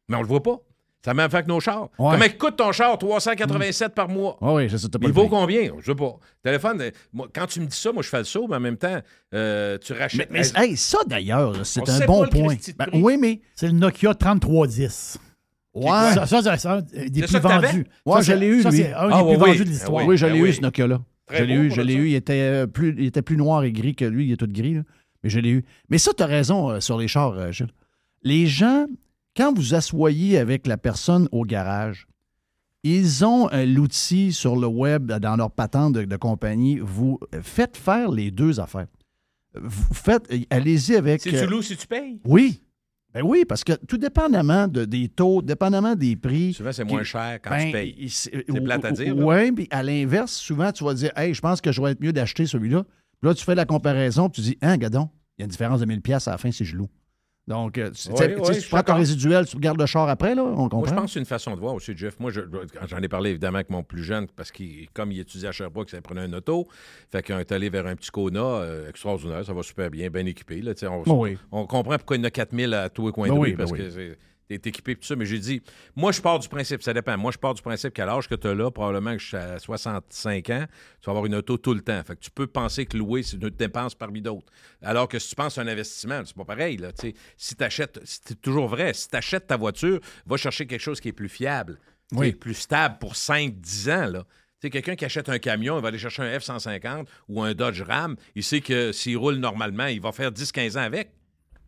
Mais 0.08 0.16
on 0.16 0.22
le 0.22 0.26
voit 0.26 0.42
pas. 0.42 0.58
Ça 1.02 1.14
m'a 1.14 1.28
fait 1.30 1.42
que 1.42 1.48
nos 1.48 1.60
chars. 1.60 1.88
Ouais. 1.98 2.12
Comment 2.12 2.24
coûte 2.38 2.56
ton 2.56 2.72
char? 2.72 2.98
387 2.98 3.94
par 3.94 4.08
mois. 4.08 4.36
Ah 4.42 4.52
oui, 4.52 4.68
ça. 4.68 4.76
t'as 4.88 4.98
pas 4.98 5.06
Il 5.06 5.12
vaut 5.14 5.28
combien? 5.28 5.70
Je 5.78 5.86
sais 5.86 5.94
pas. 5.94 6.16
Téléphone, 6.42 6.80
euh, 6.82 6.90
moi, 7.12 7.26
quand 7.34 7.46
tu 7.46 7.60
me 7.60 7.66
dis 7.66 7.76
ça, 7.76 7.90
moi, 7.90 8.02
je 8.02 8.08
fais 8.08 8.18
le 8.18 8.24
saut, 8.24 8.46
mais 8.48 8.56
en 8.56 8.60
même 8.60 8.76
temps, 8.76 8.98
euh, 9.34 9.78
tu 9.78 9.94
rachètes. 9.94 10.30
mais, 10.30 10.42
hey, 10.56 10.76
ça, 10.76 10.98
d'ailleurs, 11.06 11.64
c'est 11.64 11.88
un 11.88 12.04
bon 12.06 12.26
point. 12.26 12.54
Ben, 12.78 12.86
oui, 12.92 13.16
mais. 13.16 13.40
C'est 13.54 13.68
le 13.68 13.72
Nokia 13.72 14.14
3310. 14.14 15.18
Ouais. 15.72 15.88
Ça, 16.14 16.26
ça, 16.26 16.56
c'est 16.58 16.68
un 16.68 16.80
des 16.82 17.20
plus 17.22 17.28
ça 17.28 17.38
vendus. 17.38 17.86
Ouais, 18.04 18.16
Ça, 18.22 18.32
je 18.34 18.38
l'ai 18.38 18.48
eu, 18.48 18.62
ça, 18.62 18.70
lui. 18.70 18.78
c'est 18.78 18.92
un 18.92 19.06
des 19.08 19.14
Ah, 19.14 19.18
plus 19.22 19.30
oui, 19.30 19.36
vendus 19.36 19.58
de 19.64 19.70
l'histoire. 19.70 20.02
Ah 20.02 20.06
Oui, 20.06 20.16
je 20.16 20.26
Ben 20.26 20.32
l'ai 20.32 20.38
eu, 20.38 20.42
oui. 20.42 20.52
ce 20.54 20.60
Nokia-là. 20.60 21.00
Je 21.32 21.44
l'ai 21.44 21.54
eu, 21.54 21.70
je 21.70 21.80
l'ai 21.80 21.92
ça. 21.94 21.98
eu. 22.00 22.08
Il 22.08 22.14
était, 22.16 22.32
euh, 22.40 22.66
plus, 22.66 22.94
il 22.98 23.06
était 23.06 23.22
plus 23.22 23.36
noir 23.36 23.62
et 23.62 23.70
gris 23.72 23.94
que 23.94 24.04
lui. 24.04 24.26
Il 24.26 24.32
est 24.32 24.36
tout 24.36 24.48
gris, 24.48 24.74
là. 24.74 24.82
Mais 25.22 25.30
je 25.30 25.38
l'ai 25.38 25.50
eu. 25.50 25.64
Mais 25.88 25.98
ça, 25.98 26.12
tu 26.14 26.22
as 26.22 26.26
raison 26.26 26.70
euh, 26.70 26.80
sur 26.80 26.98
les 26.98 27.06
chars, 27.08 27.52
Gilles. 27.52 27.68
Les 28.22 28.46
gens, 28.48 28.86
quand 29.40 29.56
vous 29.56 29.74
asseyez 29.74 30.36
avec 30.36 30.66
la 30.66 30.76
personne 30.76 31.26
au 31.32 31.46
garage, 31.46 32.06
ils 32.82 33.24
ont 33.24 33.48
euh, 33.52 33.64
l'outil 33.64 34.34
sur 34.34 34.54
le 34.54 34.66
web, 34.66 35.10
dans 35.10 35.36
leur 35.36 35.50
patente 35.50 35.94
de, 35.94 36.04
de 36.04 36.16
compagnie. 36.16 36.78
Vous 36.78 37.18
euh, 37.34 37.40
faites 37.42 37.78
faire 37.78 38.10
les 38.10 38.30
deux 38.30 38.60
affaires. 38.60 38.86
Vous 39.54 39.94
faites, 39.94 40.30
euh, 40.30 40.40
allez-y 40.50 40.94
avec. 40.94 41.22
Si 41.22 41.34
euh, 41.34 41.44
tu 41.44 41.50
loues, 41.50 41.62
si 41.62 41.76
tu 41.76 41.86
payes? 41.86 42.20
oui. 42.24 42.62
Ben 43.12 43.22
oui, 43.24 43.44
parce 43.44 43.64
que 43.64 43.72
tout 43.72 43.98
dépendamment 43.98 44.68
de, 44.68 44.84
des 44.84 45.08
taux, 45.08 45.42
dépendamment 45.42 45.96
des 45.96 46.14
prix. 46.14 46.52
Souvent, 46.52 46.70
c'est 46.70 46.84
moins 46.84 47.02
cher 47.02 47.40
quand 47.42 47.50
ben, 47.50 47.66
tu 47.66 47.72
payes. 47.72 48.08
C'est 48.08 48.44
plate 48.62 48.84
à 48.84 48.92
dire. 48.92 49.16
Oui, 49.16 49.50
puis 49.50 49.66
à 49.72 49.82
l'inverse, 49.82 50.32
souvent, 50.32 50.70
tu 50.70 50.84
vas 50.84 50.94
dire 50.94 51.10
Hey, 51.16 51.34
je 51.34 51.40
pense 51.40 51.60
que 51.60 51.72
je 51.72 51.82
vais 51.82 51.90
être 51.90 52.00
mieux 52.00 52.12
d'acheter 52.12 52.46
celui-là. 52.46 52.84
Puis 52.84 53.28
là, 53.28 53.34
tu 53.34 53.44
fais 53.44 53.56
la 53.56 53.64
comparaison, 53.64 54.28
puis 54.28 54.42
tu 54.42 54.50
dis 54.50 54.58
Hein, 54.62 54.76
gadon, 54.76 55.08
il 55.36 55.40
y 55.40 55.42
a 55.42 55.44
une 55.46 55.50
différence 55.50 55.80
de 55.80 55.86
1000$ 55.86 56.02
pièces 56.02 56.28
à 56.28 56.32
la 56.32 56.38
fin 56.38 56.52
si 56.52 56.64
je 56.64 56.76
loue. 56.76 56.88
Donc, 57.50 57.78
euh, 57.78 57.90
tu, 57.90 58.08
Oui, 58.10 58.26
oui, 58.48 58.58
prends 58.70 58.82
ton 58.84 58.94
résiduel, 58.94 59.44
tu 59.44 59.56
regardes 59.56 59.80
le 59.80 59.86
char 59.86 60.08
après, 60.08 60.36
là, 60.36 60.44
on 60.44 60.68
Moi, 60.68 60.88
je 60.88 60.94
pense 60.94 61.06
que 61.06 61.10
c'est 61.10 61.18
une 61.18 61.24
façon 61.26 61.56
de 61.56 61.60
voir 61.60 61.74
aussi, 61.74 61.96
Jeff. 61.96 62.18
Moi, 62.20 62.30
je- 62.30 62.42
j'en 62.86 62.98
ai 62.98 63.08
parlé 63.08 63.30
évidemment 63.30 63.56
avec 63.56 63.70
mon 63.70 63.82
plus 63.82 64.04
jeune, 64.04 64.28
parce 64.36 64.52
qu'il, 64.52 64.88
comme 64.94 65.10
il 65.10 65.18
étudiait 65.18 65.48
à 65.48 65.52
Sherbrooke, 65.52 65.90
ça 65.90 66.00
prenait 66.00 66.20
un 66.20 66.32
auto. 66.32 66.68
Fait 67.10 67.26
qu'on 67.26 67.40
est 67.40 67.50
allé 67.50 67.68
vers 67.68 67.86
un 67.88 67.96
petit 67.96 68.10
Kona 68.12 68.40
euh, 68.40 68.88
extraordinaire, 68.88 69.44
ça 69.44 69.52
va 69.52 69.64
super 69.64 69.90
bien, 69.90 70.08
bien 70.10 70.24
équipé. 70.26 70.62
Là, 70.62 70.74
on, 70.84 71.02
Ben 71.02 71.12
oui. 71.12 71.38
on 71.50 71.66
comprend 71.66 71.96
pourquoi 71.96 72.16
il 72.16 72.20
y 72.20 72.22
en 72.22 72.26
a 72.28 72.30
4000 72.30 72.72
à 72.72 72.88
tous 72.88 73.06
les 73.08 73.12
coins 73.12 73.26
Ben 73.28 73.34
de 73.34 73.40
rue, 73.40 73.50
ben 73.50 73.56
parce 73.58 73.72
que 73.72 73.90
c'est. 73.90 74.16
T'es 74.58 74.68
équipé 74.70 74.96
tout 74.96 75.04
ça, 75.04 75.14
mais 75.14 75.26
j'ai 75.26 75.38
dit, 75.38 75.62
moi, 75.94 76.10
je 76.10 76.20
pars 76.20 76.40
du 76.40 76.48
principe, 76.48 76.82
ça 76.82 76.92
dépend. 76.92 77.16
Moi, 77.16 77.30
je 77.30 77.38
pars 77.38 77.54
du 77.54 77.62
principe 77.62 77.94
qu'à 77.94 78.04
l'âge 78.04 78.26
que 78.28 78.34
tu 78.34 78.48
as 78.48 78.54
là, 78.54 78.68
probablement 78.72 79.12
que 79.12 79.18
je 79.22 79.26
suis 79.28 79.36
à 79.36 79.58
65 79.60 80.50
ans, 80.50 80.64
tu 81.00 81.06
vas 81.06 81.10
avoir 81.12 81.26
une 81.26 81.36
auto 81.36 81.56
tout 81.56 81.72
le 81.72 81.80
temps. 81.82 82.02
Fait 82.04 82.16
que 82.16 82.20
tu 82.20 82.32
peux 82.32 82.48
penser 82.48 82.84
que 82.84 82.96
louer, 82.96 83.22
c'est 83.22 83.36
une 83.36 83.48
dépense 83.50 83.94
parmi 83.94 84.20
d'autres. 84.20 84.52
Alors 84.82 85.08
que 85.08 85.20
si 85.20 85.28
tu 85.28 85.34
penses 85.36 85.56
à 85.58 85.62
un 85.62 85.68
investissement, 85.68 86.22
c'est 86.24 86.34
pas 86.34 86.44
pareil. 86.44 86.78
Là, 86.78 86.90
si 87.36 87.54
tu 87.56 87.62
achètes, 87.64 88.00
c'est 88.04 88.40
toujours 88.40 88.66
vrai, 88.66 88.92
si 88.92 89.08
tu 89.08 89.16
achètes 89.16 89.46
ta 89.46 89.56
voiture, 89.56 90.00
va 90.26 90.36
chercher 90.36 90.66
quelque 90.66 90.82
chose 90.82 91.00
qui 91.00 91.08
est 91.08 91.12
plus 91.12 91.28
fiable, 91.28 91.78
sais, 92.10 92.18
Oui. 92.18 92.32
plus 92.32 92.54
stable 92.54 92.96
pour 92.98 93.14
5-10 93.14 93.88
ans. 93.92 94.10
Là. 94.10 94.24
Tu 94.60 94.66
sais, 94.66 94.70
quelqu'un 94.70 94.96
qui 94.96 95.04
achète 95.04 95.28
un 95.28 95.38
camion, 95.38 95.78
il 95.78 95.82
va 95.82 95.88
aller 95.88 95.98
chercher 95.98 96.22
un 96.24 96.36
F-150 96.38 97.06
ou 97.28 97.40
un 97.42 97.54
Dodge 97.54 97.82
Ram, 97.82 98.16
il 98.34 98.42
sait 98.42 98.60
que 98.60 98.90
s'il 98.90 99.16
roule 99.16 99.36
normalement, 99.36 99.86
il 99.86 100.00
va 100.00 100.10
faire 100.12 100.32
10-15 100.32 100.76
ans 100.76 100.82
avec. 100.82 101.12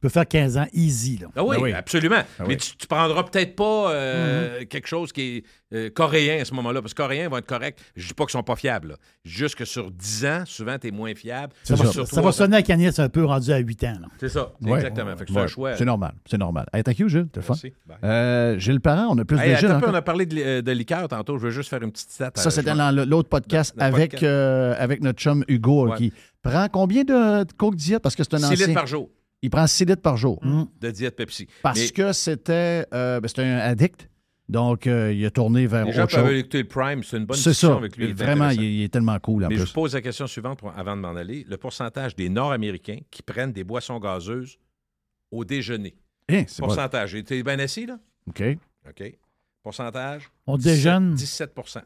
Peut 0.03 0.09
faire 0.11 0.27
15 0.29 0.59
ans 0.59 0.67
easy. 0.75 1.19
Là. 1.19 1.29
Ah 1.37 1.45
oui, 1.45 1.57
oui. 1.61 1.73
absolument. 1.73 2.23
Ah 2.39 2.45
Mais 2.47 2.57
tu, 2.57 2.77
tu 2.77 2.87
prendras 2.87 3.23
peut-être 3.25 3.57
pas 3.57 3.91
euh, 3.93 4.61
Mm-hmm. 4.63 4.67
quelque 4.67 4.87
chose 4.89 5.13
qui 5.13 5.23
est 5.39 5.45
euh, 5.75 5.89
coréen 5.91 6.41
à 6.43 6.45
ce 6.45 6.53
moment-là, 6.55 6.83
parce 6.83 6.93
que 6.93 7.03
coréens 7.03 7.29
vont 7.31 7.39
être 7.39 7.47
corrects. 7.47 7.79
Je 7.97 8.07
dis 8.09 8.13
pas 8.15 8.25
qu'ils 8.25 8.33
sont 8.33 8.43
pas 8.43 8.57
fiables. 8.57 8.89
là. 8.89 8.95
Juste 9.25 9.55
que 9.55 9.65
sur 9.65 9.91
10 9.91 10.27
ans, 10.27 10.43
souvent, 10.45 10.77
tu 10.79 10.89
es 10.89 10.91
moins 10.91 11.15
fiable. 11.15 11.53
Ça, 11.65 11.75
va, 11.77 11.91
ça 11.91 12.21
va 12.21 12.33
sonner 12.33 12.57
à 12.59 12.63
Cagnette 12.63 12.99
un 12.99 13.09
peu 13.09 13.25
rendu 13.25 13.51
à 13.53 13.59
8 13.59 13.85
ans. 13.85 13.95
C'est 14.21 14.29
ça, 14.29 14.53
Ouais. 14.61 14.75
exactement. 14.75 15.15
C'est 15.19 15.31
Ouais. 15.31 15.41
un 15.43 15.47
choix. 15.47 15.77
C'est 15.77 15.85
normal, 15.87 16.13
c'est 16.29 16.37
normal. 16.39 16.67
Hey, 16.75 16.83
thank 16.83 16.99
you, 16.99 17.09
Gilles. 17.09 17.29
T'es 17.33 17.41
le 17.41 17.45
fun. 17.47 17.55
Euh, 18.05 18.59
Gilles 18.59 18.81
Parent, 18.81 19.07
on 19.11 19.19
a 19.19 19.25
plus 19.25 19.39
Hey, 19.39 19.53
de 19.53 19.57
Gilles 19.57 19.79
peu, 19.81 19.89
on 19.89 19.95
a 19.95 20.03
parlé 20.03 20.27
de, 20.27 20.61
de 20.61 20.73
liqueur 20.73 21.09
tantôt. 21.09 21.39
Je 21.39 21.45
veux 21.45 21.51
juste 21.51 21.71
faire 21.71 21.83
une 21.83 21.93
petite 21.93 22.11
stat. 22.11 22.33
Ça, 22.35 22.51
c'était 22.51 22.75
dans 22.75 22.91
l'autre 23.07 23.29
podcast 23.29 23.75
avec, 23.79 24.11
podcast. 24.13 24.25
euh, 24.25 24.75
avec 24.79 25.03
notre 25.03 25.21
chum 25.21 25.45
Hugo, 25.49 25.89
Ouais. 25.89 25.97
qui 25.97 26.13
prend 26.43 26.67
combien 26.71 27.05
de 27.05 27.45
Coke 27.57 27.77
Diet? 27.77 28.01
Parce 28.01 28.15
que 28.17 28.25
c'est 28.25 28.35
un 28.35 28.39
6 28.39 28.45
ancien. 28.45 28.67
litres 28.67 28.75
par 28.79 28.87
jour 28.87 29.09
Il 29.43 29.51
prend 29.51 29.67
6 29.67 29.85
litres 29.87 30.03
par 30.03 30.17
jour. 30.17 30.41
de 30.81 30.91
diète 30.91 31.17
Pepsi. 31.17 31.47
Parce 31.63 31.79
Mais 31.81 31.89
que 31.91 32.13
c'était 32.13 32.87
euh, 32.95 33.21
ben, 33.21 33.29
c'était 33.29 33.43
un 33.43 33.59
addict. 33.59 34.09
Donc, 34.49 34.87
euh, 34.87 35.13
il 35.13 35.25
a 35.25 35.31
tourné 35.31 35.67
vers 35.67 35.85
les 35.87 35.93
gens 35.93 36.05
autre 36.05 36.15
peuvent 36.17 36.27
chose. 36.29 36.39
écouter 36.39 36.59
le 36.63 36.69
Prime. 36.69 37.03
C'est 37.03 37.17
une 37.17 37.25
bonne 37.25 37.37
C'est 37.37 37.51
discussion 37.51 37.71
ça. 37.71 37.79
avec 37.79 37.97
lui. 37.97 38.05
il 38.07 38.11
est 38.11 38.13
Vraiment, 38.13 38.51
il 38.51 38.63
est, 38.63 38.75
il 38.75 38.83
est 38.83 38.93
tellement 38.93 39.19
cool 39.19 39.45
en 39.45 39.49
Mais 39.49 39.57
plus. 39.57 39.67
je 39.67 39.73
pose 39.73 39.95
la 39.95 40.01
question 40.03 40.27
suivante 40.27 40.59
pour- 40.59 40.77
avant 40.77 40.95
de 40.97 41.01
m'en 41.01 41.15
aller. 41.17 41.45
Le 41.49 41.57
pourcentage 41.57 42.15
des 42.17 42.29
Nord-Américains 42.29 42.99
qui 43.11 43.23
prennent 43.23 43.53
des 43.53 43.65
boissons 43.65 43.99
gazeuses 43.99 44.59
au 45.31 45.45
déjeuner? 45.45 45.95
Hein, 46.29 46.45
c'est 46.49 46.61
bon. 46.61 46.67
Pourcentage. 46.67 47.17
T'es 47.25 47.43
bien 47.43 47.59
assis, 47.61 47.87
là? 47.87 47.99
OK. 48.29 48.43
OK. 48.89 49.13
Pourcentage? 49.63 50.31
On 50.47 50.57
déjeune. 50.59 51.15
17% 51.15 51.81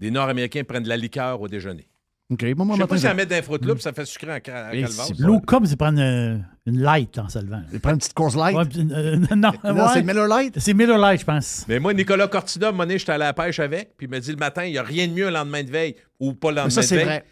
Des 0.00 0.10
Nord-Américains 0.10 0.64
prennent 0.64 0.82
de 0.82 0.88
la 0.88 0.96
liqueur 0.96 1.40
au 1.40 1.48
déjeuner. 1.48 1.86
OK. 2.30 2.54
Bon, 2.54 2.64
moi, 2.64 2.74
Je 2.76 2.78
sais 2.78 2.82
matin, 2.84 2.86
pas 2.88 2.96
si 2.96 3.02
ça 3.02 3.14
met 3.14 3.26
d'un 3.26 3.42
fruit 3.42 3.58
là, 3.62 3.74
puis 3.74 3.82
ça 3.82 3.92
fait 3.92 4.04
sucrer 4.06 4.32
en 4.32 4.38
ca- 4.44 4.70
si- 4.88 5.14
L'eau 5.18 5.40
comme, 5.40 5.66
c'est 5.66 5.76
prendre 5.76 6.00
euh, 6.00 6.38
une 6.64 6.80
light 6.80 7.18
en 7.18 7.28
se 7.28 7.38
levant. 7.38 7.62
Il 7.72 7.80
prend 7.80 7.90
une 7.92 7.98
petite 7.98 8.14
course 8.14 8.34
light? 8.34 8.56
Ouais, 8.56 8.64
euh, 8.92 9.16
non, 9.36 9.52
Non, 9.62 9.74
ouais. 9.74 9.90
c'est 9.92 10.02
Miller 10.02 10.26
Light. 10.26 10.58
C'est 10.58 10.72
Miller 10.72 10.96
Light, 10.98 11.20
je 11.20 11.24
pense. 11.26 11.66
Mais 11.68 11.78
moi, 11.78 11.92
Nicolas 11.92 12.26
Cortina, 12.28 12.66
à 12.66 12.68
un 12.70 12.72
moment 12.72 12.84
donné, 12.84 12.98
j'étais 12.98 13.12
allé 13.12 13.24
à 13.24 13.26
la 13.28 13.32
pêche 13.34 13.60
avec, 13.60 13.96
puis 13.98 14.06
il 14.06 14.10
m'a 14.10 14.20
dit 14.20 14.30
le 14.30 14.36
matin, 14.38 14.64
il 14.64 14.72
n'y 14.72 14.78
a 14.78 14.82
rien 14.82 15.06
de 15.06 15.12
mieux 15.12 15.26
un 15.28 15.30
lendemain 15.32 15.62
de 15.62 15.70
veille, 15.70 15.96
ou 16.18 16.32
pas 16.32 16.48
le 16.50 16.56
lendemain 16.56 16.70
ça, 16.70 16.80
de 16.80 16.86
c'est 16.86 16.96
veille. 16.96 17.04
vrai. 17.04 17.24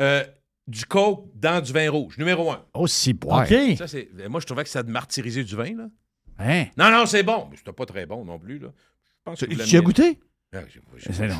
Euh, 0.00 0.24
du 0.66 0.84
coke 0.86 1.26
dans 1.34 1.60
du 1.62 1.72
vin 1.72 1.90
rouge, 1.90 2.16
numéro 2.18 2.50
un. 2.50 2.62
Aussi, 2.74 3.14
ouais. 3.24 3.70
OK. 3.72 3.78
Ça, 3.78 3.86
c'est... 3.86 4.08
Moi, 4.30 4.40
je 4.40 4.46
trouvais 4.46 4.64
que 4.64 4.70
ça 4.70 4.82
de 4.82 4.90
martyriser 4.90 5.44
du 5.44 5.56
vin, 5.56 5.74
là. 5.76 5.88
Hein? 6.38 6.66
Non, 6.76 6.90
non, 6.90 7.04
c'est 7.04 7.22
bon, 7.22 7.48
mais 7.50 7.56
c'était 7.58 7.72
pas 7.72 7.84
très 7.86 8.06
bon 8.06 8.24
non 8.24 8.38
plus, 8.38 8.58
là. 8.58 8.68
Je 8.70 9.22
pense 9.24 9.40
que 9.40 9.44
Tu 9.46 9.50
vous 9.54 9.56
tu 9.60 9.64
l'aimiez. 9.66 9.76
as 9.78 9.80
goûté? 9.82 10.18
Ah, 10.52 10.60
non, 10.60 10.66
je 10.68 10.78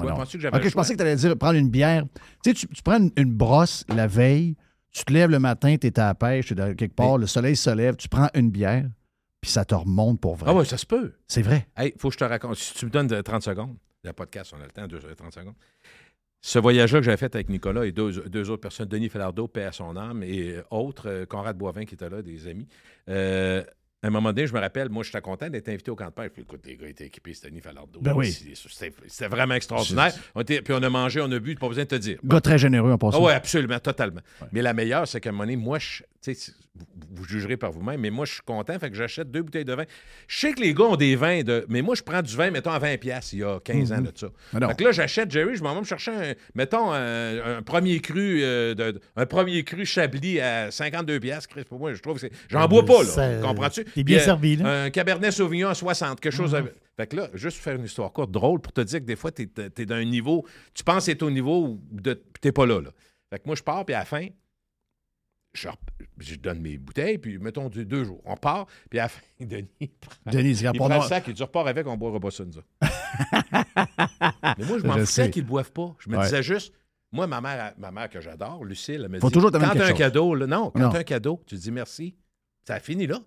non. 0.04 0.14
pensais 0.16 0.36
que 0.38 0.42
je 0.68 0.74
pensais 0.74 0.92
que 0.92 0.98
tu 0.98 1.02
allais 1.02 1.16
dire 1.16 1.36
prendre 1.36 1.58
une 1.58 1.70
bière. 1.70 2.04
Tu 2.44 2.50
sais, 2.50 2.54
tu, 2.54 2.66
tu 2.68 2.82
prends 2.82 2.98
une, 2.98 3.10
une 3.16 3.32
brosse 3.32 3.84
la 3.88 4.06
veille, 4.06 4.54
tu 4.92 5.04
te 5.04 5.12
lèves 5.12 5.30
le 5.30 5.38
matin, 5.38 5.76
tu 5.80 5.86
es 5.86 5.98
à 5.98 6.08
la 6.08 6.14
pêche, 6.14 6.46
tu 6.46 6.60
es 6.60 6.74
quelque 6.74 6.94
part, 6.94 7.16
le 7.18 7.26
soleil 7.26 7.56
se 7.56 7.70
lève, 7.70 7.96
tu 7.96 8.08
prends 8.08 8.28
une 8.34 8.50
bière, 8.50 8.86
puis 9.40 9.50
ça 9.50 9.64
te 9.64 9.74
remonte 9.74 10.20
pour 10.20 10.36
vrai. 10.36 10.50
Ah 10.50 10.54
ouais, 10.54 10.64
ça 10.66 10.76
se 10.76 10.84
peut. 10.86 11.14
C'est 11.26 11.42
vrai. 11.42 11.68
Hey, 11.76 11.94
faut 11.98 12.08
que 12.08 12.14
je 12.14 12.18
te 12.18 12.24
raconte. 12.24 12.56
Si 12.56 12.74
tu 12.74 12.84
me 12.84 12.90
donnes 12.90 13.06
de 13.06 13.20
30 13.20 13.42
secondes, 13.42 13.76
le 14.04 14.12
podcast, 14.12 14.52
on 14.56 14.60
a 14.60 14.64
le 14.66 14.70
temps, 14.72 14.86
deux- 14.86 15.00
30 15.00 15.32
secondes. 15.32 15.54
Ce 16.40 16.58
voyage-là 16.58 17.00
que 17.00 17.04
j'avais 17.04 17.16
fait 17.16 17.34
avec 17.34 17.48
Nicolas 17.48 17.84
et 17.84 17.90
deux, 17.92 18.12
deux 18.28 18.48
autres 18.50 18.60
personnes, 18.62 18.86
Denis 18.88 19.08
Falardeau, 19.08 19.48
paix 19.48 19.64
à 19.64 19.72
son 19.72 19.96
âme, 19.96 20.22
et 20.22 20.52
euh, 20.58 20.62
autres, 20.70 21.08
euh, 21.08 21.26
Conrad 21.26 21.56
Boivin 21.58 21.84
qui 21.84 21.94
était 21.94 22.08
là, 22.08 22.22
des 22.22 22.46
amis. 22.46 22.68
Euh, 23.08 23.64
à 24.00 24.06
un 24.06 24.10
moment 24.10 24.32
donné, 24.32 24.46
je 24.46 24.54
me 24.54 24.60
rappelle, 24.60 24.88
moi, 24.90 25.02
j'étais 25.02 25.20
content 25.20 25.48
d'être 25.50 25.68
invité 25.68 25.90
au 25.90 25.96
camp 25.96 26.06
de 26.06 26.10
pêche. 26.12 26.30
Puis, 26.30 26.42
écoute, 26.42 26.60
les 26.64 26.76
gars 26.76 26.86
étaient 26.86 27.06
équipés, 27.06 27.34
c'était 27.34 27.48
Denis 27.50 27.60
Falardeau. 27.60 27.98
Ben 28.00 28.12
oui. 28.14 28.30
C'était 28.32 29.26
vraiment 29.28 29.54
extraordinaire. 29.54 30.12
On 30.36 30.40
était- 30.42 30.62
puis 30.62 30.72
on 30.72 30.82
a 30.82 30.88
mangé, 30.90 31.20
on 31.20 31.30
a 31.32 31.38
bu, 31.40 31.56
pas 31.56 31.66
besoin 31.68 31.82
de 31.84 31.88
te 31.88 31.94
dire. 31.96 32.18
Gars 32.22 32.40
très 32.40 32.58
généreux 32.58 32.92
en 32.92 32.94
Ah 32.94 32.98
passant. 32.98 33.24
oui, 33.26 33.32
absolument, 33.32 33.78
totalement. 33.80 34.20
Mais 34.52 34.62
la 34.62 34.72
meilleure, 34.72 35.08
c'est 35.08 35.20
qu'à 35.20 35.30
un 35.30 35.32
moment 35.32 35.44
donné, 35.44 35.56
moi, 35.56 35.78
je, 35.80 36.02
tu 36.22 36.34
sais, 36.34 36.52
vous, 36.78 36.86
vous 37.10 37.24
jugerez 37.24 37.56
par 37.56 37.70
vous-même, 37.72 38.00
mais 38.00 38.10
moi, 38.10 38.24
je 38.24 38.32
suis 38.34 38.42
content, 38.42 38.78
fait 38.78 38.90
que 38.90 38.96
j'achète 38.96 39.30
deux 39.30 39.42
bouteilles 39.42 39.64
de 39.64 39.72
vin. 39.74 39.84
Je 40.28 40.38
sais 40.38 40.52
que 40.52 40.60
les 40.60 40.72
gars 40.74 40.84
ont 40.84 40.96
des 40.96 41.16
vins 41.16 41.42
de. 41.42 41.66
Mais 41.68 41.82
moi, 41.82 41.94
je 41.94 42.02
prends 42.02 42.22
du 42.22 42.34
vin, 42.36 42.50
mettons, 42.50 42.70
à 42.70 42.78
20$ 42.78 42.98
piastres, 42.98 43.34
il 43.34 43.40
y 43.40 43.44
a 43.44 43.58
15 43.60 43.92
ans 43.92 44.00
de 44.00 44.12
ça. 44.14 44.28
Ah 44.54 44.60
non. 44.60 44.68
Fait 44.68 44.74
que 44.76 44.84
là, 44.84 44.92
j'achète, 44.92 45.30
Jerry, 45.30 45.56
je 45.56 45.62
m'en 45.62 45.74
vais 45.74 45.80
me 45.80 45.84
chercher, 45.84 46.10
un, 46.12 46.34
mettons, 46.54 46.92
un, 46.92 47.58
un 47.58 47.62
premier 47.62 48.00
cru 48.00 48.42
euh, 48.42 48.74
de, 48.74 49.00
un 49.16 49.26
premier 49.26 49.64
cru 49.64 49.84
Chablis 49.84 50.40
à 50.40 50.68
52$, 50.70 51.20
piastres, 51.20 51.48
Chris, 51.48 51.64
pour 51.64 51.78
moi, 51.78 51.92
je 51.92 52.00
trouve 52.00 52.14
que 52.14 52.20
c'est. 52.20 52.32
J'en 52.48 52.66
bois 52.68 52.84
pas, 52.84 53.02
là. 53.02 53.40
Comprends-tu? 53.42 53.84
t'es 53.84 54.04
bien 54.04 54.16
Puis, 54.18 54.24
servi, 54.24 54.56
là. 54.56 54.84
Un 54.84 54.90
Cabernet 54.90 55.32
Sauvignon 55.32 55.68
à 55.68 55.74
60, 55.74 56.20
quelque 56.20 56.32
chose. 56.34 56.54
avec- 56.54 56.72
Fait 56.96 57.06
que 57.06 57.16
là, 57.16 57.28
juste 57.34 57.58
faire 57.58 57.76
une 57.76 57.84
histoire 57.84 58.12
courte, 58.12 58.30
drôle, 58.30 58.60
pour 58.60 58.72
te 58.72 58.80
dire 58.80 59.00
que 59.00 59.04
des 59.04 59.16
fois, 59.16 59.30
tu 59.30 59.48
es, 59.56 59.86
d'un 59.86 60.04
niveau. 60.04 60.44
Tu 60.74 60.82
penses 60.84 61.08
être 61.08 61.22
au 61.22 61.30
niveau 61.30 61.78
de. 61.90 62.14
Puis 62.14 62.40
t'es 62.40 62.52
pas 62.52 62.66
là, 62.66 62.80
là. 62.80 62.90
Fait 63.30 63.38
que 63.38 63.42
moi, 63.46 63.54
je 63.56 63.62
pars, 63.62 63.84
puis 63.84 63.94
à 63.94 64.00
la 64.00 64.04
fin, 64.04 64.26
je, 65.54 66.34
donne 66.36 66.60
mes 66.60 66.78
bouteilles, 66.78 67.18
puis 67.18 67.38
mettons 67.38 67.68
deux, 67.68 67.84
deux 67.84 68.04
jours. 68.04 68.20
On 68.24 68.36
part, 68.36 68.66
puis 68.90 68.98
à 68.98 69.02
la 69.04 69.08
fin, 69.08 69.20
Denis 69.40 69.68
prend, 70.00 70.14
Denis, 70.32 70.58
il 70.60 70.72
prend 70.72 70.88
le 70.88 71.00
sac, 71.02 71.24
il 71.28 71.34
dit 71.34 71.42
repars 71.42 71.66
avec, 71.66 71.86
on 71.86 71.96
boira 71.96 72.20
pas 72.20 72.30
ça, 72.30 72.44
nous. 72.44 72.52
Mais 74.58 74.64
moi, 74.66 74.78
je 74.78 74.86
m'en 74.86 74.96
foutais 74.98 75.30
qu'ils 75.30 75.42
ne 75.44 75.48
boivent 75.48 75.72
pas. 75.72 75.94
Je 75.98 76.10
me 76.10 76.16
Ouais. 76.16 76.24
disais 76.24 76.42
juste, 76.42 76.72
moi, 77.12 77.26
ma 77.26 77.40
mère, 77.40 77.72
ma 77.78 77.90
mère 77.90 78.08
que 78.10 78.20
j'adore, 78.20 78.64
Lucille, 78.64 79.02
elle 79.04 79.08
me 79.08 79.20
Faut 79.20 79.28
dit 79.28 79.34
toujours 79.34 79.50
quand 79.50 79.58
quelque 79.60 79.78
t'as 79.78 79.84
un 79.84 79.88
chose. 79.88 79.98
cadeau, 79.98 80.34
là, 80.34 80.46
non, 80.46 80.70
quand 80.70 80.90
t'as 80.90 80.98
un 80.98 81.04
cadeau, 81.04 81.42
tu 81.46 81.54
dis 81.56 81.70
merci. 81.70 82.14
Ça 82.66 82.74
a 82.74 82.80
fini 82.80 83.06
là. 83.06 83.18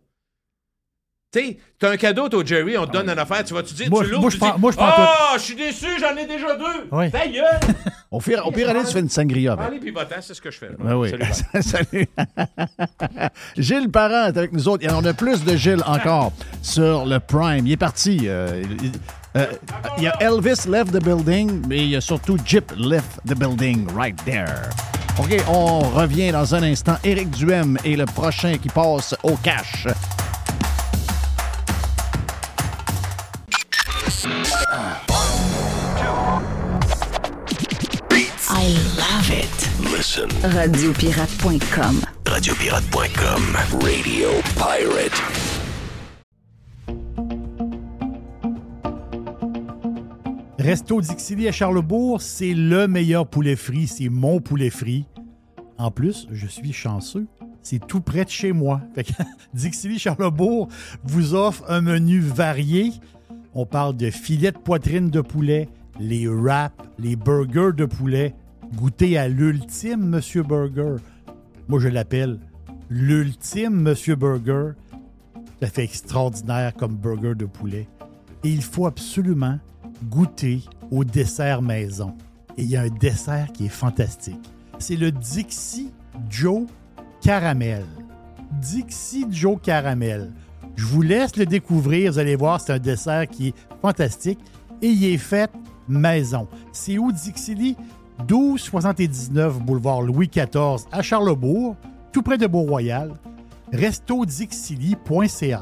Tu 1.34 1.40
sais, 1.40 1.58
t'as 1.80 1.92
un 1.92 1.96
cadeau, 1.96 2.28
toi, 2.28 2.44
Jerry, 2.46 2.78
on 2.78 2.86
te 2.86 2.92
donne 2.92 3.10
une 3.10 3.18
affaire, 3.18 3.42
tu 3.46 3.54
vas-tu 3.54 3.74
dire, 3.74 3.90
Moi, 3.90 4.04
tu 4.04 4.10
l'ouvres, 4.10 4.22
moi, 4.24 4.32
tu 4.32 4.36
je 4.36 4.42
prends- 4.42 4.54
dis, 4.54 4.60
moi, 4.60 4.72
je 4.72 4.76
prends 4.76 4.92
oh, 4.98 5.34
je 5.38 5.40
suis 5.42 5.56
déçu, 5.56 5.86
j'en 5.98 6.14
ai 6.18 6.26
déjà 6.26 6.58
deux. 6.58 6.90
Oui. 6.92 7.10
Ta 7.10 7.26
gueule. 7.26 7.60
Au 8.12 8.20
pire, 8.20 8.46
au 8.46 8.52
pire 8.52 8.70
aller, 8.70 8.82
tu 8.84 8.92
fais 8.92 9.00
une 9.00 9.08
sangria 9.08 9.54
avec. 9.54 9.66
Allez, 9.66 9.80
puis 9.80 9.94
c'est 10.20 10.34
ce 10.34 10.42
que 10.42 10.52
je 10.52 10.58
fais. 10.58 10.72
Ben 10.78 10.96
oui. 10.96 11.10
Salut, 11.62 12.10
bye. 12.18 12.36
Salut. 12.68 13.30
Gilles 13.58 13.90
Parent 13.90 14.26
est 14.26 14.38
avec 14.38 14.52
nous 14.52 14.68
autres. 14.68 14.84
Il 14.84 14.90
y 14.90 14.94
en 14.94 15.06
a 15.06 15.14
plus 15.14 15.46
de 15.46 15.56
Gilles 15.56 15.82
encore 15.86 16.34
sur 16.62 17.06
le 17.06 17.20
Prime. 17.20 17.66
Il 17.66 17.72
est 17.72 17.78
parti. 17.78 18.24
euh, 18.26 18.62
il, 18.84 18.92
euh, 19.38 19.46
il 19.98 20.04
y 20.04 20.08
a 20.08 20.22
Elvis 20.22 20.68
left 20.68 20.92
the 20.92 21.02
building, 21.02 21.62
mais 21.70 21.78
il 21.78 21.90
y 21.92 21.96
a 21.96 22.02
surtout 22.02 22.36
Jip 22.46 22.74
left 22.78 23.22
the 23.26 23.34
building 23.40 23.88
right 23.96 24.22
there. 24.26 24.70
OK, 25.18 25.42
on 25.48 25.80
revient 25.80 26.34
dans 26.34 26.54
un 26.54 26.64
instant. 26.64 26.98
Éric 27.06 27.30
Duhem 27.30 27.78
est 27.86 27.96
le 27.96 28.04
prochain 28.06 28.58
qui 28.58 28.68
passe 28.68 29.16
au 29.24 29.38
cash. 29.38 29.88
I 38.50 38.68
love 38.98 39.32
it. 39.32 39.70
Listen. 39.96 40.28
Radiopirate.com. 40.44 42.02
Radiopirate.com. 42.28 43.42
Radio 43.82 44.28
Pirate. 44.58 45.22
Resto 50.60 51.00
Dixili 51.00 51.48
à 51.48 51.54
Charlebourg, 51.54 52.22
c'est 52.22 52.54
le 52.54 52.90
meilleur 52.90 53.26
poulet 53.28 53.56
frit. 53.56 53.88
C'est 53.88 54.10
mon 54.10 54.42
poulet 54.42 54.70
frit. 54.70 55.06
En 55.78 55.90
plus, 55.90 56.28
je 56.32 56.48
suis 56.48 56.74
chanceux. 56.74 57.28
C'est 57.64 57.80
tout 57.88 58.02
près 58.02 58.26
de 58.26 58.30
chez 58.30 58.52
moi. 58.52 58.82
Fait 58.94 59.06
que 59.06 59.14
Dixili 59.54 60.00
Charlebourg 60.00 60.68
vous 61.06 61.34
offre 61.34 61.64
un 61.70 61.80
menu 61.80 62.20
varié. 62.20 62.92
On 63.54 63.66
parle 63.66 63.98
de 63.98 64.10
filets 64.10 64.52
de 64.52 64.58
poitrine 64.58 65.10
de 65.10 65.20
poulet, 65.20 65.68
les 66.00 66.28
wraps, 66.28 66.76
les 66.98 67.16
burgers 67.16 67.74
de 67.76 67.86
poulet. 67.86 68.34
Goûtez 68.76 69.18
à 69.18 69.28
l'ultime 69.28 70.08
Monsieur 70.08 70.44
Burger. 70.44 70.96
Moi, 71.68 71.80
je 71.80 71.90
l'appelle 71.90 72.40
l'ultime 72.90 73.82
Monsieur 73.82 74.16
Burger. 74.16 74.72
Ça 75.62 75.68
fait 75.68 75.84
extraordinaire 75.84 76.74
comme 76.76 76.96
burger 76.96 77.36
de 77.36 77.46
poulet. 77.46 77.88
Et 78.44 78.50
il 78.50 78.62
faut 78.62 78.86
absolument 78.86 79.60
goûter 80.10 80.64
au 80.90 81.04
dessert 81.04 81.62
maison. 81.62 82.16
Et 82.58 82.64
il 82.64 82.70
y 82.70 82.78
a 82.78 82.82
un 82.82 82.90
dessert 82.90 83.52
qui 83.54 83.66
est 83.66 83.70
fantastique. 83.70 84.50
C'est 84.80 84.96
le 84.96 85.12
Dixie 85.12 85.92
Joe 86.30 86.68
Caramel. 87.22 87.86
Dixie 88.62 89.28
Joe 89.30 89.60
Caramel. 89.62 90.32
Je 90.82 90.88
vous 90.88 91.04
laisse 91.04 91.36
le 91.38 91.46
découvrir. 91.46 92.12
Vous 92.12 92.18
allez 92.18 92.36
voir, 92.36 92.60
c'est 92.60 92.74
un 92.74 92.80
dessert 92.80 93.28
qui 93.28 93.50
est 93.50 93.54
fantastique. 93.84 94.40
Et 94.82 94.88
il 94.88 95.14
est 95.14 95.20
fait 95.20 95.52
maison. 95.88 96.48
C'est 96.72 96.98
où 96.98 97.12
Dixili? 97.12 97.78
1279 98.28 99.60
boulevard 99.60 100.02
Louis 100.02 100.28
XIV 100.28 100.88
à 100.92 101.04
Charlebourg, 101.04 101.76
tout 102.12 102.24
près 102.24 102.40
de 102.40 102.48
Beau-Royal. 102.48 103.14
restodixili.ca. 103.72 105.62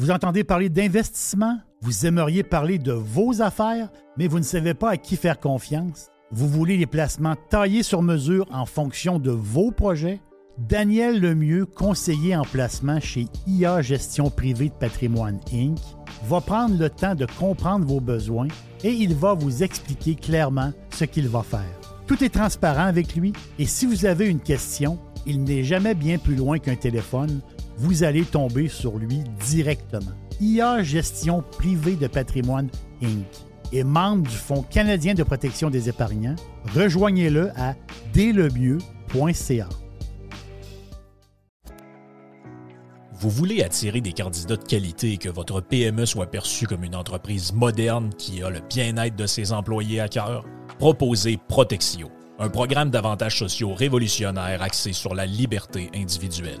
Vous 0.00 0.10
entendez 0.10 0.44
parler 0.44 0.70
d'investissement? 0.70 1.58
Vous 1.82 2.06
aimeriez 2.06 2.42
parler 2.42 2.78
de 2.78 2.92
vos 2.92 3.42
affaires, 3.42 3.90
mais 4.16 4.28
vous 4.28 4.38
ne 4.38 4.44
savez 4.44 4.72
pas 4.72 4.92
à 4.92 4.96
qui 4.96 5.14
faire 5.14 5.38
confiance? 5.38 6.08
Vous 6.30 6.48
voulez 6.48 6.78
les 6.78 6.86
placements 6.86 7.36
taillés 7.50 7.82
sur 7.82 8.00
mesure 8.00 8.46
en 8.50 8.64
fonction 8.64 9.18
de 9.18 9.30
vos 9.30 9.72
projets? 9.72 10.22
Daniel 10.56 11.20
Lemieux, 11.20 11.66
conseiller 11.66 12.34
en 12.34 12.44
placement 12.44 12.98
chez 12.98 13.26
IA 13.46 13.82
Gestion 13.82 14.30
Privée 14.30 14.70
de 14.70 14.74
Patrimoine 14.74 15.38
Inc., 15.52 15.78
va 16.26 16.40
prendre 16.40 16.78
le 16.78 16.88
temps 16.88 17.14
de 17.14 17.26
comprendre 17.38 17.84
vos 17.84 18.00
besoins 18.00 18.48
et 18.82 18.92
il 18.92 19.14
va 19.14 19.34
vous 19.34 19.62
expliquer 19.62 20.14
clairement 20.14 20.72
ce 20.94 21.04
qu'il 21.04 21.28
va 21.28 21.42
faire. 21.42 21.78
Tout 22.06 22.24
est 22.24 22.32
transparent 22.32 22.86
avec 22.86 23.16
lui 23.16 23.34
et 23.58 23.66
si 23.66 23.84
vous 23.84 24.06
avez 24.06 24.28
une 24.28 24.40
question, 24.40 24.98
il 25.26 25.44
n'est 25.44 25.62
jamais 25.62 25.94
bien 25.94 26.16
plus 26.16 26.36
loin 26.36 26.58
qu'un 26.58 26.76
téléphone. 26.76 27.42
Vous 27.82 28.02
allez 28.02 28.26
tomber 28.26 28.68
sur 28.68 28.98
lui 28.98 29.20
directement. 29.48 30.12
IA 30.38 30.82
Gestion 30.82 31.42
Privée 31.50 31.96
de 31.96 32.08
Patrimoine 32.08 32.68
Inc. 33.02 33.24
est 33.72 33.84
membre 33.84 34.28
du 34.28 34.36
Fonds 34.36 34.62
canadien 34.62 35.14
de 35.14 35.22
protection 35.22 35.70
des 35.70 35.88
épargnants. 35.88 36.36
Rejoignez-le 36.74 37.48
à 37.56 37.74
délemieux.ca. 38.12 39.68
Vous 43.14 43.30
voulez 43.30 43.62
attirer 43.62 44.02
des 44.02 44.12
candidats 44.12 44.56
de 44.56 44.62
qualité 44.64 45.14
et 45.14 45.16
que 45.16 45.30
votre 45.30 45.62
PME 45.62 46.04
soit 46.04 46.30
perçue 46.30 46.66
comme 46.66 46.84
une 46.84 46.96
entreprise 46.96 47.54
moderne 47.54 48.10
qui 48.18 48.42
a 48.42 48.50
le 48.50 48.60
bien-être 48.60 49.16
de 49.16 49.26
ses 49.26 49.54
employés 49.54 50.00
à 50.00 50.08
cœur? 50.08 50.44
Proposez 50.78 51.38
Protexio, 51.48 52.10
un 52.38 52.50
programme 52.50 52.90
d'avantages 52.90 53.38
sociaux 53.38 53.72
révolutionnaire 53.72 54.60
axé 54.60 54.92
sur 54.92 55.14
la 55.14 55.24
liberté 55.24 55.88
individuelle. 55.94 56.60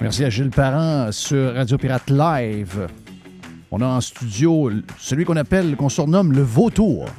Merci 0.00 0.24
à 0.24 0.30
Gilles 0.30 0.50
Parent 0.50 1.10
sur 1.10 1.54
Radio 1.54 1.78
Pirate 1.78 2.10
Live. 2.10 2.86
On 3.70 3.80
a 3.80 3.86
en 3.86 4.00
studio 4.00 4.70
celui 4.98 5.24
qu'on 5.24 5.36
appelle, 5.36 5.76
qu'on 5.76 5.88
surnomme 5.88 6.32
le 6.32 6.42
vautour. 6.42 7.06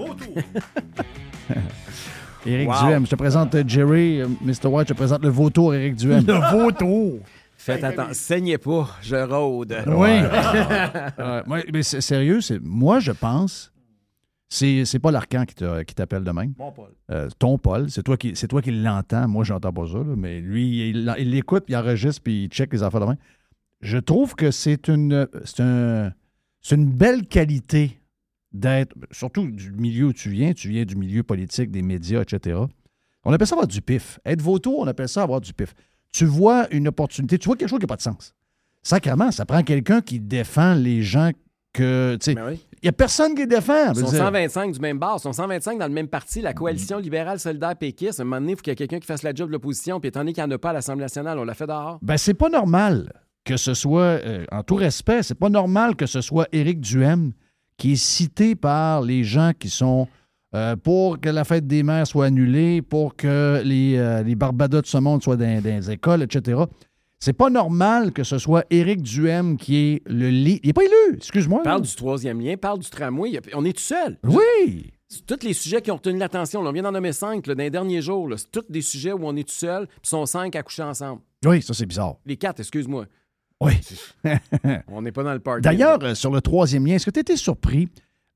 Éric 2.45 2.69
Wow. 2.69 2.75
Duhem. 2.87 3.05
Je 3.05 3.09
te 3.11 3.15
présente 3.15 3.55
Jerry, 3.67 4.21
Mr. 4.41 4.67
White, 4.67 4.87
je 4.89 4.93
te 4.93 4.97
présente 4.97 5.21
le 5.23 5.29
vautour 5.29 5.73
Éric 5.75 5.95
Duhem. 5.95 6.23
Le 6.25 6.57
vautour! 6.57 7.19
Faites 7.57 7.83
attention. 7.83 8.13
Saignez 8.13 8.57
pas, 8.57 8.87
je 9.01 9.15
rôde. 9.17 9.75
Oui. 9.87 10.09
Euh, 11.19 11.41
mais 11.73 11.83
c'est- 11.83 11.99
sérieux, 12.01 12.39
c'est 12.41 12.59
moi 12.63 12.99
je 12.99 13.11
pense 13.11 13.71
c'est 14.49 14.99
pas 14.99 15.11
l'Arcan 15.11 15.45
qui 15.45 15.93
t'appelle 15.95 16.23
de 16.23 16.31
même. 16.31 16.53
Mon 16.57 16.71
Paul. 16.71 16.89
Euh, 17.11 17.29
ton 17.37 17.57
Paul, 17.57 17.89
c'est 17.89 18.03
toi 18.03 18.17
qui 18.17 18.35
c'est 18.35 18.47
toi 18.47 18.61
qui 18.61 18.71
l'entends. 18.71 19.27
Moi, 19.27 19.43
j'entends 19.43 19.73
pas 19.73 19.87
ça, 19.87 19.97
là, 19.97 20.15
mais 20.15 20.39
lui, 20.39 20.89
il 20.89 21.13
il 21.19 21.31
l'écoute, 21.31 21.65
il 21.67 21.75
enregistre 21.75 22.21
puis 22.23 22.43
il 22.45 22.49
check 22.49 22.71
les 22.71 22.81
affaires 22.83 23.01
de 23.01 23.05
même. 23.07 23.17
Je 23.81 23.97
trouve 23.97 24.35
que 24.35 24.51
c'est 24.51 24.87
une 24.87 25.27
c'est 25.43 25.61
un- 25.61 26.11
c'est 26.61 26.75
une 26.75 26.89
belle 26.89 27.27
qualité 27.27 27.99
d'être 28.53 28.95
surtout 29.11 29.49
du 29.51 29.71
milieu 29.71 30.05
où 30.07 30.13
tu 30.13 30.29
viens, 30.29 30.53
tu 30.53 30.69
viens 30.69 30.85
du 30.85 30.95
milieu 30.95 31.23
politique, 31.23 31.69
des 31.69 31.81
médias, 31.81 32.21
etc. 32.21 32.59
On 33.23 33.33
appelle 33.33 33.47
ça 33.47 33.55
avoir 33.55 33.67
du 33.67 33.81
pif. 33.81 34.19
Être 34.25 34.41
vautour, 34.41 34.79
on 34.79 34.87
appelle 34.87 35.09
ça 35.09 35.21
avoir 35.23 35.41
du 35.41 35.53
pif. 35.53 35.73
Tu 36.13 36.25
vois 36.25 36.67
une 36.73 36.87
opportunité, 36.87 37.37
tu 37.37 37.45
vois 37.47 37.57
quelque 37.57 37.69
chose 37.69 37.79
qui 37.79 37.83
n'a 37.83 37.87
pas 37.89 37.97
de 37.97 38.01
sens. 38.01 38.33
Sacrement, 38.81 39.31
ça 39.31 39.45
prend 39.45 39.61
quelqu'un 39.63 39.99
qui 40.01 40.19
défend 40.21 40.73
les 40.73 41.03
gens 41.03 41.31
que. 41.77 42.17
Ben 42.33 42.43
oui. 42.49 42.59
Il 42.83 42.85
n'y 42.85 42.89
a 42.89 42.93
personne 42.93 43.33
qui 43.33 43.41
les 43.41 43.47
défend. 43.47 43.91
Ils 43.91 44.01
sont 44.01 44.09
dire, 44.11 44.19
125 44.19 44.71
du 44.71 44.79
même 44.79 44.99
bar, 44.99 45.17
ils 45.17 45.21
sont 45.21 45.33
125 45.33 45.79
dans 45.79 45.87
le 45.87 45.93
même 45.93 46.07
parti, 46.07 46.41
la 46.41 46.53
coalition 46.53 46.99
libérale 46.99 47.39
solidaire 47.39 47.75
péquiste. 47.75 48.19
À 48.19 48.21
un 48.21 48.25
moment 48.25 48.39
donné, 48.39 48.51
il 48.51 48.55
faut 48.55 48.61
qu'il 48.61 48.71
y 48.71 48.73
ait 48.73 48.75
quelqu'un 48.75 48.99
qui 48.99 49.07
fasse 49.07 49.23
la 49.23 49.33
job 49.33 49.47
de 49.47 49.53
l'opposition, 49.53 49.99
puis 49.99 50.09
étant 50.09 50.19
donné 50.19 50.33
qu'il 50.33 50.43
n'y 50.43 50.49
en 50.51 50.55
a 50.55 50.59
pas 50.59 50.69
à 50.69 50.73
l'Assemblée 50.73 51.01
nationale, 51.01 51.39
on 51.39 51.43
l'a 51.43 51.55
fait 51.55 51.65
dehors. 51.65 51.97
Ben, 52.03 52.17
c'est 52.17 52.35
pas 52.35 52.49
normal 52.49 53.11
que 53.45 53.57
ce 53.57 53.73
soit, 53.73 54.01
euh, 54.01 54.45
en 54.51 54.61
tout 54.61 54.75
respect, 54.75 55.23
c'est 55.23 55.39
pas 55.39 55.49
normal 55.49 55.95
que 55.95 56.05
ce 56.05 56.21
soit 56.21 56.47
Éric 56.51 56.81
Duhem 56.81 57.31
qui 57.77 57.93
est 57.93 57.95
cité 57.95 58.55
par 58.55 59.01
les 59.01 59.23
gens 59.23 59.53
qui 59.57 59.69
sont 59.69 60.07
euh, 60.55 60.75
pour 60.75 61.19
que 61.19 61.29
la 61.29 61.43
fête 61.43 61.67
des 61.67 61.83
mères 61.83 62.07
soit 62.07 62.25
annulée, 62.25 62.81
pour 62.81 63.15
que 63.15 63.61
les, 63.63 63.97
euh, 63.97 64.23
les 64.23 64.35
Barbados 64.35 64.81
de 64.81 64.87
ce 64.87 64.97
monde 64.97 65.23
soient 65.23 65.35
dans, 65.35 65.61
dans 65.61 65.75
les 65.75 65.91
écoles, 65.91 66.23
etc. 66.23 66.61
C'est 67.19 67.33
pas 67.33 67.49
normal 67.49 68.11
que 68.11 68.23
ce 68.23 68.37
soit 68.37 68.65
Éric 68.69 69.01
Duhem 69.01 69.57
qui 69.57 69.77
est 69.77 70.01
le 70.05 70.29
lit. 70.29 70.59
Il 70.63 70.67
n'est 70.67 70.73
pas 70.73 70.83
élu, 70.83 71.15
excuse-moi. 71.15 71.63
Parle 71.63 71.81
du 71.81 71.95
troisième 71.95 72.39
lien, 72.39 72.55
parle 72.57 72.79
du 72.79 72.89
tramway. 72.89 73.39
On 73.53 73.65
est 73.65 73.73
tout 73.73 73.83
seul. 73.83 74.17
Oui! 74.23 74.91
C'est 75.09 75.25
tous 75.25 75.45
les 75.45 75.53
sujets 75.53 75.81
qui 75.81 75.89
ont 75.89 75.95
retenu 75.95 76.19
l'attention. 76.19 76.59
On 76.59 76.71
vient 76.71 76.83
d'en 76.83 76.91
nommer 76.91 77.13
cinq 77.13 77.47
là, 77.47 77.55
dans 77.55 77.63
les 77.63 77.69
derniers 77.69 78.01
jours. 78.01 78.29
C'est 78.35 78.51
tous 78.51 78.65
des 78.69 78.81
sujets 78.81 79.13
où 79.13 79.21
on 79.23 79.35
est 79.35 79.47
tout 79.47 79.55
seul, 79.55 79.87
puis 79.87 80.09
sont 80.09 80.25
cinq 80.25 80.55
à 80.55 80.63
coucher 80.63 80.83
ensemble. 80.83 81.21
Oui, 81.45 81.61
ça, 81.61 81.73
c'est 81.73 81.85
bizarre. 81.85 82.17
Les 82.25 82.35
quatre, 82.35 82.59
excuse-moi. 82.59 83.05
Oui. 83.61 83.73
On 84.87 85.01
n'est 85.01 85.11
pas 85.11 85.23
dans 85.23 85.33
le 85.33 85.39
party. 85.39 85.61
D'ailleurs, 85.61 85.99
euh, 86.03 86.13
sur 86.13 86.31
le 86.31 86.41
troisième 86.41 86.85
lien, 86.85 86.95
est-ce 86.95 87.05
que 87.05 87.11
tu 87.11 87.19
étais 87.19 87.37
surpris 87.37 87.89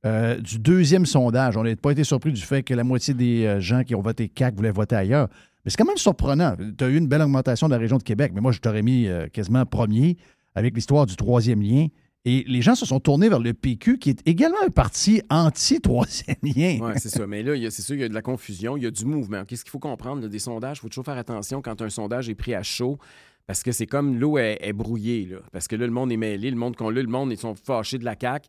euh, 0.06 0.38
du 0.38 0.60
deuxième 0.60 1.06
sondage? 1.06 1.58
On 1.58 1.64
n'a 1.64 1.76
pas 1.76 1.92
été 1.92 2.04
surpris 2.04 2.32
du 2.32 2.42
fait 2.42 2.64
que 2.64 2.74
la 2.74 2.84
moitié 2.84 3.14
des 3.14 3.46
euh, 3.46 3.60
gens 3.60 3.84
qui 3.84 3.94
ont 3.94 4.02
voté 4.02 4.30
CAC 4.30 4.56
voulaient 4.56 4.72
voter 4.72 4.96
ailleurs. 4.96 5.28
Mais 5.64 5.72
c'est 5.72 5.78
quand 5.78 5.86
même 5.86 5.98
surprenant. 5.98 6.56
Tu 6.78 6.84
as 6.84 6.88
eu 6.88 6.98
une 6.98 7.08
belle 7.08 7.22
augmentation 7.22 7.68
de 7.68 7.74
la 7.74 7.80
région 7.80 7.98
de 7.98 8.04
Québec, 8.04 8.32
mais 8.34 8.42
moi, 8.42 8.52
je 8.52 8.60
t'aurais 8.60 8.82
mis 8.82 9.08
euh, 9.08 9.28
quasiment 9.28 9.66
premier 9.66 10.18
avec 10.56 10.76
l'histoire 10.76 11.06
du 11.06 11.16
troisième 11.16 11.62
lien. 11.62 11.88
Et 12.24 12.44
les 12.48 12.62
gens 12.62 12.76
se 12.76 12.86
sont 12.86 13.00
tournés 13.00 13.30
vers 13.30 13.40
le 13.40 13.54
PQ, 13.54 13.98
qui 13.98 14.12
est 14.12 14.22
également 14.28 14.62
un 14.64 14.70
parti 14.70 15.24
anti-troisième 15.32 16.38
lien. 16.44 16.78
Oui, 16.82 16.92
c'est 16.98 17.10
ça. 17.10 17.26
Mais 17.26 17.42
là, 17.42 17.56
il 17.56 17.72
c'est 17.72 17.82
sûr 17.82 17.96
qu'il 17.96 18.02
y 18.02 18.06
a 18.06 18.10
de 18.10 18.14
la 18.14 18.22
confusion, 18.22 18.78
il 18.78 18.84
y 18.84 18.86
a 18.86 18.92
du 18.92 19.06
mouvement. 19.06 19.44
Qu'est-ce 19.44 19.64
qu'il 19.64 19.72
faut 19.72 19.80
comprendre? 19.80 20.28
des 20.28 20.40
sondages, 20.40 20.78
il 20.78 20.82
faut 20.82 20.90
toujours 20.90 21.06
faire 21.06 21.18
attention 21.18 21.62
quand 21.64 21.82
un 21.82 21.90
sondage 21.90 22.30
est 22.30 22.36
pris 22.36 22.54
à 22.54 22.62
chaud. 22.62 23.00
Parce 23.48 23.64
que 23.64 23.72
c'est 23.72 23.88
comme 23.88 24.20
l'eau 24.20 24.38
est, 24.38 24.72
brouillée. 24.72 25.36
Parce 25.52 25.68
que 25.68 25.76
là, 25.76 25.86
le 25.86 25.92
monde 25.92 26.12
est 26.12 26.18
mêlé, 26.18 26.52
le 26.52 26.58
monde 26.58 26.76
qu'on 26.76 26.92
l'a, 26.92 27.02
le 27.02 27.08
monde, 27.08 27.32
ils 27.32 27.38
sont 27.38 27.56
fâchés 27.56 27.98
de 27.98 28.06
la 28.06 28.16
CAQ. 28.20 28.48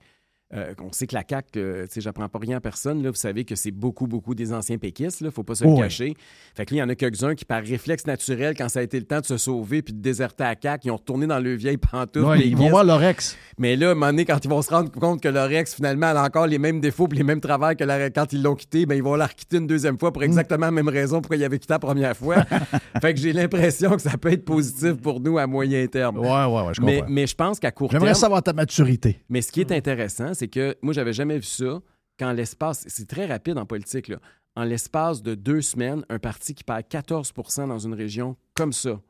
Euh, 0.55 0.75
on 0.83 0.93
sait 0.93 1.07
que 1.07 1.15
la 1.15 1.23
CAQ, 1.29 1.59
euh, 1.59 1.83
tu 1.87 1.95
sais, 1.95 2.01
j'apprends 2.03 2.29
pas 2.29 2.39
rien 2.39 2.59
à 2.59 2.61
personne. 2.61 3.03
Là, 3.03 3.11
vous 3.11 3.17
savez 3.17 3.45
que 3.45 3.55
c'est 3.55 3.71
beaucoup, 3.71 4.07
beaucoup 4.07 4.35
des 4.35 4.53
anciens 4.53 4.77
péquistes. 4.77 5.21
Il 5.23 5.31
faut 5.31 5.43
pas 5.45 5.55
se 5.55 5.65
le 5.65 5.71
oui. 5.71 5.81
cacher. 5.81 6.15
Fait 6.55 6.67
que 6.67 6.75
là, 6.75 6.77
il 6.77 6.81
y 6.81 6.83
en 6.83 6.89
a 6.91 6.95
quelques-uns 6.95 7.35
qui, 7.35 7.45
par 7.47 7.63
réflexe 7.63 8.07
naturel, 8.07 8.55
quand 8.57 8.69
ça 8.69 8.81
a 8.81 8.83
été 8.83 8.99
le 9.01 9.07
temps 9.07 9.21
de 9.21 9.25
se 9.25 9.39
sauver 9.39 9.81
puis 9.81 9.95
de 9.95 10.01
déserter 10.03 10.45
à 10.45 10.55
CAQ, 10.61 10.89
ils 10.89 10.91
ont 10.91 10.97
retourné 10.97 11.27
dans 11.27 11.39
le 11.39 11.55
vieille 11.55 11.79
pantoufle. 11.79 12.41
Ils 12.45 12.57
vont 12.57 12.69
voir 12.69 12.85
leur 12.85 13.03
ex. 13.03 13.37
Mais 13.59 13.77
là, 13.77 13.89
à 13.89 13.91
un 13.93 13.95
moment 13.95 14.07
donné, 14.09 14.25
quand 14.27 14.45
ils 14.45 14.49
vont 14.51 14.61
se 14.63 14.71
rendre 14.71 14.91
compte 14.91 15.23
que 15.23 15.29
leur 15.29 15.51
ex, 15.51 15.75
finalement, 15.75 16.11
elle 16.11 16.17
a 16.19 16.25
encore 16.25 16.47
les 16.47 16.59
mêmes 16.59 16.81
défauts 16.81 17.09
et 17.11 17.15
les 17.17 17.23
mêmes 17.23 17.41
travails 17.41 17.77
que 17.77 17.85
la- 17.85 18.11
quand 18.11 18.33
ils 18.33 18.43
l'ont 18.43 18.55
quitté, 18.55 18.85
ben, 18.85 18.95
ils 18.95 19.03
vont 19.03 19.15
la 19.15 19.27
requitter 19.27 19.57
une 19.57 19.67
deuxième 19.67 19.99
fois 19.99 20.11
Mm. 20.11 20.13
pour 20.13 20.23
exactement 20.25 20.67
la 20.67 20.73
même 20.73 20.89
raison 20.89 21.21
pourquoi 21.23 21.37
ils 21.37 21.45
avaient 21.45 21.59
quitté 21.59 21.73
la 21.73 21.79
première 21.79 22.17
fois. 22.17 22.37
fait 23.01 23.15
que 23.15 23.21
j'ai 23.21 23.33
l'impression 23.33 23.93
que 23.93 24.03
ça 24.03 24.19
peut 24.19 24.33
être 24.33 24.45
positif 24.45 24.95
pour 25.01 25.21
nous 25.21 25.39
à 25.39 25.47
moyen 25.47 25.87
terme. 25.87 26.19
Ouais, 26.19 26.29
ouais, 26.29 26.47
ouais, 26.67 26.75
je 26.75 26.83
mais, 26.83 26.99
comprends. 26.99 27.11
mais 27.13 27.27
je 27.27 27.35
pense 27.35 27.59
qu'à 27.59 27.71
court 27.71 27.89
terme. 27.89 28.03
J'aimerais 28.03 28.15
savoir 28.19 28.43
ta 28.43 28.53
maturité. 28.53 29.19
Mais 29.31 29.41
ce 29.41 29.51
qui 29.51 29.61
est 29.61 29.73
intéressant, 29.73 30.35
c'est 30.43 30.49
que 30.49 30.77
moi, 30.83 30.93
j'avais 30.93 31.13
jamais 31.13 31.37
vu 31.37 31.45
ça 31.45 31.81
quand 32.19 32.33
l'espace. 32.33 32.85
C'est 32.89 33.07
très 33.07 33.27
rapide 33.27 33.59
en 33.59 33.65
politique. 33.65 34.13
En 34.57 34.65
l'espace 34.65 35.23
de 35.23 35.37
deux 35.37 35.63
semaines, 35.63 36.05
un 36.09 36.19
parti 36.19 36.53
qui 36.53 36.65
perd 36.65 36.83
14% 36.91 37.69
dans 37.69 37.79
une 37.79 37.95
région 37.95 38.37
comme 38.53 38.73
ça. 38.73 39.01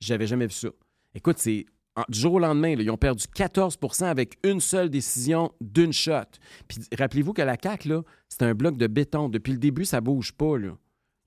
J'avais 0.00 0.26
jamais 0.26 0.46
vu 0.46 0.54
ça. 0.54 0.70
Écoute, 1.14 1.38
c'est. 1.38 1.66
Du 2.08 2.18
jour 2.18 2.32
au 2.32 2.38
lendemain, 2.40 2.70
ils 2.70 2.90
ont 2.90 2.96
perdu 2.96 3.26
14% 3.26 4.06
avec 4.06 4.38
une 4.42 4.60
seule 4.60 4.88
décision 4.88 5.52
d'une 5.60 5.92
shot. 5.92 6.22
Puis 6.66 6.80
rappelez-vous 6.98 7.34
que 7.34 7.42
la 7.42 7.56
CAQ, 7.62 7.98
c'est 8.28 8.42
un 8.42 8.54
bloc 8.54 8.76
de 8.76 8.86
béton. 8.88 9.28
Depuis 9.28 9.52
le 9.52 9.58
début, 9.58 9.84
ça 9.84 10.00
bouge 10.00 10.32
pas. 10.32 10.56
Il 10.56 10.72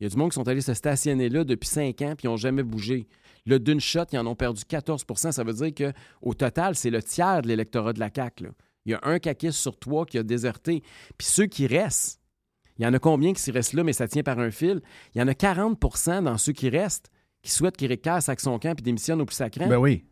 y 0.02 0.06
a 0.06 0.10
du 0.10 0.18
monde 0.18 0.32
qui 0.32 0.36
sont 0.36 0.48
allés 0.48 0.62
se 0.62 0.74
stationner 0.74 1.30
là 1.30 1.44
depuis 1.44 1.70
cinq 1.70 2.02
ans 2.02 2.16
puis 2.18 2.26
ils 2.26 2.32
n'ont 2.32 2.36
jamais 2.36 2.64
bougé. 2.64 3.08
Là, 3.46 3.60
d'une 3.60 3.80
shot, 3.80 4.06
ils 4.12 4.18
en 4.18 4.26
ont 4.26 4.36
perdu 4.36 4.64
14% 4.64 5.32
Ça 5.32 5.44
veut 5.44 5.54
dire 5.54 5.94
qu'au 6.24 6.34
total, 6.34 6.76
c'est 6.76 6.90
le 6.90 7.02
tiers 7.04 7.44
de 7.44 7.48
l'électorat 7.48 7.94
de 7.94 8.00
la 8.00 8.10
CAQ. 8.14 8.48
Il 8.86 8.92
y 8.92 8.96
a 8.96 9.00
un 9.04 9.20
caquiste 9.20 9.58
sur 9.58 9.78
trois 9.80 10.06
qui 10.06 10.18
a 10.18 10.24
déserté. 10.24 10.84
Puis 11.18 11.28
ceux 11.28 11.46
qui 11.46 11.68
restent, 11.68 12.20
il 12.78 12.84
y 12.84 12.88
en 12.88 12.94
a 12.94 13.00
combien 13.00 13.34
qui 13.34 13.42
s'y 13.42 13.52
restent 13.52 13.74
là, 13.74 13.84
mais 13.84 13.94
ça 13.94 14.08
tient 14.08 14.24
par 14.24 14.40
un 14.40 14.52
fil? 14.52 14.82
Il 15.14 15.20
y 15.20 15.22
en 15.24 15.28
a 15.28 15.34
40% 15.34 16.24
dans 16.24 16.38
ceux 16.38 16.54
qui 16.54 16.70
restent 16.70 17.10
qui 17.42 17.52
souhaitent 17.52 17.78
qu'Éric 17.78 18.02
Kerr 18.02 18.20
son 18.40 18.58
camp 18.58 18.76
puis 18.76 18.84
démissionne 18.84 19.22
au 19.22 19.26
plus 19.26 19.36
sacré. 19.36 19.68
Ben 19.68 19.78
oui. 19.78 20.04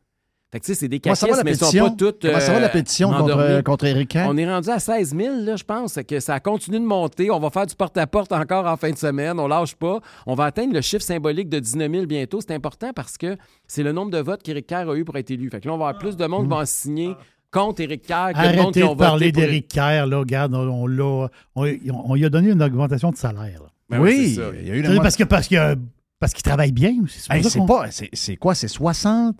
Fait 0.51 0.59
que 0.59 0.65
tu 0.65 0.73
sais, 0.73 0.81
c'est 0.81 0.87
des 0.87 0.99
caquistes, 0.99 1.41
mais 1.43 1.53
ils 1.53 1.57
sont 1.57 1.71
pas 1.71 1.89
toutes. 1.89 2.21
Comment 2.21 2.39
ça 2.39 2.53
va, 2.53 2.59
la 2.59 2.67
euh, 2.67 2.71
pétition 2.71 3.09
contre- 3.09 3.23
endormis. 3.23 3.63
contre 3.63 3.85
Éric 3.85 4.09
Kerr? 4.09 4.27
On 4.29 4.37
est 4.37 4.47
rendu 4.47 4.69
à 4.69 4.77
16 4.77 5.15
000, 5.17 5.35
là, 5.39 5.55
je 5.55 5.63
pense. 5.63 5.97
Que 6.07 6.19
ça 6.19 6.39
continue 6.39 6.79
de 6.79 6.85
monter. 6.85 7.31
On 7.31 7.39
va 7.39 7.49
faire 7.49 7.65
du 7.65 7.73
porte-à-porte 7.73 8.31
encore 8.31 8.67
en 8.67 8.77
fin 8.77 8.91
de 8.91 8.95
semaine. 8.95 9.39
On 9.39 9.47
lâche 9.47 9.73
pas. 9.73 9.99
On 10.27 10.35
va 10.35 10.45
atteindre 10.45 10.75
le 10.75 10.81
chiffre 10.81 11.01
symbolique 11.03 11.49
de 11.49 11.57
19 11.57 11.91
000 11.91 12.05
bientôt. 12.05 12.39
C'est 12.39 12.53
important 12.53 12.93
parce 12.93 13.17
que 13.17 13.35
c'est 13.65 13.81
le 13.81 13.93
nombre 13.93 14.11
de 14.11 14.19
votes 14.19 14.43
qu'Éric 14.43 14.67
Kerr 14.67 14.87
a 14.87 14.95
eu 14.95 15.03
pour 15.03 15.17
être 15.17 15.31
élu. 15.31 15.49
Fait 15.49 15.59
que 15.59 15.67
là, 15.67 15.73
on 15.73 15.77
va 15.79 15.87
avoir 15.87 15.99
plus 15.99 16.17
de 16.17 16.25
monde 16.27 16.43
qui 16.43 16.49
va 16.49 16.57
en 16.57 16.65
signer 16.67 17.15
contre 17.53 17.81
Éric 17.81 18.01
Kerr 18.07 18.31
que 18.33 18.37
monde 18.37 18.45
Arrêtez 18.59 18.71
qui 18.81 18.83
ont 18.83 18.93
de 18.93 18.99
parler 18.99 19.31
d'Éric 19.31 19.67
Kerr, 19.69 20.05
là. 20.07 20.17
Regarde, 20.19 20.53
on, 20.55 20.67
on 20.83 20.87
l'a- 20.87 21.29
on- 21.55 21.77
on 21.87 22.15
lui 22.15 22.25
a 22.25 22.29
donné 22.29 22.49
une 22.51 22.61
augmentation 22.63 23.11
de 23.11 23.15
salaire. 23.15 23.61
là. 23.61 23.69
Ben 23.89 23.99
oui, 24.01 24.15
Oui, 24.17 24.29
c'est 24.35 24.41
ça. 24.41 24.49
il 24.59 24.67
y 24.67 24.71
a 24.71 24.75
eu 24.75 24.79
une 24.79 24.85
Tu 24.85 24.91
sais, 24.95 24.97
parce 24.97 25.15
que 25.15 25.23
parce 25.23 25.47
que 25.47 25.75
parce 26.19 26.33
qu'il 26.33 26.43
travaille 26.43 26.71
bien 26.71 26.89
Hey, 27.29 27.43
c'est 27.43 27.65
pas. 27.65 27.85
C'est 28.13 28.35
quoi? 28.37 28.55
C'est 28.55 28.67
60? 28.67 29.35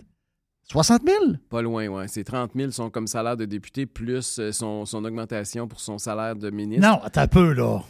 60 0.66 1.02
000? 1.06 1.18
Pas 1.50 1.60
loin, 1.62 1.86
oui. 1.88 2.04
C'est 2.08 2.24
30 2.24 2.52
000 2.56 2.70
sont 2.70 2.88
comme 2.90 3.06
salaire 3.06 3.36
de 3.36 3.44
député 3.44 3.84
plus 3.86 4.38
euh, 4.38 4.50
son, 4.52 4.86
son 4.86 5.04
augmentation 5.04 5.68
pour 5.68 5.78
son 5.80 5.98
salaire 5.98 6.36
de 6.36 6.48
ministre. 6.50 6.86
Non, 6.88 7.00
un 7.14 7.26
peu, 7.26 7.52
là. 7.52 7.80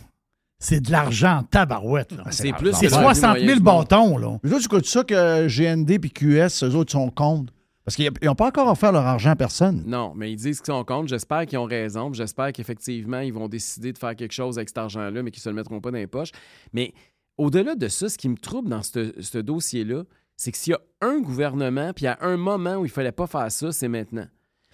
C'est 0.59 0.81
de 0.81 0.91
l'argent 0.91 1.39
en 1.39 1.43
tabarouette. 1.43 2.13
là. 2.13 2.25
C'est 2.31 2.53
plus 2.53 2.73
C'est 2.73 2.87
que 2.87 2.93
le 2.93 2.97
revenu 2.97 3.15
60 3.15 3.31
moyen 3.31 3.47
000 3.47 3.59
du 3.59 3.63
monde. 3.65 3.87
bâtons, 3.89 4.19
là. 4.19 4.39
Eux 4.45 4.49
autres, 4.55 4.59
tu 4.61 4.65
écoutes 4.67 4.87
ça 4.87 5.05
que 5.05 5.47
GND 5.49 5.99
puis 6.01 6.11
QS, 6.11 6.65
eux 6.65 6.75
autres 6.75 6.93
sont 6.93 7.11
contre? 7.11 7.53
Parce 7.85 7.97
qu'ils 7.97 8.11
n'ont 8.23 8.35
pas 8.35 8.47
encore 8.49 8.69
offert 8.69 8.93
leur 8.93 9.05
argent 9.07 9.31
à 9.31 9.37
personne. 9.37 9.83
Non, 9.87 10.15
mais 10.17 10.33
ils 10.33 10.37
disent 10.37 10.61
qu'ils 10.61 10.73
sont 10.73 10.85
contre. 10.85 11.09
J'espère 11.09 11.45
qu'ils 11.45 11.59
ont 11.59 11.65
raison. 11.67 12.13
J'espère 12.13 12.53
qu'effectivement, 12.53 13.21
ils 13.21 13.33
vont 13.33 13.47
décider 13.49 13.93
de 13.93 13.99
faire 13.99 14.17
quelque 14.17 14.33
chose 14.33 14.57
avec 14.59 14.71
cet 14.71 14.79
argent-là, 14.79 15.23
mais 15.23 15.31
qu'ils 15.31 15.41
ne 15.41 15.45
se 15.45 15.49
le 15.51 15.55
mettront 15.55 15.81
pas 15.81 15.91
dans 15.91 15.99
les 15.99 16.07
poches. 16.07 16.31
Mais 16.73 16.95
au-delà 17.37 17.75
de 17.75 17.89
ça, 17.89 18.09
ce 18.09 18.17
qui 18.17 18.29
me 18.29 18.37
trouble 18.37 18.71
dans 18.71 18.83
ce 18.83 19.39
dossier-là, 19.39 20.05
c'est 20.37 20.51
que 20.51 20.59
s'il 20.59 20.73
y 20.73 20.75
a 20.75 20.81
un 21.01 21.21
gouvernement, 21.21 21.93
puis 21.93 22.07
à 22.07 22.19
un 22.23 22.37
moment 22.37 22.77
où 22.77 22.85
il 22.87 22.89
ne 22.89 22.93
fallait 22.93 23.13
pas 23.13 23.27
faire 23.27 23.53
ça, 23.53 23.71
c'est 23.71 23.89
maintenant. 23.89 24.27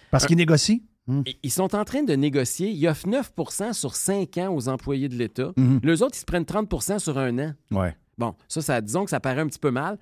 Parce 0.09 0.25
qu'ils 0.25 0.37
négocient? 0.37 0.79
Et 1.25 1.37
Ils 1.43 1.51
sont 1.51 1.75
en 1.75 1.83
train 1.83 2.03
de 2.03 2.13
négocier. 2.13 2.69
Ils 2.69 2.87
offrent 2.87 3.07
9% 3.07 3.73
sur 3.73 3.95
5 3.95 4.37
ans 4.37 4.53
aux 4.55 4.69
employés 4.69 5.09
de 5.09 5.15
l'État. 5.15 5.51
Mhm. 5.57 5.81
Les 5.83 6.01
autres, 6.01 6.15
ils 6.15 6.21
se 6.21 6.25
prennent 6.25 6.45
30% 6.45 6.99
sur 6.99 7.17
un 7.17 7.37
an. 7.39 7.53
Ouais. 7.71 7.95
Bon, 8.17 8.35
ça, 8.47 8.61
ça, 8.61 8.81
disons 8.81 9.03
que 9.03 9.09
ça 9.09 9.19
paraît 9.19 9.41
un 9.41 9.47
petit 9.47 9.59
peu 9.59 9.71
mal. 9.71 9.97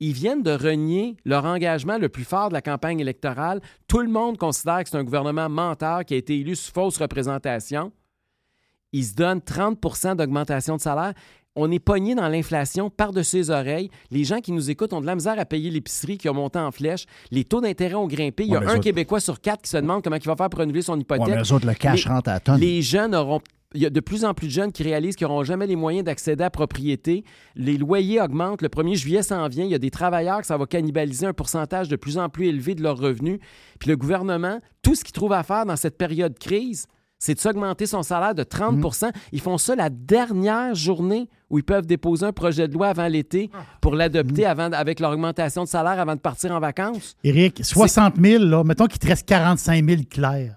Ils 0.00 0.12
viennent 0.12 0.42
de 0.42 0.50
renier 0.50 1.16
leur 1.24 1.44
engagement 1.46 1.96
le 1.96 2.08
plus 2.10 2.24
fort 2.24 2.48
de 2.48 2.54
la 2.54 2.60
campagne 2.62 3.00
électorale. 3.00 3.60
Tout 3.88 4.00
le 4.00 4.08
monde 4.08 4.36
considère 4.36 4.84
que 4.84 4.90
c'est 4.90 4.96
un 4.98 5.04
gouvernement 5.04 5.48
menteur 5.48 6.04
qui 6.04 6.12
a 6.14 6.16
été 6.18 6.38
élu 6.38 6.54
sous 6.54 6.70
fausse 6.70 6.98
représentation. 6.98 7.92
Ils 8.92 9.04
se 9.04 9.14
donnent 9.14 9.38
30% 9.40 10.16
d'augmentation 10.16 10.76
de 10.76 10.80
salaire. 10.82 11.14
On 11.58 11.70
est 11.70 11.78
pogné 11.78 12.14
dans 12.14 12.28
l'inflation 12.28 12.90
par-dessus 12.90 13.36
les 13.36 13.50
oreilles. 13.50 13.90
Les 14.10 14.24
gens 14.24 14.40
qui 14.40 14.52
nous 14.52 14.70
écoutent 14.70 14.92
ont 14.92 15.00
de 15.00 15.06
la 15.06 15.14
misère 15.14 15.38
à 15.38 15.46
payer 15.46 15.70
l'épicerie 15.70 16.18
qui 16.18 16.28
a 16.28 16.32
monté 16.34 16.58
en 16.58 16.70
flèche. 16.70 17.06
Les 17.30 17.44
taux 17.44 17.62
d'intérêt 17.62 17.94
ont 17.94 18.06
grimpé. 18.06 18.44
Il 18.44 18.50
y 18.52 18.54
a 18.56 18.58
Ouais, 18.58 18.66
un 18.66 18.70
autres- 18.72 18.80
Québécois 18.80 19.20
sur 19.20 19.40
quatre 19.40 19.62
qui 19.62 19.70
se 19.70 19.78
demande 19.78 20.02
comment 20.04 20.16
il 20.16 20.22
va 20.26 20.36
faire 20.36 20.50
pour 20.50 20.60
renouveler 20.60 20.82
son 20.82 21.00
hypothèque. 21.00 21.26
Ouais, 21.26 21.36
mais 21.36 21.40
eux 21.42 21.52
autres, 21.54 21.66
le 21.66 21.72
cash 21.72 22.04
Les- 22.04 22.10
rentre 22.10 22.28
à 22.28 22.34
la 22.34 22.40
tonne. 22.40 22.60
Les 22.60 22.82
jeunes 22.82 23.14
auront. 23.14 23.40
Il 23.76 23.82
y 23.82 23.86
a 23.86 23.90
de 23.90 24.00
plus 24.00 24.24
en 24.24 24.34
plus 24.34 24.46
de 24.48 24.52
jeunes 24.52 24.72
qui 24.72 24.82
réalisent 24.82 25.16
qu'ils 25.16 25.26
n'auront 25.26 25.44
jamais 25.44 25.66
les 25.66 25.76
moyens 25.76 26.04
d'accéder 26.04 26.42
à 26.42 26.46
la 26.46 26.50
propriété. 26.50 27.24
Les 27.54 27.76
loyers 27.76 28.20
augmentent. 28.20 28.62
Le 28.62 28.68
1er 28.68 28.96
juillet 28.96 29.22
s'en 29.22 29.46
vient. 29.48 29.64
Il 29.64 29.70
y 29.70 29.74
a 29.74 29.78
des 29.78 29.90
travailleurs 29.90 30.40
que 30.40 30.46
ça 30.46 30.56
va 30.56 30.66
cannibaliser 30.66 31.26
un 31.26 31.32
pourcentage 31.32 31.88
de 31.88 31.96
plus 31.96 32.18
en 32.18 32.28
plus 32.28 32.46
élevé 32.46 32.74
de 32.74 32.82
leurs 32.82 32.98
revenus. 32.98 33.38
Puis 33.78 33.90
le 33.90 33.96
gouvernement, 33.96 34.60
tout 34.82 34.94
ce 34.94 35.04
qu'il 35.04 35.12
trouve 35.12 35.32
à 35.34 35.42
faire 35.42 35.66
dans 35.66 35.76
cette 35.76 35.98
période 35.98 36.32
de 36.32 36.38
crise, 36.38 36.86
c'est 37.18 37.34
de 37.34 37.40
s'augmenter 37.40 37.86
son 37.86 38.02
salaire 38.02 38.34
de 38.34 38.42
30% 38.42 39.10
Ils 39.32 39.40
font 39.40 39.58
ça 39.58 39.74
la 39.74 39.90
dernière 39.90 40.74
journée 40.74 41.28
où 41.48 41.58
ils 41.58 41.64
peuvent 41.64 41.86
déposer 41.86 42.26
un 42.26 42.32
projet 42.32 42.68
de 42.68 42.74
loi 42.74 42.88
avant 42.88 43.08
l'été 43.08 43.50
pour 43.80 43.94
l'adopter 43.94 44.44
avant, 44.44 44.70
avec 44.72 45.00
leur 45.00 45.12
augmentation 45.12 45.64
de 45.64 45.68
salaire 45.68 45.98
avant 45.98 46.14
de 46.14 46.20
partir 46.20 46.52
en 46.52 46.60
vacances. 46.60 47.16
Éric, 47.24 47.64
60 47.64 48.16
000, 48.20 48.44
là, 48.44 48.64
mettons 48.64 48.86
qu'il 48.86 48.98
te 48.98 49.06
reste 49.06 49.26
45 49.26 49.88
000 49.88 50.02
clairs. 50.10 50.56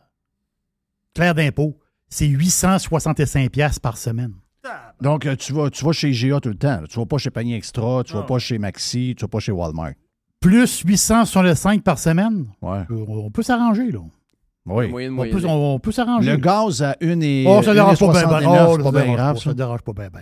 Clairs 1.14 1.36
d'impôt. 1.36 1.78
C'est 2.10 2.28
865 2.28 3.50
pièces 3.52 3.80
par 3.80 3.98
semaine. 3.98 4.34
Donc, 5.02 5.26
euh, 5.26 5.36
tu 5.36 5.54
vas, 5.54 5.70
tu 5.70 5.86
vas 5.86 5.92
chez 5.94 6.12
GA 6.12 6.40
tout 6.40 6.50
le 6.50 6.56
temps. 6.56 6.82
Tu 6.90 7.00
vas 7.00 7.06
pas 7.06 7.18
chez 7.18 7.30
Panier 7.30 7.56
Extra, 7.56 8.04
tu 8.04 8.14
vas 8.14 8.24
pas 8.24 8.40
chez 8.40 8.58
Maxi, 8.58 9.16
tu 9.18 9.24
vas 9.24 9.28
pas 9.30 9.40
chez 9.40 9.52
Walmart. 9.52 9.94
Plus 10.42 10.82
800 10.86 11.26
sur 11.26 11.44
le 11.44 11.56
5 11.56 11.84
par 11.84 11.98
semaine? 12.00 12.46
Ouais. 12.62 12.80
Euh, 12.92 13.06
On 13.08 13.32
peut 13.32 13.44
s'arranger, 13.44 13.92
là. 13.92 14.00
Oui. 14.66 14.86
On 15.10 15.24
peut, 15.30 15.46
on, 15.48 15.76
on 15.76 15.80
peut 15.80 15.92
s'arranger. 15.92 16.32
Le 16.32 16.38
gaz 16.38 16.82
à 16.84 16.96
1 17.02 17.22
et 17.22 17.46
Oh, 17.48 17.62
ça 17.64 17.74
dérange 17.74 18.00
pas 18.00 18.12
bien. 18.12 18.22
1,69, 18.22 18.68
Oh, 18.80 18.84
pas 18.84 18.92
bien 18.92 19.02
dérange 19.02 19.16
grave, 19.18 19.34
pas, 19.36 19.40
ça. 19.40 19.50
ça 19.50 19.54
dérange 19.54 19.82
pas 19.82 19.94
bien. 19.94 20.08
ben. 20.14 20.22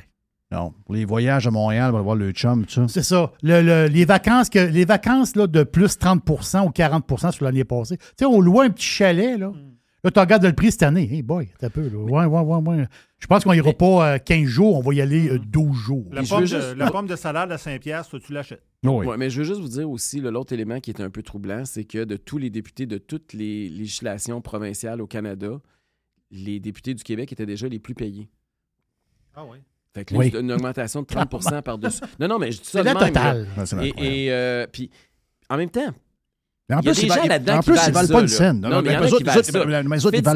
Non. 0.52 0.74
Pour 0.86 0.96
les 0.96 1.04
voyages 1.04 1.46
à 1.48 1.52
Montréal, 1.52 1.90
on 1.94 1.98
va 1.98 2.02
voir 2.02 2.16
le 2.16 2.32
chum, 2.32 2.66
tout 2.66 2.72
ça. 2.72 2.86
C'est 2.88 3.04
ça. 3.04 3.32
Le- 3.44 3.62
le- 3.62 3.88
les 3.88 4.06
vacances, 4.06 4.50
que, 4.50 4.60
les 4.60 4.86
vacances 4.86 5.36
là, 5.36 5.46
de 5.48 5.64
plus 5.64 5.98
30% 5.98 6.66
ou 6.66 6.70
40% 6.70 7.32
sur 7.32 7.44
l'année 7.44 7.66
passée. 7.66 7.98
Tu 7.98 8.04
sais, 8.20 8.26
on 8.26 8.40
loue 8.40 8.62
un 8.62 8.70
petit 8.70 8.86
chalet, 8.86 9.38
là. 9.38 9.52
Là, 10.08 10.12
tu 10.12 10.20
regardes 10.22 10.46
le 10.46 10.54
prix 10.54 10.72
cette 10.72 10.84
année. 10.84 11.04
Hey 11.12 11.22
boy, 11.22 11.50
t'as 11.60 11.70
peu, 11.70 11.90
là. 11.90 11.98
Ouais, 11.98 12.26
ouais, 12.26 12.40
ouais, 12.42 12.70
ouais. 12.78 12.86
Je 13.20 13.28
pense 13.28 13.44
qu'on 13.44 13.52
ira 13.52 13.74
pas 13.74 14.14
euh, 14.14 14.18
15 14.20 14.46
jours, 14.46 14.78
on 14.78 14.82
va 14.82 14.94
y 14.94 15.02
aller 15.02 15.30
euh, 15.30 15.38
12 15.38 15.76
jours. 15.76 16.06
La, 16.14 16.24
pomme 16.24 16.46
de, 16.46 16.74
la 16.76 16.92
pomme 16.92 17.08
de 17.08 17.16
salade 17.18 17.52
à 17.52 17.58
5 17.58 17.82
piastres, 17.82 18.12
toi, 18.12 18.20
tu 18.26 18.32
l'achètes. 18.32 18.64
Ouais, 18.86 19.18
mais 19.18 19.30
je 19.30 19.40
veux 19.40 19.44
juste 19.44 19.60
vous 19.60 19.68
dire 19.68 19.90
aussi, 19.90 20.22
l'autre 20.22 20.54
élément 20.54 20.80
qui 20.80 20.92
est 20.92 21.02
un 21.02 21.10
peu 21.10 21.24
troublant, 21.24 21.66
c'est 21.66 21.84
que 21.84 22.06
de 22.06 22.16
tous 22.16 22.38
les 22.38 22.50
députés 22.50 22.86
de 22.86 22.98
toutes 22.98 23.34
les 23.34 23.68
législations 23.68 24.40
provinciales 24.40 25.02
au 25.02 25.08
Canada, 25.08 25.60
les 26.32 26.62
députés 26.62 26.94
du 26.94 27.04
Québec 27.04 27.34
étaient 27.34 27.46
déjà 27.46 27.68
les 27.68 27.80
plus 27.80 27.94
payés. 27.94 28.30
Ah 29.36 29.44
oui. 29.46 29.58
Fait 29.94 30.06
que 30.06 30.14
là, 30.14 30.20
Oui. 30.22 30.30
c'est 30.32 30.40
une 30.40 30.54
augmentation 30.54 31.02
de 31.02 31.08
30 31.08 31.62
par-dessus. 31.66 32.02
Non, 32.18 32.30
non, 32.30 32.40
mais 32.40 32.54
je 32.54 32.62
dis 32.62 32.68
ça 32.68 32.80
C'est 32.80 32.80
de 32.80 32.86
la 32.86 32.94
même, 32.94 33.08
totale. 33.08 33.48
là. 33.58 33.62
Ouais, 33.62 33.66
c'est 33.66 33.88
Et, 34.02 34.26
et, 34.26 34.32
euh, 34.32 34.68
puis, 34.72 34.90
en 35.50 35.58
même 35.58 35.70
temps, 35.70 35.94
Mais 36.70 36.76
en 36.76 36.80
il 36.82 36.86
y 36.86 36.90
a 36.90 36.92
plus, 36.92 37.00
des 37.00 37.06
ils 37.06 37.10
gens 37.10 37.16
valent- 37.16 37.28
là-dedans 37.30 37.54
en 37.56 37.60
qui 37.62 37.66
plus, 37.70 37.76
ils 37.76 37.80
valent 37.80 37.94
valent 37.94 38.08
ça, 38.08 38.14
pas 38.14 38.20
une 38.20 38.26
là. 38.26 38.28
scène. 38.28 38.60
Non, 38.60 38.70
mais 38.70 38.74
qui 38.74 38.80
autres- 38.80 38.90
valent 38.90 39.06
autres- 39.06 39.20
ils 39.20 39.26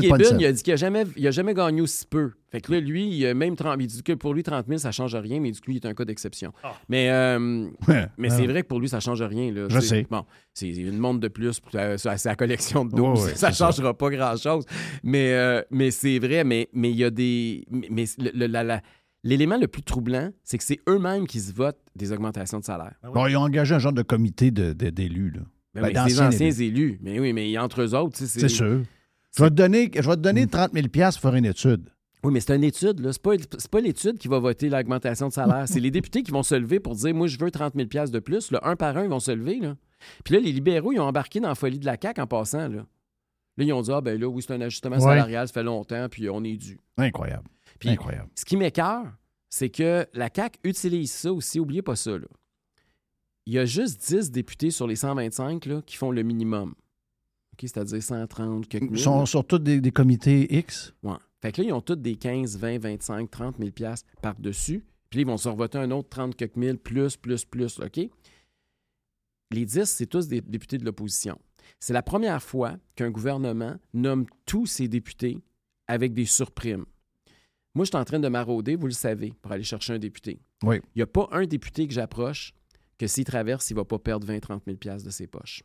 pas 0.10 0.16
une 0.18 0.24
scène. 0.24 0.40
il 0.40 0.46
a 0.46 0.52
dit 0.54 0.64
qu'il 0.64 0.72
n'a 0.72 0.78
jamais, 0.78 1.04
il 1.18 1.28
a 1.28 1.32
jamais 1.32 1.54
gagné 1.54 1.82
aussi 1.82 2.06
peu. 2.10 2.32
Fait 2.50 2.62
que 2.62 2.72
là, 2.72 2.80
lui, 2.80 3.06
il 3.18 3.26
a 3.26 3.34
même 3.34 3.56
30 3.58 3.78
il 3.82 3.88
dit 3.88 4.02
que 4.02 4.14
pour 4.14 4.34
lui, 4.34 4.42
30 4.42 4.66
000, 4.68 4.78
ça 4.80 4.92
change 4.94 5.14
rien, 5.16 5.42
mais 5.42 5.50
il 5.50 5.52
dit 5.52 5.60
que 5.60 5.66
lui, 5.66 5.74
il 5.76 5.86
est 5.86 5.90
un 5.90 5.94
cas 5.94 6.06
d'exception. 6.06 6.54
Mais, 6.88 7.10
euh, 7.12 7.68
Ouais. 7.88 8.08
mais 8.18 8.30
c'est 8.30 8.48
vrai 8.48 8.64
que 8.64 8.68
pour 8.68 8.80
lui, 8.80 8.88
ça 8.88 9.02
change 9.02 9.22
rien. 9.22 9.52
Là, 9.52 9.68
Je 9.70 9.80
sais. 9.82 10.08
Bon, 10.10 10.24
c'est 10.54 10.70
une 10.70 10.98
montre 10.98 11.20
de 11.20 11.28
plus 11.28 11.60
euh, 11.76 11.98
sa, 11.98 12.36
collection 12.36 12.86
de 12.86 12.96
12. 12.96 13.02
Ouais, 13.02 13.26
ouais, 13.32 13.36
ça 13.36 13.48
ne 13.50 13.52
c'est 13.54 13.58
ça. 13.58 13.72
changera 13.72 13.94
pas 13.94 14.10
grand-chose. 14.10 14.64
Mais, 15.04 15.34
euh, 15.34 15.62
mais 15.70 15.92
c'est 15.92 16.18
vrai, 16.20 16.46
mais 16.46 16.70
mais 16.72 16.92
il 16.92 16.98
y 16.98 17.04
a 17.04 17.10
des... 17.10 17.66
Mais, 17.70 17.88
mais 17.92 18.06
le- 18.18 18.32
le- 18.34 18.48
la- 18.48 18.64
la- 18.64 18.82
L'élément 19.24 19.58
le 19.58 19.68
plus 19.68 19.84
troublant, 19.84 20.32
c'est 20.44 20.58
que 20.58 20.64
c'est 20.64 20.80
eux-mêmes 20.90 21.28
qui 21.28 21.40
se 21.42 21.54
votent 21.54 21.78
des 21.96 22.12
augmentations 22.12 22.58
de 22.60 22.64
salaire. 22.64 22.94
Bon, 23.14 23.28
ils 23.28 23.38
ont 23.38 23.42
engagé 23.42 23.76
un 23.76 23.80
genre 23.80 23.94
de 23.94 24.02
comité 24.02 24.50
de- 24.50 24.74
de- 24.74 24.90
d'élus. 24.90 25.30
là. 25.30 25.42
Ben 25.74 25.82
Ben, 25.82 26.08
c'est 26.08 26.14
des 26.16 26.22
anciens 26.22 26.52
élus. 26.52 26.64
élus. 26.66 27.00
Mais 27.02 27.20
oui, 27.20 27.34
mais 27.34 27.58
entre 27.58 27.82
eux 27.82 27.96
autres, 27.96 28.18
sais, 28.18 28.28
C'est 28.28 28.50
sûr. 28.50 28.82
Je 29.36 29.44
vais 29.44 29.50
te 29.50 29.56
donner, 29.56 29.90
je 29.96 30.02
vais 30.02 30.16
te 30.16 30.22
donner 30.22 30.48
30 30.48 30.74
000 30.74 30.88
pour 30.88 31.12
faire 31.22 31.36
une 31.36 31.46
étude. 31.46 31.90
Oui, 32.24 32.32
mais 32.34 32.40
c'est 32.40 32.56
une 32.56 32.64
étude, 32.64 33.00
là. 33.00 33.14
C'est 33.14 33.22
pas, 33.22 33.32
c'est 33.58 33.72
pas 33.72 33.80
l'étude 33.80 34.18
qui 34.18 34.28
va 34.28 34.38
voter 34.38 34.70
l'augmentation 34.70 35.30
de 35.30 35.34
salaire. 35.34 35.68
c'est 35.68 35.80
les 35.80 35.90
députés 35.90 36.22
qui 36.22 36.32
vont 36.32 36.44
se 36.44 36.54
lever 36.56 36.80
pour 36.80 36.96
dire 36.96 37.16
Moi, 37.16 37.28
je 37.28 37.38
veux 37.40 37.50
30 37.50 37.74
000 37.76 38.08
de 38.08 38.20
plus. 38.20 38.52
Là, 38.52 38.60
un 38.64 38.76
par 38.76 38.96
un, 38.98 39.04
ils 39.04 39.10
vont 39.10 39.20
se 39.20 39.32
lever. 39.32 39.60
Là. 39.60 39.76
Puis 40.24 40.36
là, 40.36 40.40
les 40.40 40.52
libéraux, 40.52 40.92
ils 40.92 41.00
ont 41.00 41.06
embarqué 41.06 41.40
dans 41.40 41.50
la 41.50 41.56
folie 41.56 41.80
de 41.80 41.86
la 41.86 41.98
CAQ 42.00 42.22
en 42.22 42.28
passant. 42.28 42.68
Là, 42.68 42.86
là 43.58 43.64
ils 43.64 43.74
ont 43.74 43.82
dit 43.82 43.92
Ah, 43.92 44.02
ben 44.02 44.20
là, 44.20 44.28
oui, 44.28 44.44
c'est 44.46 44.54
un 44.54 44.62
ajustement 44.62 44.98
Ouais. 44.98 45.02
salarial, 45.02 45.48
ça 45.48 45.54
fait 45.54 45.64
longtemps, 45.64 46.08
puis 46.10 46.30
on 46.30 46.44
est 46.44 46.58
dû. 46.58 46.78
Incroyable. 46.98 47.48
Puis, 47.80 47.90
Incroyable. 47.90 48.30
Ce 48.36 48.46
qui 48.46 48.58
m'écœure, 48.58 49.06
c'est 49.50 49.70
que 49.70 50.06
la 50.14 50.30
CAQ 50.34 50.60
utilise 50.64 51.12
ça 51.12 51.34
aussi. 51.34 51.60
Oubliez 51.60 51.82
pas 51.82 51.96
ça. 51.96 52.12
Là. 52.12 52.28
Il 53.46 53.54
y 53.54 53.60
a 53.60 53.66
juste 53.66 54.08
10 54.08 54.32
députés 54.32 54.72
sur 54.72 54.88
les 54.88 54.96
125 54.96 55.66
là, 55.66 55.82
qui 55.86 55.98
font 55.98 56.12
le 56.12 56.24
minimum. 56.24 56.76
C'est-à-dire 57.60 58.02
130 58.02 58.68
quelques 58.68 58.92
Ils 58.92 59.00
sont 59.00 59.26
sur 59.26 59.46
tous 59.46 59.60
des, 59.60 59.82
des 59.82 59.92
comités 59.92 60.58
X? 60.58 60.94
Ouais. 61.04 61.18
Fait 61.42 61.52
que 61.52 61.62
là, 61.62 61.68
ils 61.68 61.74
ont 61.74 61.82
tous 61.82 61.96
des 61.96 62.16
15, 62.16 62.58
20, 62.58 62.80
25, 62.80 63.30
30 63.30 63.58
000 63.58 63.72
piastres 63.72 64.08
par-dessus. 64.22 64.84
Puis 65.10 65.20
là, 65.20 65.22
ils 65.22 65.28
vont 65.28 65.38
se 65.38 65.50
revoter 65.50 65.78
un 65.78 65.92
autre 65.92 66.10
30 66.10 66.36
quelques 66.36 66.56
mille, 66.56 66.78
plus, 66.78 67.18
plus, 67.18 67.46
plus, 67.46 67.80
OK? 67.80 68.00
Les 69.52 69.66
10, 69.66 69.84
c'est 69.84 70.06
tous 70.06 70.28
des 70.28 70.42
députés 70.42 70.78
de 70.78 70.86
l'opposition. 70.86 71.38
C'est 71.80 71.94
la 71.94 72.04
première 72.04 72.42
fois 72.42 72.78
qu'un 72.96 73.12
gouvernement 73.12 73.76
nomme 73.94 74.26
tous 74.46 74.66
ses 74.66 74.88
députés 74.88 75.40
avec 75.88 76.14
des 76.14 76.26
surprimes. 76.26 76.86
Moi, 77.74 77.86
je 77.86 77.90
suis 77.90 77.98
en 77.98 78.06
train 78.06 78.20
de 78.20 78.28
marauder, 78.28 78.76
vous 78.76 78.88
le 78.88 78.94
savez, 78.94 79.34
pour 79.42 79.52
aller 79.52 79.64
chercher 79.64 79.94
un 79.94 80.00
député. 80.00 80.40
Oui. 80.64 80.78
Il 80.96 81.00
n'y 81.00 81.02
a 81.02 81.08
pas 81.08 81.28
un 81.32 81.46
député 81.46 81.88
que 81.88 81.94
j'approche 81.94 82.54
que 83.02 83.08
s'il 83.08 83.24
traverse, 83.26 83.70
il 83.70 83.74
ne 83.74 83.80
va 83.80 83.86
pas 83.86 84.00
perdre 84.00 84.28
20-30 84.28 84.62
000 84.66 84.78
piastres 84.78 85.06
de 85.08 85.12
ses 85.12 85.28
poches. 85.28 85.64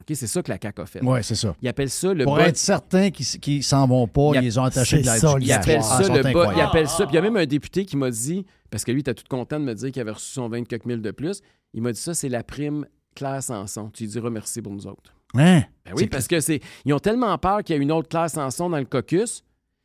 OK? 0.00 0.14
C'est 0.16 0.26
ça 0.26 0.42
que 0.42 0.50
la 0.50 0.58
CAQ 0.60 0.82
a 0.82 0.86
fait. 0.86 1.00
Oui, 1.02 1.18
c'est 1.22 1.34
ça. 1.36 1.54
Ils 1.62 1.68
appellent 1.68 1.88
ça 1.90 2.12
le 2.12 2.24
Pour 2.24 2.40
être 2.40 2.56
certain 2.56 3.10
qu'ils 3.10 3.58
ne 3.58 3.62
s'en 3.62 3.86
vont 3.86 4.06
pas, 4.08 4.30
Il 4.30 4.34
y 4.34 4.38
a- 4.38 4.40
ils 4.40 4.44
les 4.44 4.58
ont 4.58 4.64
attachés 4.64 5.00
de 5.00 5.06
la 5.06 5.16
ça, 5.18 5.28
Ah, 5.28 5.30
ça 5.32 5.38
ils 5.38 6.06
sont 6.06 6.14
le 6.14 6.22
bas. 6.22 6.30
Il 6.30 6.36
incroyables. 6.36 6.60
appelle 6.60 6.88
ça. 6.88 7.06
Puis 7.06 7.12
il 7.12 7.14
y 7.14 7.18
a 7.18 7.22
même 7.22 7.36
un 7.36 7.46
député 7.46 7.84
qui 7.84 7.96
m'a 7.96 8.10
dit, 8.10 8.44
parce 8.70 8.84
que 8.84 8.90
lui, 8.90 8.98
il 8.98 9.02
était 9.02 9.14
tout 9.14 9.24
content 9.30 9.60
de 9.60 9.64
me 9.64 9.74
dire 9.74 9.92
qu'il 9.92 10.02
avait 10.02 10.10
reçu 10.10 10.30
son 10.32 10.48
20 10.48 10.64
quelques 10.66 10.84
mille 10.84 11.00
de 11.00 11.10
plus. 11.12 11.40
Il 11.72 11.82
m'a 11.82 11.92
dit 11.92 12.00
ça, 12.00 12.12
c'est 12.12 12.28
la 12.28 12.42
prime 12.42 12.86
Claire 13.14 13.42
Sanson. 13.42 13.88
Tu 13.94 14.02
lui 14.04 14.10
diras 14.10 14.30
merci 14.30 14.60
pour 14.60 14.72
nous 14.72 14.86
autres. 14.88 15.14
Hein? 15.34 15.62
Ben 15.84 15.92
oui, 15.96 16.06
parce 16.08 16.26
que 16.28 16.40
c'est. 16.40 16.60
Ils 16.84 16.92
ont 16.92 16.98
tellement 16.98 17.36
peur 17.38 17.62
qu'il 17.62 17.76
y 17.76 17.78
a 17.78 17.82
une 17.82 17.92
autre 17.92 18.08
Claire 18.08 18.28
Sanson 18.30 18.68
dans 18.70 18.78
le 18.78 18.84
caucus 18.84 19.42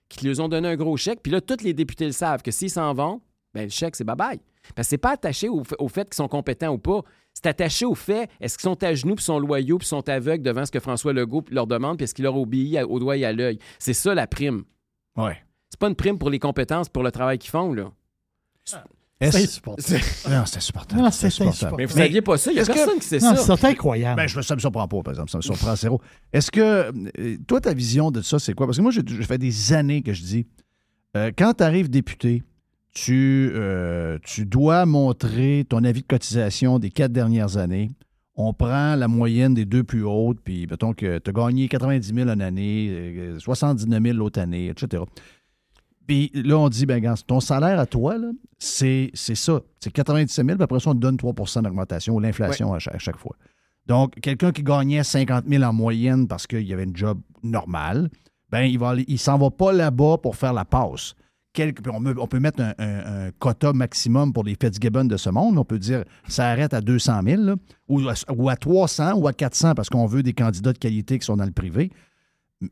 qu'ils 0.10 0.28
lui 0.30 0.40
ont 0.42 0.50
donné 0.50 0.68
un 0.70 0.76
gros 0.76 0.98
chèque. 0.98 1.20
Puis 1.22 1.32
là, 1.32 1.40
tous 1.40 1.64
les 1.64 1.74
députés 1.74 2.06
le 2.08 2.12
savent 2.12 2.42
que 2.42 2.50
s'ils 2.52 2.72
s'en 2.72 2.94
vont, 2.96 3.22
ben 3.54 3.64
le 3.64 3.70
chèque, 3.70 3.96
c'est 3.96 4.04
bye-bye. 4.06 4.40
Parce 4.76 4.88
que 4.88 4.90
c'est 4.92 4.98
pas 4.98 5.12
attaché 5.14 5.50
au, 5.50 5.64
fait 5.64 6.06
qu'ils 6.06 6.16
sont 6.16 6.28
compétents 6.28 6.74
ou 6.74 6.78
pas. 6.78 7.02
C'est 7.34 7.48
attaché 7.48 7.86
au 7.86 7.96
fait, 7.96 8.30
est-ce 8.42 8.58
qu'ils 8.58 8.70
sont 8.70 8.84
à 8.84 8.94
genoux, 8.94 9.16
puis 9.16 9.24
sont 9.24 9.40
loyaux, 9.40 9.78
puis 9.78 9.88
sont 9.88 10.08
aveugles 10.10 10.44
devant 10.44 10.66
ce 10.66 10.72
que 10.72 10.80
François 10.80 11.14
Legault 11.14 11.44
leur 11.52 11.68
demande, 11.68 11.98
puis 11.98 12.04
est-ce 12.04 12.14
qu'il 12.14 12.24
leur 12.24 12.36
obéit 12.38 12.78
à- 12.78 12.88
au 12.88 13.00
doigt 13.00 13.16
et 13.18 13.26
à 13.26 13.32
l'œil? 13.32 13.60
C'est 13.80 13.94
ça 13.94 14.14
la 14.14 14.28
prime. 14.28 14.64
Ouais. 15.16 15.38
C'est 15.70 15.80
pas 15.80 15.88
une 15.88 15.96
prime 15.96 16.18
pour 16.20 16.30
les 16.30 16.40
compétences, 16.40 16.90
pour 16.90 17.04
le 17.04 17.12
travail 17.12 17.38
qu'ils 17.40 17.52
font, 17.52 17.74
là. 17.74 17.92
Est-ce- 19.22 19.38
C'est 19.38 19.44
insupportable. 19.44 20.00
Non, 20.30 20.44
c'est 20.46 20.58
insupportable. 20.58 21.02
Non, 21.02 21.12
c'est 21.12 21.30
C'est 21.30 21.44
insupportable. 21.44 21.76
Mais 21.78 21.86
vous 21.86 21.98
saviez 21.98 22.22
pas 22.22 22.38
ça? 22.38 22.52
Il 22.52 22.56
y 22.56 22.60
a 22.60 22.62
Est-ce 22.62 22.70
que- 22.70 22.76
personne 22.76 23.00
qui 23.00 23.06
sait 23.08 23.20
Non, 23.20 23.36
ça. 23.36 23.58
c'est 23.58 23.66
incroyable. 23.68 24.16
Ben, 24.22 24.28
je, 24.28 24.40
ça 24.42 24.56
me 24.56 24.60
surprend 24.62 24.88
pas, 24.88 25.02
par 25.04 25.12
exemple. 25.14 25.30
Ça 25.30 25.38
me 25.38 25.42
surprend 25.42 25.72
à 25.72 25.76
zéro. 25.76 26.02
Est-ce 26.32 26.50
que, 26.52 26.62
euh, 26.62 27.38
toi, 27.48 27.60
ta 27.60 27.74
vision 27.74 28.12
de 28.12 28.22
ça, 28.22 28.40
c'est 28.40 28.54
quoi? 28.54 28.66
Parce 28.66 28.78
que 28.78 28.82
moi, 28.82 28.92
je, 28.92 29.02
je 29.06 29.22
fais 29.24 29.38
des 29.38 29.74
années 29.74 30.02
que 30.04 30.14
je 30.14 30.22
dis, 30.24 30.48
euh, 31.18 31.32
quand 31.38 31.54
tu 31.56 31.64
arrives 31.64 31.90
député, 31.90 32.44
tu, 32.94 33.52
euh, 33.54 34.18
tu 34.24 34.46
dois 34.46 34.86
montrer 34.86 35.66
ton 35.68 35.84
avis 35.84 36.02
de 36.02 36.08
cotisation 36.08 36.80
des 36.80 36.90
quatre 36.90 37.12
dernières 37.12 37.58
années. 37.58 37.92
On 38.36 38.54
prend 38.54 38.96
la 38.96 39.08
moyenne 39.08 39.54
des 39.54 39.66
deux 39.66 39.84
plus 39.84 40.04
hautes, 40.04 40.40
puis 40.44 40.66
mettons 40.70 40.94
que 40.94 41.20
tu 41.20 41.30
as 41.30 41.34
gagné 41.34 41.68
90 41.68 42.14
000 42.14 42.30
une 42.30 42.42
année, 42.42 42.88
euh, 42.90 43.40
79 43.40 44.02
000 44.02 44.18
l'autre 44.18 44.40
année, 44.40 44.68
etc. 44.68 45.04
Puis 46.08 46.32
là, 46.34 46.58
on 46.58 46.70
dit, 46.70 46.86
ben, 46.86 47.14
ton 47.28 47.40
salaire 47.40 47.80
à 47.80 47.86
toi, 47.86 48.16
c'est 48.58 49.12
c'est 49.14 49.36
ça. 49.36 49.62
C'est 49.80 49.92
97 49.92 50.46
000, 50.46 50.58
puis 50.58 50.64
après 50.64 50.80
ça, 50.80 50.90
on 50.90 50.96
te 50.96 51.00
donne 51.00 51.18
3% 51.18 51.62
d'augmentation 51.62 52.16
ou 52.16 52.20
l'inflation 52.20 52.74
à, 52.74 52.80
chaque, 52.80 52.96
à 52.96 52.98
chaque 52.98 53.18
fois. 53.18 53.36
Donc, 53.86 54.20
quelqu'un 54.22 54.52
qui 54.52 54.64
gagnait 54.64 55.04
50 55.04 55.46
000 55.48 55.64
en 55.64 55.74
moyenne 55.74 56.28
parce 56.28 56.48
qu'il 56.48 56.68
y 56.68 56.74
avait 56.74 56.86
une 56.86 56.96
job 56.96 57.20
normale, 57.44 58.10
ben, 58.50 58.62
il 58.62 58.80
va 58.80 58.96
s'en 59.18 59.38
va 59.38 59.52
pas 59.52 59.72
là-bas 59.72 60.18
pour 60.18 60.36
faire 60.36 60.54
la 60.54 60.66
passe. 60.66 61.14
On, 61.58 62.28
peut, 62.28 62.40
mettre 62.40 62.62
un, 62.78 63.32
quota 63.40 63.74
maximum 63.74 64.32
pour 64.34 64.44
les 64.44 64.56
Fitzgibbon 64.56 65.06
de 65.06 65.18
ce 65.18 65.30
monde. 65.30 65.58
On 65.58 65.66
peut 65.66 65.80
dire 65.80 66.04
ça 66.28 66.50
arrête 66.50 66.74
à 66.74 66.82
200 66.82 67.22
000 67.26 67.42
là, 67.42 67.56
ou, 67.88 68.08
à, 68.08 68.14
ou 68.32 68.50
à 68.50 68.56
300 68.56 69.16
ou 69.16 69.28
à 69.28 69.34
400 69.34 69.74
parce 69.74 69.90
qu'on 69.90 70.06
veut 70.06 70.24
des 70.24 70.34
candidats 70.34 70.74
de 70.74 70.78
qualité 70.78 71.18
qui 71.18 71.26
sont 71.26 71.38
dans 71.38 71.46
le 71.46 71.52
privé. 71.52 71.92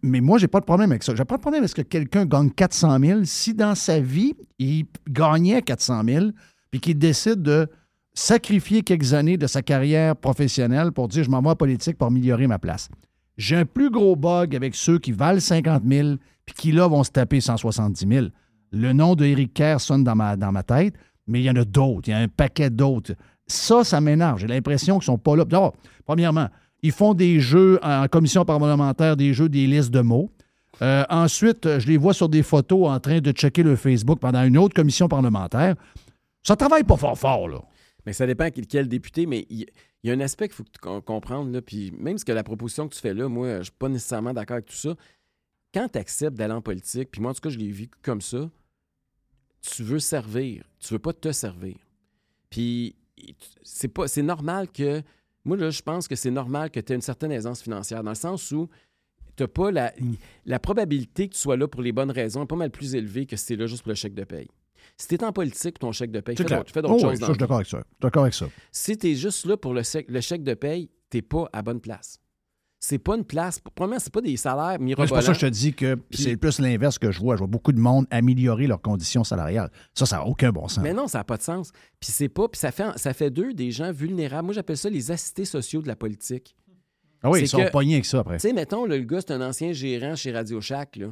Mais 0.04 0.22
moi, 0.22 0.38
j'ai 0.38 0.48
pas 0.48 0.60
de 0.60 0.66
problème 0.66 0.91
avec 0.91 1.04
ça. 1.04 1.16
J'ai 1.16 1.26
pas 1.26 1.38
de 1.38 1.41
problème 1.41 1.62
avec 1.64 1.70
ce 1.70 1.76
que 1.76 1.82
quelqu'un 1.82 2.26
gagne 2.26 2.52
400 2.52 2.99
000 2.99 3.20
si 3.24 3.54
dans 3.54 3.74
sa 3.74 3.99
vie, 3.99 4.34
il 4.60 4.86
gagnait 5.10 5.62
400 5.62 6.04
000 6.06 6.26
puis 6.70 6.80
qu'il 6.80 6.98
décide 6.98 7.41
de 7.41 7.68
sacrifier 8.14 8.84
quelques 8.84 9.14
années 9.14 9.38
de 9.38 9.48
sa 9.48 9.62
carrière 9.62 10.16
professionnelle 10.16 10.91
pour 10.91 11.08
dire 11.08 11.24
je 11.24 11.30
m'en 11.30 11.41
vais 11.41 11.49
en 11.49 11.56
politique 11.56 11.98
pour 11.98 12.08
améliorer 12.08 12.48
ma 12.48 12.60
place. 12.60 12.90
J'ai 13.38 13.56
un 13.56 13.66
plus 13.66 13.90
gros 13.90 14.16
bug 14.16 14.56
avec 14.56 14.76
ceux 14.76 14.99
qui 14.99 15.12
valent 15.12 15.40
50 15.40 15.84
000 15.88 16.16
puis 16.45 16.56
qui, 16.56 16.72
là, 16.72 16.88
vont 16.88 17.04
se 17.04 17.12
taper 17.12 17.41
170 17.41 18.08
000. 18.08 18.28
Le 18.72 18.94
nom 18.94 19.15
de 19.15 19.26
Eric 19.26 19.53
Kerr 19.53 19.80
sonne 19.80 20.03
dans 20.03 20.15
ma, 20.15 20.64
tête, 20.64 20.95
mais 21.27 21.41
il 21.41 21.44
y 21.44 21.49
en 21.49 21.56
a 21.56 21.65
d'autres. 21.65 22.07
Il 22.07 22.11
y 22.11 22.14
a 22.14 22.19
un 22.19 22.27
paquet 22.27 22.69
d'autres. 22.69 23.14
Ça, 23.48 23.84
ça 23.84 24.02
m'énerve. 24.02 24.39
J'ai 24.39 24.48
l'impression 24.48 24.95
qu'ils 24.95 25.11
ne 25.11 25.18
sont 25.18 25.18
pas 25.18 25.35
là. 25.35 25.45
Premièrement, 26.06 26.48
ils 26.81 26.91
font 26.91 27.14
des 27.14 27.39
jeux 27.39 27.80
en 27.81 28.07
commission 28.07 28.45
parlementaire, 28.45 29.15
des 29.15 29.34
jeux, 29.34 29.49
des 29.49 29.68
listes 29.68 29.91
de 29.91 30.02
mots. 30.02 30.31
Euh, 30.81 31.03
ensuite, 31.10 31.80
je 31.80 31.88
les 31.88 31.98
vois 31.98 32.14
sur 32.14 32.30
des 32.30 32.44
photos 32.44 32.88
en 32.89 32.99
train 32.99 33.19
de 33.19 33.31
checker 33.31 33.64
le 33.64 33.76
Facebook 33.76 34.19
pendant 34.19 34.44
une 34.44 34.57
autre 34.57 34.76
commission 34.76 35.07
parlementaire. 35.07 35.76
Ça 36.44 36.56
travaille 36.56 36.84
pas 36.84 36.98
fort 36.98 37.18
fort, 37.18 37.48
là. 37.48 37.60
Mais 38.06 38.14
ça 38.14 38.26
dépend 38.26 38.49
quel, 38.52 38.68
quel 38.68 38.88
député, 38.88 39.26
mais 39.26 39.45
il 39.49 39.65
y, 40.03 40.11
a 40.11 40.14
un 40.14 40.19
aspect 40.22 40.48
qu'il 40.48 40.56
faut 40.56 40.64
que 40.64 40.72
tu 40.72 40.80
com- 40.80 41.02
comprennes, 41.02 41.52
là, 41.52 41.61
puis 41.61 41.91
même 41.99 42.18
ce 42.18 42.23
que 42.23 42.31
la 42.31 42.44
proposition 42.44 42.88
que 42.88 42.95
tu 42.95 43.02
fais 43.02 43.14
là, 43.14 43.27
moi, 43.27 43.57
je 43.57 43.64
suis 43.64 43.72
pas 43.77 43.89
nécessairement 43.89 44.34
d'accord 44.34 44.56
avec 44.56 44.68
tout 44.68 44.76
ça. 44.76 44.95
Quand 45.78 45.90
tu 45.90 45.99
acceptes 45.99 46.36
d'aller 46.36 46.54
en 46.54 46.62
politique, 46.62 47.12
puis 47.12 47.22
moi, 47.22 47.32
en 47.32 47.34
tout 47.36 47.41
cas, 47.41 47.49
je 47.49 47.60
l'ai 47.60 47.70
vu 47.70 47.88
comme 48.02 48.22
ça, 48.22 48.49
tu 49.62 49.84
veux 49.84 49.99
servir, 49.99 50.64
tu 50.80 50.94
veux 50.94 50.99
pas 50.99 51.14
te 51.14 51.32
servir. 51.32 51.76
Puis 52.49 52.95
c'est 53.62 53.88
pas 53.88 54.08
c'est 54.08 54.24
normal 54.24 54.72
que 54.72 55.04
moi 55.45 55.56
là 55.56 55.70
je 55.70 55.82
pense 55.82 56.08
que 56.08 56.16
c'est 56.16 56.32
normal 56.32 56.72
que 56.72 56.80
tu 56.80 56.94
aies 56.94 56.95
une 56.95 57.02
certaine 57.02 57.32
aisance 57.32 57.62
financière 57.62 58.04
dans 58.04 58.12
le 58.12 58.16
sens 58.16 58.52
où 58.52 58.70
t'as 59.36 59.48
pas 59.48 59.70
la, 59.72 59.94
la 60.45 60.60
probabilité 60.60 61.28
que 61.28 61.34
tu 61.34 61.40
sois 61.40 61.58
là 61.58 61.68
pour 61.68 61.82
les 61.82 61.91
bonnes 61.91 62.12
raisons 62.12 62.44
est 62.44 62.48
pas 62.48 62.56
mal 62.56 62.72
plus 62.72 62.95
élevée 62.95 63.26
que 63.26 63.36
si 63.36 63.48
tu 63.48 63.54
es 63.54 63.56
là 63.58 63.68
juste 63.68 63.84
pour 63.84 63.90
le 63.90 63.95
chèque 63.95 64.16
de 64.16 64.24
paye. 64.24 64.48
Si 64.98 65.08
tu 65.08 65.16
es 65.16 65.24
en 65.24 65.32
politique, 65.32 65.78
ton 65.78 65.91
chèque 65.91 66.12
de 66.12 66.22
paye, 66.22 66.36
fais 66.36 66.44
d'autres 66.44 66.74
Oh, 66.90 66.99
choses 66.99 67.12
oui, 67.12 67.18
je 67.20 67.26
suis 67.26 67.38
d'accord 67.38 67.58
avec 67.58 67.68
ça. 67.68 67.78
Je 67.78 67.84
suis 67.84 68.02
d'accord 68.02 68.24
avec 68.24 68.34
ça. 68.34 68.48
Si 68.72 68.98
tu 68.98 69.12
es 69.12 69.16
juste 69.16 69.45
là 69.45 69.58
pour 69.58 69.74
le, 69.74 69.84
chèque 69.84 70.44
de 70.44 70.54
paye, 70.54 70.90
t'es 71.10 71.22
pas 71.22 71.48
à 71.54 71.62
bonne 71.62 71.82
place. 71.82 72.20
C'est 72.80 72.99
pas 72.99 73.16
une 73.16 73.24
place. 73.24 73.60
Premièrement, 73.74 73.99
c'est 73.99 74.14
pas 74.14 74.22
des 74.22 74.38
salaires 74.38 74.80
mirobolants. 74.80 75.08
C'est 75.08 75.14
pour 75.16 75.24
ça 75.24 75.32
que 75.34 75.40
je 75.40 75.45
te 75.48 75.52
dis 75.52 75.74
que 75.74 75.99
c'est 76.12 76.38
plus 76.38 76.60
l'inverse 76.60 76.99
que 76.99 77.12
je 77.12 77.20
vois. 77.20 77.36
Je 77.36 77.40
vois 77.40 77.48
beaucoup 77.48 77.72
de 77.72 77.80
monde 77.80 78.06
améliorer 78.12 78.68
leurs 78.68 78.82
conditions 78.82 79.24
salariales. 79.24 79.72
Ça, 79.95 80.06
ça 80.06 80.18
n'a 80.18 80.26
aucun 80.26 80.52
bon 80.52 80.68
sens. 80.68 80.84
Mais 80.84 80.94
non, 80.94 81.08
ça 81.08 81.18
n'a 81.20 81.24
pas 81.24 81.38
de 81.38 81.41
sens. 81.41 81.72
Puis 81.99 82.12
c'est 82.12 82.30
pas. 82.30 82.48
Puis 82.48 82.60
ça 82.60 82.72
fait, 82.72 82.86
ça 82.98 83.14
fait 83.14 83.32
d'eux 83.32 83.54
des 83.54 83.72
gens 83.72 83.91
vulnérables. 83.91 84.45
Moi, 84.45 84.54
j'appelle 84.54 84.78
ça 84.78 84.90
les 84.91 85.10
assistés 85.10 85.45
sociaux 85.45 85.82
de 85.82 85.88
la 85.88 85.95
politique. 85.95 86.56
Ah 87.24 87.32
oui, 87.32 87.41
ils 87.41 87.48
sont 87.48 87.58
que- 87.58 87.72
pognés 87.72 87.95
avec 87.95 88.06
ça 88.06 88.20
après. 88.20 88.38
Tu 88.38 88.48
sais, 88.48 88.54
mettons, 88.54 88.86
le 88.86 88.99
gars, 88.99 89.22
c'est 89.22 89.32
un 89.34 89.41
ancien 89.41 89.74
gérant 89.74 90.16
chez 90.16 90.32
Radio 90.32 90.62
Shack, 90.62 90.98
là. 90.98 91.08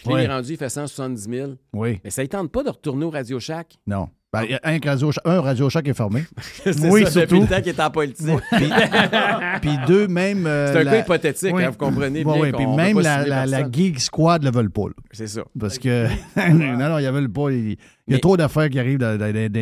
Puis 0.00 0.08
là, 0.08 0.14
Ouais. 0.14 0.22
il 0.22 0.30
est 0.30 0.32
rendu, 0.32 0.52
il 0.52 0.56
fait 0.56 0.68
170 0.68 1.28
000. 1.30 1.50
Oui. 1.72 2.00
Mais 2.04 2.10
ça 2.10 2.22
ne 2.22 2.26
tente 2.28 2.50
pas 2.50 2.62
de 2.62 2.70
retourner 2.70 3.04
au 3.04 3.10
Radio 3.10 3.38
Shack? 3.40 3.78
Non. 3.86 4.08
Ben, 4.32 4.44
un 4.62 4.78
radio, 4.78 5.10
un 5.24 5.40
radio 5.40 5.68
Shack 5.68 5.88
est 5.88 5.94
fermé. 5.94 6.22
C'est 6.64 6.88
oui, 6.88 7.02
ça, 7.04 7.10
surtout. 7.10 7.20
depuis 7.26 7.40
le 7.40 7.46
temps 7.48 7.56
qu'il 7.62 7.68
est 7.70 7.80
en 7.80 7.90
politique. 7.90 8.26
Puis 9.60 9.70
deux, 9.88 10.06
même. 10.06 10.46
euh, 10.46 10.72
C'est 10.72 10.78
un 10.80 10.84
la- 10.84 10.90
cas 10.92 10.98
hypothétique, 11.00 11.52
Oui. 11.54 11.64
hein, 11.64 11.70
vous 11.70 11.76
comprenez 11.76 12.20
Oui, 12.24 12.32
bien 12.34 12.42
oui, 12.42 12.52
Puis 12.52 12.66
même 12.66 13.00
la, 13.00 13.26
la. 13.46 13.70
Geek 13.70 14.00
Squad 14.00 14.44
ne 14.44 14.50
veulent 14.50 14.70
pas. 14.70 14.84
C'est 15.10 15.26
ça. 15.26 15.42
Parce 15.58 15.78
que. 15.78 16.06
non, 16.36 16.76
non, 16.88 16.98
ils 16.98 17.06
ne 17.06 17.10
veulent 17.10 17.32
pas. 17.32 17.50
Il, 17.50 17.70
y 17.70 17.72
a 17.72 17.76
Mais- 18.06 18.18
trop 18.20 18.36
d'affaires 18.36 18.68
qui 18.68 18.78
arrivent 18.78 18.98
dans, 18.98 19.18
dans, 19.18 19.32
dans- 19.32 19.52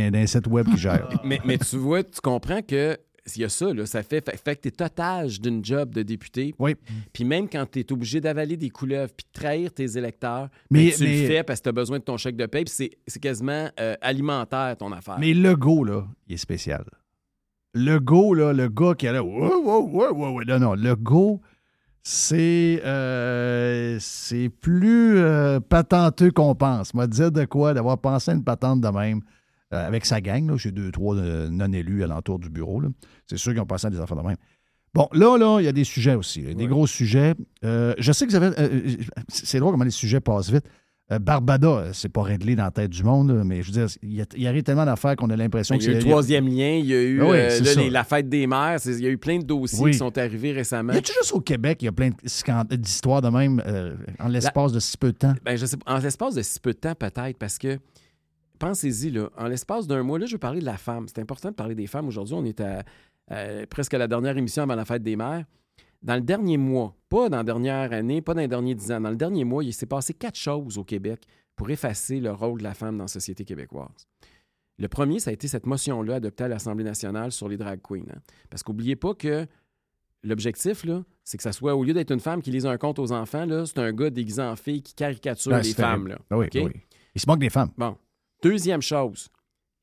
web 0.51 0.67
qui 0.75 0.81
mais, 1.25 1.41
mais 1.47 1.57
tu 1.59 1.77
vois, 1.77 2.03
tu 2.03 2.21
comprends 2.21 2.61
que 2.61 2.97
s'il 3.29 3.43
y 3.43 3.45
a 3.45 3.49
ça, 3.49 3.73
là, 3.73 3.87
ça 3.87 4.03
fait, 4.03 4.25
fait, 4.25 4.37
fait 4.37 4.57
que 4.57 4.63
tu 4.63 4.69
es 4.69 4.83
otage 4.83 5.41
d'une 5.41 5.65
job 5.65 5.91
de 5.95 6.03
député. 6.03 6.55
Oui. 6.59 6.75
Puis 7.13 7.25
même 7.25 7.49
quand 7.49 7.67
tu 7.71 7.81
es 7.81 7.93
obligé 7.93 8.21
d'avaler 8.21 8.57
des 8.57 8.71
couleuvres 8.71 9.13
puis 9.17 9.27
de 9.33 9.39
trahir 9.41 9.73
tes 9.73 9.97
électeurs, 9.97 10.49
Mais- 10.71 10.87
ben, 10.87 10.93
tu 10.97 11.05
mais- 11.05 11.21
le 11.23 11.27
fais 11.29 11.43
parce 11.45 11.61
que 11.61 11.65
tu 11.65 11.69
as 11.69 11.73
besoin 11.73 11.99
de 11.99 12.05
ton 12.05 12.17
chèque 12.17 12.37
de 12.37 12.47
paie. 12.47 12.65
Puis 12.65 12.75
c'est- 12.75 12.99
c'est 13.07 13.21
quasiment 13.21 13.69
euh, 13.79 13.95
alimentaire, 14.01 14.77
ton 14.77 14.91
affaire. 14.93 15.19
Mais 15.21 15.35
le 15.35 15.55
go, 15.55 15.85
là, 15.85 16.05
il 16.27 16.35
est 16.35 16.39
spécial. 16.39 16.85
Le 17.75 17.99
go, 18.01 18.33
là, 18.35 18.53
le 18.53 18.69
gars 18.69 18.95
qui 18.97 19.07
est 19.07 19.13
là. 19.13 19.23
Wow, 19.23 19.63
wow, 19.63 20.13
wow. 20.15 20.43
Non, 20.45 20.59
non, 20.59 20.75
le 20.75 20.97
go, 20.97 21.41
c'est 22.03 22.81
euh, 22.85 23.99
c'est 24.01 24.49
plus 24.49 25.19
euh, 25.19 25.61
patenteux 25.61 26.31
qu'on 26.31 26.55
pense. 26.55 26.95
Moi, 26.95 27.07
dire 27.07 27.31
de 27.31 27.45
quoi, 27.45 27.75
d'avoir 27.75 27.99
pensé 27.99 28.31
à 28.31 28.35
une 28.35 28.45
patente 28.45 28.81
de 28.81 28.89
même 28.89 29.21
euh, 29.73 29.87
avec 29.87 30.07
sa 30.07 30.21
gang. 30.21 30.49
là, 30.51 30.57
J'ai 30.57 30.73
deux, 30.73 30.91
trois 30.91 31.17
euh, 31.17 31.49
non-élus 31.51 32.03
alentour 32.05 32.39
du 32.39 32.49
bureau. 32.51 32.83
C'est 33.27 33.37
sûr 33.39 33.53
qu'ils 33.53 33.61
ont 33.61 33.67
pensé 33.67 33.87
à 33.87 33.91
des 33.91 34.01
affaires 34.01 34.17
de 34.17 34.23
même. 34.27 34.37
Bon, 34.95 35.09
là, 35.13 35.37
là, 35.37 35.61
il 35.61 35.65
y 35.65 35.69
a 35.69 35.73
des 35.73 35.85
sujets 35.85 36.15
aussi. 36.15 36.43
là, 36.43 36.55
Des 36.55 36.67
gros 36.67 36.87
sujets. 36.87 37.35
Euh, 37.65 37.95
je 37.99 38.11
sais 38.13 38.27
que 38.27 38.31
vous 38.31 38.37
avez. 38.37 38.99
c'est 39.29 39.59
drôle 39.59 39.73
comment 39.73 39.85
les 39.85 39.91
sujets 39.91 40.21
passent 40.21 40.51
vite. 40.51 40.65
Barbada, 41.23 41.87
c'est 41.95 42.11
pas 42.11 42.23
réglé 42.23 42.55
dans 42.55 42.65
la 42.65 42.71
tête 42.71 42.91
du 42.91 43.03
monde, 43.03 43.31
là, 43.31 43.43
mais 43.43 43.63
je 43.63 43.69
veux 43.73 43.73
dire, 43.87 43.87
il 44.03 44.13
y, 44.13 44.21
a- 44.21 44.27
il 44.37 44.43
y 44.43 44.47
arrive 44.47 44.63
tellement 44.63 44.85
d'affaires 44.85 45.17
qu'on 45.17 45.31
a 45.31 45.37
l'impression 45.37 45.75
Ben, 45.75 45.79
que 45.79 45.85
il 45.85 45.87
y 45.87 45.89
a 45.89 45.93
eu 45.93 45.95
le 45.95 46.01
c'est- 46.03 46.09
troisième 46.11 46.47
lien, 46.49 46.69
il 46.81 46.85
y 46.85 46.93
a 46.95 47.01
eu 47.03 47.23
oui, 47.23 47.29
euh, 47.39 47.49
c'est 47.51 47.61
là, 47.65 47.73
ça. 47.73 47.81
les- 47.81 47.89
la 47.89 48.05
fête 48.05 48.29
des 48.29 48.47
mères, 48.47 48.79
c'est- 48.79 48.93
il 48.93 49.01
y 49.05 49.07
a 49.07 49.11
eu 49.11 49.17
plein 49.17 49.39
de 49.39 49.45
dossiers 49.45 49.83
Oui. 49.85 49.91
qui 49.93 49.97
sont 49.97 50.19
arrivés 50.19 50.53
récemment. 50.53 50.93
Y 50.93 50.99
a-tu 50.99 51.13
juste 51.19 51.33
au 51.33 51.41
Québec, 51.41 51.79
il 51.81 51.87
y 51.87 51.89
a 51.89 51.93
plein 51.93 52.11
d'histoires 52.77 53.23
de 53.23 53.31
même 53.31 53.63
euh, 53.67 53.95
en 54.19 54.29
l'espace 54.29 54.71
de 54.73 54.81
si 54.81 54.99
peu 54.99 55.13
de 55.13 55.17
temps? 55.17 55.33
Ben, 55.47 55.57
je 55.57 55.65
sais 55.65 55.79
pas, 55.79 55.95
en 55.95 55.99
l'espace 55.99 56.35
de 56.35 56.43
si 56.43 56.61
peu 56.61 56.75
de 56.75 56.79
temps, 56.79 56.95
peut-être, 56.95 57.39
parce 57.39 57.57
que 57.57 57.79
pensez-y, 58.59 59.11
là, 59.11 59.31
en 59.37 59.47
l'espace 59.47 59.87
d'un 59.87 60.03
mois, 60.03 60.19
là, 60.19 60.27
je 60.27 60.33
veux 60.33 60.39
parler 60.39 60.61
de 60.61 60.65
la 60.67 60.77
femme. 60.77 61.07
C'est 61.09 61.21
important 61.21 61.51
de 61.51 61.55
parler 61.55 61.75
des 61.75 61.87
femmes. 61.87 62.09
Aujourd'hui, 62.09 62.35
on 62.35 62.45
est 62.45 62.61
à 62.61 62.85
presque 63.71 63.93
à 63.95 63.99
la 63.99 64.09
dernière 64.09 64.37
émission 64.39 64.63
avant 64.63 64.75
la 64.75 64.85
fête 64.85 65.03
des 65.03 65.17
mères. 65.17 65.45
Dans 66.03 66.15
le 66.15 66.21
dernier 66.21 66.57
mois, 66.57 66.95
pas 67.09 67.29
dans 67.29 67.39
la 67.39 67.45
dernière 67.45 67.93
année, 67.93 68.23
pas 68.23 68.33
dans 68.33 68.41
les 68.41 68.49
derniers 68.49 68.75
dix 68.75 68.91
ans, 68.93 69.01
dans 69.01 69.11
le 69.11 69.17
dernier 69.17 69.45
mois, 69.45 69.65
il 69.65 69.73
s'est 69.75 69.85
passé 69.87 70.15
quatre 70.15 70.37
choses 70.39 70.79
au 70.79 70.85
Québec 70.85 71.23
pour 71.57 71.69
effacer 71.71 72.21
le 72.21 72.31
rôle 72.33 72.59
de 72.61 72.63
la 72.65 72.73
femme 72.75 72.97
dans 72.97 73.05
la 73.05 73.09
société 73.09 73.45
québécoise. 73.45 74.07
Le 74.79 74.87
premier, 74.89 75.19
ça 75.19 75.31
a 75.31 75.33
été 75.33 75.49
cette 75.49 75.67
motion-là 75.67 76.15
adoptée 76.17 76.45
à 76.45 76.49
l'Assemblée 76.49 76.85
nationale 76.85 77.33
sur 77.33 77.49
les 77.49 77.57
drag 77.57 77.81
queens. 77.83 78.05
hein. 78.15 78.21
Parce 78.49 78.63
qu'oubliez 78.63 78.95
pas 78.95 79.13
que 79.15 79.45
l'objectif, 80.23 80.85
là, 80.85 81.03
c'est 81.25 81.37
que 81.37 81.43
ça 81.43 81.53
soit, 81.53 81.75
au 81.75 81.83
lieu 81.83 81.93
d'être 81.93 82.13
une 82.13 82.21
femme 82.21 82.43
qui 82.43 82.53
lise 82.53 82.65
un 82.67 82.79
conte 82.79 82.99
aux 83.01 83.11
enfants, 83.13 83.45
là, 83.45 83.67
c'est 83.67 83.79
un 83.79 83.93
gars 83.93 84.11
déguisé 84.11 84.41
en 84.41 84.55
fille 84.57 84.83
qui 84.83 84.95
caricature 84.95 85.53
Ah, 85.53 85.61
les 85.61 85.73
femmes. 85.75 86.07
Là. 86.07 86.19
Ah 86.31 86.39
oui, 86.39 86.47
OK? 86.47 86.61
oui. 86.65 86.81
Il 87.15 87.21
se 87.21 87.27
moque 87.27 87.41
des 87.41 87.51
femmes. 87.51 87.71
Bon. 87.77 87.97
Deuxième 88.43 88.83
chose, 88.83 89.29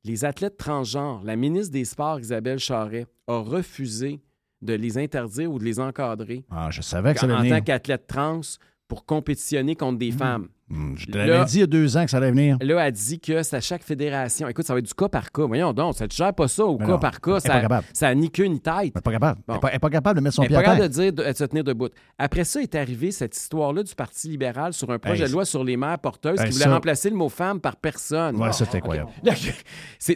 les 0.06 0.24
athlètes 0.24 0.56
transgenres, 0.56 1.22
la 1.26 1.36
ministre 1.36 1.74
des 1.74 1.84
Sports, 1.84 2.22
Isabelle 2.22 2.60
Charret, 2.60 3.06
a 3.28 3.40
refusé 3.40 4.22
de 4.62 4.74
les 4.74 4.98
interdire 4.98 5.52
ou 5.52 5.60
de 5.60 5.66
les 5.66 5.80
encadrer. 5.80 6.46
Ah, 6.50 6.70
je 6.72 6.82
savais 6.82 7.14
que 7.14 7.20
ça 7.20 7.26
allait 7.26 7.52
en 7.52 7.58
tant 7.58 7.64
qu'athlète 7.64 8.08
trans 8.08 8.42
pour 8.88 9.06
compétitionner 9.06 9.76
contre 9.76 9.98
des 9.98 10.12
femmes. 10.12 10.48
Hmm, 10.68 10.96
Je 10.98 11.06
te 11.06 11.16
l'avais 11.16 11.46
dit 11.46 11.58
il 11.58 11.60
y 11.60 11.64
a 11.64 11.68
deux 11.68 11.96
ans 11.96 12.06
que 12.06 12.10
ça 12.10 12.18
allait 12.18 12.32
venir. 12.32 12.58
Là, 12.60 12.88
elle 12.88 12.92
dit 12.92 13.20
que 13.20 13.44
c'est 13.44 13.56
à 13.56 13.62
chaque 13.62 13.84
fédération. 13.84 14.48
Écoute, 14.48 14.66
ça 14.66 14.74
va 14.74 14.80
être 14.80 14.88
du 14.88 14.96
cas 14.96 15.08
par 15.08 15.32
cas. 15.32 15.46
Voyons 15.46 15.74
donc, 15.74 15.96
ça 15.96 16.06
ne 16.06 16.10
gère 16.12 16.34
pas 16.34 16.48
ça 16.48 16.66
au 16.66 16.80
Mais 16.80 16.86
cas 16.86 16.92
non, 16.94 16.98
par 17.00 17.14
elle 17.14 17.20
cas. 17.20 17.40
Ça, 17.40 17.50
pas 17.54 17.62
capable. 17.62 17.86
ça 17.94 18.08
a 18.08 18.16
ni 18.16 18.32
queue 18.32 18.46
ni 18.46 18.60
tête. 18.60 18.74
Elle 18.78 18.86
n'est 18.96 19.02
pas 19.02 19.12
capable. 19.12 19.42
Bon. 19.48 19.54
Elle 19.54 19.60
pas- 19.60 19.68
elle 19.68 19.74
n'est 19.76 19.80
pas 19.80 19.90
capable 19.92 20.20
de 20.20 20.24
mettre 20.24 20.36
son 20.38 20.42
Elle 20.42 20.48
pied 20.48 20.58
n'est 20.58 20.64
à 20.64 20.66
pas 20.66 20.72
terre. 20.72 20.80
capable 20.90 20.96
de 20.96 21.02
dire 21.02 21.14
de, 21.26 21.32
de 21.32 21.38
se 21.38 21.44
tenir 21.44 21.64
debout. 21.64 21.90
Après 22.18 22.44
ça 22.46 22.62
est 22.64 22.74
arrivé 22.74 23.12
cette 23.12 23.38
histoire-là 23.38 23.84
du 23.84 23.94
Parti 23.94 24.28
libéral 24.28 24.74
sur 24.74 24.90
un 24.90 24.98
projet 24.98 25.24
Hey, 25.26 25.30
de 25.30 25.34
loi 25.34 25.46
sur 25.46 25.64
les 25.64 25.78
mères 25.78 26.00
porteuses 26.00 26.40
Hey, 26.40 26.48
qui 26.48 26.54
voulait 26.54 26.66
ça- 26.66 26.74
remplacer 26.74 27.12
le 27.12 27.16
mot 27.16 27.30
femme 27.30 27.60
par 27.62 27.76
personne. 27.76 28.36
Ouais, 28.38 28.52
ça, 28.52 28.66
c'est 28.70 28.78
incroyable. 28.78 29.12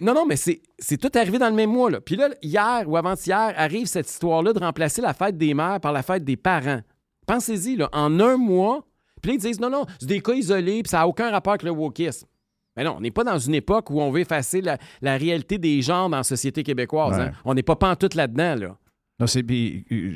Non, 0.01 0.15
non, 0.15 0.25
mais 0.25 0.35
c'est 0.35 0.97
tout 0.97 1.11
arrivé 1.13 1.37
dans 1.37 1.49
le 1.49 1.55
même 1.55 1.69
mois. 1.71 1.91
Là. 1.91 2.01
Puis 2.01 2.15
là, 2.15 2.29
hier 2.41 2.83
ou 2.87 2.97
avant-hier, 2.97 3.53
arrive 3.55 3.85
cette 3.85 4.09
histoire-là 4.09 4.53
de 4.53 4.59
remplacer 4.59 5.01
la 5.01 5.13
fête 5.13 5.37
des 5.37 5.53
mères 5.53 5.79
par 5.79 5.91
la 5.93 6.01
fête 6.01 6.23
des 6.23 6.37
parents. 6.37 6.81
Pensez-y, 7.27 7.75
là, 7.75 7.87
en 7.93 8.19
un 8.19 8.37
mois, 8.37 8.83
puis 9.21 9.31
là, 9.31 9.35
ils 9.35 9.41
disent 9.41 9.59
non, 9.59 9.69
non, 9.69 9.85
c'est 9.99 10.07
des 10.07 10.21
cas 10.21 10.33
isolés, 10.33 10.83
puis 10.83 10.89
ça 10.89 10.99
n'a 10.99 11.07
aucun 11.07 11.31
rapport 11.31 11.53
avec 11.53 11.63
le 11.63 11.71
wokisme. 11.71 12.27
Mais 12.75 12.83
non, 12.83 12.95
on 12.97 13.01
n'est 13.01 13.11
pas 13.11 13.23
dans 13.23 13.37
une 13.39 13.55
époque 13.55 13.89
où 13.89 13.99
on 13.99 14.11
veut 14.11 14.21
effacer 14.21 14.61
la, 14.61 14.77
la 15.01 15.17
réalité 15.17 15.57
des 15.57 15.81
genres 15.81 16.09
dans 16.09 16.17
la 16.17 16.23
société 16.23 16.63
québécoise. 16.63 17.17
Ouais. 17.17 17.25
hein. 17.25 17.31
On 17.43 17.53
n'est 17.53 17.63
pas 17.63 17.75
pantoute 17.75 18.15
là-dedans, 18.15 18.55
là. 18.55 18.77
Non, 19.19 19.27
c'est, 19.27 19.43
euh, 19.51 20.13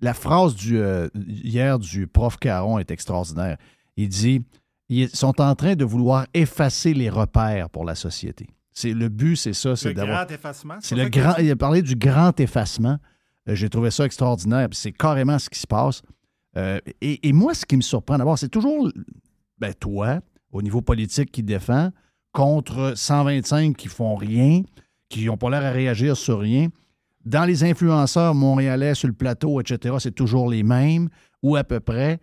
la 0.00 0.14
phrase 0.14 0.54
du, 0.54 0.78
euh, 0.78 1.08
hier 1.14 1.78
du 1.78 2.06
prof 2.06 2.38
Caron 2.38 2.78
est 2.78 2.90
extraordinaire. 2.90 3.58
Il 3.96 4.08
dit 4.08 4.42
ils 4.88 5.10
sont 5.10 5.38
en 5.40 5.54
train 5.54 5.74
de 5.74 5.84
vouloir 5.84 6.26
effacer 6.32 6.94
les 6.94 7.10
repères 7.10 7.68
pour 7.68 7.84
la 7.84 7.94
société. 7.94 8.46
C'est, 8.72 8.94
le 8.94 9.08
but, 9.08 9.36
c'est 9.36 9.52
ça. 9.52 9.76
C'est 9.76 9.88
Le 9.88 9.94
d'avoir, 9.94 10.24
grand 10.24 10.34
effacement, 10.34 10.74
c'est 10.80 10.94
le 10.94 11.08
grand, 11.08 11.36
il 11.36 11.50
a 11.50 11.56
parlé 11.56 11.82
du 11.82 11.94
grand 11.94 12.38
effacement. 12.40 12.98
Euh, 13.48 13.54
j'ai 13.54 13.68
trouvé 13.68 13.90
ça 13.90 14.04
extraordinaire. 14.04 14.68
puis 14.70 14.78
C'est 14.78 14.92
carrément 14.92 15.38
ce 15.38 15.50
qui 15.50 15.58
se 15.58 15.66
passe. 15.66 16.02
Euh, 16.56 16.80
et, 17.00 17.32
moi, 17.32 17.54
ce 17.54 17.64
qui 17.64 17.76
me 17.76 17.82
surprend 17.82 18.18
d'abord, 18.18 18.38
c'est 18.38 18.48
toujours 18.48 18.90
ben, 19.58 19.74
toi, 19.74 20.20
au 20.52 20.62
niveau 20.62 20.80
politique, 20.80 21.30
qui 21.30 21.42
défend 21.42 21.90
contre 22.32 22.92
125 22.96 23.76
qui 23.76 23.88
font 23.88 24.14
rien, 24.14 24.62
qui 25.08 25.26
n'ont 25.26 25.36
pas 25.36 25.50
l'air 25.50 25.64
à 25.64 25.70
réagir 25.70 26.16
sur 26.16 26.40
rien. 26.40 26.68
Dans 27.24 27.44
les 27.44 27.64
influenceurs 27.64 28.34
montréalais 28.34 28.94
sur 28.94 29.08
le 29.08 29.14
plateau, 29.14 29.60
etc., 29.60 29.96
c'est 29.98 30.14
toujours 30.14 30.48
les 30.48 30.62
mêmes, 30.62 31.08
ou 31.42 31.56
à 31.56 31.64
peu 31.64 31.80
près. 31.80 32.20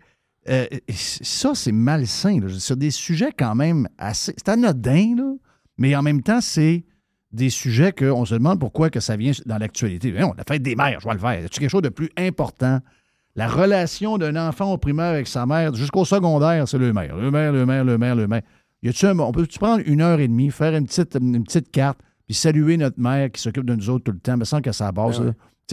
Euh, 0.48 0.66
ça, 0.90 1.54
c'est 1.54 1.72
malsain. 1.72 2.40
Sur 2.58 2.76
des 2.76 2.90
sujets 2.90 3.32
quand 3.36 3.54
même 3.54 3.88
assez. 3.98 4.32
C'est 4.36 4.48
anodin, 4.48 5.14
là, 5.16 5.34
mais 5.78 5.94
en 5.94 6.02
même 6.02 6.22
temps, 6.22 6.40
c'est 6.40 6.84
des 7.32 7.50
sujets 7.50 7.92
qu'on 7.92 8.24
se 8.24 8.34
demande 8.34 8.60
pourquoi 8.60 8.90
que 8.90 9.00
ça 9.00 9.16
vient 9.16 9.32
dans 9.44 9.58
l'actualité. 9.58 10.10
Voyons, 10.10 10.34
La 10.36 10.44
fête 10.48 10.62
des 10.62 10.76
mères, 10.76 11.00
je 11.00 11.06
vais 11.06 11.14
le 11.14 11.20
faire. 11.20 11.40
C'est 11.42 11.60
quelque 11.60 11.70
chose 11.70 11.82
de 11.82 11.88
plus 11.88 12.10
important. 12.16 12.80
La 13.36 13.48
relation 13.48 14.16
d'un 14.18 14.34
enfant 14.48 14.72
au 14.72 14.78
primaire 14.78 15.12
avec 15.12 15.26
sa 15.28 15.44
mère 15.46 15.74
jusqu'au 15.74 16.04
secondaire, 16.04 16.66
c'est 16.66 16.78
le 16.78 16.92
maire. 16.92 17.16
Le 17.16 17.30
maire, 17.30 17.52
le 17.52 17.66
maire, 17.66 17.84
le 17.84 17.98
maire, 17.98 18.16
le 18.16 18.26
maire. 18.26 18.42
Y 18.82 19.04
un- 19.04 19.18
on 19.18 19.32
peut-tu 19.32 19.58
prendre 19.58 19.82
une 19.86 20.00
heure 20.00 20.18
et 20.20 20.28
demie, 20.28 20.50
faire 20.50 20.74
une 20.74 20.86
petite, 20.86 21.16
une 21.20 21.44
petite 21.44 21.70
carte, 21.70 21.98
puis 22.26 22.34
saluer 22.34 22.76
notre 22.76 22.98
mère 23.00 23.30
qui 23.30 23.40
s'occupe 23.40 23.64
de 23.66 23.74
nous 23.74 23.90
autres 23.90 24.04
tout 24.04 24.12
le 24.12 24.18
temps, 24.20 24.36
mais 24.36 24.44
sans 24.46 24.60
que 24.62 24.72
ça 24.72 24.92
passe. 24.92 25.20
Ah 25.20 25.24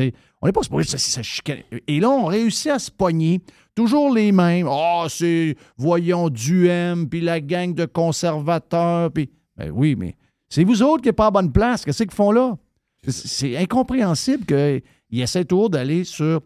ouais. 0.01 0.13
on 0.41 0.45
n'est 0.47 0.51
pas 0.51 0.63
supposé 0.63 0.97
se 0.97 1.21
chicaner. 1.21 1.65
Et 1.87 1.99
là, 1.99 2.09
on 2.09 2.25
réussit 2.25 2.71
à 2.71 2.79
se 2.79 2.91
pogner. 2.91 3.41
Toujours 3.75 4.13
les 4.13 4.31
mêmes. 4.31 4.67
Ah, 4.69 5.05
c'est, 5.09 5.55
voyons, 5.77 6.29
Duhem, 6.29 7.07
puis 7.07 7.21
la 7.21 7.39
gang 7.39 7.73
de 7.73 7.85
conservateurs, 7.85 9.11
puis... 9.11 9.29
Ben 9.57 9.71
oui, 9.71 9.95
mais 9.95 10.15
c'est 10.49 10.63
vous 10.63 10.81
autres 10.83 11.01
qui 11.03 11.09
n'êtes 11.09 11.15
pas 11.15 11.27
à 11.27 11.31
bonne 11.31 11.51
place. 11.51 11.85
Qu'est-ce 11.85 12.03
qu'ils 12.03 12.11
font 12.11 12.31
là? 12.31 12.57
C'est- 13.05 13.27
C'est 13.27 13.57
incompréhensible 13.57 14.45
qu'ils 14.45 15.21
essaient 15.21 15.45
toujours 15.45 15.69
d'aller 15.69 16.03
sur... 16.03 16.41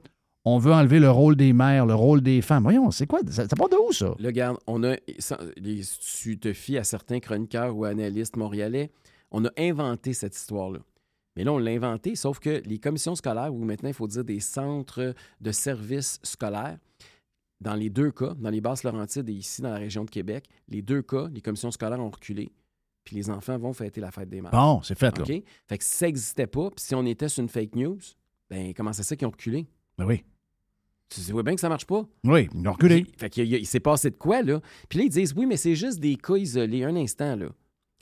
On 0.50 0.60
veut 0.60 0.72
enlever 0.72 1.00
le 1.00 1.12
rôle 1.12 1.36
des 1.36 1.52
mères, 1.52 1.86
le 1.86 1.94
rôle 1.94 2.22
des 2.22 2.42
femmes. 2.42 2.64
Voyons, 2.64 2.90
c'est 2.92 3.06
quoi? 3.06 3.20
Ça, 3.30 3.48
ça 3.50 3.56
part 3.58 3.68
de 3.68 3.76
où, 3.76 3.92
ça? 3.92 4.16
Là, 4.18 4.28
regarde, 4.28 4.58
on 4.66 4.82
a, 4.84 4.96
les- 5.58 5.82
tu 6.22 6.40
te 6.40 6.54
fies 6.54 6.78
à 6.78 6.86
certains 6.86 7.20
chroniqueurs 7.20 7.76
ou 7.76 7.84
analystes 7.84 8.38
montréalais, 8.38 8.90
on 9.32 9.44
a 9.44 9.50
inventé 9.58 10.14
cette 10.14 10.36
histoire-là. 10.38 10.80
Mais 11.36 11.44
là, 11.44 11.52
on 11.52 11.58
l'a 11.58 11.72
inventé, 11.72 12.16
sauf 12.16 12.40
que 12.40 12.62
les 12.66 12.80
commissions 12.80 13.14
scolaires, 13.16 13.54
ou 13.54 13.58
maintenant 13.66 13.90
il 13.90 13.94
faut 13.94 14.08
dire 14.08 14.24
des 14.24 14.40
centres 14.40 15.14
de 15.42 15.52
services 15.52 16.20
scolaires, 16.24 16.78
dans 17.60 17.76
les 17.76 17.90
deux 17.90 18.12
cas, 18.12 18.34
dans 18.40 18.50
les 18.50 18.62
basses 18.62 18.84
Laurentides 18.84 19.28
et 19.30 19.34
ici 19.34 19.62
dans 19.62 19.72
la 19.74 19.80
région 19.80 20.06
de 20.06 20.10
Québec, 20.10 20.46
les 20.70 20.82
deux 20.82 21.02
cas, 21.02 21.28
les 21.32 21.42
commissions 21.42 21.72
scolaires 21.72 22.00
ont 22.00 22.10
reculé, 22.10 22.52
puis 23.04 23.18
les 23.18 23.30
enfants 23.30 23.58
vont 23.58 23.74
fêter 23.74 24.00
la 24.00 24.12
fête 24.12 24.30
des 24.30 24.42
mères. 24.42 24.52
Bon, 24.52 24.82
c'est 24.82 24.98
fait, 24.98 25.18
là. 25.18 25.24
OK? 25.24 25.44
Fait 25.68 25.78
que 25.78 25.84
si 25.84 25.90
ça 25.98 26.06
n'existait 26.06 26.48
pas, 26.48 26.70
puis 26.70 26.86
si 26.86 26.96
on 26.96 27.06
était 27.06 27.28
sur 27.28 27.42
une 27.44 27.50
fake 27.50 27.76
news, 27.76 28.00
ben 28.50 28.74
comment 28.74 28.94
c'est 28.94 29.04
ça 29.04 29.16
qu'ils 29.18 29.28
ont 29.28 29.32
reculé? 29.32 29.68
Ben 29.98 30.06
oui. 30.06 30.24
Tu 31.10 31.22
vois 31.32 31.44
bien 31.44 31.56
que 31.56 31.62
ça 31.62 31.70
marche 31.70 31.86
pas? 31.86 32.06
Oui, 32.26 32.50
ils 32.54 32.68
ont 32.68 32.74
reculé. 32.74 33.06
Il- 33.08 33.18
Fait 33.20 33.30
qu'il 33.30 33.46
il 33.54 33.66
s'est 33.66 33.80
passé 33.80 34.10
de 34.10 34.16
quoi, 34.16 34.42
là? 34.42 34.60
Puis 34.90 35.00
là, 35.00 35.06
ils 35.06 35.10
disent, 35.10 35.34
oui, 35.38 35.46
mais 35.46 35.56
c'est 35.58 35.76
juste 35.76 36.00
des 36.00 36.16
cas 36.16 36.36
isolés. 36.36 36.84
Un 36.84 36.96
instant, 36.98 37.36
là. 37.36 37.48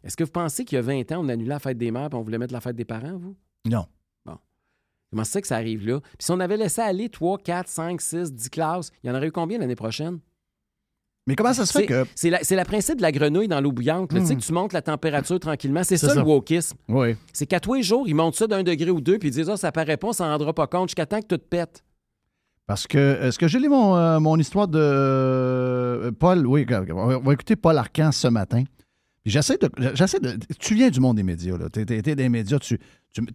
Est-ce 0.03 0.17
que 0.17 0.23
vous 0.23 0.31
pensez 0.31 0.65
qu'il 0.65 0.75
y 0.75 0.79
a 0.79 0.81
20 0.81 1.11
ans, 1.11 1.23
on 1.23 1.29
annulait 1.29 1.49
la 1.49 1.59
fête 1.59 1.77
des 1.77 1.91
mères 1.91 2.09
puis 2.09 2.17
on 2.17 2.21
voulait 2.23 2.37
mettre 2.37 2.53
la 2.53 2.61
fête 2.61 2.75
des 2.75 2.85
parents, 2.85 3.17
vous? 3.17 3.35
Non. 3.67 3.85
Bon. 4.25 4.37
Comment 5.11 5.23
c'est 5.23 5.41
que 5.41 5.47
ça 5.47 5.55
arrive 5.57 5.87
là? 5.87 5.99
Puis 6.01 6.25
si 6.25 6.31
on 6.31 6.39
avait 6.39 6.57
laissé 6.57 6.81
aller 6.81 7.09
3, 7.09 7.37
4, 7.39 7.67
5, 7.67 8.01
6, 8.01 8.33
10 8.33 8.49
classes, 8.49 8.91
il 9.03 9.07
y 9.07 9.11
en 9.11 9.15
aurait 9.15 9.27
eu 9.27 9.31
combien 9.31 9.57
l'année 9.59 9.75
prochaine? 9.75 10.19
Mais 11.27 11.35
comment 11.35 11.53
ça 11.53 11.65
se 11.65 11.73
fait 11.73 11.87
que... 11.87 12.05
C'est 12.15 12.29
la 12.55 12.65
principe 12.65 12.97
de 12.97 13.01
la 13.01 13.11
grenouille 13.11 13.47
dans 13.47 13.59
l'eau 13.59 13.71
bouillante. 13.71 14.11
Tu 14.11 14.23
sais 14.23 14.35
Hmm. 14.35 14.37
que 14.39 14.43
tu 14.45 14.53
montes 14.53 14.73
la 14.73 14.83
température 14.83 15.39
tranquillement. 15.39 15.83
C'est 15.83 15.97
ça, 15.97 16.09
ça. 16.09 16.15
le 16.15 16.21
wokisme. 16.21 16.77
Oui. 16.87 17.15
C'est 17.33 17.47
qu'à 17.47 17.59
tous 17.59 17.73
les 17.73 17.81
jours, 17.83 18.07
ils 18.07 18.13
montent 18.13 18.35
ça 18.35 18.45
d'un 18.45 18.61
degré 18.61 18.91
ou 18.91 19.01
deux 19.01 19.17
puis 19.17 19.29
ils 19.29 19.31
disent, 19.31 19.49
ah, 19.49 19.57
ça 19.57 19.71
paraît 19.71 19.97
pas, 19.97 20.09
on 20.09 20.13
s'en 20.13 20.25
rendra 20.27 20.53
pas 20.53 20.67
compte 20.67 20.89
jusqu'à 20.89 21.07
temps 21.07 21.19
que 21.21 21.35
tout 21.35 21.41
pète. 21.49 21.83
Parce 22.67 22.87
que, 22.87 23.21
est-ce 23.21 23.37
que 23.37 23.47
j'ai 23.47 23.59
lu 23.59 23.69
mon, 23.69 23.95
euh, 23.95 24.19
mon 24.19 24.37
histoire 24.37 24.67
de 24.67 24.79
euh, 24.81 26.11
Paul? 26.11 26.47
Oui, 26.47 26.65
on 26.89 27.19
va, 27.19 27.33
écouter 27.33 27.55
Paul 27.55 27.77
Arcan 27.77 28.11
ce 28.11 28.27
matin. 28.27 28.63
J'essaie 29.23 29.57
de, 29.57 29.69
j'essaie 29.93 30.19
de. 30.19 30.37
Tu 30.59 30.75
viens 30.75 30.89
du 30.89 30.99
monde 30.99 31.17
des 31.17 31.23
médias, 31.23 31.57
là. 31.57 31.69
Tu 31.71 31.81
été 31.81 32.15
des 32.15 32.29
médias, 32.29 32.59
tu, 32.59 32.79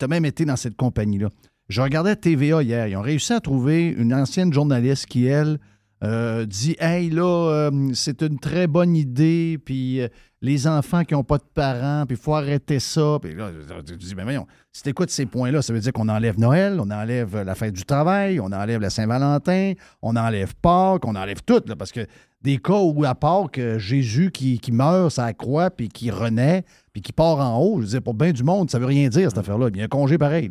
as 0.00 0.06
même 0.08 0.24
été 0.24 0.44
dans 0.44 0.56
cette 0.56 0.76
compagnie-là. 0.76 1.28
Je 1.68 1.80
regardais 1.80 2.16
TVA 2.16 2.62
hier. 2.62 2.88
Ils 2.88 2.96
ont 2.96 3.02
réussi 3.02 3.32
à 3.32 3.40
trouver 3.40 3.86
une 3.86 4.12
ancienne 4.12 4.52
journaliste 4.52 5.06
qui, 5.06 5.26
elle, 5.26 5.58
euh, 6.02 6.44
dit 6.44 6.76
Hey, 6.80 7.10
là, 7.10 7.70
c'est 7.94 8.22
une 8.22 8.38
très 8.38 8.66
bonne 8.66 8.96
idée, 8.96 9.58
puis 9.64 10.00
les 10.42 10.66
enfants 10.66 11.04
qui 11.04 11.14
n'ont 11.14 11.24
pas 11.24 11.38
de 11.38 11.44
parents, 11.54 12.06
puis 12.06 12.16
il 12.16 12.22
faut 12.22 12.34
arrêter 12.34 12.80
ça. 12.80 13.18
Puis 13.20 13.34
là, 13.34 13.50
je 13.86 13.94
dis 13.94 14.14
Ben 14.14 14.24
voyons, 14.24 14.46
si 14.72 14.82
tu 14.82 14.92
ces 15.08 15.26
points-là, 15.26 15.60
ça 15.62 15.72
veut 15.72 15.80
dire 15.80 15.92
qu'on 15.92 16.08
enlève 16.08 16.38
Noël, 16.38 16.78
on 16.80 16.90
enlève 16.90 17.42
la 17.42 17.54
fête 17.54 17.74
du 17.74 17.84
travail, 17.84 18.40
on 18.40 18.46
enlève 18.46 18.80
la 18.80 18.90
Saint-Valentin, 18.90 19.74
on 20.00 20.16
enlève 20.16 20.54
Pâques, 20.62 21.04
on 21.04 21.14
enlève 21.14 21.42
tout, 21.42 21.62
là, 21.66 21.76
parce 21.76 21.92
que 21.92 22.06
des 22.42 22.56
cas 22.56 22.78
où, 22.78 23.04
à 23.04 23.14
Pâques, 23.14 23.58
euh, 23.58 23.78
Jésus 23.78 24.30
qui, 24.30 24.60
meurt 24.72 25.16
la 25.18 25.34
croix, 25.34 25.70
puis 25.70 25.88
qui 25.88 26.10
renaît, 26.10 26.64
puis 26.92 27.02
qui 27.02 27.12
part 27.12 27.38
en 27.38 27.58
haut, 27.58 27.76
je 27.76 27.82
veux 27.82 27.90
dire, 27.90 28.02
pour 28.02 28.14
bien 28.14 28.32
du 28.32 28.42
monde, 28.42 28.70
ça 28.70 28.78
veut 28.78 28.86
rien 28.86 29.08
dire, 29.08 29.28
cette 29.28 29.38
affaire-là. 29.38 29.68
Il 29.72 29.76
y 29.76 29.82
a 29.82 29.84
un 29.84 29.88
congé 29.88 30.16
pareil. 30.16 30.48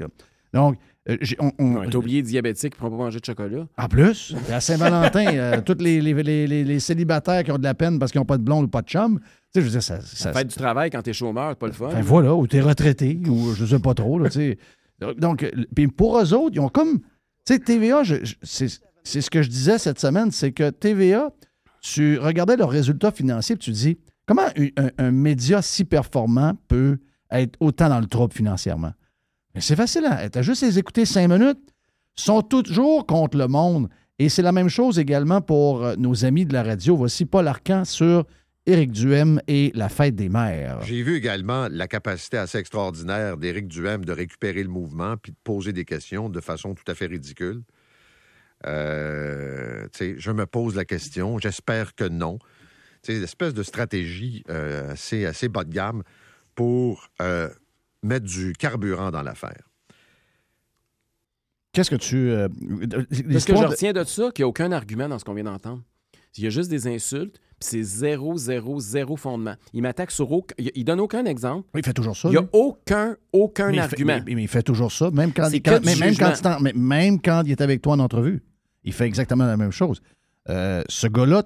Donc, 0.54 0.78
euh, 1.10 1.18
on, 1.40 1.52
on- 1.60 1.90
T'as 1.90 1.98
oublié 1.98 2.22
diabétique 2.22 2.76
pourra 2.76 2.90
pas 2.90 2.96
manger 2.98 3.20
de 3.20 3.26
chocolat. 3.26 3.66
en 3.78 3.88
plus, 3.88 4.36
à 4.52 4.62
Saint-Valentin, 4.62 5.26
euh, 5.36 5.62
tous 5.66 5.78
les, 5.80 6.02
les- 6.02 6.14
les- 6.24 6.48
les- 6.48 6.64
les 6.64 6.80
célibataires 6.80 7.44
qui 7.44 7.52
ont 7.52 7.58
de 7.58 7.64
la 7.64 7.74
peine 7.74 8.00
parce 8.00 8.12
qu'ils 8.12 8.20
n'ont 8.20 8.26
pas 8.26 8.38
de 8.38 8.44
blonde 8.44 8.66
ou 8.66 8.68
pas 8.68 8.82
de 8.82 8.88
chum, 8.88 9.20
tu 9.20 9.26
sais, 9.54 9.62
je 9.62 9.66
veux 9.66 9.72
dire, 9.72 9.84
ça. 9.84 10.00
fête 10.34 10.48
du 10.48 10.56
travail 10.56 10.90
quand 10.90 11.02
t'es 11.02 11.14
chômeur, 11.14 11.50
c'est 11.52 11.60
pas 11.60 11.68
le 11.68 11.74
fun. 11.74 11.88
Enfin, 11.88 12.02
voilà, 12.02 12.36
ou 12.36 12.46
t'es 12.48 12.62
retraité, 12.62 13.20
ou 13.28 13.54
je 13.54 13.66
sais 13.66 13.80
pas 13.80 13.94
trop, 13.94 14.20
là, 14.20 14.30
tu 14.30 14.40
sais. 14.40 14.58
Donc, 15.18 15.44
euh, 15.44 15.52
puis 15.76 15.88
pour 15.88 16.20
eux 16.20 16.34
autres, 16.34 16.56
ils 16.56 16.60
ont 16.60 16.70
comme. 16.70 17.00
Tu 17.46 17.54
sais, 17.54 17.60
TVA, 17.60 18.04
je- 18.04 18.24
je- 18.24 18.36
c'est 18.44 18.68
c'est 19.04 19.22
ce 19.22 19.30
que 19.32 19.42
je 19.42 19.50
disais 19.50 19.78
cette 19.80 20.00
semaine, 20.00 20.30
c'est 20.32 20.52
que 20.52 20.70
TVA, 20.70 21.32
tu 21.82 22.20
regardais 22.20 22.58
leurs 22.58 22.70
résultats 22.70 23.12
financiers, 23.12 23.56
puis 23.56 23.66
tu 23.66 23.72
dis, 23.72 23.98
comment 24.26 24.44
un, 24.58 24.66
un- 24.86 24.90
un 24.98 25.12
média 25.12 25.62
si 25.62 25.86
performant 25.86 26.54
peut 26.68 26.98
être 27.32 27.56
autant 27.62 27.88
dans 27.90 28.00
le 28.02 28.08
trouble 28.08 28.34
financièrement? 28.34 28.92
Mais 29.56 29.62
c'est 29.62 29.76
facile, 29.76 30.06
hein? 30.06 30.30
T'as 30.30 30.42
juste 30.42 30.64
à 30.64 30.68
les 30.68 30.80
écouter 30.80 31.06
cinq 31.06 31.28
minutes. 31.28 31.60
Ils 32.18 32.22
sont 32.22 32.42
toujours 32.42 33.06
contre 33.06 33.38
le 33.38 33.48
monde. 33.48 33.90
Et 34.20 34.28
c'est 34.28 34.42
la 34.42 34.52
même 34.52 34.70
chose 34.70 35.00
également 35.00 35.42
pour 35.42 35.84
euh, 35.84 35.96
nos 35.96 36.26
amis 36.26 36.46
de 36.46 36.54
la 36.54 36.64
radio. 36.64 36.96
Voici 36.96 37.26
Paul 37.26 37.48
Arcan 37.48 37.86
sur 37.86 38.26
Éric 38.66 38.92
Duhem 38.92 39.42
et 39.48 39.72
la 39.74 39.90
fête 39.90 40.16
des 40.16 40.30
mères. 40.30 40.82
J'ai 40.84 41.02
vu 41.02 41.16
également 41.16 41.68
la 41.72 41.88
capacité 41.88 42.38
assez 42.38 42.58
extraordinaire 42.58 43.38
d'Éric 43.38 43.68
Duhem 43.68 44.06
de 44.06 44.12
récupérer 44.12 44.62
le 44.62 44.70
mouvement 44.70 45.16
puis 45.18 45.32
de 45.32 45.38
poser 45.44 45.74
des 45.74 45.86
questions 45.86 46.30
de 46.30 46.42
façon 46.42 46.76
tout 46.76 46.84
à 46.92 46.94
fait 46.94 47.08
ridicule. 47.08 47.64
Euh, 48.68 49.88
tu 49.94 50.20
je 50.20 50.32
me 50.32 50.46
pose 50.46 50.76
la 50.76 50.86
question, 50.86 51.40
j'espère 51.40 51.96
que 51.96 52.04
non. 52.04 52.40
Tu 53.02 53.14
sais, 53.14 53.20
l'espèce 53.20 53.54
de 53.54 53.64
stratégie 53.64 54.44
euh, 54.50 54.92
assez, 54.92 55.26
assez 55.26 55.48
bas 55.48 55.64
de 55.64 55.74
gamme 55.74 56.04
pour 56.56 57.10
euh, 57.22 57.50
mettre 58.04 58.26
du 58.26 58.54
carburant 58.54 59.12
dans 59.12 59.22
l'affaire. 59.22 59.64
Qu'est-ce 61.72 61.90
que 61.92 61.96
tu. 61.96 62.16
euh, 62.32 62.48
Ce 63.12 63.46
que 63.46 63.56
je 63.56 63.64
retiens 63.64 63.94
de 63.94 64.04
ça, 64.04 64.32
qu'il 64.32 64.44
n'y 64.44 64.46
a 64.46 64.48
aucun 64.48 64.72
argument 64.72 65.08
dans 65.08 65.20
ce 65.20 65.26
qu'on 65.26 65.34
vient 65.36 65.44
d'entendre. 65.44 65.84
Il 66.38 66.44
y 66.44 66.48
a 66.48 66.50
juste 66.50 66.70
des 66.70 66.88
insultes, 66.88 67.38
puis 67.60 67.70
c'est 67.70 67.84
zéro, 67.84 68.38
zéro, 68.38 68.80
zéro 68.80 69.18
fondement. 69.18 69.56
Il 69.74 69.82
m'attaque 69.82 70.12
sur 70.12 70.32
aucun... 70.32 70.54
Il 70.58 70.84
donne 70.86 71.00
aucun 71.00 71.26
exemple. 71.26 71.68
Il 71.76 71.84
fait 71.84 71.94
toujours 71.94 72.16
ça. 72.16 72.30
Il 72.30 72.32
n'y 72.32 72.38
a 72.38 72.42
lui. 72.42 72.48
aucun, 72.54 73.18
aucun 73.34 73.68
Mais 73.70 73.74
il 73.78 73.82
fait- 73.82 73.84
argument. 73.86 74.20
mais, 74.26 74.36
mais 74.36 74.42
il 74.44 74.48
fait 74.48 74.62
toujours 74.64 74.92
ça, 74.92 75.10
même 75.12 75.34
quand, 75.34 75.50
il, 75.50 75.62
quand- 75.62 75.84
même, 75.84 76.00
même 76.00 76.16
quand 76.16 76.34
il 76.36 76.42
t'en- 76.42 76.60
mais 76.60 76.74
même 76.74 77.20
quand 77.22 77.42
il 77.46 77.52
est 77.52 77.62
avec 77.62 77.82
toi 77.82 77.94
en 77.94 78.00
entrevue. 78.00 78.42
Il 78.84 78.94
fait 78.94 79.06
exactement 79.06 79.46
la 79.46 79.58
même 79.58 79.72
chose. 79.72 80.02
Euh, 80.50 80.84
ce 80.88 81.08
gars-là, 81.08 81.44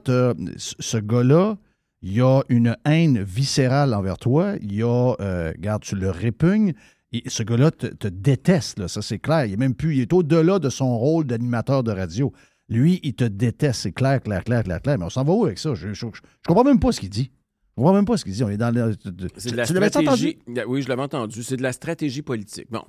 ce 0.58 0.98
gars-là, 0.98 1.58
il 2.04 2.14
y 2.14 2.22
a 2.22 2.42
une 2.50 2.76
haine 2.86 3.24
viscérale 3.24 3.94
envers 3.94 4.18
toi, 4.20 4.54
il 4.62 4.76
y 4.76 4.84
a, 4.84 5.16
euh, 5.20 5.52
regarde, 5.56 5.82
tu 5.82 5.96
le 5.96 6.10
répugnes, 6.12 6.74
et 7.12 7.24
ce 7.28 7.42
gars-là 7.44 7.72
te, 7.72 7.88
te 7.88 8.08
déteste, 8.08 8.78
là, 8.78 8.88
ça 8.88 9.02
c'est 9.02 9.20
clair. 9.20 9.46
Il 9.46 9.54
est 9.54 9.58
même 9.58 9.74
plus, 9.74 9.96
il 9.96 10.02
est 10.02 10.14
au-delà 10.14 10.60
de 10.60 10.70
son 10.70 10.98
rôle 10.98 11.26
d'animateur 11.26 11.82
de 11.84 11.92
radio. 11.92 12.32
Lui, 12.70 13.00
il 13.04 13.14
te 13.14 13.24
déteste, 13.24 13.82
c'est 13.82 13.92
clair, 13.92 14.22
clair, 14.22 14.44
clair, 14.44 14.64
clair, 14.64 14.82
clair. 14.82 14.98
Mais 15.00 15.06
on 15.06 15.10
s'en 15.10 15.24
va 15.24 15.34
où 15.34 15.46
avec 15.46 15.60
ça? 15.60 15.74
Je, 15.76 15.94
je 15.94 16.06
comprends 16.48 16.64
même 16.64 16.80
pas 16.80 16.92
ce 16.92 17.00
qu'il 17.00 17.10
dit. 17.10 17.32
Je 17.70 17.76
comprends 17.76 17.94
même 17.94 18.06
pas 18.06 18.18
ce 18.18 18.24
qu'il 18.24 18.34
dit. 18.34 18.44
On 18.44 18.50
est 18.50 18.58
dans 18.58 18.72
le. 18.74 18.96
C'est 19.38 19.52
de 19.52 19.58
la 19.58 19.66
tu 19.66 19.74
l'avais 19.74 19.90
stratégie. 19.90 20.40
entendu? 20.48 20.66
Oui, 20.68 20.82
je 20.82 20.90
l'avais 20.90 21.02
entendu. 21.02 21.42
C'est 21.44 21.58
de 21.58 21.64
la 21.64 21.74
stratégie 21.74 22.22
politique. 22.22 22.68
Bon. 22.72 22.84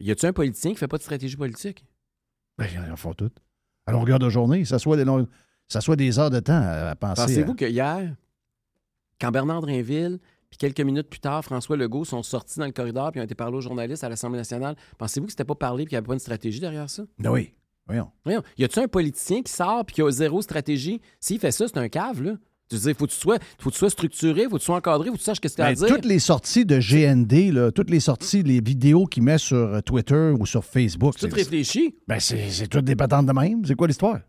Y 0.00 0.10
a-tu 0.10 0.26
un 0.26 0.32
politicien 0.32 0.72
qui 0.72 0.76
fait 0.76 0.88
pas 0.88 0.98
de 0.98 1.02
stratégie 1.02 1.36
politique? 1.36 1.84
Ben, 2.58 2.66
ils 2.72 2.92
en 2.92 2.96
font 2.96 3.14
tout. 3.14 3.30
À 3.86 3.92
longueur 3.92 4.18
de 4.18 4.28
journée, 4.28 4.64
ça 4.64 4.78
soit 4.78 4.96
des, 4.96 5.04
longues- 5.04 5.26
ça 5.68 5.80
soit 5.80 5.96
des 5.96 6.18
heures 6.18 6.30
de 6.30 6.40
temps 6.40 6.60
à, 6.62 6.90
à 6.90 6.94
penser. 6.96 7.22
Pensez-vous 7.22 7.52
à- 7.52 7.56
que 7.56 7.64
hier, 7.64 8.14
quand 9.20 9.30
Bernard 9.30 9.60
Drinville, 9.62 10.18
puis 10.50 10.58
quelques 10.58 10.80
minutes 10.80 11.08
plus 11.08 11.20
tard, 11.20 11.44
François 11.44 11.76
Legault 11.76 12.04
sont 12.04 12.22
sortis 12.22 12.58
dans 12.58 12.66
le 12.66 12.72
corridor 12.72 13.10
puis 13.10 13.20
ont 13.20 13.24
été 13.24 13.34
parlés 13.34 13.56
aux 13.56 13.60
journalistes 13.60 14.04
à 14.04 14.08
l'Assemblée 14.08 14.38
nationale, 14.38 14.76
pensez-vous 14.98 15.26
que 15.26 15.32
c'était 15.32 15.44
pas 15.44 15.54
parlé 15.56 15.84
puis 15.84 15.90
qu'il 15.90 15.94
n'y 15.96 15.98
avait 15.98 16.06
pas 16.06 16.14
une 16.14 16.20
stratégie 16.20 16.60
derrière 16.60 16.88
ça? 16.90 17.04
Ben 17.18 17.30
oui. 17.30 17.52
Voyons. 17.86 18.10
Voyons. 18.24 18.42
Y 18.56 18.64
a-tu 18.64 18.78
un 18.78 18.88
politicien 18.88 19.42
qui 19.42 19.52
sort 19.52 19.84
puis 19.84 19.94
qui 19.96 20.02
a 20.02 20.10
zéro 20.10 20.40
stratégie? 20.40 21.00
S'il 21.20 21.38
fait 21.38 21.50
ça, 21.50 21.66
c'est 21.68 21.76
un 21.78 21.88
cave, 21.88 22.22
là. 22.22 22.36
Tu 22.70 22.76
dire, 22.76 22.96
faut 22.96 23.06
que 23.06 23.10
tu 23.12 23.18
sois, 23.18 23.36
faut 23.58 23.68
que 23.68 23.74
tu 23.74 23.78
sois 23.78 23.90
structuré, 23.90 24.44
faut 24.44 24.52
que 24.52 24.60
tu 24.60 24.64
sois 24.64 24.76
encadré, 24.76 25.08
faut 25.08 25.14
que 25.14 25.18
tu 25.18 25.24
saches 25.24 25.36
ce 25.36 25.40
que 25.42 25.48
tu 25.48 25.60
as 25.60 25.66
à 25.66 25.68
Ben, 25.74 25.74
dire. 25.74 25.88
toutes 25.88 26.06
les 26.06 26.18
sorties 26.18 26.64
de 26.64 26.78
GND, 26.78 27.52
là, 27.52 27.70
toutes 27.70 27.90
les 27.90 28.00
sorties, 28.00 28.42
les 28.42 28.62
vidéos 28.62 29.04
qu'il 29.04 29.22
met 29.22 29.36
sur 29.36 29.56
euh, 29.58 29.80
Twitter 29.82 30.32
ou 30.40 30.46
sur 30.46 30.64
Facebook. 30.64 31.14
Tout 31.18 31.28
réfléchi. 31.30 31.94
Ben, 32.08 32.18
c'est 32.20 32.48
c'est 32.48 32.66
toutes 32.68 32.86
des 32.86 32.96
patentes 32.96 33.26
de 33.26 33.32
même. 33.32 33.62
C'est 33.66 33.74
quoi 33.74 33.86
l'histoire? 33.86 34.20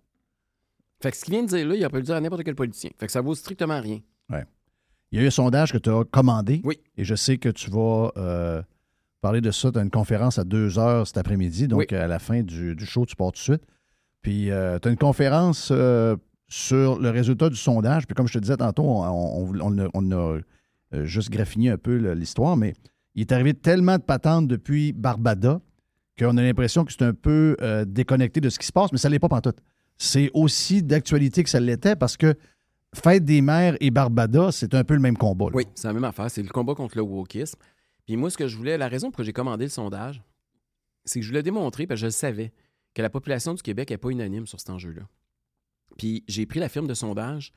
Fait 1.01 1.11
que 1.11 1.17
ce 1.17 1.23
qu'il 1.23 1.33
vient 1.33 1.43
de 1.43 1.47
dire 1.47 1.65
là, 1.65 1.75
il 1.75 1.83
a 1.85 1.89
pas 1.89 1.97
le 1.97 2.03
dire 2.03 2.15
à 2.15 2.19
n'importe 2.19 2.43
quel 2.43 2.55
politicien. 2.55 2.89
Fait 2.99 3.05
que 3.05 3.11
ça 3.13 3.21
vaut 3.21 3.35
strictement 3.35 3.79
rien. 3.79 3.99
Il 5.11 5.19
y 5.19 5.21
a 5.21 5.23
eu 5.23 5.27
un 5.27 5.31
sondage 5.31 5.71
que 5.71 5.77
tu 5.77 5.89
as 5.89 6.03
commandé. 6.05 6.61
Oui. 6.63 6.79
Et 6.97 7.03
je 7.03 7.15
sais 7.15 7.37
que 7.37 7.49
tu 7.49 7.69
vas 7.71 8.11
euh, 8.17 8.61
parler 9.21 9.41
de 9.41 9.51
ça. 9.51 9.71
Tu 9.71 9.79
as 9.79 9.81
une 9.81 9.89
conférence 9.91 10.39
à 10.39 10.43
2 10.43 10.77
heures 10.79 11.07
cet 11.07 11.17
après-midi. 11.17 11.67
Donc, 11.67 11.91
à 11.93 12.07
la 12.07 12.19
fin 12.19 12.41
du, 12.41 12.75
du 12.75 12.85
show, 12.85 13.05
tu 13.05 13.15
pars 13.15 13.27
tout 13.31 13.37
de 13.39 13.43
suite. 13.43 13.63
Puis, 14.21 14.45
tu 14.45 14.51
as 14.53 14.79
une 14.91 14.97
conférence 14.97 15.69
euh, 15.71 16.15
sur 16.47 16.99
le 16.99 17.09
résultat 17.11 17.49
du 17.49 17.55
sondage. 17.55 18.07
Puis, 18.07 18.15
comme 18.15 18.27
je 18.27 18.33
te 18.33 18.39
disais 18.39 18.57
tantôt, 18.57 18.83
on, 18.83 19.03
on- 19.05 19.59
on 19.61 19.77
a, 19.79 19.87
on 19.93 20.11
a, 20.11 20.15
euh, 20.95 21.05
juste 21.05 21.29
graffiné 21.29 21.69
un 21.69 21.77
peu 21.77 21.95
l'histoire. 22.13 22.57
Mais 22.57 22.73
il 23.13 23.21
est 23.21 23.31
arrivé 23.31 23.53
tellement 23.53 23.97
de 23.97 24.03
patentes 24.03 24.47
depuis 24.47 24.91
Barbada 24.93 25.61
qu'on 26.17 26.37
a 26.37 26.41
l'impression 26.41 26.85
que 26.85 26.91
c'est 26.93 27.03
un 27.03 27.13
peu 27.13 27.55
euh, 27.61 27.85
déconnecté 27.85 28.41
de 28.41 28.49
ce 28.49 28.57
qui 28.59 28.65
se 28.65 28.71
passe. 28.71 28.91
Mais 28.91 28.97
ça 28.97 29.07
ne 29.09 29.13
l'est 29.13 29.19
pas 29.19 29.29
pantoute. 29.29 29.57
C'est 29.97 30.29
aussi 30.33 30.81
d'actualité 30.83 31.43
que 31.43 31.49
ça 31.49 31.59
l'était 31.59 31.95
parce 31.95 32.17
que 32.17 32.35
Fête 32.95 33.25
des 33.25 33.41
mères 33.41 33.75
et 33.79 33.91
Barbada, 33.91 34.51
c'est 34.51 34.73
un 34.73 34.83
peu 34.83 34.93
le 34.93 34.99
même 35.01 35.17
combat. 35.17 35.47
Oui, 35.53 35.65
c'est 35.75 35.87
la 35.87 35.93
même 35.93 36.03
affaire. 36.05 36.31
C'est 36.31 36.41
le 36.41 36.49
combat 36.49 36.73
contre 36.75 36.97
le 36.97 37.03
wokisme. 37.03 37.59
Puis 38.05 38.15
moi, 38.15 38.29
ce 38.29 38.37
que 38.37 38.47
je 38.47 38.55
voulais, 38.55 38.77
la 38.77 38.87
raison 38.87 39.11
pour 39.11 39.19
laquelle 39.19 39.25
j'ai 39.27 39.33
commandé 39.33 39.65
le 39.65 39.69
sondage, 39.69 40.21
c'est 41.03 41.19
que 41.19 41.23
je 41.23 41.29
voulais 41.29 41.43
démontrer, 41.43 41.87
parce 41.87 41.97
que 41.99 42.01
je 42.01 42.05
le 42.07 42.11
savais, 42.11 42.51
que 42.93 43.01
la 43.01 43.09
population 43.09 43.53
du 43.53 43.61
Québec 43.61 43.89
n'est 43.89 43.97
pas 43.97 44.09
unanime 44.09 44.47
sur 44.47 44.59
cet 44.59 44.69
enjeu-là. 44.69 45.03
Puis 45.97 46.23
j'ai 46.27 46.45
pris 46.45 46.59
la 46.59 46.69
firme 46.69 46.87
de 46.87 46.93
sondage 46.93 47.53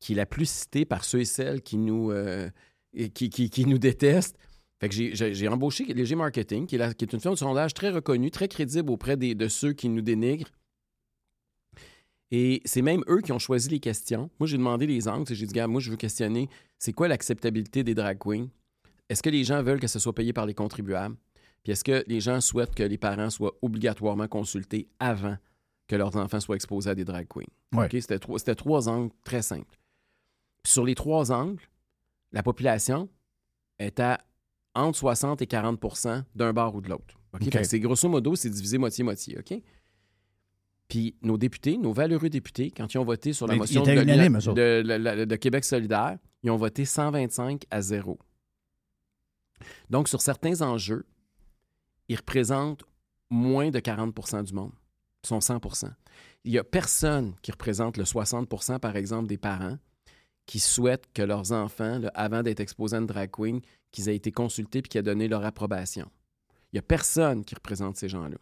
qui 0.00 0.12
est 0.12 0.16
la 0.16 0.26
plus 0.26 0.48
citée 0.48 0.84
par 0.84 1.04
ceux 1.04 1.20
et 1.20 1.24
celles 1.24 1.62
qui 1.62 1.76
nous, 1.76 2.10
euh, 2.10 2.48
détestent. 2.92 4.38
Fait 4.80 4.88
que 4.88 4.94
j'ai- 4.94 5.48
embauché 5.48 5.84
Léger 5.84 6.14
Marketing, 6.16 6.66
qui 6.66 6.76
est, 6.76 7.12
une 7.12 7.20
firme 7.20 7.34
de 7.34 7.38
sondage 7.38 7.74
très 7.74 7.90
reconnue, 7.90 8.30
très 8.30 8.48
crédible 8.48 8.90
auprès 8.90 9.16
de 9.16 9.48
ceux 9.48 9.72
qui 9.72 9.88
nous 9.88 10.00
dénigrent. 10.00 10.50
Et 12.30 12.62
c'est 12.64 12.82
même 12.82 13.02
eux 13.08 13.20
qui 13.20 13.32
ont 13.32 13.38
choisi 13.38 13.68
les 13.68 13.80
questions. 13.80 14.30
Moi, 14.38 14.46
j'ai 14.46 14.56
demandé 14.56 14.86
les 14.86 15.08
angles. 15.08 15.34
J'ai 15.34 15.46
dit, 15.46 15.52
gars, 15.52 15.66
moi, 15.66 15.80
je 15.80 15.90
veux 15.90 15.96
questionner 15.96 16.48
c'est 16.78 16.92
quoi 16.92 17.08
l'acceptabilité 17.08 17.82
des 17.82 17.94
drag 17.94 18.18
queens? 18.18 18.48
Est-ce 19.08 19.22
que 19.22 19.30
les 19.30 19.42
gens 19.42 19.62
veulent 19.62 19.80
que 19.80 19.88
ce 19.88 19.98
soit 19.98 20.14
payé 20.14 20.32
par 20.32 20.46
les 20.46 20.54
contribuables? 20.54 21.16
Puis 21.62 21.72
est-ce 21.72 21.84
que 21.84 22.04
les 22.06 22.20
gens 22.20 22.40
souhaitent 22.40 22.74
que 22.74 22.82
les 22.82 22.98
parents 22.98 23.30
soient 23.30 23.54
obligatoirement 23.60 24.28
consultés 24.28 24.88
avant 24.98 25.36
que 25.88 25.96
leurs 25.96 26.16
enfants 26.16 26.40
soient 26.40 26.54
exposés 26.54 26.90
à 26.90 26.94
des 26.94 27.04
drag 27.04 27.26
queens? 27.28 27.42
Ouais. 27.74 27.88
C'était 28.00 28.18
trois, 28.18 28.38
c'était 28.38 28.54
trois 28.54 28.88
angles 28.88 29.12
très 29.24 29.42
simples. 29.42 29.78
Puis 30.62 30.72
sur 30.72 30.84
les 30.84 30.94
trois 30.94 31.32
angles, 31.32 31.68
la 32.32 32.42
population 32.42 33.08
est 33.78 33.98
à 33.98 34.20
entre 34.74 34.98
60 34.98 35.42
et 35.42 35.46
40% 35.46 36.22
d'un 36.36 36.52
bord 36.52 36.76
ou 36.76 36.80
de 36.80 36.88
l'autre. 36.88 37.18
C'est 37.64 37.80
grosso 37.80 38.08
modo, 38.08 38.36
c'est 38.36 38.50
divisé 38.50 38.78
moitié-moitié. 38.78 39.38
OK? 39.38 39.60
Puis 40.90 41.14
nos 41.22 41.38
députés, 41.38 41.78
nos 41.78 41.92
valeureux 41.92 42.28
députés, 42.28 42.72
quand 42.72 42.92
ils 42.92 42.98
ont 42.98 43.04
voté 43.04 43.32
sur 43.32 43.46
la 43.46 43.54
Mais 43.54 43.60
motion 43.60 43.84
de, 43.84 45.36
Québec 45.36 45.64
solidaire, 45.64 46.18
ils 46.42 46.50
ont 46.50 46.56
voté 46.56 46.84
125 46.84 47.62
à 47.70 47.80
0. 47.80 48.18
Donc, 49.88 50.08
sur 50.08 50.20
certains 50.20 50.62
enjeux, 50.62 51.06
ils 52.08 52.16
représentent 52.16 52.82
moins 53.30 53.70
de 53.70 53.78
40% 53.78 54.42
du 54.42 54.52
monde. 54.52 54.72
Ils 55.22 55.28
sont 55.28 55.38
100% 55.38 55.92
Il 56.44 56.50
n'y 56.50 56.58
a 56.58 56.64
personne 56.64 57.34
qui 57.40 57.52
représente 57.52 57.96
le 57.96 58.04
60% 58.04 58.80
par 58.80 58.96
exemple, 58.96 59.28
des 59.28 59.38
parents 59.38 59.78
qui 60.46 60.58
souhaitent 60.58 61.06
que 61.14 61.22
leurs 61.22 61.52
enfants, 61.52 62.00
là, 62.00 62.10
avant 62.14 62.42
d'être 62.42 62.58
exposés 62.58 62.96
à 62.96 62.98
une 62.98 63.06
drag 63.06 63.30
queen, 63.30 63.60
qu'ils 63.92 64.08
aient 64.08 64.16
été 64.16 64.32
consultés 64.32 64.82
puis 64.82 64.88
qu'ils 64.88 64.98
aient 64.98 65.04
donné 65.04 65.28
leur 65.28 65.44
approbation. 65.44 66.10
Il 66.72 66.76
n'y 66.76 66.78
a 66.80 66.82
personne 66.82 67.44
qui 67.44 67.54
représente 67.54 67.96
ces 67.96 68.08
gens-là. 68.08 68.38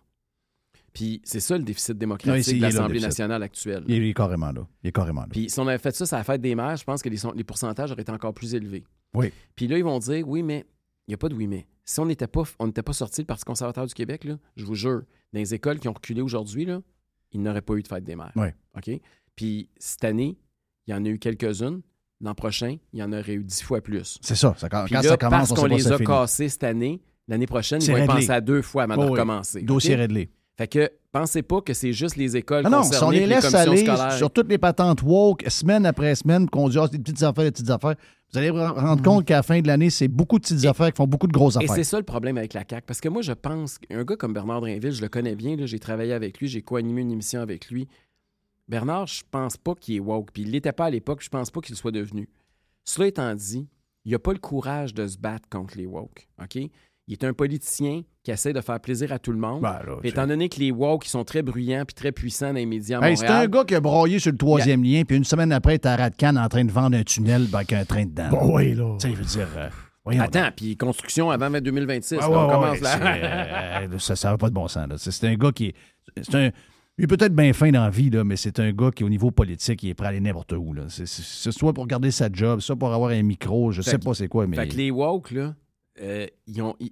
Puis 0.92 1.20
c'est 1.24 1.40
ça 1.40 1.56
le 1.56 1.64
déficit 1.64 1.94
Non, 1.94 1.98
démocratique 1.98 2.46
ici, 2.46 2.56
de 2.56 2.62
l'Assemblée 2.62 3.00
nationale 3.00 3.42
actuelle. 3.42 3.84
Il 3.86 4.02
est, 4.02 4.14
carrément 4.14 4.52
là. 4.52 4.66
Il 4.82 4.88
est 4.88 4.92
carrément 4.92 5.22
là. 5.22 5.28
Puis 5.30 5.50
si 5.50 5.60
on 5.60 5.66
avait 5.66 5.78
fait 5.78 5.94
ça, 5.94 6.06
ça 6.06 6.18
la 6.18 6.24
fête 6.24 6.40
des 6.40 6.54
mères, 6.54 6.76
je 6.76 6.84
pense 6.84 7.02
que 7.02 7.08
les, 7.08 7.44
pourcentages 7.44 7.92
auraient 7.92 8.02
été 8.02 8.12
encore 8.12 8.34
plus 8.34 8.54
élevés. 8.54 8.84
Oui. 9.14 9.32
Puis 9.54 9.68
là, 9.68 9.78
ils 9.78 9.84
vont 9.84 9.98
dire 9.98 10.26
oui, 10.28 10.42
mais 10.42 10.66
il 11.06 11.10
n'y 11.10 11.14
a 11.14 11.18
pas 11.18 11.28
de 11.28 11.34
oui, 11.34 11.46
mais. 11.46 11.66
Si 11.84 12.00
on 12.00 12.06
n'était 12.06 12.26
pas, 12.26 12.42
on 12.58 12.70
pas 12.70 12.92
sorti 12.92 13.22
le 13.22 13.26
Parti 13.26 13.44
conservateur 13.44 13.86
du 13.86 13.94
Québec, 13.94 14.24
là, 14.24 14.36
je 14.56 14.64
vous 14.66 14.74
jure, 14.74 15.04
dans 15.32 15.40
les 15.40 15.54
écoles 15.54 15.78
qui 15.78 15.88
ont 15.88 15.94
reculé 15.94 16.20
aujourd'hui, 16.20 16.66
là, 16.66 16.82
il 17.32 17.40
n'aurait 17.40 17.62
pas 17.62 17.74
eu 17.74 17.82
de 17.82 17.88
fête 17.88 18.04
des 18.04 18.14
mères. 18.14 18.32
Oui. 18.36 18.48
OK? 18.76 19.00
Puis 19.34 19.70
cette 19.78 20.04
année, 20.04 20.36
il 20.86 20.90
y 20.90 20.94
en 20.94 21.04
a 21.04 21.08
eu 21.08 21.18
quelques-unes. 21.18 21.80
L'an 22.20 22.34
prochain, 22.34 22.76
il 22.92 22.98
y 22.98 23.02
en 23.02 23.12
aurait 23.12 23.34
eu 23.34 23.44
dix 23.44 23.62
fois 23.62 23.80
plus. 23.80 24.18
C'est 24.22 24.34
ça. 24.34 24.54
ça 24.58 24.68
quand 24.68 24.84
Puis 24.86 24.94
là, 24.94 25.02
ça 25.02 25.16
commence, 25.16 25.48
parce 25.48 25.52
on 25.52 25.54
qu'on 25.54 25.66
les 25.66 25.92
a 25.92 25.98
cassés 25.98 26.48
cette 26.48 26.64
année, 26.64 27.00
l'année 27.28 27.46
prochaine, 27.46 27.80
ils 27.80 27.90
vont 27.92 28.02
y 28.02 28.06
penser 28.06 28.30
à 28.30 28.40
deux 28.40 28.60
fois 28.60 28.82
avant 28.82 28.96
de 28.96 29.00
Oh 29.02 29.04
oui. 29.04 29.10
recommencer. 29.12 29.62
Dossier 29.62 29.94
réglé. 29.94 30.30
Fait 30.58 30.66
que 30.66 30.90
pensez 31.12 31.42
pas 31.42 31.60
que 31.60 31.72
c'est 31.72 31.92
juste 31.92 32.16
les 32.16 32.36
écoles 32.36 32.64
Ah 32.66 32.68
non, 32.70 32.82
si 32.82 33.00
on 33.02 33.10
les 33.10 33.26
laisse 33.26 33.48
commissions 33.48 33.58
aller 33.72 33.76
scolaires. 33.86 34.12
sur 34.12 34.30
toutes 34.30 34.48
les 34.50 34.58
patentes 34.58 35.02
woke, 35.02 35.44
semaine 35.48 35.86
après 35.86 36.14
semaine, 36.16 36.50
qu'on 36.50 36.68
dit 36.68 36.78
ah, 36.78 36.88
des 36.88 36.98
petites 36.98 37.22
affaires, 37.22 37.44
des 37.44 37.52
petites 37.52 37.70
affaires, 37.70 37.94
vous 38.32 38.38
allez 38.38 38.50
vous 38.50 38.58
rendre 38.58 39.00
compte 39.02 39.24
qu'à 39.24 39.36
la 39.36 39.42
fin 39.44 39.60
de 39.60 39.66
l'année, 39.68 39.88
c'est 39.88 40.08
beaucoup 40.08 40.36
de 40.38 40.42
petites 40.42 40.64
affaires 40.66 40.88
qui 40.92 40.96
font 40.96 41.06
beaucoup 41.06 41.28
de 41.28 41.32
grosses 41.32 41.54
Mm. 41.56 41.60
Et 41.60 41.64
affaires. 41.64 41.76
c'est 41.76 41.84
ça 41.84 41.96
le 41.98 42.02
problème 42.04 42.36
avec 42.38 42.54
la 42.54 42.64
CAQ. 42.68 42.84
Parce 42.86 43.00
que 43.00 43.08
moi, 43.08 43.22
je 43.22 43.32
pense 43.32 43.78
qu'un 43.78 44.02
gars 44.04 44.16
comme 44.16 44.32
Bernard 44.34 44.60
Drinville, 44.60 44.90
je 44.92 45.00
le 45.00 45.08
connais 45.08 45.36
bien, 45.36 45.56
j'ai 45.64 45.78
travaillé 45.78 46.12
avec 46.12 46.38
lui, 46.40 46.48
j'ai 46.48 46.60
co-animé 46.62 47.02
une 47.02 47.12
émission 47.12 47.40
avec 47.40 47.70
lui. 47.70 47.86
Bernard, 48.68 49.06
je 49.06 49.22
pense 49.30 49.56
pas 49.56 49.74
qu'il 49.76 49.94
est 49.96 50.00
woke. 50.00 50.30
Puis 50.32 50.42
il 50.42 50.50
l'était 50.50 50.72
pas 50.72 50.86
à 50.86 50.90
l'époque, 50.90 51.22
je 51.22 51.28
pense 51.28 51.50
pas 51.50 51.60
qu'il 51.60 51.76
soit 51.76 51.92
devenu. 51.92 52.28
Cela 52.84 53.06
étant 53.06 53.34
dit, 53.34 53.66
il 54.04 54.12
n'a 54.12 54.18
pas 54.18 54.32
le 54.32 54.38
courage 54.40 54.92
de 54.92 55.06
se 55.06 55.16
battre 55.18 55.48
contre 55.48 55.78
les 55.78 55.86
woke. 55.86 56.28
OK? 56.42 56.58
Il 57.08 57.14
est 57.14 57.24
un 57.24 57.32
politicien 57.32 58.02
qui 58.22 58.30
essaie 58.30 58.52
de 58.52 58.60
faire 58.60 58.78
plaisir 58.80 59.12
à 59.12 59.18
tout 59.18 59.32
le 59.32 59.38
monde. 59.38 59.62
Ben 59.62 59.80
là, 59.86 59.96
étant 60.04 60.26
donné 60.26 60.48
que 60.50 60.60
les 60.60 60.70
woke 60.70 61.06
ils 61.06 61.10
sont 61.10 61.24
très 61.24 61.40
bruyants 61.42 61.84
puis 61.86 61.94
très 61.94 62.12
puissants 62.12 62.48
dans 62.48 62.52
les 62.52 62.66
médias 62.66 63.00
Hey, 63.00 63.16
c'est 63.16 63.26
un 63.26 63.46
gars 63.46 63.64
qui 63.64 63.74
a 63.74 63.80
broyé 63.80 64.18
sur 64.18 64.30
le 64.30 64.36
troisième 64.38 64.84
lien, 64.84 65.02
puis 65.08 65.16
une 65.16 65.24
semaine 65.24 65.50
après, 65.50 65.72
il 65.72 65.74
est 65.76 65.86
à 65.86 65.96
Radcan 65.96 66.36
en 66.36 66.48
train 66.48 66.64
de 66.64 66.70
vendre 66.70 66.96
un 66.96 67.02
tunnel 67.02 67.46
ben, 67.50 67.58
avec 67.58 67.72
un 67.72 67.84
train 67.86 68.04
dedans. 68.04 68.28
Bon, 68.30 68.56
oui, 68.56 68.74
là. 68.74 68.96
Tu 69.00 69.08
sais, 69.08 69.14
je 69.14 69.18
veux 69.20 69.24
dire. 69.24 69.48
euh, 69.56 69.68
voyons 70.04 70.22
Attends, 70.22 70.50
puis 70.54 70.76
construction 70.76 71.30
avant 71.30 71.50
2026, 71.50 72.18
Ah 72.20 72.28
là, 72.28 72.28
on 72.30 72.46
ouais, 72.46 72.52
commence 72.52 72.72
ouais, 72.76 72.80
là. 72.82 73.80
c'est, 73.88 73.94
euh, 74.12 74.16
ça 74.16 74.30
n'a 74.30 74.36
pas 74.36 74.50
de 74.50 74.54
bon 74.54 74.68
sens. 74.68 74.86
là. 74.88 74.94
C'est, 74.98 75.26
un 75.26 75.34
gars 75.34 75.50
qui 75.52 75.66
est. 75.68 75.74
C'est 76.22 76.34
un, 76.34 76.50
il 76.98 77.04
est 77.04 77.06
peut-être 77.06 77.34
bien 77.34 77.52
fin 77.54 77.70
dans 77.70 77.84
la 77.84 77.90
vie, 77.90 78.10
là, 78.10 78.24
mais 78.24 78.36
c'est 78.36 78.58
un 78.60 78.72
gars 78.72 78.90
qui, 78.90 79.04
au 79.04 79.08
niveau 79.08 79.30
politique, 79.30 79.82
il 79.84 79.88
est 79.90 79.94
prêt 79.94 80.06
à 80.06 80.08
aller 80.10 80.20
n'importe 80.20 80.52
où. 80.52 80.74
Là. 80.74 80.82
C'est, 80.88 81.06
soit 81.06 81.72
pour 81.72 81.86
garder 81.86 82.10
sa 82.10 82.28
job, 82.30 82.60
soit 82.60 82.76
pour 82.76 82.92
avoir 82.92 83.12
un 83.12 83.22
micro, 83.22 83.70
je 83.72 83.80
Fait 83.80 83.92
sais 83.92 83.98
que- 83.98 84.04
pas 84.04 84.12
c'est 84.14 84.28
quoi, 84.28 84.46
mais. 84.46 84.56
Fait 84.56 84.68
que 84.68 84.74
les 84.76 84.90
woke, 84.90 85.30
là, 85.30 85.54
euh, 86.00 86.26
ils, 86.46 86.60
ont, 86.62 86.74
ils, 86.80 86.90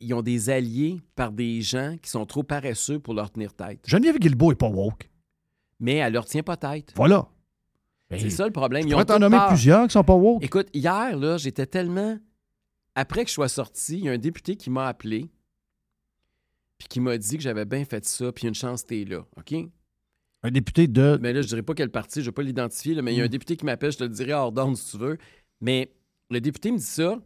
ils 0.00 0.14
ont 0.14 0.22
des 0.22 0.50
alliés 0.50 1.00
par 1.14 1.32
des 1.32 1.60
gens 1.62 1.96
qui 2.00 2.10
sont 2.10 2.26
trop 2.26 2.42
paresseux 2.42 2.98
pour 2.98 3.14
leur 3.14 3.30
tenir 3.30 3.54
tête. 3.54 3.80
Geneviève 3.86 4.18
Guilbeault 4.18 4.52
est 4.52 4.56
pas 4.56 4.68
woke. 4.68 5.08
Mais 5.80 5.94
elle 5.96 6.12
leur 6.12 6.24
tient 6.24 6.42
pas 6.42 6.56
tête. 6.56 6.92
Voilà. 6.96 7.28
C'est 8.10 8.30
ça 8.30 8.46
le 8.46 8.52
problème. 8.52 8.86
Tu 8.86 9.04
t'en 9.06 9.18
nommer 9.18 9.38
plusieurs 9.48 9.86
qui 9.88 9.92
sont 9.92 10.04
pas 10.04 10.14
woke. 10.14 10.44
Écoute, 10.44 10.68
hier, 10.72 11.16
là, 11.16 11.36
j'étais 11.36 11.66
tellement. 11.66 12.16
Après 12.94 13.24
que 13.24 13.28
je 13.28 13.34
sois 13.34 13.48
sorti, 13.48 13.98
il 13.98 14.04
y 14.04 14.08
a 14.08 14.12
un 14.12 14.18
député 14.18 14.54
qui 14.56 14.70
m'a 14.70 14.86
appelé 14.86 15.28
puis 16.78 16.88
qui 16.88 17.00
m'a 17.00 17.16
dit 17.18 17.36
que 17.36 17.42
j'avais 17.42 17.64
bien 17.64 17.84
fait 17.84 18.04
ça, 18.04 18.30
puis 18.32 18.46
une 18.48 18.54
chance, 18.54 18.84
t'es 18.84 19.04
là. 19.04 19.24
OK? 19.36 19.54
Un 20.42 20.50
député 20.50 20.86
de. 20.86 21.18
Mais 21.22 21.32
là, 21.32 21.40
je 21.42 21.46
dirais 21.48 21.62
pas 21.62 21.74
quel 21.74 21.90
parti, 21.90 22.20
je 22.20 22.26
vais 22.26 22.32
pas 22.32 22.42
l'identifier, 22.42 23.00
mais 23.00 23.14
il 23.14 23.16
y 23.16 23.20
a 23.20 23.24
un 23.24 23.26
Mm. 23.26 23.30
député 23.30 23.56
qui 23.56 23.64
m'appelle, 23.64 23.92
je 23.92 23.98
te 23.98 24.04
le 24.04 24.10
dirai 24.10 24.32
hors 24.34 24.52
d'onde 24.52 24.76
si 24.76 24.90
tu 24.92 24.98
veux. 24.98 25.16
Mais 25.60 25.92
le 26.30 26.40
député 26.40 26.70
me 26.72 26.78
dit 26.78 26.82
ça. 26.84 27.18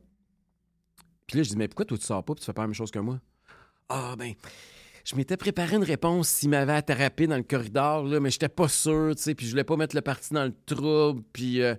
Puis 1.28 1.36
là, 1.36 1.42
je 1.44 1.50
dis, 1.50 1.56
mais 1.56 1.68
pourquoi 1.68 1.84
toi, 1.84 1.96
tu 1.98 2.04
sors 2.04 2.24
pas 2.24 2.34
puis 2.34 2.40
tu 2.40 2.46
fais 2.46 2.52
pas 2.52 2.62
la 2.62 2.68
même 2.68 2.74
chose 2.74 2.90
que 2.90 2.98
moi? 2.98 3.20
Ah, 3.88 4.16
ben, 4.18 4.32
je 5.04 5.14
m'étais 5.14 5.36
préparé 5.36 5.76
une 5.76 5.84
réponse 5.84 6.28
s'il 6.28 6.48
m'avait 6.50 6.72
attrapé 6.72 7.26
dans 7.28 7.36
le 7.36 7.42
corridor, 7.44 8.02
là, 8.04 8.18
mais 8.18 8.30
j'étais 8.30 8.48
pas 8.48 8.66
sûr, 8.68 9.14
tu 9.14 9.22
sais, 9.22 9.34
puis 9.36 9.46
je 9.46 9.50
voulais 9.52 9.62
pas 9.64 9.76
mettre 9.76 9.94
le 9.94 10.02
parti 10.02 10.34
dans 10.34 10.44
le 10.44 10.54
trouble, 10.66 11.22
puis. 11.32 11.62
euh, 11.62 11.74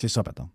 C'est 0.00 0.08
ça, 0.08 0.22
Patton. 0.22 0.48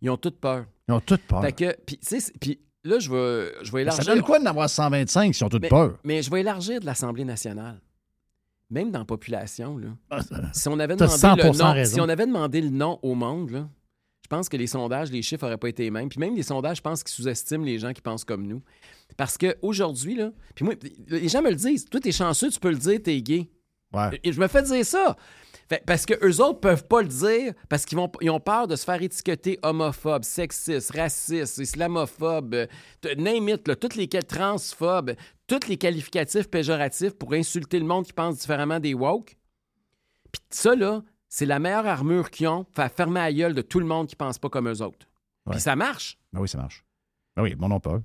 Ils 0.00 0.10
ont 0.10 0.16
toutes 0.16 0.40
peur. 0.40 0.66
Ils 0.88 0.92
ont 0.94 1.00
toutes 1.00 1.22
peur. 1.22 1.40
Fait 1.42 1.52
que, 1.52 1.76
puis, 1.86 1.96
tu 1.98 2.20
sais, 2.20 2.32
puis 2.40 2.60
là, 2.84 2.98
je 2.98 3.10
vais, 3.10 3.64
je 3.64 3.70
vais 3.72 3.82
élargir. 3.82 4.04
Ça 4.04 4.14
donne 4.14 4.22
quoi 4.22 4.38
d'en 4.40 4.46
avoir 4.46 4.68
125 4.68 5.34
s'ils 5.34 5.44
ont 5.44 5.48
toutes 5.48 5.62
mais, 5.62 5.68
peur? 5.68 5.98
Mais 6.04 6.22
je 6.22 6.30
vais 6.30 6.40
élargir 6.40 6.80
de 6.80 6.86
l'Assemblée 6.86 7.24
nationale. 7.24 7.80
Même 8.70 8.90
dans 8.90 9.00
la 9.00 9.04
population, 9.04 9.78
là. 9.78 9.88
si 10.52 10.66
on 10.68 10.78
avait 10.78 10.96
demandé 10.96 11.12
le 11.12 11.18
100% 11.52 11.58
nom, 11.58 11.72
raison. 11.72 11.94
si 11.94 12.00
on 12.00 12.08
avait 12.08 12.26
demandé 12.26 12.60
le 12.60 12.70
nom 12.70 12.98
au 13.02 13.14
monde, 13.14 13.50
là, 13.50 13.68
pense 14.34 14.48
que 14.48 14.56
les 14.56 14.66
sondages, 14.66 15.10
les 15.12 15.22
chiffres 15.22 15.44
n'auraient 15.44 15.58
pas 15.58 15.68
été 15.68 15.84
les 15.84 15.90
mêmes. 15.90 16.08
Puis 16.08 16.18
même 16.18 16.34
les 16.34 16.42
sondages, 16.42 16.78
je 16.78 16.82
pense 16.82 17.04
qu'ils 17.04 17.12
sous-estiment 17.14 17.64
les 17.64 17.78
gens 17.78 17.92
qui 17.92 18.00
pensent 18.00 18.24
comme 18.24 18.46
nous. 18.46 18.62
Parce 19.16 19.36
qu'aujourd'hui, 19.36 20.14
là, 20.16 20.32
puis 20.54 20.64
moi, 20.64 20.74
les 21.08 21.28
gens 21.28 21.42
me 21.42 21.50
le 21.50 21.56
disent. 21.56 21.84
Toi, 21.84 22.00
t'es 22.00 22.12
chanceux, 22.12 22.50
tu 22.50 22.58
peux 22.58 22.70
le 22.70 22.76
dire, 22.78 22.98
t'es 23.02 23.20
gay. 23.20 23.50
Ouais. 23.92 24.18
Et 24.24 24.32
je 24.32 24.40
me 24.40 24.48
fais 24.48 24.62
dire 24.62 24.84
ça. 24.86 25.16
Fait- 25.68 25.82
parce 25.86 26.06
que 26.06 26.14
eux 26.26 26.40
autres 26.42 26.60
peuvent 26.60 26.86
pas 26.86 27.02
le 27.02 27.08
dire 27.08 27.52
parce 27.68 27.84
qu'ils 27.84 27.98
vont, 27.98 28.10
ils 28.20 28.30
ont 28.30 28.40
peur 28.40 28.66
de 28.66 28.74
se 28.74 28.84
faire 28.84 29.00
étiqueter 29.02 29.58
homophobe, 29.62 30.24
sexiste, 30.24 30.90
raciste, 30.92 31.58
islamophobe, 31.58 32.54
euh, 32.54 32.66
name 33.16 33.48
it, 33.50 33.68
là, 33.68 33.76
toutes 33.76 33.94
les 33.96 34.08
transphobes, 34.08 35.14
tous 35.46 35.68
les 35.68 35.76
qualificatifs 35.76 36.48
péjoratifs 36.48 37.12
pour 37.12 37.34
insulter 37.34 37.78
le 37.78 37.84
monde 37.84 38.06
qui 38.06 38.12
pense 38.12 38.38
différemment 38.38 38.80
des 38.80 38.94
woke. 38.94 39.36
Puis 40.32 40.42
ça, 40.50 40.74
là, 40.74 41.02
c'est 41.34 41.46
la 41.46 41.58
meilleure 41.58 41.86
armure 41.86 42.28
qu'ils 42.30 42.46
ont, 42.46 42.66
faire 42.74 42.92
fermer 42.92 43.20
la 43.20 43.32
gueule 43.32 43.54
de 43.54 43.62
tout 43.62 43.80
le 43.80 43.86
monde 43.86 44.06
qui 44.06 44.14
pense 44.14 44.38
pas 44.38 44.50
comme 44.50 44.68
eux 44.68 44.82
autres. 44.82 45.06
Ouais. 45.46 45.52
Puis 45.52 45.60
ça 45.62 45.74
marche. 45.74 46.18
Ben 46.30 46.40
oui, 46.40 46.46
ça 46.46 46.58
marche. 46.58 46.84
Ben 47.34 47.42
oui, 47.42 47.52
le 47.52 47.56
monde 47.56 47.72
a 47.72 47.80
peur. 47.80 48.00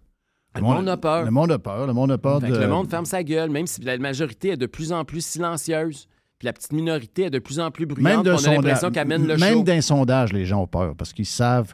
Le 0.56 0.62
monde 0.62 0.88
a 0.88 0.96
peur. 0.96 1.26
Le 1.26 1.32
monde 1.32 1.52
a 1.52 1.60
peur. 1.60 1.88
Le 1.88 1.94
monde 1.94 2.12
a 2.12 2.18
peur 2.18 2.40
de... 2.40 2.48
le 2.48 2.68
monde 2.70 2.90
ferme 2.90 3.04
sa 3.04 3.24
gueule, 3.24 3.50
même 3.50 3.68
si 3.68 3.82
la 3.82 3.98
majorité 3.98 4.52
est 4.52 4.58
de 4.58 4.66
plus 4.66 4.94
en 4.94 5.04
plus 5.04 5.26
silencieuse. 5.26 6.08
Puis 6.40 6.46
la 6.46 6.54
petite 6.54 6.72
minorité 6.72 7.24
est 7.24 7.30
de 7.30 7.40
plus 7.40 7.60
en 7.60 7.70
plus 7.70 7.86
Même 7.86 7.96
bruyante. 7.96 8.24
puis 8.24 8.32
On 8.32 8.50
a 8.50 8.54
l'impression 8.54 8.80
sondage, 8.88 8.94
qu'elle 8.94 9.08
mène 9.10 9.28
le 9.28 9.36
même 9.36 9.58
show. 9.58 9.64
d'un 9.64 9.82
sondage, 9.82 10.32
les 10.32 10.46
gens 10.46 10.62
ont 10.62 10.68
peur 10.68 10.96
parce 10.96 11.12
qu'ils 11.12 11.26
savent 11.26 11.74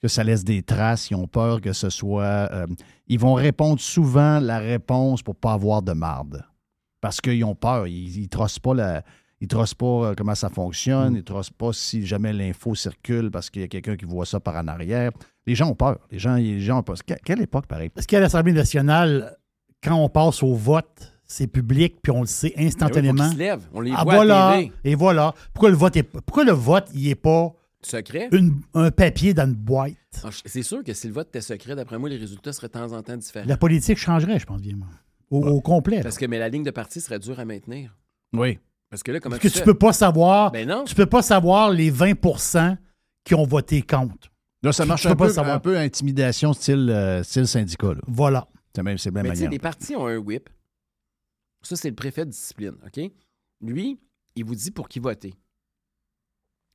que 0.00 0.06
ça 0.06 0.22
laisse 0.22 0.44
des 0.44 0.62
traces. 0.62 1.10
Ils 1.10 1.16
ont 1.16 1.26
peur 1.26 1.60
que 1.60 1.72
ce 1.72 1.90
soit. 1.90 2.48
euh, 2.52 2.66
ils 3.08 3.18
vont 3.18 3.34
répondre 3.34 3.80
souvent 3.80 4.38
la 4.38 4.60
réponse 4.60 5.20
pour 5.24 5.34
pas 5.34 5.54
avoir 5.54 5.82
de 5.82 5.94
marde. 5.94 6.44
Parce 7.00 7.20
qu'ils 7.20 7.42
ont 7.44 7.56
peur. 7.56 7.88
Ils 7.88 8.22
ne 8.22 8.28
trossent 8.28 8.60
pas 8.60 8.74
la. 8.74 9.02
Ils 9.42 9.48
trossent 9.48 9.74
pas 9.74 9.86
euh, 9.86 10.14
comment 10.16 10.36
ça 10.36 10.48
Mm. 10.48 10.54
fonctionne. 10.54 11.12
Ils 11.14 11.18
ne 11.18 11.22
trossent 11.22 11.50
pas 11.50 11.72
si 11.72 12.06
jamais 12.06 12.32
l'info 12.32 12.74
circule 12.76 13.30
parce 13.30 13.50
qu'il 13.50 13.60
y 13.62 13.64
a 13.64 13.68
quelqu'un 13.68 13.96
qui 13.96 14.04
voit 14.04 14.24
ça 14.24 14.38
par 14.40 14.54
en 14.56 14.68
arrière. 14.68 15.10
Les 15.46 15.54
gens 15.56 15.68
ont 15.68 15.74
peur. 15.74 15.98
Les 16.12 16.18
gens, 16.20 16.36
les 16.36 16.60
gens 16.60 16.78
ont 16.78 16.82
peur. 16.84 16.96
Que- 17.04 17.14
Quelle 17.24 17.42
époque, 17.42 17.66
pareil? 17.66 17.90
Est-ce 17.96 18.06
qu'à 18.06 18.20
l'Assemblée 18.20 18.52
nationale, 18.52 19.36
quand 19.82 19.96
on 19.96 20.08
passe 20.08 20.44
au 20.44 20.54
vote, 20.54 21.12
c'est 21.26 21.48
public, 21.48 21.96
puis 22.02 22.12
on 22.12 22.20
le 22.20 22.26
sait 22.26 22.52
instantanément? 22.56 23.14
Ben 23.14 23.24
oui, 23.24 23.30
faut 23.30 23.36
qu'ils 23.36 23.38
se 23.38 23.50
lèvent. 23.50 23.68
On 23.74 23.80
les 23.80 23.92
ah, 23.96 24.04
voit 24.04 24.12
à 24.12 24.16
voilà, 24.16 24.52
TV. 24.58 24.72
Et 24.84 24.94
voilà. 24.94 25.34
Pourquoi 25.52 25.70
le 25.70 25.76
vote 25.76 25.96
est 25.96 26.04
pourquoi 26.04 26.44
le 26.44 26.52
vote, 26.52 26.88
il 26.94 27.08
n'est 27.08 27.14
pas 27.16 27.52
Secret? 27.82 28.28
une- 28.30 28.60
un 28.74 28.92
papier 28.92 29.34
dans 29.34 29.46
une 29.48 29.54
boîte? 29.54 29.94
Ah, 30.22 30.28
C'est 30.44 30.62
sûr 30.62 30.84
que 30.84 30.92
si 30.92 31.08
le 31.08 31.14
vote 31.14 31.28
était 31.30 31.40
secret, 31.40 31.74
d'après 31.74 31.98
moi, 31.98 32.08
les 32.08 32.16
résultats 32.16 32.52
seraient 32.52 32.68
de 32.68 32.72
temps 32.74 32.92
en 32.92 33.02
temps 33.02 33.16
différents. 33.16 33.46
La 33.48 33.56
politique 33.56 33.98
changerait, 33.98 34.38
je 34.38 34.46
pense 34.46 34.60
bien. 34.62 34.76
Au, 35.30 35.40
au 35.44 35.60
complet. 35.60 35.96
là. 35.96 36.02
Parce 36.04 36.18
que 36.18 36.26
mais 36.26 36.38
la 36.38 36.48
ligne 36.48 36.62
de 36.62 36.70
parti 36.70 37.00
serait 37.00 37.18
dure 37.18 37.40
à 37.40 37.44
maintenir. 37.44 37.96
Oui. 38.34 38.58
Parce 38.92 39.02
que 39.02 39.10
là, 39.10 39.20
comment 39.20 39.36
Parce 39.36 39.42
que 39.42 39.48
tu 39.48 39.58
fais? 39.60 39.64
peux 39.64 39.78
pas 39.78 39.94
savoir. 39.94 40.52
Ben 40.52 40.68
non. 40.68 40.84
Tu 40.84 40.94
peux 40.94 41.06
pas 41.06 41.22
savoir 41.22 41.70
les 41.70 41.90
20% 41.90 42.76
qui 43.24 43.34
ont 43.34 43.44
voté 43.46 43.80
contre. 43.80 44.28
Là, 44.62 44.70
ça 44.70 44.84
marche 44.84 45.06
un 45.06 45.16
pas 45.16 45.28
peu, 45.32 45.38
un 45.40 45.58
peu 45.60 45.78
intimidation 45.78 46.52
style, 46.52 46.90
euh, 46.90 47.22
style 47.22 47.46
syndicat. 47.48 47.94
Là. 47.94 48.00
Voilà. 48.06 48.46
C'est 48.76 48.82
même, 48.82 48.98
c'est 48.98 49.08
la 49.10 49.14
même 49.14 49.22
Mais 49.24 49.30
tu 49.30 49.36
sais, 49.36 49.44
manière. 49.44 49.50
les 49.52 49.58
partis 49.58 49.96
ont 49.96 50.06
un 50.06 50.18
whip. 50.18 50.50
Ça, 51.62 51.74
c'est 51.76 51.88
le 51.88 51.94
préfet 51.96 52.26
de 52.26 52.30
discipline, 52.32 52.74
OK? 52.86 53.00
Lui, 53.62 53.98
il 54.36 54.44
vous 54.44 54.54
dit 54.54 54.70
pour 54.70 54.88
qui 54.90 54.98
voter. 54.98 55.32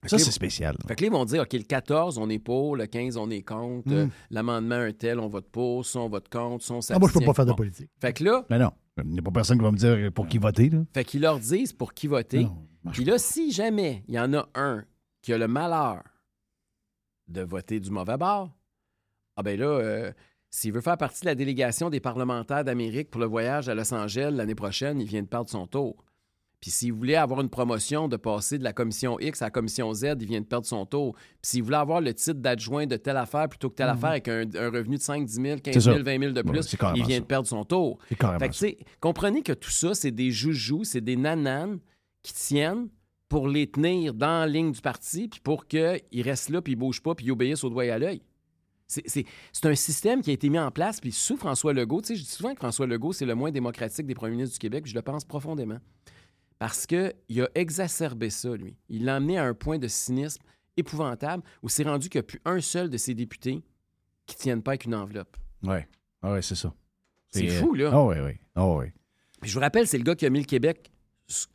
Ça, 0.05 0.17
que 0.17 0.23
c'est 0.23 0.31
spécial. 0.31 0.75
Fait 0.87 0.95
que 0.95 1.01
là, 1.01 1.07
ils 1.07 1.11
vont 1.13 1.25
dire, 1.25 1.41
OK, 1.43 1.53
le 1.53 1.63
14, 1.63 2.17
on 2.17 2.29
est 2.29 2.39
pour, 2.39 2.75
le 2.75 2.87
15, 2.87 3.17
on 3.17 3.29
est 3.29 3.41
contre, 3.43 3.91
euh, 3.91 4.05
Mm. 4.05 4.11
l'amendement 4.31 4.75
un 4.75 4.91
tel, 4.93 5.19
on 5.19 5.27
vote 5.27 5.49
pour, 5.51 5.85
ça, 5.85 5.99
on 5.99 6.09
vote 6.09 6.29
contre, 6.29 6.63
ça, 6.63 6.73
on 6.73 6.79
Ah, 6.89 6.99
moi, 6.99 7.09
je 7.09 7.19
peux 7.19 7.25
pas 7.25 7.33
faire 7.33 7.45
de 7.45 7.51
Bon. 7.51 7.57
politique. 7.57 7.89
Fait 8.01 8.13
que 8.13 8.23
là, 8.23 8.43
Mais 8.49 8.57
non, 8.59 8.71
il 9.03 9.11
n'y 9.11 9.19
a 9.19 9.21
pas 9.21 9.31
personne 9.31 9.57
qui 9.57 9.63
va 9.63 9.71
me 9.71 9.77
dire 9.77 10.11
pour 10.11 10.27
qui 10.27 10.37
voter. 10.37 10.69
Là. 10.69 10.79
fait 10.93 11.05
qu'ils 11.05 11.21
leur 11.21 11.39
disent 11.39 11.73
pour 11.73 11.93
qui 11.93 12.07
voter. 12.07 12.47
Puis 12.91 13.03
là, 13.03 13.17
si 13.17 13.51
jamais 13.51 14.03
il 14.07 14.15
y 14.15 14.19
en 14.19 14.33
a 14.33 14.47
un 14.55 14.85
qui 15.21 15.33
a 15.33 15.37
le 15.37 15.47
malheur 15.47 16.03
de 17.27 17.41
voter 17.41 17.79
du 17.79 17.91
mauvais 17.91 18.17
bord, 18.17 18.49
ah 19.35 19.43
ben 19.43 19.59
là, 19.59 19.65
euh, 19.65 20.11
s'il 20.49 20.71
veut 20.71 20.81
faire 20.81 20.97
partie 20.97 21.21
de 21.21 21.25
la 21.27 21.35
délégation 21.35 21.89
des 21.89 21.99
parlementaires 21.99 22.63
d'Amérique 22.63 23.11
pour 23.11 23.19
le 23.21 23.27
voyage 23.27 23.69
à 23.69 23.75
Los 23.75 23.93
Angeles 23.93 24.31
l'année 24.31 24.55
prochaine, 24.55 24.99
il 25.01 25.07
vient 25.07 25.21
de 25.21 25.27
perdre 25.27 25.49
son 25.49 25.67
tour. 25.67 26.03
Puis 26.59 26.71
s'il 26.71 26.91
voulait 26.91 27.15
avoir 27.15 27.41
une 27.41 27.49
promotion 27.49 28.07
de 28.07 28.17
passer 28.17 28.57
de 28.57 28.63
la 28.63 28.73
commission 28.73 29.19
X 29.19 29.41
à 29.41 29.45
la 29.45 29.51
commission 29.51 29.93
Z, 29.93 30.15
il 30.19 30.25
vient 30.27 30.41
de 30.41 30.45
perdre 30.45 30.65
son 30.65 30.85
tour. 30.85 31.13
Puis 31.13 31.23
s'il 31.43 31.63
voulait 31.63 31.77
avoir 31.77 32.01
le 32.01 32.13
titre 32.13 32.39
d'adjoint 32.39 32.87
de 32.87 32.97
telle 32.97 33.17
affaire 33.17 33.47
plutôt 33.47 33.69
que 33.69 33.75
telle 33.75 33.89
affaire 33.89 34.09
avec 34.09 34.27
un, 34.27 34.41
un 34.55 34.69
revenu 34.71 34.97
de 34.97 35.01
5, 35.01 35.25
10 35.25 35.33
000, 35.33 35.59
15 35.59 35.73
C'est 35.73 35.81
000, 35.81 35.97
ça. 35.97 36.03
20 36.03 36.19
000 36.19 36.31
de 36.33 36.41
plus, 36.41 36.73
il 36.95 37.05
vient 37.05 37.15
ça. 37.17 37.19
de 37.21 37.25
perdre 37.25 37.47
son 37.47 37.63
tour. 37.63 37.99
Fait 38.07 38.15
que, 38.15 38.83
comprenez 38.99 39.43
que 39.43 39.53
tout 39.53 39.69
ça, 39.69 39.93
c'est 39.93 40.11
des 40.11 40.31
joujoux, 40.31 40.83
c'est 40.83 41.01
des 41.01 41.15
nananes 41.15 41.79
qui 42.23 42.33
tiennent 42.33 42.89
pour 43.29 43.47
les 43.47 43.67
tenir 43.69 44.13
dans 44.13 44.39
la 44.39 44.47
ligne 44.47 44.71
du 44.71 44.81
parti, 44.81 45.27
puis 45.27 45.39
pour 45.41 45.67
qu'ils 45.67 46.01
restent 46.15 46.49
là, 46.49 46.61
puis 46.61 46.73
ils 46.73 46.77
bougent 46.77 47.03
pas, 47.03 47.13
puis 47.13 47.25
ils 47.25 47.31
obéissent 47.31 47.63
au 47.63 47.69
doigt 47.69 47.85
et 47.85 47.91
à 47.91 47.99
l'œil. 47.99 48.21
C'est 48.87 49.25
un 49.65 49.75
système 49.75 50.21
qui 50.21 50.29
a 50.29 50.33
été 50.33 50.49
mis 50.49 50.59
en 50.59 50.71
place, 50.71 51.01
puis 51.01 51.11
sous 51.11 51.35
François 51.35 51.73
Legault, 51.73 52.01
tu 52.01 52.07
sais, 52.07 52.15
je 52.15 52.21
dis 52.23 52.29
souvent 52.29 52.53
que 52.53 52.59
François 52.59 52.87
Legault, 52.87 53.11
c'est 53.11 53.25
le 53.25 53.35
moins 53.35 53.51
démocratique 53.51 54.05
des 54.05 54.15
premiers 54.15 54.31
ministres 54.31 54.53
du 54.53 54.59
Québec, 54.59 54.83
puis 54.83 54.91
je 54.91 54.95
le 54.95 55.01
pense 55.01 55.25
profondément. 55.25 55.77
Parce 56.59 56.85
qu'il 56.87 57.13
a 57.41 57.47
exacerbé 57.55 58.29
ça, 58.29 58.55
lui. 58.55 58.75
Il 58.89 59.05
l'a 59.05 59.15
amené 59.17 59.37
à 59.37 59.43
un 59.45 59.53
point 59.53 59.77
de 59.77 59.87
cynisme 59.87 60.41
épouvantable 60.75 61.43
où 61.63 61.69
c'est 61.69 61.83
rendu 61.83 62.09
qu'il 62.09 62.19
n'y 62.19 62.23
a 62.25 62.27
plus 62.27 62.41
un 62.45 62.61
seul 62.61 62.89
de 62.89 62.97
ses 62.97 63.13
députés 63.13 63.61
qui 64.25 64.35
ne 64.35 64.41
tiennent 64.41 64.63
pas 64.63 64.71
avec 64.71 64.85
une 64.85 64.95
enveloppe. 64.95 65.37
Oui, 65.63 65.77
ah 66.21 66.33
ouais, 66.33 66.41
c'est 66.41 66.55
ça. 66.55 66.73
C'est 67.31 67.49
euh, 67.49 67.59
fou, 67.59 67.73
là. 67.73 67.89
Ah 67.93 68.03
oui, 68.05 68.15
oui. 68.23 68.31
Ah 68.55 68.67
oui. 68.67 68.85
Puis 69.41 69.49
je 69.49 69.53
vous 69.55 69.59
rappelle, 69.61 69.87
c'est 69.87 69.97
le 69.97 70.03
gars 70.03 70.15
qui 70.15 70.25
a 70.25 70.29
mis 70.29 70.39
le 70.39 70.45
Québec, 70.45 70.91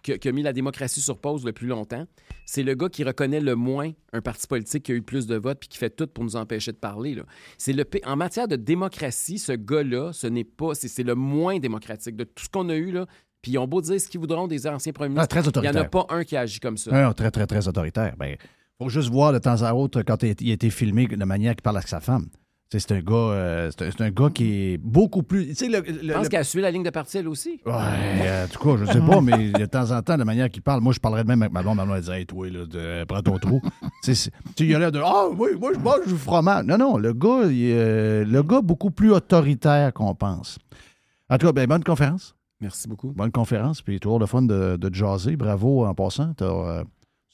qui 0.02 0.12
a, 0.12 0.18
qui 0.18 0.28
a 0.28 0.32
mis 0.32 0.42
la 0.42 0.52
démocratie 0.52 1.00
sur 1.00 1.18
pause 1.18 1.44
le 1.44 1.52
plus 1.52 1.66
longtemps. 1.66 2.06
C'est 2.46 2.62
le 2.62 2.74
gars 2.74 2.88
qui 2.88 3.04
reconnaît 3.04 3.40
le 3.40 3.54
moins 3.56 3.90
un 4.12 4.20
parti 4.20 4.46
politique 4.46 4.84
qui 4.84 4.92
a 4.92 4.94
eu 4.94 5.02
plus 5.02 5.26
de 5.26 5.36
votes 5.36 5.58
puis 5.60 5.68
qui 5.68 5.78
fait 5.78 5.90
tout 5.90 6.06
pour 6.06 6.22
nous 6.24 6.36
empêcher 6.36 6.72
de 6.72 6.76
parler. 6.76 7.14
là. 7.14 7.24
C'est 7.58 7.72
le 7.72 7.84
p- 7.84 8.02
en 8.04 8.14
matière 8.16 8.46
de 8.48 8.56
démocratie, 8.56 9.38
ce 9.38 9.52
gars-là, 9.52 10.12
ce 10.12 10.26
n'est 10.26 10.44
pas, 10.44 10.74
c'est 10.74 11.02
le 11.02 11.14
moins 11.14 11.58
démocratique 11.58 12.16
de 12.16 12.24
tout 12.24 12.44
ce 12.44 12.48
qu'on 12.50 12.68
a 12.68 12.74
eu 12.76 12.92
là. 12.92 13.06
Puis 13.42 13.52
ils 13.52 13.58
ont 13.58 13.66
beau 13.66 13.80
dire 13.82 14.00
ce 14.00 14.08
qu'ils 14.08 14.20
voudront 14.20 14.46
des 14.46 14.66
anciens 14.66 14.92
premiers 14.92 15.08
Ah, 15.18 15.26
ministres, 15.26 15.50
très 15.50 15.60
il 15.60 15.70
n'y 15.70 15.76
en 15.76 15.80
a 15.80 15.84
pas 15.84 16.06
un 16.10 16.22
qui 16.24 16.36
agit 16.36 16.60
comme 16.60 16.76
ça. 16.76 16.92
Non, 16.92 17.02
non, 17.08 17.12
très, 17.12 17.30
très, 17.30 17.46
très 17.46 17.66
autoritaire. 17.66 18.14
Ben, 18.18 18.36
faut 18.80 18.88
juste 18.88 19.10
voir 19.10 19.32
de 19.32 19.38
temps 19.38 19.62
à 19.62 19.72
autre 19.74 20.02
quand 20.02 20.22
il 20.22 20.30
a- 20.30 20.34
il 20.40 20.50
été 20.52 20.70
filmé 20.70 21.06
de 21.08 21.24
manière 21.24 21.52
qu'il 21.54 21.62
parle 21.62 21.76
avec 21.78 21.88
sa 21.88 22.00
femme. 22.00 22.26
C'est 22.74 22.90
un 22.92 23.00
gars, 23.00 23.14
euh, 23.14 23.70
c'est 23.76 24.00
un, 24.00 24.06
un 24.06 24.10
gars 24.10 24.30
qui 24.34 24.44
est 24.72 24.78
beaucoup 24.78 25.22
plus. 25.22 25.48
Tu 25.48 25.54
sais, 25.56 25.68
le, 25.68 25.80
le- 25.80 26.08
Je 26.08 26.12
pense 26.14 26.22
le- 26.22 26.28
qu'elle 26.30 26.40
a 26.40 26.44
suivi 26.44 26.62
la 26.62 26.70
ligne 26.70 26.82
de 26.84 26.88
parti, 26.88 27.18
elle 27.18 27.28
aussi. 27.28 27.60
Ouais, 27.66 27.72
euh, 27.74 28.44
en 28.46 28.48
tout 28.48 28.58
cas, 28.76 28.76
je 28.86 28.90
sais 28.92 29.00
pas, 29.00 29.20
mais 29.20 29.50
de 29.50 29.66
temps 29.66 29.90
en 29.90 30.00
temps, 30.00 30.16
la 30.16 30.24
manière 30.24 30.48
qu'il 30.48 30.62
parle, 30.62 30.80
moi, 30.80 30.94
je 30.94 30.98
parlerais 30.98 31.22
de 31.24 31.28
même 31.28 31.42
avec 31.42 31.52
ma 31.52 31.62
blonde. 31.62 31.76
Ma 31.76 31.84
blonde, 31.84 31.96
elle 31.98 32.02
dirait, 32.04 32.20
hey, 32.20 32.26
toi, 32.26 32.48
là, 32.48 32.64
de- 32.64 33.04
prends 33.04 33.20
ton 33.22 33.36
trou. 33.38 33.60
tu 34.02 34.14
sais, 34.14 34.30
il 34.58 34.70
y 34.70 34.74
a 34.74 34.78
l'air 34.78 34.90
de, 34.90 35.00
ah, 35.04 35.26
oui, 35.36 35.50
moi, 35.60 35.72
je 35.74 35.80
mange 35.80 36.06
du 36.06 36.14
fromage. 36.16 36.64
Non, 36.64 36.78
non, 36.78 36.96
le 36.96 37.12
gars, 37.12 37.42
il 37.50 37.72
euh, 37.74 38.24
le 38.24 38.42
gars, 38.42 38.62
beaucoup 38.62 38.90
plus 38.90 39.10
autoritaire 39.12 39.92
qu'on 39.92 40.14
pense. 40.14 40.58
En 41.28 41.36
tout 41.36 41.46
cas, 41.48 41.52
ben, 41.52 41.66
bonne 41.66 41.84
conférence. 41.84 42.34
Merci 42.62 42.88
beaucoup. 42.88 43.12
Bonne 43.12 43.30
conférence, 43.32 43.82
puis 43.82 44.00
toujours 44.00 44.18
le 44.20 44.26
fun 44.26 44.40
de, 44.42 44.76
de 44.76 44.94
jaser. 44.94 45.36
Bravo 45.36 45.84
en 45.84 45.94
passant. 45.94 46.32
Euh, 46.40 46.84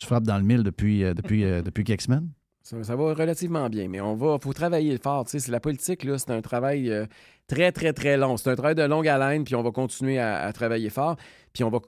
tu 0.00 0.06
frappes 0.06 0.24
dans 0.24 0.38
le 0.38 0.42
mille 0.44 0.62
depuis, 0.64 1.04
euh, 1.04 1.14
depuis, 1.14 1.44
euh, 1.44 1.62
depuis 1.62 1.84
quelques 1.84 2.00
semaines. 2.02 2.30
Ça, 2.62 2.82
ça 2.82 2.96
va 2.96 3.14
relativement 3.14 3.68
bien, 3.68 3.88
mais 3.88 4.00
on 4.00 4.14
va, 4.16 4.38
faut 4.40 4.52
travailler 4.52 4.98
fort. 4.98 5.24
Tu 5.24 5.32
sais, 5.32 5.38
c'est 5.38 5.52
la 5.52 5.60
politique, 5.60 6.02
là, 6.04 6.18
c'est 6.18 6.30
un 6.30 6.40
travail 6.42 6.90
euh, 6.90 7.06
très, 7.46 7.72
très, 7.72 7.92
très 7.92 8.16
long. 8.16 8.36
C'est 8.36 8.50
un 8.50 8.56
travail 8.56 8.74
de 8.74 8.82
longue 8.82 9.06
haleine, 9.08 9.44
puis 9.44 9.54
on 9.54 9.62
va 9.62 9.70
continuer 9.70 10.18
à, 10.18 10.38
à 10.40 10.52
travailler 10.52 10.90
fort. 10.90 11.16
Puis 11.52 11.62
on 11.62 11.70
va. 11.70 11.78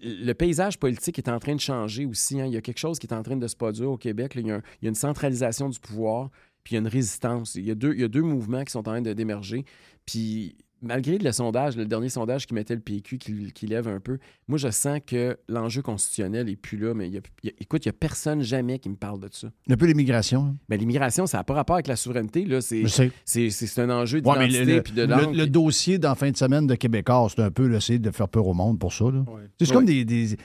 Le 0.00 0.32
paysage 0.32 0.78
politique 0.78 1.18
est 1.18 1.28
en 1.28 1.38
train 1.40 1.54
de 1.54 1.60
changer 1.60 2.06
aussi. 2.06 2.40
hein. 2.40 2.46
Il 2.46 2.52
y 2.52 2.56
a 2.56 2.60
quelque 2.60 2.78
chose 2.78 2.98
qui 2.98 3.06
est 3.06 3.14
en 3.14 3.22
train 3.22 3.36
de 3.36 3.46
se 3.48 3.56
produire 3.56 3.90
au 3.90 3.96
Québec. 3.96 4.34
là. 4.34 4.40
Il, 4.40 4.46
y 4.46 4.50
a 4.50 4.54
un- 4.56 4.62
il 4.80 4.84
y 4.84 4.86
a 4.86 4.90
une 4.90 4.94
centralisation 4.94 5.68
du 5.68 5.80
pouvoir, 5.80 6.30
puis 6.62 6.74
il 6.74 6.76
y 6.76 6.78
a 6.78 6.80
une 6.80 6.88
résistance. 6.88 7.54
Il 7.56 7.64
y 7.66 7.70
a 7.70 7.74
deux, 7.74 7.92
il 7.94 8.00
y 8.00 8.04
a 8.04 8.08
deux 8.08 8.22
mouvements 8.22 8.62
qui 8.64 8.70
sont 8.72 8.78
en 8.80 8.82
train 8.82 9.00
d'émerger. 9.02 9.64
Puis 10.06 10.56
malgré 10.82 11.18
le 11.18 11.32
sondage, 11.32 11.76
le 11.76 11.84
dernier 11.86 12.08
sondage 12.08 12.46
qui 12.46 12.54
mettait 12.54 12.74
le 12.74 12.80
PQ, 12.80 13.18
qui, 13.18 13.52
qui 13.52 13.66
lève 13.66 13.88
un 13.88 14.00
peu, 14.00 14.18
moi, 14.46 14.58
je 14.58 14.70
sens 14.70 15.00
que 15.06 15.36
l'enjeu 15.48 15.82
constitutionnel 15.82 16.46
n'est 16.46 16.56
plus 16.56 16.78
là. 16.78 16.94
Mais 16.94 17.08
y 17.08 17.16
a- 17.18 17.20
y 17.44 17.48
a- 17.48 17.52
écoute, 17.60 17.84
il 17.84 17.88
n'y 17.88 17.90
a 17.90 17.94
personne 17.94 18.42
jamais 18.42 18.78
qui 18.78 18.88
me 18.88 18.96
parle 18.96 19.20
de 19.20 19.28
ça. 19.32 19.48
Un 19.68 19.76
peu 19.76 19.86
l'immigration. 19.86 20.46
hein. 20.46 20.56
Ben, 20.68 20.78
l'immigration, 20.78 21.26
ça 21.26 21.38
n'a 21.38 21.44
pas 21.44 21.54
rapport 21.54 21.74
avec 21.76 21.86
la 21.86 21.96
souveraineté. 21.96 22.44
Là. 22.44 22.60
C'est, 22.60 22.82
Je 22.82 22.86
sais. 22.88 23.10
c'est, 23.24 23.50
un 23.80 23.90
enjeu 23.90 24.20
mais 24.24 24.48
d'identité 24.48 24.64
le, 24.64 24.74
le- 24.76 24.82
puis 24.82 24.92
de 24.92 25.02
langue. 25.02 25.34
le 25.34 25.46
dossier 25.46 25.98
dans 25.98 26.14
fin 26.14 26.30
de 26.30 26.36
semaine 26.36 26.66
de 26.66 26.74
Québécois, 26.74 27.28
c'est 27.34 27.42
un 27.42 27.50
peu 27.50 27.66
là, 27.66 27.78
essayer 27.78 27.98
de 27.98 28.10
faire 28.10 28.28
peur 28.28 28.46
au 28.46 28.54
monde 28.54 28.78
pour 28.78 28.92
ça. 28.92 29.04
C'est 29.58 29.68
Ouais. 29.68 29.74
comme 29.74 29.84
des, 29.84 30.04
des- 30.04 30.36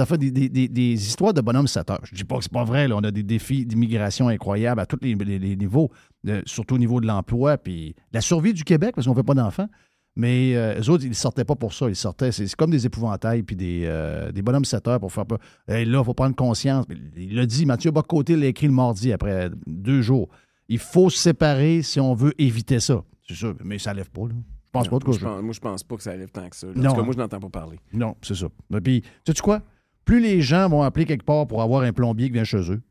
affaires, 0.00 0.18
des, 0.18 0.30
des- 0.30 0.48
des- 0.48 0.68
des 0.68 0.92
histoires 0.94 1.34
de 1.34 1.40
bonhomme 1.40 1.66
7 1.68 1.90
heures. 1.90 2.00
Je 2.04 2.14
dis 2.14 2.24
pas 2.24 2.36
que 2.38 2.42
c'est 2.44 2.52
pas 2.52 2.64
vrai. 2.64 2.88
là. 2.88 2.96
On 2.96 3.00
a 3.04 3.10
des 3.10 3.22
défis 3.22 3.64
d'immigration 3.66 4.28
incroyables 4.28 4.80
à 4.80 4.86
tous 4.86 4.98
les, 5.02 5.14
les- 5.14 5.38
les 5.38 5.56
niveaux, 5.56 5.90
de- 6.24 6.42
surtout 6.46 6.74
au 6.74 6.78
niveau 6.78 7.00
de 7.00 7.06
l'emploi 7.06 7.58
puis 7.58 7.94
la 8.12 8.20
survie 8.20 8.52
du 8.52 8.64
Québec 8.64 8.92
parce 8.94 9.06
qu'on 9.06 9.14
fait 9.14 9.22
pas 9.22 9.34
d'enfants. 9.34 9.68
Mais 10.14 10.54
euh, 10.56 10.78
eux 10.78 10.90
autres, 10.90 11.04
ils 11.04 11.08
ne 11.08 11.14
sortaient 11.14 11.44
pas 11.46 11.56
pour 11.56 11.72
ça. 11.72 11.88
Ils 11.88 11.96
sortaient, 11.96 12.32
c'est 12.32 12.54
comme 12.54 12.70
des 12.70 12.84
épouvantails 12.84 13.42
puis 13.42 13.56
des, 13.56 13.84
euh, 13.86 14.30
des 14.30 14.42
bonhommes 14.42 14.66
7 14.66 14.86
heures 14.88 15.00
pour 15.00 15.10
faire 15.10 15.24
peur. 15.24 15.38
Hey, 15.66 15.86
là, 15.86 16.00
il 16.00 16.04
faut 16.04 16.12
prendre 16.12 16.36
conscience. 16.36 16.84
Il 17.16 17.34
l'a 17.34 17.46
dit, 17.46 17.64
Mathieu 17.64 17.90
Bocoté 17.92 18.36
l'a 18.36 18.46
écrit 18.46 18.66
le 18.66 18.74
mardi 18.74 19.10
après 19.10 19.48
deux 19.66 20.02
jours. 20.02 20.28
Il 20.68 20.78
faut 20.78 21.08
se 21.08 21.16
séparer 21.18 21.80
si 21.82 21.98
on 21.98 22.12
veut 22.14 22.34
éviter 22.38 22.78
ça. 22.78 23.02
C'est 23.26 23.34
sûr, 23.34 23.54
mais 23.64 23.78
ça 23.78 23.94
lève 23.94 24.10
pas. 24.10 24.22
Là. 24.28 24.34
Je 24.66 24.70
pense 24.70 24.88
pas 24.88 24.98
de 24.98 25.04
quoi. 25.04 25.14
Je 25.14 25.20
pense- 25.24 25.42
moi, 25.42 25.52
je 25.54 25.60
pense 25.60 25.82
pas 25.82 25.96
que 25.96 26.02
ça 26.02 26.10
arrive 26.10 26.30
tant 26.30 26.46
que 26.48 26.56
ça. 26.56 26.66
là. 26.66 26.72
Non, 26.76 26.92
cas, 26.94 27.00
hein. 27.00 27.04
moi, 27.04 27.14
je 27.14 27.18
n'entends 27.18 27.40
pas 27.40 27.48
parler. 27.48 27.78
Non, 27.94 28.14
c'est 28.20 28.34
ça. 28.34 28.46
Et 28.74 28.80
Puis, 28.82 29.02
sais-tu 29.26 29.40
quoi? 29.40 29.62
Plus 30.04 30.20
les 30.20 30.42
gens 30.42 30.68
vont 30.68 30.82
appeler 30.82 31.06
quelque 31.06 31.24
part 31.24 31.46
pour 31.46 31.62
avoir 31.62 31.82
un 31.84 31.92
plombier 31.94 32.26
qui 32.26 32.34
vient 32.34 32.44
chez 32.44 32.70
eux, 32.70 32.82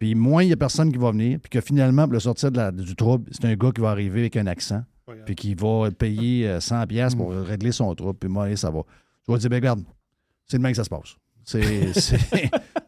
puis 0.00 0.16
moins 0.16 0.42
il 0.42 0.46
n'y 0.48 0.52
a 0.52 0.56
personne 0.56 0.90
qui 0.90 0.98
va 0.98 1.12
venir, 1.12 1.38
puis 1.40 1.50
que 1.50 1.60
finalement, 1.60 2.04
pour 2.04 2.14
le 2.14 2.20
sortir 2.20 2.50
de 2.50 2.56
la- 2.56 2.72
du 2.72 2.96
trouble, 2.96 3.30
c'est 3.30 3.44
un 3.44 3.54
gars 3.54 3.70
qui 3.72 3.80
va 3.80 3.90
arriver 3.90 4.20
avec 4.22 4.36
un 4.36 4.48
accent, 4.48 4.82
puis 5.26 5.34
qui 5.36 5.54
va 5.54 5.90
payer 5.92 6.48
euh, 6.48 6.58
100$ 6.58 6.86
piastres 6.88 7.16
pour 7.18 7.30
régler 7.32 7.70
son 7.70 7.94
trouble, 7.94 8.18
puis 8.18 8.28
moi, 8.28 8.56
ça 8.56 8.70
va. 8.70 8.80
Je 9.28 9.32
vais 9.32 9.38
dire, 9.38 9.50
ben, 9.50 9.56
regarde, 9.56 9.82
c'est 10.48 10.56
le 10.56 10.62
même 10.64 10.72
que 10.72 10.76
ça 10.76 10.84
se 10.84 10.88
passe. 10.90 11.14
C'est 11.44 11.92
c'est- 11.94 12.18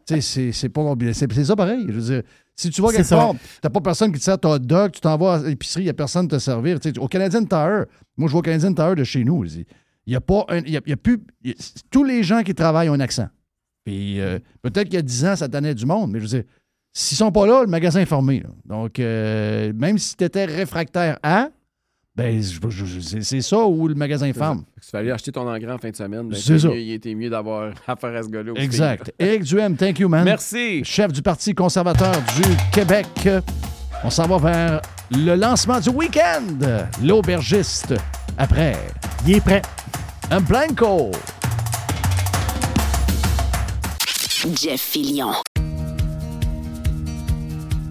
tu 0.05 0.15
sais, 0.15 0.21
c'est- 0.21 0.51
c'est 0.51 0.69
pas 0.69 0.81
compliqué. 0.83 1.13
C'est 1.13 1.31
c'est 1.31 1.45
ça 1.45 1.55
pareil. 1.55 1.85
Je 1.87 1.93
veux 1.93 2.01
dire, 2.15 2.23
si 2.55 2.69
tu 2.69 2.81
vas 2.81 2.89
quelque 2.91 3.03
ça. 3.05 3.15
part, 3.15 3.33
t'as 3.61 3.69
pas 3.69 3.81
personne 3.81 4.11
qui 4.11 4.19
te 4.19 4.23
sert 4.23 4.37
ton 4.39 4.51
hot 4.53 4.59
dog, 4.59 4.91
tu 4.91 4.99
t'en 5.01 5.17
vas 5.17 5.35
à 5.35 5.39
l'épicerie, 5.43 5.81
il 5.83 5.85
n'y 5.85 5.89
a 5.89 5.93
personne 5.93 6.27
te 6.27 6.37
servir. 6.39 6.79
Tu 6.79 6.89
sais, 6.91 6.99
au 6.99 7.07
Canadian 7.07 7.45
Tire, 7.45 7.85
moi, 8.17 8.27
je 8.27 8.33
vais 8.33 8.39
au 8.39 8.41
Canadian 8.41 8.73
Tire 8.73 8.95
de 8.95 9.03
chez 9.03 9.23
nous. 9.23 9.43
Il 9.45 9.65
n'y 10.07 10.15
a 10.15 10.21
pas 10.21 10.45
un. 10.49 10.57
Il 10.59 10.69
y 10.71 10.77
a, 10.77 10.81
y 10.85 10.91
a 10.91 10.97
plus. 10.97 11.19
il 11.43 11.49
y 11.51 11.53
a- 11.53 11.55
tous 11.89 12.03
les 12.03 12.21
gens 12.23 12.43
qui 12.43 12.53
travaillent 12.53 12.89
ont 12.89 12.93
un 12.93 12.99
accent. 12.99 13.27
Puis 13.85 14.19
euh, 14.21 14.39
peut-être 14.61 14.85
qu'il 14.85 14.95
y 14.95 14.97
a 14.97 15.01
10 15.01 15.25
ans, 15.25 15.35
ça 15.35 15.47
donnait 15.47 15.73
du 15.75 15.85
monde, 15.85 16.11
mais 16.11 16.19
je 16.19 16.23
veux 16.23 16.29
dire, 16.29 16.43
s'ils 16.93 17.17
sont 17.17 17.31
pas 17.31 17.45
là, 17.47 17.61
le 17.61 17.67
magasin 17.67 17.99
est 18.01 18.05
fermé. 18.05 18.39
là. 18.41 18.49
Donc, 18.65 18.99
euh, 18.99 19.73
même 19.75 19.97
si 19.97 20.15
tu 20.15 20.23
étais 20.23 20.45
réfractaire 20.45 21.17
à, 21.23 21.49
ben, 22.15 22.39
je- 22.41 22.59
je- 22.69 22.85
je- 22.85 22.99
c'est 22.99 23.21
c'est 23.23 23.41
ça 23.41 23.65
ou 23.65 23.87
le 23.87 23.95
magasin 23.95 24.31
ferme. 24.31 24.63
Tu 24.79 24.87
fallait 24.89 25.09
acheter 25.11 25.31
ton 25.31 25.47
engrais 25.49 25.71
en 25.71 25.77
fin 25.79 25.89
de 25.89 25.95
semaine. 25.95 26.29
ben, 26.29 26.37
C'est 26.39 26.59
ça. 26.59 26.67
mieux- 26.67 26.77
il 26.79 26.91
était 26.93 27.15
mieux 27.15 27.29
d'avoir 27.31 27.73
affaire 27.87 28.15
à 28.15 28.21
ce 28.21 28.27
gars-là. 28.29 28.51
aussi. 28.51 28.61
Exact. 28.61 29.11
Éric 29.17 29.43
Duhem, 29.43 29.75
thank 29.75 29.97
you, 29.99 30.07
man. 30.07 30.23
Merci. 30.23 30.83
Chef 30.83 31.11
du 31.11 31.21
Parti 31.23 31.55
conservateur 31.55 32.13
du 32.35 32.43
Québec. 32.71 33.07
On 34.03 34.09
s'en 34.11 34.27
va 34.27 34.37
vers 34.37 34.81
le 35.11 35.35
lancement 35.35 35.79
du 35.79 35.89
week-end. 35.89 36.43
L'aubergiste. 37.03 37.95
Après. 38.37 38.77
Il 39.25 39.37
est 39.37 39.41
prêt. 39.41 39.61
Un 40.29 40.41
blanco. 40.41 41.09
Jeff 44.55 44.81
Fillion. 44.81 45.31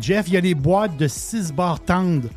Jeff, 0.00 0.28
il 0.28 0.34
y 0.34 0.36
a 0.36 0.40
les 0.40 0.54
boîtes 0.54 0.96
de 0.96 1.08
6 1.08 1.52
barres 1.52 1.80
tendres, 1.80 2.28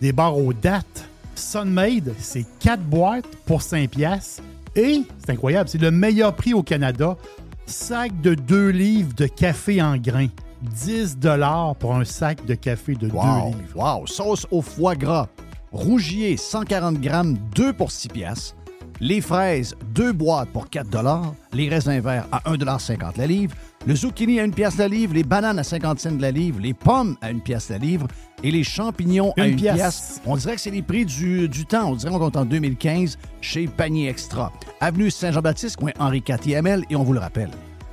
des 0.00 0.12
barres 0.12 0.38
aux 0.38 0.52
dates. 0.52 1.08
Sunmade, 1.34 2.14
c'est 2.18 2.46
4 2.60 2.82
boîtes 2.82 3.26
pour 3.46 3.62
5 3.62 3.90
piastres. 3.90 4.42
Et, 4.74 5.02
c'est 5.24 5.32
incroyable, 5.32 5.68
c'est 5.68 5.80
le 5.80 5.90
meilleur 5.90 6.34
prix 6.34 6.54
au 6.54 6.62
Canada. 6.62 7.16
Sac 7.66 8.20
de 8.20 8.34
2 8.34 8.68
livres 8.68 9.14
de 9.14 9.26
café 9.26 9.82
en 9.82 9.96
grains. 9.96 10.28
10 10.62 11.18
pour 11.78 11.94
un 11.94 12.04
sac 12.04 12.44
de 12.46 12.54
café 12.54 12.94
de 12.94 13.08
2 13.08 13.14
Wow, 13.14 13.46
livres. 13.48 13.58
wow. 14.00 14.06
Sauce 14.06 14.46
au 14.50 14.62
foie 14.62 14.96
gras. 14.96 15.28
Rougier, 15.70 16.36
140 16.36 17.00
grammes, 17.00 17.36
2 17.54 17.72
pour 17.72 17.90
6 17.90 18.08
piastres. 18.08 18.56
Les 19.00 19.20
fraises, 19.20 19.76
2 19.94 20.12
boîtes 20.12 20.48
pour 20.48 20.68
4 20.68 20.88
Les 21.52 21.68
raisins 21.68 22.00
verts 22.00 22.26
à 22.32 22.40
1,50 22.50 23.16
la 23.18 23.26
livre. 23.26 23.54
Le 23.88 23.96
zucchini 23.96 24.38
à 24.38 24.42
1 24.42 24.50
pièce 24.50 24.76
la 24.76 24.86
livre. 24.86 25.14
Les 25.14 25.22
bananes 25.22 25.58
à 25.58 25.64
50 25.64 25.98
cents 25.98 26.18
la 26.20 26.30
livre. 26.30 26.60
Les 26.60 26.74
pommes 26.74 27.16
à 27.22 27.28
1 27.28 27.38
pièce 27.38 27.70
la 27.70 27.78
livre. 27.78 28.06
Et 28.42 28.50
les 28.50 28.62
champignons 28.62 29.32
à 29.38 29.46
Une 29.46 29.54
1 29.54 29.56
pièce. 29.56 29.74
pièce. 29.76 30.20
On 30.26 30.36
dirait 30.36 30.56
que 30.56 30.60
c'est 30.60 30.70
les 30.70 30.82
prix 30.82 31.06
du, 31.06 31.48
du 31.48 31.64
temps. 31.64 31.92
On 31.92 31.94
dirait 31.94 32.12
qu'on 32.12 32.28
est 32.28 32.36
en 32.36 32.44
2015 32.44 33.16
chez 33.40 33.66
Panier 33.66 34.10
Extra. 34.10 34.52
Avenue 34.82 35.10
Saint-Jean-Baptiste, 35.10 35.76
coin 35.76 35.92
Henri 35.98 36.22
IVML. 36.28 36.84
Et 36.90 36.96
on 36.96 37.02
vous 37.02 37.14
le 37.14 37.20
rappelle, 37.20 37.48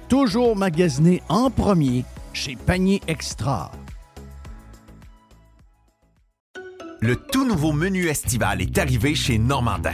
toujours 0.09 0.57
magasiné 0.57 1.23
en 1.30 1.49
premier 1.49 2.03
chez 2.34 2.57
Panier 2.57 2.99
Extra. 3.07 3.72
Le 6.99 7.15
tout 7.15 7.47
nouveau 7.47 7.72
menu 7.72 8.07
estival 8.07 8.61
est 8.61 8.77
arrivé 8.77 9.15
chez 9.15 9.38
Normandin. 9.38 9.93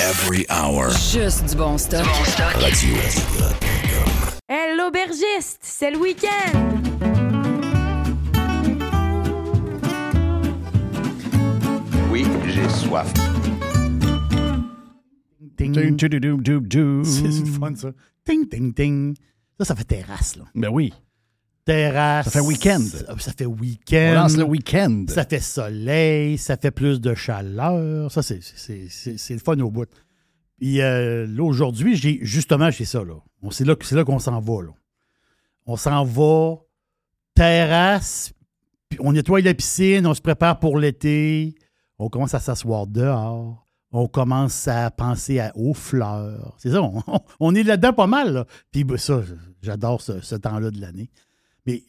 Every 0.00 0.46
hour. 0.48 0.90
Juste 0.90 1.44
du 1.50 1.56
bon 1.56 1.76
stock. 1.76 2.06
Radio. 2.54 2.94
Hey, 4.48 4.76
l'aubergiste, 4.76 5.58
c'est 5.60 5.90
le 5.90 5.98
week-end! 5.98 6.52
Oui, 12.12 12.24
j'ai 12.46 12.68
soif. 12.68 13.12
Ting. 15.56 15.74
C'est 17.04 17.32
c'est 17.32 17.40
le 17.40 17.46
fun, 17.46 17.74
ça. 17.74 17.88
Ting, 18.24 18.48
ting, 18.48 18.72
ting. 18.72 19.16
Ça, 19.58 19.64
ça 19.64 19.74
fait 19.74 19.82
terrasse, 19.84 20.36
là. 20.36 20.44
Ben 20.54 20.68
oui. 20.68 20.94
Terrasse. 21.68 22.24
Ça 22.24 22.30
fait 22.30 22.40
week-end. 22.40 22.80
Ça, 23.18 23.32
fait 23.32 23.44
week-end. 23.46 24.10
On 24.12 24.14
lance 24.22 24.36
le 24.38 24.44
week-end. 24.44 25.04
Ça 25.08 25.24
fait 25.26 25.40
soleil, 25.40 26.38
ça 26.38 26.56
fait 26.56 26.70
plus 26.70 26.98
de 27.00 27.14
chaleur. 27.14 28.10
Ça, 28.10 28.22
c'est- 28.22 28.40
c'est 28.42 28.88
c'est- 28.88 29.18
c'est 29.18 29.34
le 29.34 29.40
fun 29.40 29.58
au 29.60 29.70
bout. 29.70 29.86
Puis 30.58 30.80
euh, 30.80 31.26
là, 31.26 31.42
aujourd'hui, 31.44 31.94
j'ai 31.94 32.20
justement, 32.22 32.70
j'ai 32.70 32.86
ça, 32.86 33.04
là. 33.04 33.14
On- 33.42 33.50
C'est 33.50 33.64
là, 33.66 33.76
là 33.92 34.04
qu'on 34.04 34.18
s'en 34.18 34.40
va, 34.40 34.62
là. 34.62 34.70
On 35.66 35.76
s'en 35.76 36.04
va, 36.04 36.56
terrasse, 37.34 38.32
puis 38.88 38.98
on 39.02 39.12
nettoie 39.12 39.40
la 39.42 39.54
piscine, 39.54 40.06
on 40.06 40.14
se 40.14 40.20
prépare 40.22 40.58
pour 40.58 40.78
l'été, 40.78 41.54
on 41.98 42.08
commence 42.08 42.34
à 42.34 42.40
s'asseoir 42.40 42.86
dehors, 42.86 43.66
on 43.92 44.08
commence 44.08 44.66
à 44.68 44.90
penser 44.90 45.38
à- 45.38 45.52
aux 45.54 45.74
fleurs. 45.74 46.54
C'est 46.58 46.70
ça, 46.70 46.82
on, 46.82 47.02
on 47.40 47.54
est 47.54 47.62
là-dedans 47.62 47.92
pas 47.92 48.06
mal, 48.06 48.32
là. 48.32 48.46
Puis 48.72 48.84
ben, 48.84 48.96
ça, 48.96 49.20
j'adore 49.62 50.00
ce, 50.00 50.20
ce 50.20 50.34
temps-là 50.34 50.70
de 50.70 50.80
l'année. 50.80 51.10
Mais 51.68 51.82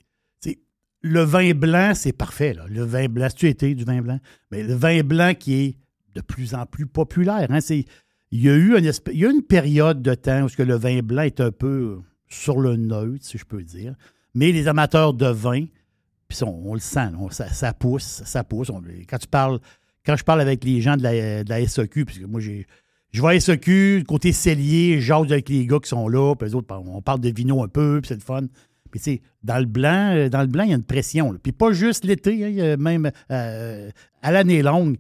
le 1.01 1.21
vin 1.21 1.53
blanc, 1.53 1.93
c'est 1.95 2.11
parfait. 2.11 2.55
Le 2.67 2.83
vin 2.83 3.07
blanc, 3.07 3.27
tu 3.33 3.47
été 3.47 3.73
du 3.73 3.85
vin 3.85 4.01
blanc? 4.01 4.19
Mais 4.51 4.63
le 4.63 4.73
vin 4.73 5.01
blanc 5.01 5.33
qui 5.33 5.53
est 5.55 5.77
de 6.13 6.21
plus 6.21 6.53
en 6.53 6.65
plus 6.65 6.85
populaire. 6.85 7.47
hein, 7.49 7.61
c'est, 7.61 7.85
il, 8.31 8.41
y 8.41 8.49
a 8.49 8.55
eu 8.55 8.77
une 8.77 9.41
période 9.41 10.01
de 10.01 10.13
temps 10.13 10.45
où 10.45 10.49
le 10.61 10.75
vin 10.75 10.99
blanc 11.01 11.23
est 11.23 11.39
un 11.39 11.51
peu 11.51 11.99
sur 12.27 12.59
le 12.59 12.75
neutre, 12.75 13.25
si 13.25 13.37
je 13.37 13.45
peux 13.45 13.63
dire. 13.63 13.95
Mais 14.35 14.51
les 14.51 14.67
amateurs 14.67 15.13
de 15.13 15.27
vin, 15.27 15.65
puis 16.27 16.37
on, 16.43 16.73
le 16.73 16.79
sent, 16.79 17.09
ça, 17.31 17.73
pousse, 17.73 18.21
ça 18.25 18.43
pousse. 18.43 18.71
Quand 19.09 19.17
tu 19.17 19.27
parles, 19.27 19.59
quand 20.05 20.15
je 20.15 20.23
parle 20.23 20.41
avec 20.41 20.63
les 20.63 20.81
gens 20.81 20.95
de 20.97 21.03
la, 21.03 21.43
de 21.43 21.49
la 21.49 21.65
SEQ, 21.65 22.05
puisque 22.05 22.23
moi 22.23 22.39
j'ai. 22.41 22.67
Je 23.11 23.23
vais 23.23 23.37
à 23.37 23.39
SEQ, 23.39 24.03
côté 24.07 24.31
cellier, 24.31 25.01
j'ose 25.01 25.31
avec 25.31 25.49
les 25.49 25.65
gars 25.65 25.79
qui 25.79 25.89
sont 25.89 26.07
là, 26.07 26.35
puis 26.35 26.47
les 26.47 26.53
autres, 26.53 26.71
on 26.75 27.01
parle 27.01 27.19
de 27.21 27.29
vino 27.29 27.63
un 27.63 27.67
peu, 27.67 27.99
puis 28.01 28.09
c'est 28.09 28.13
le 28.13 28.19
fun. 28.19 28.45
Dans 29.43 29.59
le 29.59 29.65
blanc, 29.65 30.13
euh, 30.15 30.29
dans 30.29 30.41
le 30.41 30.47
blanc, 30.47 30.63
il 30.63 30.69
y 30.69 30.73
a 30.73 30.75
une 30.75 30.83
pression. 30.83 31.35
Puis 31.41 31.51
pas 31.51 31.71
juste 31.71 32.05
l'été, 32.05 32.61
hein, 32.61 32.77
même 32.77 33.11
euh, 33.31 33.89
à 34.21 34.31
l'année 34.31 34.61
longue. 34.61 34.97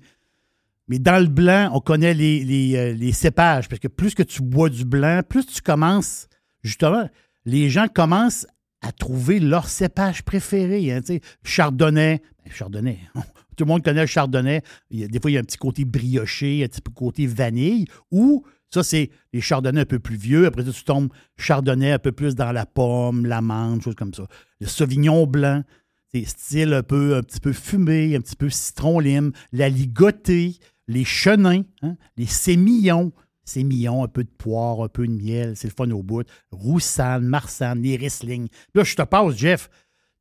Mais 0.87 0.99
dans 0.99 1.21
le 1.21 1.27
blanc, 1.29 1.69
on 1.73 1.79
connaît 1.79 2.13
euh, 2.13 2.93
les 2.93 3.11
cépages. 3.11 3.69
Parce 3.69 3.79
que 3.79 3.87
plus 3.87 4.15
que 4.15 4.23
tu 4.23 4.41
bois 4.41 4.69
du 4.69 4.85
blanc, 4.85 5.21
plus 5.27 5.45
tu 5.45 5.61
commences, 5.61 6.27
justement, 6.63 7.07
les 7.45 7.69
gens 7.69 7.87
commencent 7.87 8.47
à 8.81 8.91
trouver 8.91 9.39
leur 9.39 9.67
cépage 9.67 10.23
préféré. 10.23 10.91
hein. 10.91 11.01
Chardonnay, 11.43 12.21
ben, 12.43 12.53
Chardonnay, 12.53 12.99
tout 13.59 13.65
le 13.65 13.67
monde 13.67 13.83
connaît 13.83 14.01
le 14.01 14.07
chardonnay. 14.07 14.61
Des 14.89 15.19
fois, 15.19 15.29
il 15.29 15.33
y 15.33 15.37
a 15.37 15.41
un 15.41 15.43
petit 15.43 15.57
côté 15.57 15.83
brioché, 15.83 16.63
un 16.63 16.67
petit 16.67 16.81
côté 16.95 17.27
vanille. 17.27 17.85
Ou, 18.09 18.45
ça, 18.71 18.83
c'est 18.83 19.09
les 19.33 19.41
chardonnays 19.41 19.81
un 19.81 19.85
peu 19.85 19.99
plus 19.99 20.15
vieux. 20.15 20.45
Après 20.45 20.63
ça, 20.63 20.71
tu 20.71 20.83
tombes 20.83 21.11
chardonnay 21.37 21.91
un 21.91 21.99
peu 21.99 22.11
plus 22.11 22.35
dans 22.35 22.51
la 22.51 22.65
pomme, 22.65 23.25
l'amande, 23.25 23.81
choses 23.81 23.95
comme 23.95 24.13
ça. 24.13 24.27
Le 24.59 24.67
sauvignon 24.67 25.25
blanc, 25.25 25.63
c'est 26.11 26.25
style 26.25 26.73
un 26.73 26.83
peu, 26.83 27.15
un 27.15 27.23
petit 27.23 27.39
peu 27.39 27.53
fumé, 27.53 28.15
un 28.15 28.21
petit 28.21 28.35
peu 28.35 28.49
citron-lime. 28.49 29.31
La 29.51 29.69
ligotée, 29.69 30.57
les 30.87 31.03
chenins, 31.03 31.63
hein, 31.81 31.95
les 32.17 32.25
sémillons. 32.25 33.11
Sémillons, 33.43 34.03
un 34.03 34.07
peu 34.07 34.23
de 34.23 34.29
poire, 34.29 34.83
un 34.83 34.89
peu 34.89 35.07
de 35.07 35.11
miel, 35.11 35.55
c'est 35.55 35.67
le 35.67 35.73
fun 35.75 35.89
au 35.89 36.03
bout. 36.03 36.27
Roussanne, 36.51 37.25
marsanne, 37.25 37.81
les 37.81 37.95
Riesling. 37.95 38.47
Là, 38.75 38.83
je 38.83 38.95
te 38.95 39.01
passe, 39.01 39.35
Jeff, 39.35 39.71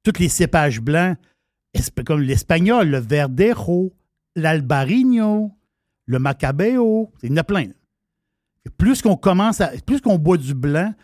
tous 0.03 0.19
les 0.19 0.31
cépages 0.31 0.81
blancs, 0.81 1.19
comme 2.07 2.23
l'espagnol, 2.23 2.89
le 2.89 2.99
verdero, 2.99 3.95
l'albarino, 4.35 5.53
le 6.07 6.19
macabeo, 6.19 7.13
il 7.23 7.29
y 7.29 7.33
en 7.33 7.37
a 7.37 7.45
plein. 7.45 7.67
Plus 8.77 9.03
qu'on 9.03 9.17
commence. 9.17 9.63
Plus 9.87 10.01
qu'on 10.01 10.19
boit 10.19 10.37
du 10.37 10.55
blanc, 10.55 10.95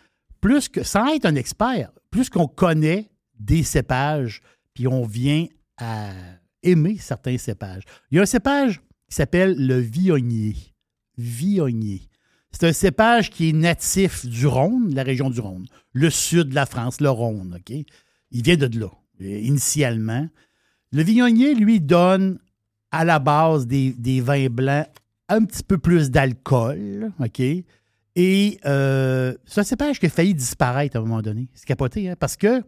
plus 0.41 0.69
que. 0.69 0.83
Sans 0.83 1.07
être 1.13 1.25
un 1.25 1.35
expert, 1.35 1.91
plus 2.11 2.29
qu'on 2.29 2.47
connaît 2.47 3.09
des 3.39 3.63
cépages, 3.63 4.41
puis 4.73 4.87
on 4.87 5.05
vient 5.05 5.47
à 5.77 6.11
aimer 6.63 6.97
certains 6.97 7.37
cépages. 7.37 7.83
Il 8.11 8.15
y 8.15 8.19
a 8.19 8.23
un 8.23 8.27
cépage 8.27 8.81
qui 9.09 9.15
s'appelle 9.15 9.55
le 9.57 9.77
viognier. 9.79 10.55
Viognier. 11.17 12.09
C'est 12.51 12.67
un 12.67 12.73
cépage 12.73 13.29
qui 13.29 13.49
est 13.49 13.53
natif 13.53 14.25
du 14.25 14.47
Rhône, 14.47 14.95
la 14.95 15.03
région 15.03 15.29
du 15.29 15.41
Rhône, 15.41 15.65
le 15.91 16.09
sud 16.09 16.49
de 16.49 16.55
la 16.55 16.65
France, 16.65 17.01
le 17.01 17.09
Rhône, 17.09 17.59
OK? 17.59 17.75
Il 18.31 18.43
vient 18.43 18.55
de 18.55 18.79
là, 18.79 18.89
initialement. 19.19 20.27
Le 20.91 21.03
viognier, 21.03 21.53
lui, 21.53 21.81
donne 21.81 22.39
à 22.91 23.03
la 23.03 23.19
base 23.19 23.67
des 23.67 24.21
vins 24.21 24.47
blancs 24.47 24.87
un 25.29 25.43
petit 25.43 25.63
peu 25.63 25.77
plus 25.77 26.11
d'alcool, 26.11 27.11
OK? 27.19 27.41
Et 28.17 28.59
euh, 28.65 29.33
c'est 29.45 29.61
un 29.61 29.63
cépage 29.63 29.99
qui 29.99 30.05
a 30.05 30.09
failli 30.09 30.33
disparaître 30.33 30.95
à 30.95 30.99
un 30.99 31.03
moment 31.03 31.21
donné. 31.21 31.49
C'est 31.53 31.65
capoté, 31.65 32.09
hein? 32.09 32.15
Parce 32.17 32.37
que 32.37 32.63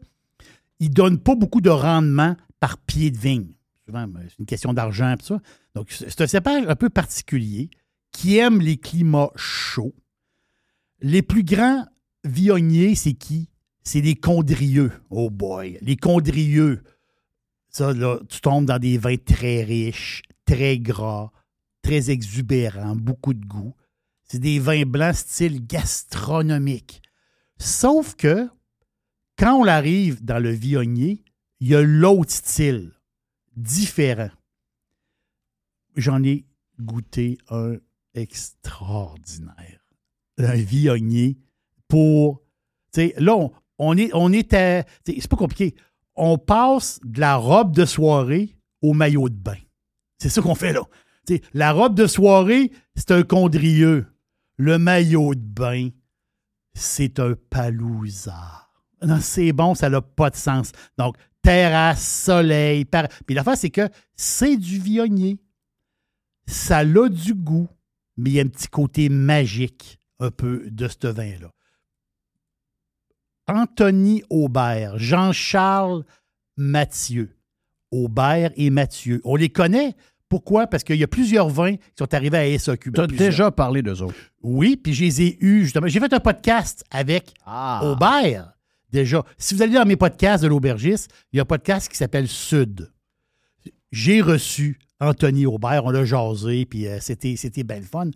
il 0.79 0.89
donne 0.89 1.17
pas 1.19 1.35
beaucoup 1.35 1.61
de 1.61 1.69
rendement 1.69 2.35
par 2.59 2.77
pied 2.77 3.11
de 3.11 3.17
vigne. 3.17 3.53
Souvent, 3.85 4.07
ben, 4.07 4.21
c'est 4.27 4.39
une 4.39 4.45
question 4.45 4.73
d'argent 4.73 5.13
et 5.13 5.17
tout 5.17 5.25
ça. 5.25 5.39
Donc, 5.73 5.91
c'est 5.91 6.21
un 6.21 6.27
cépage 6.27 6.65
un 6.67 6.75
peu 6.75 6.89
particulier 6.89 7.69
qui 8.11 8.37
aime 8.37 8.59
les 8.59 8.77
climats 8.77 9.31
chauds. 9.35 9.95
Les 11.01 11.21
plus 11.21 11.43
grands 11.43 11.85
viogniers, 12.25 12.95
c'est 12.95 13.13
qui? 13.13 13.49
C'est 13.83 14.01
les 14.01 14.15
condrieux. 14.15 14.91
Oh 15.09 15.29
boy! 15.29 15.77
Les 15.81 15.95
condrieux. 15.95 16.83
Ça, 17.69 17.93
là, 17.93 18.19
tu 18.27 18.41
tombes 18.41 18.65
dans 18.65 18.79
des 18.79 18.97
vins 18.97 19.17
très 19.17 19.63
riches, 19.63 20.23
très 20.45 20.79
gras, 20.79 21.31
très 21.81 22.09
exubérants, 22.09 22.95
beaucoup 22.95 23.33
de 23.33 23.45
goût. 23.45 23.75
C'est 24.23 24.39
des 24.39 24.59
vins 24.59 24.85
blancs 24.85 25.15
style 25.15 25.65
gastronomique. 25.65 27.01
Sauf 27.57 28.15
que, 28.15 28.49
quand 29.37 29.55
on 29.55 29.65
arrive 29.65 30.23
dans 30.23 30.39
le 30.39 30.49
viognier, 30.49 31.23
il 31.59 31.69
y 31.69 31.75
a 31.75 31.81
l'autre 31.81 32.31
style, 32.31 32.91
différent. 33.55 34.29
J'en 35.95 36.23
ai 36.23 36.45
goûté 36.79 37.37
un 37.49 37.77
extraordinaire. 38.13 39.79
Un 40.37 40.55
viognier 40.55 41.37
pour. 41.87 42.43
Là, 43.17 43.49
on, 43.77 43.97
est, 43.97 44.11
on 44.13 44.31
est 44.31 44.53
à. 44.53 44.85
C'est 45.05 45.27
pas 45.27 45.37
compliqué. 45.37 45.75
On 46.15 46.37
passe 46.37 46.99
de 47.03 47.19
la 47.19 47.35
robe 47.35 47.75
de 47.75 47.85
soirée 47.85 48.55
au 48.81 48.93
maillot 48.93 49.29
de 49.29 49.35
bain. 49.35 49.57
C'est 50.19 50.29
ça 50.29 50.41
qu'on 50.41 50.55
fait 50.55 50.73
là. 50.73 50.81
La 51.53 51.71
robe 51.71 51.95
de 51.95 52.07
soirée, 52.07 52.71
c'est 52.95 53.11
un 53.11 53.23
condrieux. 53.23 54.07
Le 54.57 54.77
maillot 54.77 55.35
de 55.35 55.41
bain, 55.41 55.89
c'est 56.73 57.19
un 57.19 57.35
palousard. 57.49 58.71
Non, 59.01 59.19
c'est 59.21 59.51
bon, 59.51 59.75
ça 59.75 59.89
n'a 59.89 60.01
pas 60.01 60.29
de 60.29 60.35
sens. 60.35 60.71
Donc, 60.97 61.15
terrasse, 61.41 62.05
soleil. 62.05 62.85
Par... 62.85 63.07
Puis 63.25 63.35
l'affaire, 63.35 63.57
c'est 63.57 63.69
que 63.69 63.89
c'est 64.15 64.57
du 64.57 64.79
viognier. 64.79 65.39
Ça 66.47 66.79
a 66.79 67.09
du 67.09 67.33
goût, 67.35 67.67
mais 68.15 68.29
il 68.31 68.33
y 68.33 68.39
a 68.39 68.43
un 68.43 68.47
petit 68.47 68.67
côté 68.67 69.09
magique. 69.09 69.99
un 70.19 70.31
peu 70.31 70.69
de 70.71 70.87
ce 70.87 71.07
vin-là. 71.07 71.51
Anthony 73.47 74.23
Aubert, 74.29 74.97
Jean-Charles 74.97 76.03
Mathieu. 76.57 77.37
Aubert 77.91 78.51
et 78.55 78.69
Mathieu. 78.69 79.21
On 79.23 79.35
les 79.35 79.49
connaît. 79.49 79.95
Pourquoi? 80.29 80.67
Parce 80.67 80.83
qu'il 80.83 80.97
y 80.97 81.03
a 81.03 81.07
plusieurs 81.07 81.47
vins 81.49 81.75
qui 81.75 81.81
sont 81.97 82.13
arrivés 82.13 82.37
à 82.37 82.59
SAQ. 82.59 82.91
Tu 82.91 82.99
as 82.99 83.07
Plusieurs. 83.07 83.29
déjà 83.29 83.51
parlé 83.51 83.81
d'eux 83.81 84.01
autres. 84.01 84.15
Oui, 84.43 84.75
puis 84.75 84.93
je 84.93 85.03
les 85.05 85.21
ai 85.21 85.37
eus, 85.41 85.63
justement. 85.63 85.87
J'ai 85.87 85.99
fait 85.99 86.11
un 86.13 86.19
podcast 86.19 86.83
avec 86.91 87.33
Ah. 87.45 87.81
Aubert, 87.83 88.53
déjà. 88.91 89.23
Si 89.37 89.55
vous 89.55 89.61
allez 89.61 89.73
dans 89.73 89.85
mes 89.85 89.95
podcasts 89.95 90.43
de 90.43 90.47
l'aubergiste, 90.49 91.09
il 91.31 91.37
y 91.37 91.39
a 91.39 91.43
un 91.43 91.45
podcast 91.45 91.89
qui 91.89 91.95
s'appelle 91.97 92.27
Sud. 92.27 92.91
J'ai 93.91 94.21
reçu 94.21 94.79
Anthony 94.99 95.45
Aubert, 95.45 95.85
on 95.85 95.91
l'a 95.91 96.03
jasé, 96.03 96.65
puis 96.65 96.87
euh, 96.87 96.97
c'était, 96.99 97.35
c'était 97.37 97.63
bien 97.63 97.77
le 97.79 97.85
fun. 97.85 98.09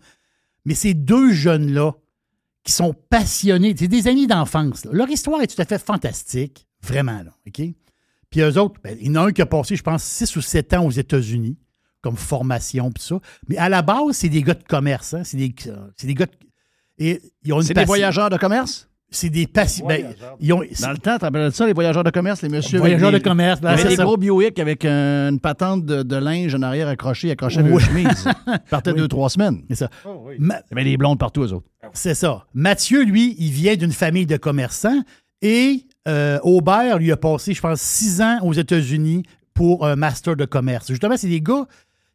Mais 0.64 0.74
ces 0.74 0.94
deux 0.94 1.32
jeunes-là, 1.32 1.92
qui 2.64 2.70
sont 2.72 2.94
passionnés, 3.10 3.74
c'est 3.76 3.88
des 3.88 4.06
amis 4.06 4.28
d'enfance. 4.28 4.84
là. 4.84 4.92
Leur 4.92 5.08
histoire 5.10 5.40
est 5.42 5.48
tout 5.48 5.60
à 5.60 5.64
fait 5.64 5.82
fantastique, 5.84 6.68
vraiment, 6.80 7.20
là, 7.24 7.34
OK? 7.48 7.60
Puis 8.30 8.40
eux 8.40 8.56
autres, 8.58 8.80
ben, 8.84 8.96
il 9.00 9.08
y 9.08 9.10
en 9.10 9.16
a 9.16 9.20
un 9.26 9.32
qui 9.32 9.42
a 9.42 9.46
passé, 9.46 9.74
je 9.74 9.82
pense, 9.82 10.04
6 10.04 10.36
ou 10.36 10.40
7 10.42 10.74
ans 10.74 10.86
aux 10.86 10.90
États-Unis, 10.92 11.58
comme 12.02 12.16
formation, 12.16 12.90
puis 12.90 13.02
ça. 13.02 13.18
Mais 13.48 13.56
à 13.56 13.68
la 13.68 13.80
base, 13.82 14.12
c'est 14.12 14.28
des 14.28 14.42
gars 14.42 14.54
de 14.54 14.64
commerce, 14.68 15.14
hein? 15.14 15.22
C'est 15.24 15.36
des, 15.36 15.54
c'est 15.96 16.06
des 16.06 16.14
gars 16.14 16.26
de- 16.26 16.32
Et 16.98 17.22
ils 17.44 17.52
ont 17.52 17.60
une 17.60 17.66
C'est 17.66 17.74
des 17.74 17.84
voyageurs 17.84 18.28
de 18.28 18.36
commerce? 18.36 18.88
C'est 19.14 19.28
des 19.28 19.46
passions. 19.46 19.86
ben, 19.86 20.14
ils 20.40 20.52
ont, 20.54 20.62
Dans 20.80 20.90
le 20.90 20.96
temps, 20.96 21.18
tu 21.18 21.24
rappelles 21.26 21.52
ça, 21.52 21.66
les 21.66 21.74
voyageurs 21.74 22.02
de 22.02 22.08
commerce, 22.10 22.40
les 22.40 22.48
messieurs. 22.48 22.78
Voyageurs 22.78 23.12
de 23.12 23.18
commerce, 23.18 23.60
ben, 23.60 23.68
avait 23.68 23.84
des 23.84 23.96
ça. 23.96 24.04
gros 24.04 24.16
Buick 24.16 24.58
avec 24.58 24.86
une 24.86 25.38
patente 25.38 25.84
de, 25.84 26.02
de 26.02 26.16
linge 26.16 26.54
en 26.54 26.62
arrière 26.62 26.88
accrochée, 26.88 27.30
accrochée 27.30 27.60
une 27.60 27.72
Oui. 27.72 27.82
chemise. 27.82 28.26
Ils 28.46 28.58
partaient 28.70 28.92
Oui. 28.92 28.96
deux, 29.00 29.08
trois 29.08 29.28
semaines. 29.28 29.62
C'est 29.68 29.76
ça. 29.76 29.90
Oh, 30.06 30.28
Ma- 30.38 30.60
Il 30.70 30.78
y 30.78 30.80
avait 30.80 30.84
des 30.90 30.96
blondes 30.96 31.18
partout, 31.18 31.42
eux 31.42 31.52
autres. 31.52 31.66
C'est 31.92 32.14
ça. 32.14 32.46
Mathieu, 32.54 33.04
lui, 33.04 33.36
il 33.38 33.50
vient 33.50 33.76
d'une 33.76 33.92
famille 33.92 34.24
de 34.24 34.38
commerçants 34.38 35.02
et 35.42 35.84
euh, 36.08 36.38
Aubert, 36.42 36.98
lui, 36.98 37.12
a 37.12 37.16
passé, 37.18 37.52
je 37.52 37.60
pense, 37.60 37.82
six 37.82 38.22
ans 38.22 38.38
aux 38.42 38.54
États-Unis 38.54 39.24
pour 39.52 39.86
un 39.86 39.94
master 39.94 40.36
de 40.36 40.46
commerce. 40.46 40.88
Justement, 40.88 41.18
c'est 41.18 41.28
des 41.28 41.42
gars, 41.42 41.66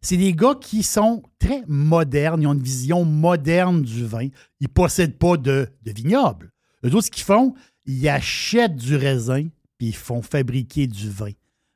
c'est 0.02 0.18
des 0.18 0.34
gars 0.34 0.56
qui 0.60 0.84
sont 0.84 1.24
très 1.40 1.64
modernes, 1.68 2.42
ils 2.42 2.48
ont 2.48 2.54
une 2.54 2.62
vision 2.62 3.04
moderne 3.06 3.82
du 3.82 4.06
vin. 4.06 4.30
Ils 4.60 4.64
ne 4.64 4.68
possèdent 4.68 5.18
pas 5.18 5.38
de, 5.38 5.70
de 5.84 5.92
vignoble. 5.92 6.52
Eux 6.84 6.94
autres, 6.94 7.08
ce 7.08 7.12
qu'ils 7.12 7.24
font, 7.24 7.54
ils 7.86 8.08
achètent 8.08 8.76
du 8.76 8.96
raisin 8.96 9.48
puis 9.78 9.88
ils 9.88 9.96
font 9.96 10.22
fabriquer 10.22 10.88
du 10.88 11.10
vin. 11.10 11.32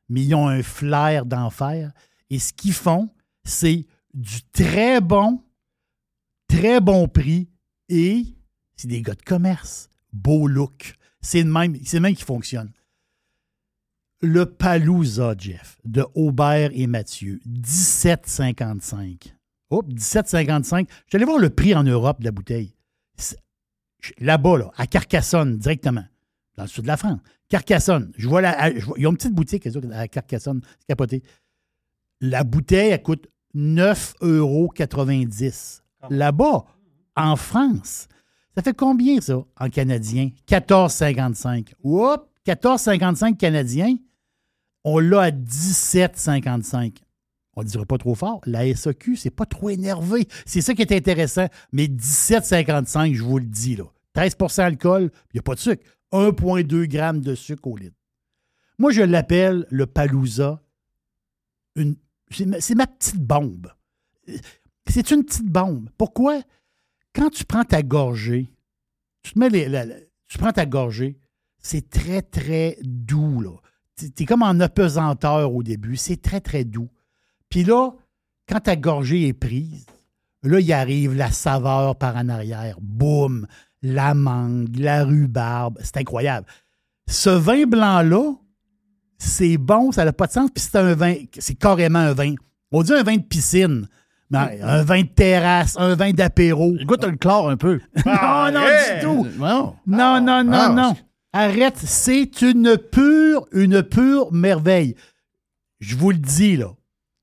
Mais 0.09 0.23
ils 0.23 0.35
ont 0.35 0.47
un 0.47 0.63
flair 0.63 1.25
d'enfer. 1.25 1.91
Et 2.29 2.39
ce 2.39 2.53
qu'ils 2.53 2.73
font, 2.73 3.09
c'est 3.43 3.85
du 4.13 4.41
très 4.51 4.99
bon, 4.99 5.41
très 6.47 6.81
bon 6.81 7.07
prix 7.07 7.49
et 7.89 8.25
c'est 8.75 8.87
des 8.87 9.01
gars 9.01 9.15
de 9.15 9.21
commerce. 9.21 9.89
Beau 10.11 10.47
look. 10.47 10.95
C'est 11.21 11.43
le 11.43 11.51
même, 11.51 11.77
c'est 11.85 11.97
le 11.97 12.01
même 12.01 12.15
qui 12.15 12.23
fonctionne. 12.23 12.71
Le 14.21 14.45
Palooza, 14.45 15.33
Jeff, 15.37 15.77
de 15.83 16.05
Aubert 16.15 16.69
et 16.73 16.87
Mathieu, 16.87 17.39
17,55. 17.47 19.33
Hop, 19.71 19.87
17,55. 19.89 20.87
Je 20.89 20.93
suis 21.07 21.15
allé 21.15 21.25
voir 21.25 21.39
le 21.39 21.49
prix 21.49 21.73
en 21.73 21.83
Europe 21.83 22.19
de 22.19 22.25
la 22.25 22.31
bouteille. 22.31 22.75
Là-bas, 24.19 24.57
là, 24.57 24.71
à 24.77 24.85
Carcassonne, 24.87 25.57
directement, 25.57 26.03
dans 26.55 26.63
le 26.63 26.69
sud 26.69 26.83
de 26.83 26.87
la 26.87 26.97
France. 26.97 27.19
Carcassonne. 27.49 28.11
Je 28.17 28.27
vois 28.27 28.41
la, 28.41 28.73
je 28.77 28.85
vois- 28.85 28.95
ils 28.97 29.07
ont 29.07 29.11
une 29.11 29.17
petite 29.17 29.33
boutique, 29.33 29.67
à 29.93 30.07
Carcassonne. 30.07 30.61
C'est 30.79 30.87
capoté. 30.87 31.23
La 32.19 32.43
bouteille, 32.43 32.91
elle 32.91 33.01
coûte 33.01 33.27
9,90 33.55 35.81
Là-bas, 36.09 36.65
en 37.15 37.35
France, 37.35 38.07
ça 38.55 38.61
fait 38.63 38.73
combien, 38.75 39.21
ça, 39.21 39.43
en 39.59 39.69
canadien? 39.69 40.29
14,55. 40.47 41.73
Oups, 41.83 42.23
14,55 42.45 43.37
canadiens. 43.37 43.95
On 44.83 44.99
l'a 44.99 45.21
à 45.21 45.31
17,55. 45.31 46.97
On 47.55 47.63
ne 47.63 47.83
pas 47.83 47.97
trop 47.97 48.15
fort. 48.15 48.41
La 48.45 48.73
SAQ, 48.73 49.15
c'est 49.15 49.29
pas 49.29 49.45
trop 49.45 49.69
énervé. 49.69 50.27
C'est 50.45 50.61
ça 50.61 50.73
qui 50.73 50.81
est 50.81 50.91
intéressant. 50.93 51.47
Mais 51.71 51.85
17,55, 51.87 53.13
je 53.13 53.23
vous 53.23 53.37
le 53.39 53.45
dis, 53.45 53.75
là. 53.75 53.85
13% 54.15 54.61
alcool, 54.61 55.11
il 55.31 55.35
n'y 55.35 55.39
a 55.39 55.43
pas 55.43 55.55
de 55.55 55.59
sucre. 55.59 55.83
1,2 56.11 56.89
g 56.89 57.19
de 57.21 57.35
sucre 57.35 57.67
au 57.67 57.77
litre. 57.77 57.95
Moi, 58.77 58.91
je 58.91 59.01
l'appelle 59.01 59.65
le 59.69 59.85
Palooza. 59.85 60.61
Une, 61.75 61.95
c'est, 62.29 62.75
ma, 62.75 62.87
petite 62.87 63.21
bombe. 63.21 63.71
C'est 64.89 65.11
une 65.11 65.23
petite 65.23 65.47
bombe. 65.47 65.89
Pourquoi? 65.97 66.41
Quand 67.13 67.29
tu 67.29 67.45
prends 67.45 67.63
ta 67.63 67.83
gorgée, 67.83 68.53
tu 69.23 69.33
te 69.33 69.39
mets 69.39 69.49
les- 69.49 70.07
tu 70.27 70.37
prends 70.37 70.51
ta 70.51 70.65
gorgée, 70.65 71.19
c'est 71.59 71.89
très, 71.89 72.21
très 72.21 72.77
doux, 72.81 73.41
là. 73.41 73.57
Tu 74.15 74.23
es 74.23 74.25
comme 74.25 74.43
en 74.43 74.59
apesanteur 74.59 75.53
au 75.53 75.63
début. 75.63 75.95
C'est 75.95 76.21
très, 76.21 76.39
très 76.41 76.63
doux. 76.63 76.89
Puis 77.49 77.63
là, 77.63 77.91
quand 78.49 78.59
ta 78.61 78.75
gorgée 78.75 79.27
est 79.27 79.33
prise, 79.33 79.85
là, 80.43 80.59
il 80.59 80.73
arrive 80.73 81.13
la 81.15 81.31
saveur 81.31 81.95
par 81.95 82.15
en 82.15 82.29
arrière. 82.29 82.77
Boum! 82.81 83.47
La 83.83 84.13
mangue, 84.13 84.75
la 84.77 85.03
rhubarbe. 85.03 85.79
C'est 85.81 85.97
incroyable. 85.97 86.45
Ce 87.09 87.29
vin 87.29 87.65
blanc-là, 87.65 88.33
c'est 89.17 89.57
bon, 89.57 89.91
ça 89.91 90.05
n'a 90.05 90.13
pas 90.13 90.27
de 90.27 90.31
sens. 90.31 90.49
Puis 90.53 90.63
c'est 90.63 90.77
un 90.77 90.93
vin, 90.93 91.15
c'est 91.39 91.55
carrément 91.55 91.99
un 91.99 92.13
vin. 92.13 92.35
On 92.71 92.83
dit 92.83 92.93
un 92.93 93.03
vin 93.03 93.17
de 93.17 93.23
piscine. 93.23 93.87
un 94.33 94.83
vin 94.83 95.01
de 95.01 95.07
terrasse, 95.07 95.75
un 95.79 95.95
vin 95.95 96.11
d'apéro. 96.11 96.71
Le 96.77 96.85
goût, 96.85 96.95
t'as 96.95 97.07
le 97.07 97.17
chlore 97.17 97.49
un 97.49 97.57
peu. 97.57 97.79
non, 98.05 98.51
non, 98.53 98.61
du 98.61 99.01
tout. 99.01 99.27
Non, 99.37 99.75
Non, 99.87 100.21
non, 100.21 100.43
non, 100.43 100.53
Ah, 100.53 100.69
non. 100.69 100.95
Arrête, 101.33 101.77
c'est 101.77 102.41
une 102.41 102.77
pure, 102.77 103.47
une 103.53 103.83
pure 103.83 104.31
merveille. 104.33 104.95
Je 105.79 105.95
vous 105.95 106.11
le 106.11 106.17
dis, 106.17 106.57
là. 106.57 106.75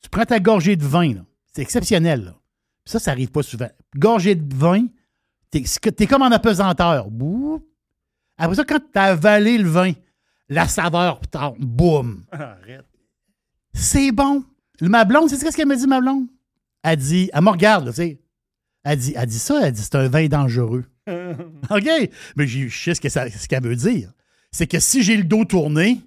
Tu 0.02 0.08
prends 0.08 0.24
ta 0.24 0.40
gorgée 0.40 0.76
de 0.76 0.84
vin, 0.84 1.14
là. 1.14 1.20
C'est 1.52 1.62
exceptionnel, 1.62 2.24
là. 2.24 2.34
Ça, 2.84 2.98
ça 2.98 3.10
n'arrive 3.10 3.30
pas 3.30 3.42
souvent. 3.42 3.68
Gorgée 3.94 4.34
de 4.34 4.54
vin, 4.54 4.86
t'es 5.50 5.62
es 5.62 6.06
comme 6.06 6.22
en 6.22 6.30
apesanteur. 6.30 7.10
Bouh. 7.10 7.62
Après 8.38 8.56
ça, 8.56 8.64
quand 8.64 8.78
tu 8.78 8.98
as 8.98 9.04
avalé 9.04 9.58
le 9.58 9.68
vin, 9.68 9.92
la 10.48 10.66
saveur 10.66 11.20
tombe. 11.20 11.58
Boum. 11.58 12.24
Arrête. 12.32 12.86
C'est 13.74 14.10
bon. 14.10 14.42
Ma 14.80 15.04
blonde, 15.04 15.28
c'est 15.28 15.36
ce 15.36 15.54
qu'elle 15.54 15.68
m'a 15.68 15.76
dit, 15.76 15.86
ma 15.86 16.00
blonde? 16.00 16.28
Elle 16.82 16.96
dit, 16.96 17.30
elle 17.32 17.42
me 17.42 17.50
regarde, 17.50 17.86
là, 17.86 17.92
tu 17.92 17.96
sais. 17.96 18.20
Elle 18.84 18.98
dit, 18.98 19.12
elle 19.14 19.26
dit 19.26 19.38
ça, 19.38 19.66
elle 19.66 19.72
dit, 19.72 19.82
c'est 19.82 19.96
un 19.96 20.08
vin 20.08 20.28
dangereux. 20.28 20.86
OK? 21.70 22.10
Mais 22.36 22.46
j'ai- 22.46 22.68
je 22.68 22.82
sais 22.84 22.94
ce 22.94 23.00
que 23.00 23.08
ça- 23.08 23.28
ce 23.30 23.46
qu'elle 23.48 23.62
veut 23.62 23.76
dire. 23.76 24.12
C'est 24.50 24.66
que 24.66 24.78
si 24.80 25.02
j'ai 25.02 25.16
le 25.16 25.24
dos 25.24 25.44
tourné, 25.44 26.00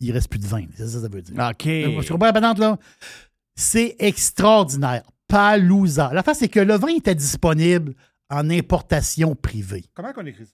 il 0.00 0.12
reste 0.12 0.28
plus 0.28 0.38
de 0.38 0.46
vin. 0.46 0.64
C'est 0.76 0.86
ça 0.86 0.94
que 0.98 1.02
ça 1.02 1.08
veut 1.08 1.22
dire. 1.22 1.34
OK. 1.36 1.64
Je 1.64 2.08
comprends 2.12 2.26
la 2.26 2.32
patente, 2.32 2.58
là? 2.58 2.78
C'est 3.56 3.96
extraordinaire. 3.98 5.02
Palooza. 5.26 6.10
La 6.14 6.22
face, 6.22 6.38
c'est 6.38 6.48
que 6.48 6.60
le 6.60 6.74
vin 6.76 6.88
était 6.96 7.14
disponible 7.14 7.94
en 8.30 8.48
importation 8.50 9.34
privée. 9.34 9.84
Comment 9.94 10.12
qu'on 10.12 10.24
écrit 10.26 10.46
ça? 10.46 10.52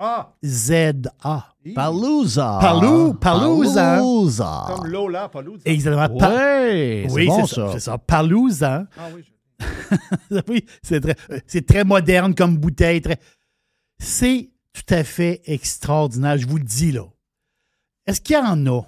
P-A-L-O-O-Z-A. 0.00 1.46
Palooza. 1.74 2.58
Paloo, 2.60 3.14
Palooza. 3.14 3.96
Palooza. 3.96 4.64
Comme 4.68 4.86
Lola, 4.86 5.28
pas 5.28 5.42
Lola. 5.42 5.58
Exactement. 5.64 6.18
Pa- 6.18 6.30
Ouais, 6.30 7.04
c'est 7.08 7.14
oui, 7.14 7.26
bon, 7.26 7.46
c'est 7.46 7.54
ça. 7.54 7.68
C'est 7.72 7.80
ça. 7.80 7.98
Palooza. 7.98 8.86
Ah 8.96 9.08
oui, 9.14 9.22
je- 9.26 9.30
oui, 9.30 9.39
c'est 10.82 11.00
très, 11.00 11.16
euh, 11.30 11.40
c'est 11.46 11.66
très 11.66 11.84
moderne 11.84 12.34
comme 12.34 12.56
bouteille. 12.58 13.00
très- 13.00 13.20
C'est 13.98 14.50
tout 14.72 14.94
à 14.94 15.04
fait 15.04 15.42
extraordinaire, 15.44 16.38
je 16.38 16.46
vous 16.46 16.56
le 16.58 16.64
dis 16.64 16.92
là. 16.92 17.04
Est-ce 18.06 18.20
qu'il 18.20 18.34
y 18.36 18.38
en 18.38 18.66
a? 18.66 18.82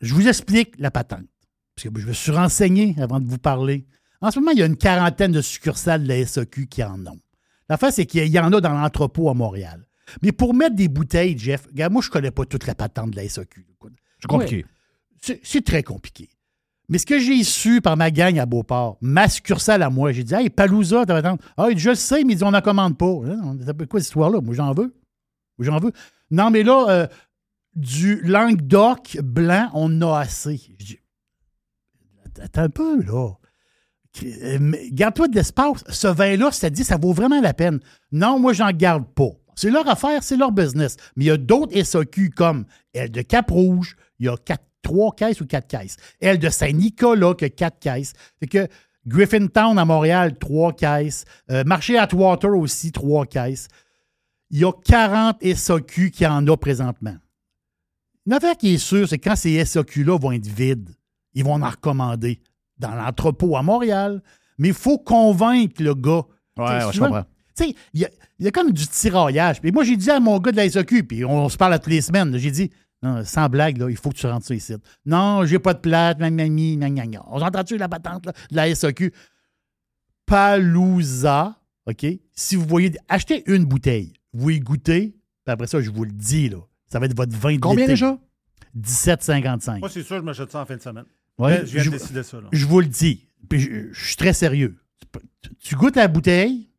Je 0.00 0.14
vous 0.14 0.26
explique 0.28 0.74
la 0.78 0.90
patente. 0.90 1.26
Parce 1.74 1.88
que 1.88 2.00
je 2.00 2.06
me 2.06 2.12
suis 2.12 2.32
renseigné 2.32 2.94
avant 2.98 3.20
de 3.20 3.26
vous 3.26 3.38
parler. 3.38 3.86
En 4.20 4.30
ce 4.30 4.38
moment, 4.38 4.52
il 4.52 4.58
y 4.58 4.62
a 4.62 4.66
une 4.66 4.76
quarantaine 4.76 5.32
de 5.32 5.40
succursales 5.40 6.02
de 6.04 6.08
la 6.08 6.24
SAQ 6.24 6.66
qui 6.66 6.82
en 6.84 7.04
ont. 7.06 7.18
L'affaire, 7.68 7.92
c'est 7.92 8.06
qu'il 8.06 8.26
y 8.28 8.38
en 8.38 8.52
a 8.52 8.60
dans 8.60 8.72
l'entrepôt 8.72 9.28
à 9.30 9.34
Montréal. 9.34 9.86
Mais 10.20 10.32
pour 10.32 10.52
mettre 10.54 10.76
des 10.76 10.88
bouteilles, 10.88 11.38
Jeff, 11.38 11.66
regarde, 11.66 11.92
moi, 11.92 12.02
je 12.02 12.08
ne 12.08 12.12
connais 12.12 12.30
pas 12.30 12.44
toute 12.44 12.66
la 12.66 12.74
patente 12.74 13.12
de 13.12 13.16
la 13.16 13.28
SAQ. 13.28 13.66
C'est 14.20 14.26
compliqué. 14.28 14.66
C'est 15.42 15.64
très 15.64 15.82
compliqué. 15.82 16.28
Mais 16.92 16.98
ce 16.98 17.06
que 17.06 17.18
j'ai 17.18 17.42
su 17.42 17.80
par 17.80 17.96
ma 17.96 18.10
gang 18.10 18.38
à 18.38 18.44
Beauport, 18.44 18.98
ma 19.00 19.24
à 19.24 19.88
moi, 19.88 20.12
j'ai 20.12 20.24
dit 20.24 20.34
Hey, 20.34 20.50
Palooza, 20.50 21.06
t'as 21.06 21.16
attendre. 21.16 21.42
Ah, 21.56 21.72
dit, 21.72 21.78
je 21.78 21.88
le 21.88 21.94
sais, 21.94 22.22
mais 22.22 22.34
ils 22.34 22.36
disent, 22.36 22.42
on 22.42 22.50
n'en 22.50 22.60
commande 22.60 22.98
pas. 22.98 23.06
Peut- 23.06 23.86
quoi 23.86 23.98
cette 23.98 24.08
histoire-là? 24.08 24.42
Moi, 24.42 24.54
j'en 24.54 24.74
veux. 24.74 24.94
Moi, 25.56 25.64
j'en 25.66 25.78
veux. 25.78 25.92
Non, 26.30 26.50
mais 26.50 26.62
là, 26.62 26.84
euh, 26.90 27.06
du 27.74 28.20
Languedoc 28.20 29.16
blanc, 29.22 29.70
on 29.72 30.02
a 30.02 30.18
assez. 30.18 30.60
Je 30.78 30.84
dis 30.84 30.98
Attends 32.38 32.64
un 32.64 32.68
peu, 32.68 33.02
là. 33.02 33.30
Garde-toi 34.90 35.28
de 35.28 35.36
l'espace. 35.36 35.84
Ce 35.88 36.08
vin-là, 36.08 36.52
ça 36.52 36.68
dit, 36.68 36.84
ça 36.84 36.98
vaut 36.98 37.14
vraiment 37.14 37.40
la 37.40 37.54
peine. 37.54 37.80
Non, 38.10 38.38
moi, 38.38 38.52
j'en 38.52 38.70
garde 38.70 39.06
pas. 39.14 39.30
C'est 39.54 39.70
leur 39.70 39.88
affaire, 39.88 40.22
c'est 40.22 40.36
leur 40.36 40.52
business. 40.52 40.98
Mais 41.16 41.24
il 41.24 41.28
y 41.28 41.30
a 41.30 41.38
d'autres 41.38 41.74
SAQ 41.74 42.28
comme 42.36 42.66
de 42.94 43.22
Cap-Rouge, 43.22 43.96
il 44.18 44.26
y 44.26 44.28
a 44.28 44.36
quatre, 44.36 44.66
trois 44.82 45.14
caisses 45.14 45.40
ou 45.40 45.46
quatre 45.46 45.66
caisses? 45.68 45.96
Elle 46.20 46.38
de 46.38 46.48
Saint-Nicolas, 46.48 47.34
qui 47.34 47.44
a 47.46 47.50
quatre 47.50 47.78
caisses. 47.78 48.12
Que 48.50 48.68
Griffintown 49.06 49.78
à 49.78 49.84
Montréal, 49.84 50.38
trois 50.38 50.72
caisses. 50.72 51.24
Euh, 51.50 51.64
marché 51.64 51.98
Atwater 51.98 52.50
aussi, 52.56 52.92
trois 52.92 53.26
caisses. 53.26 53.68
Il 54.50 54.58
y 54.60 54.64
a 54.64 54.72
40 54.72 55.42
SAQ 55.42 56.10
qui 56.10 56.26
en 56.26 56.46
a 56.46 56.56
présentement. 56.56 57.16
Une 58.26 58.32
affaire 58.34 58.56
qui 58.56 58.74
est 58.74 58.78
sûre, 58.78 59.08
c'est 59.08 59.18
que 59.18 59.28
quand 59.28 59.36
ces 59.36 59.64
SAQ-là 59.64 60.18
vont 60.18 60.32
être 60.32 60.46
vides, 60.46 60.90
ils 61.34 61.44
vont 61.44 61.60
en 61.62 61.68
recommander 61.68 62.40
dans 62.78 62.94
l'entrepôt 62.94 63.56
à 63.56 63.62
Montréal. 63.62 64.22
Mais 64.58 64.68
il 64.68 64.74
faut 64.74 64.98
convaincre 64.98 65.82
le 65.82 65.94
gars. 65.94 66.22
Ouais, 66.58 66.92
je 66.92 67.00
comprends. 67.00 67.24
tu 67.56 67.64
sais, 67.64 67.74
il 67.94 68.00
y, 68.00 68.04
a- 68.04 68.10
il 68.38 68.44
y 68.44 68.48
a 68.48 68.50
comme 68.52 68.70
du 68.72 68.86
tiraillage. 68.86 69.60
Puis 69.60 69.72
moi, 69.72 69.82
j'ai 69.82 69.96
dit 69.96 70.10
à 70.10 70.20
mon 70.20 70.38
gars 70.38 70.52
de 70.52 70.56
la 70.58 70.68
SAQ, 70.68 71.04
puis 71.04 71.24
on, 71.24 71.48
se 71.48 71.56
parle 71.56 71.72
à 71.72 71.78
toutes 71.78 71.92
les 71.92 72.02
semaines, 72.02 72.36
j'ai 72.36 72.50
dit, 72.50 72.70
non, 73.02 73.24
sans 73.24 73.48
blague, 73.48 73.78
là, 73.78 73.90
il 73.90 73.96
faut 73.96 74.10
que 74.10 74.16
tu 74.16 74.26
rentres 74.26 74.46
ça 74.46 74.54
ici. 74.54 74.74
Non, 75.04 75.44
j'ai 75.44 75.58
pas 75.58 75.74
de 75.74 75.80
plate, 75.80 76.18
gna, 76.18 76.30
gna, 76.30 76.48
gna, 76.48 76.90
gna, 76.90 77.06
gna. 77.06 77.22
On 77.26 77.40
entend-tu 77.40 77.76
la 77.76 77.88
patente 77.88 78.26
là, 78.26 78.32
de 78.50 78.56
la 78.56 78.72
SAQ? 78.74 79.12
Palouza, 80.24 81.58
OK? 81.86 82.06
Si 82.32 82.56
vous 82.56 82.64
voyez, 82.66 82.92
achetez 83.08 83.42
une 83.52 83.64
bouteille, 83.64 84.12
vous 84.32 84.50
y 84.50 84.60
goûtez, 84.60 85.16
puis 85.44 85.52
après 85.52 85.66
ça, 85.66 85.80
je 85.80 85.90
vous 85.90 86.04
le 86.04 86.12
dis, 86.12 86.48
là, 86.48 86.58
ça 86.86 87.00
va 87.00 87.06
être 87.06 87.16
votre 87.16 87.36
vin 87.36 87.56
de 87.56 87.60
Combien 87.60 87.86
déjà? 87.86 88.18
17,55. 88.78 89.80
Moi, 89.80 89.88
c'est 89.90 90.02
sûr, 90.02 90.18
je 90.18 90.22
m'achète 90.22 90.50
ça 90.50 90.62
en 90.62 90.66
fin 90.66 90.76
de 90.76 90.82
semaine. 90.82 91.04
Ouais, 91.38 91.66
je 91.66 91.72
viens 91.72 91.82
je, 91.82 91.90
de 91.90 91.96
décider 91.96 92.22
ça. 92.22 92.40
là. 92.40 92.48
je 92.52 92.66
vous 92.66 92.80
le 92.80 92.86
dis. 92.86 93.28
Puis 93.48 93.58
je, 93.58 93.92
je 93.92 94.06
suis 94.06 94.16
très 94.16 94.32
sérieux. 94.32 94.78
Tu, 95.42 95.50
tu 95.58 95.74
goûtes 95.74 95.96
la 95.96 96.06
bouteille, 96.06 96.70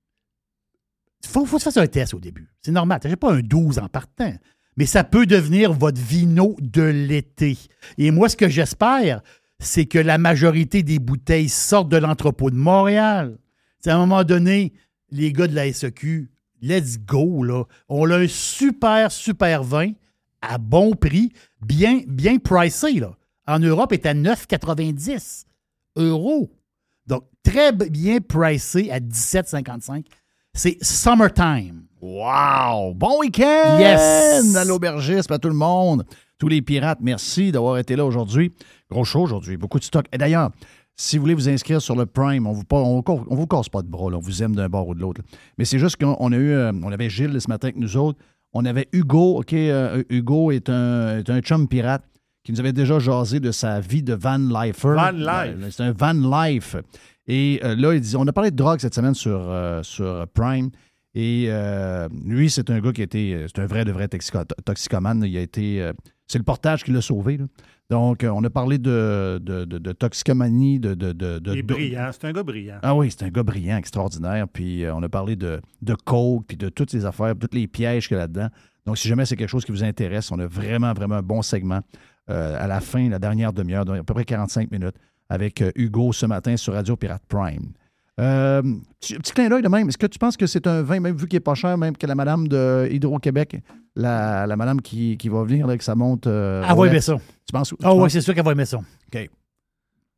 il 1.22 1.30
faut, 1.30 1.46
faut 1.46 1.58
que 1.58 1.62
tu 1.62 1.66
fasses 1.66 1.78
un 1.78 1.88
test 1.88 2.14
au 2.14 2.20
début. 2.20 2.50
C'est 2.62 2.72
normal. 2.72 3.00
Tu 3.02 3.08
n'achètes 3.08 3.20
pas 3.20 3.34
un 3.34 3.42
12 3.42 3.80
en 3.80 3.90
partant. 3.90 4.34
Mais 4.78 4.86
ça 4.86 5.04
peut 5.04 5.26
devenir 5.26 5.74
votre 5.74 6.02
vino 6.02 6.56
de 6.60 6.82
l'été. 6.82 7.58
Et 7.98 8.12
moi, 8.12 8.30
ce 8.30 8.36
que 8.36 8.50
j'espère, 8.50 9.22
c'est 9.60 9.86
que 9.86 10.00
la 10.00 10.18
majorité 10.18 10.84
des 10.84 11.00
bouteilles 11.00 11.50
sortent 11.50 11.90
de 11.90 11.98
l'entrepôt 11.98 12.50
de 12.50 12.56
Montréal. 12.56 13.38
C'est 13.80 13.92
à 13.92 13.96
un 13.96 14.00
moment 14.00 14.24
donné, 14.24 14.74
les 15.12 15.32
gars 15.32 15.48
de 15.48 15.56
la 15.56 15.72
SEQ, 15.72 16.32
let's 16.62 16.98
go, 17.00 17.44
là. 17.44 17.66
On 17.90 18.10
a 18.10 18.18
un 18.18 18.28
super, 18.28 19.12
super 19.12 19.64
vin 19.64 19.92
à 20.42 20.58
bon 20.58 20.94
prix, 20.94 21.32
bien, 21.62 22.02
bien 22.08 22.38
pricé, 22.38 23.00
là. 23.00 23.16
En 23.46 23.60
Europe, 23.60 23.92
est 23.92 24.06
à 24.06 24.14
9,90 24.14 25.46
euros. 25.98 26.50
Donc, 27.08 27.26
très 27.44 27.74
bien 27.74 28.20
pricé 28.22 28.90
à 28.90 29.00
17,55. 29.00 30.06
C'est 30.54 30.78
summertime. 30.82 31.84
Wow! 32.08 32.94
Bon 32.94 33.22
week-end! 33.22 33.78
Yes! 33.80 34.58
À 34.58 34.66
l'aubergiste, 34.66 35.32
à 35.32 35.40
tout 35.40 35.48
le 35.48 35.56
monde. 35.56 36.04
Tous 36.38 36.50
les 36.50 36.62
pirates, 36.62 36.98
merci 37.02 37.50
d'avoir 37.54 37.78
été 37.78 37.96
là 37.96 38.04
aujourd'hui. 38.04 38.52
Gros 38.92 39.06
show 39.06 39.22
aujourd'hui, 39.22 39.56
beaucoup 39.56 39.80
de 39.80 39.86
stock. 39.86 40.06
Et 40.12 40.18
d'ailleurs, 40.18 40.50
si 40.98 41.16
vous 41.18 41.22
voulez 41.22 41.34
vous 41.34 41.48
inscrire 41.48 41.82
sur 41.82 41.96
le 41.96 42.06
Prime, 42.06 42.46
on 42.46 42.52
vous, 42.52 42.64
on, 42.72 43.02
vous- 43.02 43.26
on 43.30 43.36
vous 43.36 43.48
casse 43.48 43.70
pas 43.70 43.82
de 43.82 43.88
bras, 43.88 44.12
là. 44.12 44.18
on 44.18 44.20
vous 44.20 44.44
aime 44.44 44.54
d'un 44.54 44.68
bord 44.68 44.90
ou 44.90 44.96
de 44.96 45.00
l'autre. 45.00 45.22
Mais 45.58 45.64
c'est 45.64 45.80
juste 45.80 45.96
qu'on 45.96 46.18
on 46.20 46.34
a 46.34 46.36
eu, 46.36 46.52
euh, 46.52 46.74
on 46.84 46.92
avait 46.92 47.10
Gilles 47.10 47.40
ce 47.40 47.48
matin 47.48 47.68
avec 47.70 47.78
nous 47.78 47.96
autres. 47.96 48.20
On 48.52 48.66
avait 48.66 48.90
Hugo, 48.92 49.38
OK? 49.40 49.54
euh, 49.54 50.04
Hugo 50.10 50.52
est 50.52 50.70
un, 50.70 51.20
est 51.20 51.30
un 51.30 51.40
chum 51.40 51.70
pirate 51.70 52.04
qui 52.44 52.52
nous 52.52 52.60
avait 52.60 52.74
déjà 52.74 53.00
jasé 53.00 53.40
de 53.40 53.52
sa 53.54 53.80
vie 53.80 54.04
de 54.04 54.14
van 54.14 54.40
lifer. 54.40 54.94
Van 54.96 55.12
life. 55.12 55.56
Euh, 55.58 55.70
C'est 55.72 55.84
un 55.84 55.94
van 55.94 56.12
life. 56.44 56.76
Et 57.28 57.62
euh, 57.64 57.78
là, 57.78 57.94
il 57.94 58.02
dit, 58.02 58.18
on 58.18 58.28
a 58.28 58.34
parlé 58.34 58.52
de 58.52 58.58
drogue 58.58 58.80
cette 58.82 58.94
semaine 58.94 59.16
sur, 59.16 59.50
sur 59.84 60.28
Prime. 60.34 60.70
Et 61.16 61.46
euh, 61.50 62.10
lui, 62.26 62.50
c'est 62.50 62.70
un 62.70 62.80
gars 62.80 62.92
qui 62.92 63.02
a 63.02 63.04
été. 63.04 63.34
euh, 63.36 63.48
C'est 63.48 63.62
un 63.62 63.68
vrai 63.68 63.86
de 63.86 63.92
vrai 63.92 64.08
toxico- 64.08 64.46
toxicomane. 64.66 65.24
Il 65.26 65.38
a 65.38 65.42
été. 65.42 65.82
euh, 65.82 65.94
c'est 66.28 66.38
le 66.40 66.44
portage 66.44 66.84
qui 66.84 66.92
l'a 66.92 67.02
sauvé. 67.02 67.38
là. 67.38 67.46
Donc, 67.90 68.24
on 68.28 68.44
a 68.44 68.50
parlé 68.50 68.80
de, 68.80 69.40
de, 69.44 69.66
de- 69.66 69.78
de 69.78 69.92
toxicomanie, 69.92 70.80
de. 70.80 70.96
de, 70.96 71.14
brillant. 71.62 72.10
C'est 72.12 72.26
un 72.26 72.32
gars 72.32 72.42
brillant. 72.44 72.80
Ah 72.82 72.96
oui, 72.96 73.12
c'est 73.12 73.24
un 73.26 73.30
gars 73.30 73.44
brillant, 73.44 73.78
extraordinaire. 73.78 74.48
Puis 74.48 74.84
on 74.92 75.04
a 75.04 75.10
parlé 75.10 75.36
de, 75.36 75.62
de 75.82 75.94
coke, 75.94 76.46
puis 76.48 76.58
de 76.58 76.70
toutes 76.70 76.90
ces 76.90 77.06
affaires, 77.06 77.36
tous 77.38 77.56
les 77.56 77.68
pièges 77.68 78.08
qu'il 78.08 78.16
y 78.16 78.20
a 78.20 78.24
là-dedans. 78.24 78.48
Donc, 78.86 78.98
si 78.98 79.08
jamais 79.08 79.26
c'est 79.26 79.36
quelque 79.36 79.50
chose 79.50 79.66
qui 79.66 79.72
vous 79.72 79.84
intéresse, 79.84 80.32
on 80.32 80.40
a 80.40 80.48
vraiment, 80.48 80.94
vraiment 80.94 81.16
un 81.16 81.22
bon 81.22 81.42
segment 81.42 81.82
euh, 82.30 82.58
à 82.60 82.68
la 82.68 82.80
fin, 82.82 83.08
la 83.10 83.20
dernière 83.20 83.54
demi-heure, 83.54 83.86
donc 83.86 83.98
à 83.98 84.04
peu 84.04 84.14
près 84.14 84.26
45 84.26 84.72
minutes, 84.72 84.96
avec 85.30 85.64
Hugo 85.76 86.12
ce 86.14 86.26
matin 86.26 86.58
sur 86.58 86.74
Radio 86.74 86.96
Pirate 86.96 87.24
Prime. 87.28 87.74
Euh, 88.20 88.62
petit, 89.00 89.16
petit 89.16 89.34
clin 89.34 89.50
d'œil 89.50 89.64
de 89.64 89.68
même. 89.68 89.90
Est-ce 89.90 89.98
que 89.98 90.06
tu 90.06 90.20
penses 90.20 90.38
que 90.38 90.46
c'est 90.46 90.68
un 90.68 90.82
vin, 90.84 91.00
même 91.00 91.16
vu 91.16 91.28
qu'il 91.28 91.38
n'est 91.38 91.42
pas 91.42 91.56
cher, 91.56 91.78
même 91.78 91.98
que 91.98 92.06
la 92.06 92.16
madame 92.16 92.48
de 92.48 92.88
Hydro-Québec, 92.92 93.58
la, 93.96 94.46
la 94.46 94.56
madame 94.56 94.82
qui, 94.82 95.18
qui 95.18 95.30
va 95.30 95.44
venir, 95.44 95.66
là, 95.68 95.78
que 95.78 95.84
ça 95.84 95.96
monte. 95.96 96.28
euh, 96.28 96.64
aimer 96.64 96.90
lait? 96.94 97.02
ça. 97.02 97.16
Tu 97.16 97.52
penses? 97.52 97.74
Ah 97.84 97.94
oui, 97.96 98.10
c'est 98.12 98.22
sûr 98.22 98.34
qu'elle 98.36 98.46
va 98.46 98.52
aimer 98.52 98.66
ça. 98.66 98.78
OK. 98.78 99.30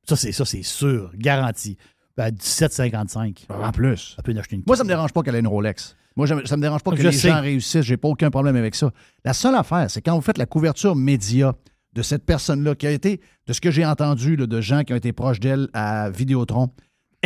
Ça, 0.08 0.16
c'est 0.16 0.32
ça, 0.34 0.46
c'est 0.46 0.64
sûr. 0.64 1.12
Garanti. 1.16 1.78
Ben, 2.18 2.26
à 2.26 2.32
17,55. 2.32 3.46
En 3.50 3.72
plus. 3.72 4.16
Elle 4.18 4.24
peut 4.24 4.34
en 4.34 4.38
acheter 4.40 4.56
une. 4.58 4.64
Moi, 4.68 4.76
ça 4.78 4.84
me 4.84 4.90
dérange 4.90 5.12
pas 5.14 5.22
qu'elle 5.24 5.36
ait 5.36 5.40
une 5.40 5.48
Rolex. 5.48 5.96
Moi, 6.16 6.28
ça 6.28 6.36
me 6.56 6.62
dérange 6.62 6.82
pas 6.84 6.92
que 6.92 6.98
Je 6.98 7.04
les 7.04 7.12
sais. 7.12 7.30
gens 7.30 7.42
réussissent. 7.42 7.82
J'ai 7.86 7.98
pas 7.98 8.08
aucun 8.08 8.30
problème 8.30 8.56
avec 8.56 8.76
ça. 8.76 8.92
La 9.26 9.34
seule 9.34 9.56
affaire, 9.56 9.90
c'est 9.90 10.02
quand 10.02 10.16
vous 10.16 10.22
faites 10.22 10.38
la 10.38 10.46
couverture 10.46 10.96
média 10.96 11.54
de 11.94 12.02
cette 12.02 12.26
personne-là, 12.26 12.76
qui 12.76 12.88
a 12.88 12.92
été, 12.92 13.22
de 13.48 13.54
ce 13.54 13.62
que 13.62 13.72
j'ai 13.72 13.86
entendu 13.86 14.36
là, 14.36 14.48
de 14.48 14.62
gens 14.62 14.84
qui 14.84 14.92
ont 14.94 14.98
été 14.98 15.14
proches 15.14 15.40
d'elle 15.40 15.70
à 15.74 16.10
Vidéotron, 16.10 16.70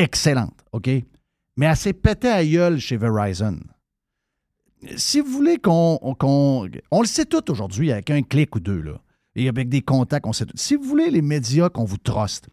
excellente, 0.04 0.58
OK? 0.72 0.90
Mais 1.58 1.66
elle 1.66 1.76
s'est 1.76 1.94
pétée 1.94 2.30
à 2.30 2.46
gueule 2.46 2.80
chez 2.80 2.98
Verizon. 2.98 3.60
Si 4.96 5.20
vous 5.20 5.30
voulez 5.32 5.58
qu'on. 5.58 5.98
qu'on- 6.18 6.70
on 6.92 7.02
le 7.02 7.08
sait 7.08 7.26
tout 7.26 7.52
aujourd'hui 7.52 7.92
avec 7.92 8.10
un 8.10 8.22
clic 8.22 8.56
ou 8.56 8.60
deux, 8.60 8.80
là. 8.82 8.94
Et 9.36 9.48
avec 9.50 9.68
des 9.70 9.82
contacts, 9.82 10.26
on 10.26 10.34
sait 10.34 10.46
tout. 10.46 10.56
Si 10.58 10.76
vous 10.76 10.84
voulez 10.84 11.10
les 11.10 11.22
médias 11.22 11.70
qu'on 11.70 11.86
vous 11.86 11.98
truste, 11.98 12.50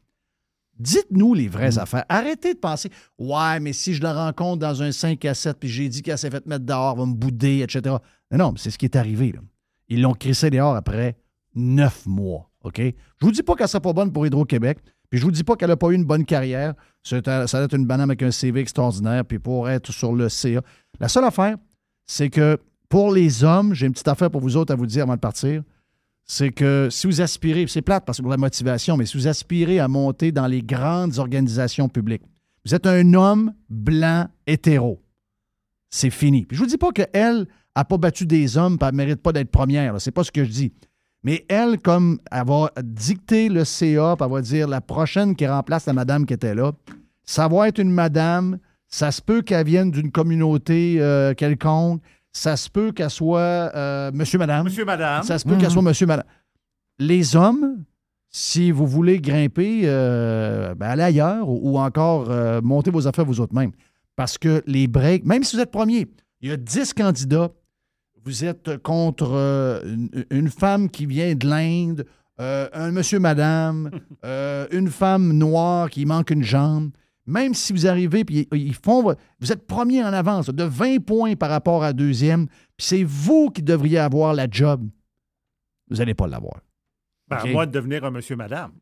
Dites-nous 0.78 1.32
les 1.32 1.48
vraies 1.48 1.78
affaires. 1.78 2.04
Arrêtez 2.10 2.52
de 2.52 2.58
penser 2.58 2.90
Ouais, 3.18 3.58
mais 3.60 3.72
si 3.72 3.94
je 3.94 4.02
la 4.02 4.12
rencontre 4.12 4.58
dans 4.58 4.82
un 4.82 4.92
5 4.92 5.24
à 5.24 5.32
7 5.32 5.56
puis 5.58 5.70
j'ai 5.70 5.88
dit 5.88 6.02
qu'elle 6.02 6.18
s'est 6.18 6.28
fait 6.30 6.44
mettre 6.44 6.66
dehors, 6.66 6.92
elle 6.92 6.98
va 6.98 7.06
me 7.06 7.14
bouder, 7.14 7.60
etc. 7.62 7.80
Non, 8.30 8.38
non, 8.38 8.52
mais 8.52 8.58
c'est 8.58 8.68
ce 8.70 8.76
qui 8.76 8.84
est 8.84 8.94
arrivé. 8.94 9.32
là. 9.32 9.40
Ils 9.88 10.02
l'ont 10.02 10.12
crissé 10.12 10.50
dehors 10.50 10.76
après 10.76 11.16
neuf 11.54 12.04
mois. 12.04 12.45
OK? 12.66 12.78
Je 12.78 13.24
vous 13.24 13.32
dis 13.32 13.42
pas 13.42 13.54
qu'elle 13.54 13.68
sera 13.68 13.80
pas 13.80 13.92
bonne 13.92 14.12
pour 14.12 14.26
Hydro-Québec, 14.26 14.78
puis 15.08 15.18
je 15.18 15.24
vous 15.24 15.30
dis 15.30 15.44
pas 15.44 15.56
qu'elle 15.56 15.68
n'a 15.68 15.76
pas 15.76 15.88
eu 15.88 15.94
une 15.94 16.04
bonne 16.04 16.24
carrière. 16.24 16.74
Ça 17.02 17.20
doit 17.20 17.44
être 17.62 17.76
une 17.76 17.86
banane 17.86 18.10
avec 18.10 18.22
un 18.22 18.30
CV 18.30 18.60
extraordinaire, 18.60 19.24
puis 19.24 19.38
pour 19.38 19.70
être 19.70 19.92
sur 19.92 20.12
le 20.12 20.28
CA. 20.28 20.60
La 20.98 21.08
seule 21.08 21.24
affaire, 21.24 21.56
c'est 22.06 22.28
que 22.28 22.58
pour 22.88 23.12
les 23.12 23.44
hommes, 23.44 23.74
j'ai 23.74 23.86
une 23.86 23.92
petite 23.92 24.08
affaire 24.08 24.30
pour 24.30 24.40
vous 24.40 24.56
autres 24.56 24.72
à 24.72 24.76
vous 24.76 24.86
dire 24.86 25.04
avant 25.04 25.14
de 25.14 25.20
partir 25.20 25.62
c'est 26.28 26.50
que 26.50 26.88
si 26.90 27.06
vous 27.06 27.20
aspirez, 27.20 27.66
c'est 27.68 27.82
plate 27.82 28.04
parce 28.04 28.18
que 28.18 28.22
pour 28.22 28.32
la 28.32 28.36
motivation, 28.36 28.96
mais 28.96 29.06
si 29.06 29.16
vous 29.16 29.28
aspirez 29.28 29.78
à 29.78 29.86
monter 29.86 30.32
dans 30.32 30.48
les 30.48 30.60
grandes 30.60 31.18
organisations 31.18 31.88
publiques, 31.88 32.22
vous 32.64 32.74
êtes 32.74 32.86
un 32.86 33.14
homme 33.14 33.52
blanc 33.70 34.26
hétéro. 34.44 35.00
C'est 35.88 36.10
fini. 36.10 36.44
Puis 36.44 36.56
je 36.56 36.62
vous 36.62 36.68
dis 36.68 36.78
pas 36.78 36.90
qu'elle 36.90 37.46
n'a 37.76 37.84
pas 37.84 37.96
battu 37.96 38.26
des 38.26 38.58
hommes, 38.58 38.76
puis 38.76 38.88
elle 38.88 38.94
ne 38.94 38.96
mérite 38.96 39.22
pas 39.22 39.32
d'être 39.32 39.52
première. 39.52 40.00
C'est 40.00 40.10
pas 40.10 40.24
ce 40.24 40.32
que 40.32 40.42
je 40.42 40.50
dis. 40.50 40.72
Mais 41.26 41.44
elle, 41.48 41.80
comme 41.80 42.20
elle 42.30 42.46
va 42.46 42.70
dicter 42.84 43.48
le 43.48 43.64
CA, 43.64 44.14
puis 44.16 44.24
elle 44.24 44.32
va 44.32 44.40
dire 44.40 44.68
la 44.68 44.80
prochaine 44.80 45.34
qui 45.34 45.44
remplace 45.44 45.86
la 45.86 45.92
madame 45.92 46.24
qui 46.24 46.32
était 46.32 46.54
là, 46.54 46.70
ça 47.24 47.48
va 47.48 47.66
être 47.66 47.80
une 47.80 47.90
madame, 47.90 48.58
ça 48.86 49.10
se 49.10 49.20
peut 49.20 49.42
qu'elle 49.42 49.66
vienne 49.66 49.90
d'une 49.90 50.12
communauté 50.12 50.98
euh, 51.00 51.34
quelconque, 51.34 52.00
ça 52.30 52.56
se 52.56 52.70
peut 52.70 52.92
qu'elle 52.92 53.10
soit 53.10 53.40
euh, 53.40 54.12
monsieur, 54.14 54.38
madame. 54.38 54.66
Monsieur, 54.66 54.84
madame. 54.84 55.24
Ça 55.24 55.40
se 55.40 55.44
peut 55.44 55.56
qu'elle 55.56 55.72
soit 55.72 55.82
monsieur, 55.82 56.06
madame. 56.06 56.26
Les 57.00 57.34
hommes, 57.34 57.82
si 58.28 58.70
vous 58.70 58.86
voulez 58.86 59.18
grimper, 59.18 59.80
euh, 59.82 60.76
ben, 60.76 60.90
allez 60.90 61.02
ailleurs 61.02 61.48
ou, 61.48 61.72
ou 61.72 61.78
encore 61.80 62.30
euh, 62.30 62.60
montez 62.62 62.92
vos 62.92 63.08
affaires 63.08 63.24
vous 63.24 63.40
autres 63.40 63.54
mêmes. 63.54 63.72
Parce 64.14 64.38
que 64.38 64.62
les 64.68 64.86
breaks, 64.86 65.24
même 65.24 65.42
si 65.42 65.56
vous 65.56 65.62
êtes 65.62 65.72
premier, 65.72 66.06
il 66.40 66.50
y 66.50 66.52
a 66.52 66.56
10 66.56 66.94
candidats, 66.94 67.50
vous 68.26 68.44
êtes 68.44 68.78
contre 68.78 69.30
euh, 69.32 69.80
une, 70.30 70.50
femme 70.50 70.90
qui 70.90 71.06
vient 71.06 71.34
de 71.34 71.46
l'Inde, 71.46 72.04
euh, 72.40 72.68
un 72.72 72.90
monsieur, 72.90 73.20
madame, 73.20 73.90
euh, 74.24 74.66
une 74.72 74.90
femme 74.90 75.32
noire 75.32 75.88
qui 75.88 76.04
manque 76.04 76.30
une 76.30 76.42
jambe. 76.42 76.90
Même 77.28 77.54
si 77.54 77.72
vous 77.72 77.86
arrivez, 77.86 78.24
puis 78.24 78.46
ils 78.52 78.74
font. 78.74 79.14
Vous 79.40 79.52
êtes 79.52 79.66
premier 79.66 80.02
en 80.04 80.12
avance, 80.12 80.48
de 80.48 80.62
20 80.62 81.04
points 81.04 81.34
par 81.34 81.50
rapport 81.50 81.82
à 81.82 81.92
deuxième, 81.92 82.46
puis 82.76 82.86
c'est 82.86 83.04
vous 83.04 83.50
qui 83.50 83.62
devriez 83.62 83.98
avoir 83.98 84.34
la 84.34 84.46
job. 84.48 84.88
Vous 85.88 85.96
n'allez 85.96 86.14
pas 86.14 86.26
l'avoir. 86.26 86.60
Ben, 87.28 87.38
OK? 87.38 87.46
à 87.46 87.52
moi 87.52 87.66
de 87.66 87.72
devenir 87.72 88.04
un 88.04 88.10
monsieur, 88.10 88.36
madame. 88.36 88.72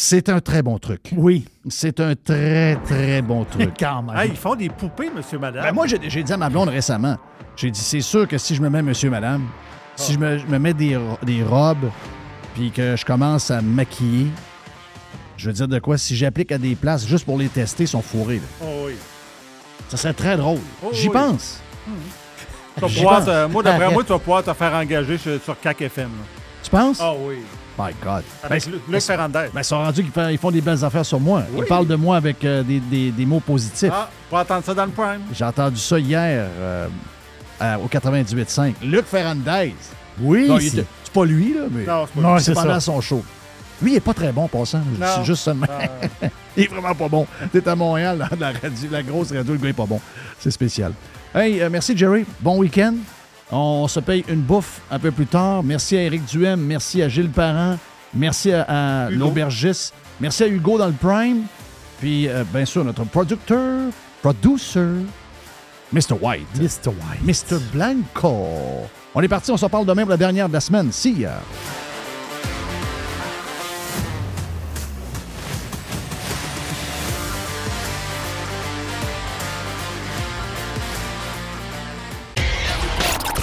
C'est 0.00 0.28
un 0.28 0.38
très 0.40 0.62
bon 0.62 0.78
truc. 0.78 1.10
Oui. 1.16 1.44
C'est 1.68 1.98
un 1.98 2.14
très, 2.14 2.76
très 2.84 3.20
bon 3.20 3.44
truc. 3.50 3.70
Quand 3.80 4.00
même. 4.02 4.14
Ah, 4.16 4.26
ils 4.26 4.36
font 4.36 4.54
des 4.54 4.68
poupées, 4.68 5.10
monsieur, 5.12 5.40
madame. 5.40 5.64
Ben, 5.64 5.72
moi, 5.72 5.88
j'ai 5.88 5.98
j'ai 6.08 6.22
dit 6.22 6.32
à 6.32 6.36
ma 6.36 6.48
blonde 6.48 6.68
récemment, 6.68 7.16
j'ai 7.56 7.68
dit, 7.72 7.80
c'est 7.80 8.00
sûr 8.00 8.28
que 8.28 8.38
si 8.38 8.54
je 8.54 8.62
me 8.62 8.70
mets 8.70 8.80
monsieur, 8.80 9.10
madame, 9.10 9.48
si 9.96 10.12
je 10.12 10.18
me, 10.20 10.38
je 10.38 10.46
me 10.46 10.56
mets 10.60 10.72
des, 10.72 10.96
des 11.24 11.42
robes, 11.42 11.90
puis 12.54 12.70
que 12.70 12.94
je 12.94 13.04
commence 13.04 13.50
à 13.50 13.60
me 13.60 13.74
maquiller, 13.74 14.28
je 15.36 15.48
veux 15.48 15.52
dire 15.52 15.66
de 15.66 15.80
quoi, 15.80 15.98
si 15.98 16.14
j'applique 16.14 16.52
à 16.52 16.58
des 16.58 16.76
places 16.76 17.04
juste 17.04 17.24
pour 17.24 17.36
les 17.36 17.48
tester, 17.48 17.82
ils 17.82 17.88
sont 17.88 18.00
fourrés. 18.00 18.36
là. 18.36 18.42
Oh 18.62 18.84
oui. 18.86 18.92
Ça 19.88 19.96
serait 19.96 20.14
très 20.14 20.36
drôle. 20.36 20.60
Oh 20.80 20.90
J'y 20.92 21.08
oui. 21.08 21.12
pense. 21.12 21.60
Tu 22.76 22.80
vas 22.82 22.86
J'y 22.86 22.96
pouvoir 23.00 23.16
pense. 23.16 23.26
te- 23.26 23.46
moi, 23.46 23.62
d'après 23.64 23.90
moi, 23.92 24.04
tu 24.04 24.10
vas 24.12 24.18
pouvoir 24.20 24.44
te 24.44 24.52
faire 24.52 24.72
engager 24.74 25.18
sur, 25.18 25.42
sur 25.42 25.58
CAC 25.58 25.82
FM. 25.82 26.04
là. 26.10 26.24
Tu 26.62 26.70
penses? 26.70 27.00
Ah 27.02 27.14
oui. 27.18 27.38
My 27.78 27.92
God. 28.02 28.24
Avec 28.42 28.64
Ben, 28.66 28.72
Luc 28.88 29.00
Ferrandez. 29.02 29.48
Ben, 29.54 29.60
ils 29.60 29.64
sont 29.64 29.78
rendus 29.78 30.02
qu'ils 30.04 30.38
font, 30.38 30.50
des 30.50 30.60
belles 30.60 30.84
affaires 30.84 31.06
sur 31.06 31.20
moi. 31.20 31.42
Ils 31.56 31.64
parlent 31.64 31.86
de 31.86 31.94
moi 31.94 32.16
avec 32.16 32.44
euh, 32.44 32.62
des, 32.62 32.80
des- 32.80 33.10
des 33.12 33.24
mots 33.26 33.40
positifs. 33.40 33.92
Ah, 33.92 34.10
pas 34.30 34.40
attendre 34.40 34.64
ça 34.64 34.74
dans 34.74 34.84
le 34.86 34.90
prime. 34.90 35.20
J'ai 35.32 35.44
entendu 35.44 35.78
ça 35.78 35.98
hier 35.98 36.46
euh, 36.58 36.86
au 37.82 37.86
98.5. 37.86 38.74
Luc 38.82 39.06
Ferrandez. 39.06 39.74
Oui, 40.20 40.48
c'est- 40.72 40.84
pas 41.12 41.24
lui, 41.24 41.54
là, 41.54 41.62
mais 41.70 41.84
Non, 41.86 42.04
c'est 42.06 42.20
pas 42.20 42.34
lui. 42.36 42.42
c'est 42.42 42.52
pendant 42.54 42.74
ça. 42.74 42.80
son 42.80 43.00
show. 43.00 43.22
Lui, 43.80 43.92
il 43.92 43.96
est 43.96 44.00
pas 44.00 44.12
très 44.12 44.32
bon, 44.32 44.46
passant. 44.48 44.78
Non. 44.98 45.06
C'est 45.16 45.24
juste 45.24 45.48
de 45.48 45.54
même. 45.54 45.68
il 46.56 46.64
est 46.64 46.66
vraiment 46.66 46.94
pas 46.94 47.08
bon. 47.08 47.26
T'es 47.52 47.66
à 47.66 47.74
Montréal, 47.76 48.18
dans 48.18 48.36
la, 48.38 48.48
radio, 48.48 48.88
la 48.90 49.02
grosse 49.04 49.32
radio, 49.32 49.52
le 49.54 49.58
gars 49.58 49.68
est 49.68 49.72
pas 49.72 49.86
bon. 49.86 50.00
C'est 50.38 50.50
spécial. 50.50 50.92
Hey, 51.34 51.62
euh, 51.62 51.68
merci, 51.70 51.96
Jerry. 51.96 52.26
Bon 52.40 52.58
week-end. 52.58 52.94
On 53.50 53.88
se 53.88 54.00
paye 54.00 54.24
une 54.28 54.42
bouffe 54.42 54.80
un 54.90 54.98
peu 54.98 55.10
plus 55.10 55.26
tard. 55.26 55.62
Merci 55.62 55.96
à 55.96 56.02
Éric 56.02 56.24
Duhem. 56.26 56.60
Merci 56.60 57.02
à 57.02 57.08
Gilles 57.08 57.30
Parent. 57.30 57.78
Merci 58.14 58.52
à, 58.52 59.08
l'aubergiste. 59.10 59.94
Merci 60.20 60.44
à 60.44 60.48
Hugo 60.48 60.78
dans 60.78 60.86
le 60.86 60.92
Prime. 60.92 61.44
Puis, 62.00 62.28
euh, 62.28 62.44
bien 62.52 62.64
sûr, 62.64 62.84
notre 62.84 63.04
producteur, 63.04 63.90
producer, 64.22 65.04
Mr. 65.92 66.14
White. 66.20 66.46
Mr. 66.56 66.88
White. 66.88 67.22
Mr. 67.50 67.58
Blanco. 67.72 68.46
On 69.14 69.22
est 69.22 69.28
parti, 69.28 69.50
on 69.50 69.56
se 69.56 69.66
parle 69.66 69.86
demain 69.86 70.02
pour 70.02 70.10
la 70.10 70.16
dernière 70.16 70.48
de 70.48 70.52
la 70.52 70.60
semaine. 70.60 70.92
See 70.92 71.20
ya. 71.20 71.40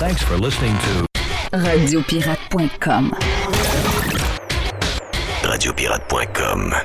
Thanks 0.05 0.21
for 0.21 0.37
listening 0.37 0.75
to 0.77 1.57
Radiopirate.com. 1.57 3.15
Radiopirate.com. 5.41 6.75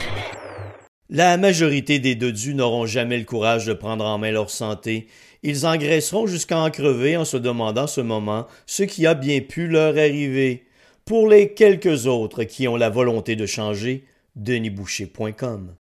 La 1.10 1.36
majorité 1.36 1.98
des 1.98 2.14
dodus 2.14 2.54
n'auront 2.54 2.86
jamais 2.86 3.18
le 3.18 3.26
courage 3.26 3.66
de 3.66 3.74
prendre 3.74 4.06
en 4.06 4.16
main 4.16 4.30
leur 4.30 4.48
santé. 4.48 5.08
Ils 5.42 5.66
engraisseront 5.66 6.26
jusqu'à 6.26 6.60
en 6.60 6.70
crever 6.70 7.18
en 7.18 7.26
se 7.26 7.36
demandant 7.36 7.86
ce 7.86 8.00
moment 8.00 8.46
ce 8.64 8.84
qui 8.84 9.06
a 9.06 9.12
bien 9.12 9.42
pu 9.42 9.68
leur 9.68 9.98
arriver. 9.98 10.64
Pour 11.04 11.28
les 11.28 11.52
quelques 11.52 12.06
autres 12.06 12.44
qui 12.44 12.68
ont 12.68 12.76
la 12.76 12.88
volonté 12.88 13.36
de 13.36 13.44
changer, 13.44 14.06
denisboucher.com. 14.36 15.74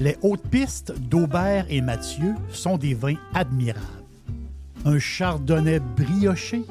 Les 0.00 0.18
hautes 0.20 0.46
pistes 0.50 0.92
d'Aubert 0.98 1.64
et 1.70 1.80
Mathieu 1.80 2.34
sont 2.50 2.76
des 2.76 2.92
vins 2.92 3.16
admirables. 3.32 3.99
Un 4.84 4.98
chardonnay 4.98 5.78
brioché 5.78 6.64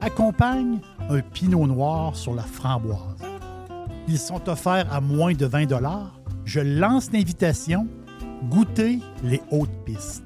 accompagne 0.00 0.80
un 1.10 1.20
pinot 1.20 1.66
noir 1.66 2.14
sur 2.14 2.34
la 2.34 2.42
framboise. 2.42 3.00
Ils 4.08 4.18
sont 4.18 4.48
offerts 4.48 4.92
à 4.92 5.00
moins 5.00 5.32
de 5.32 5.46
20 5.46 5.66
Je 6.44 6.60
lance 6.60 7.10
l'invitation. 7.12 7.88
Goûtez 8.50 9.00
les 9.24 9.42
hautes 9.50 9.84
pistes. 9.84 10.25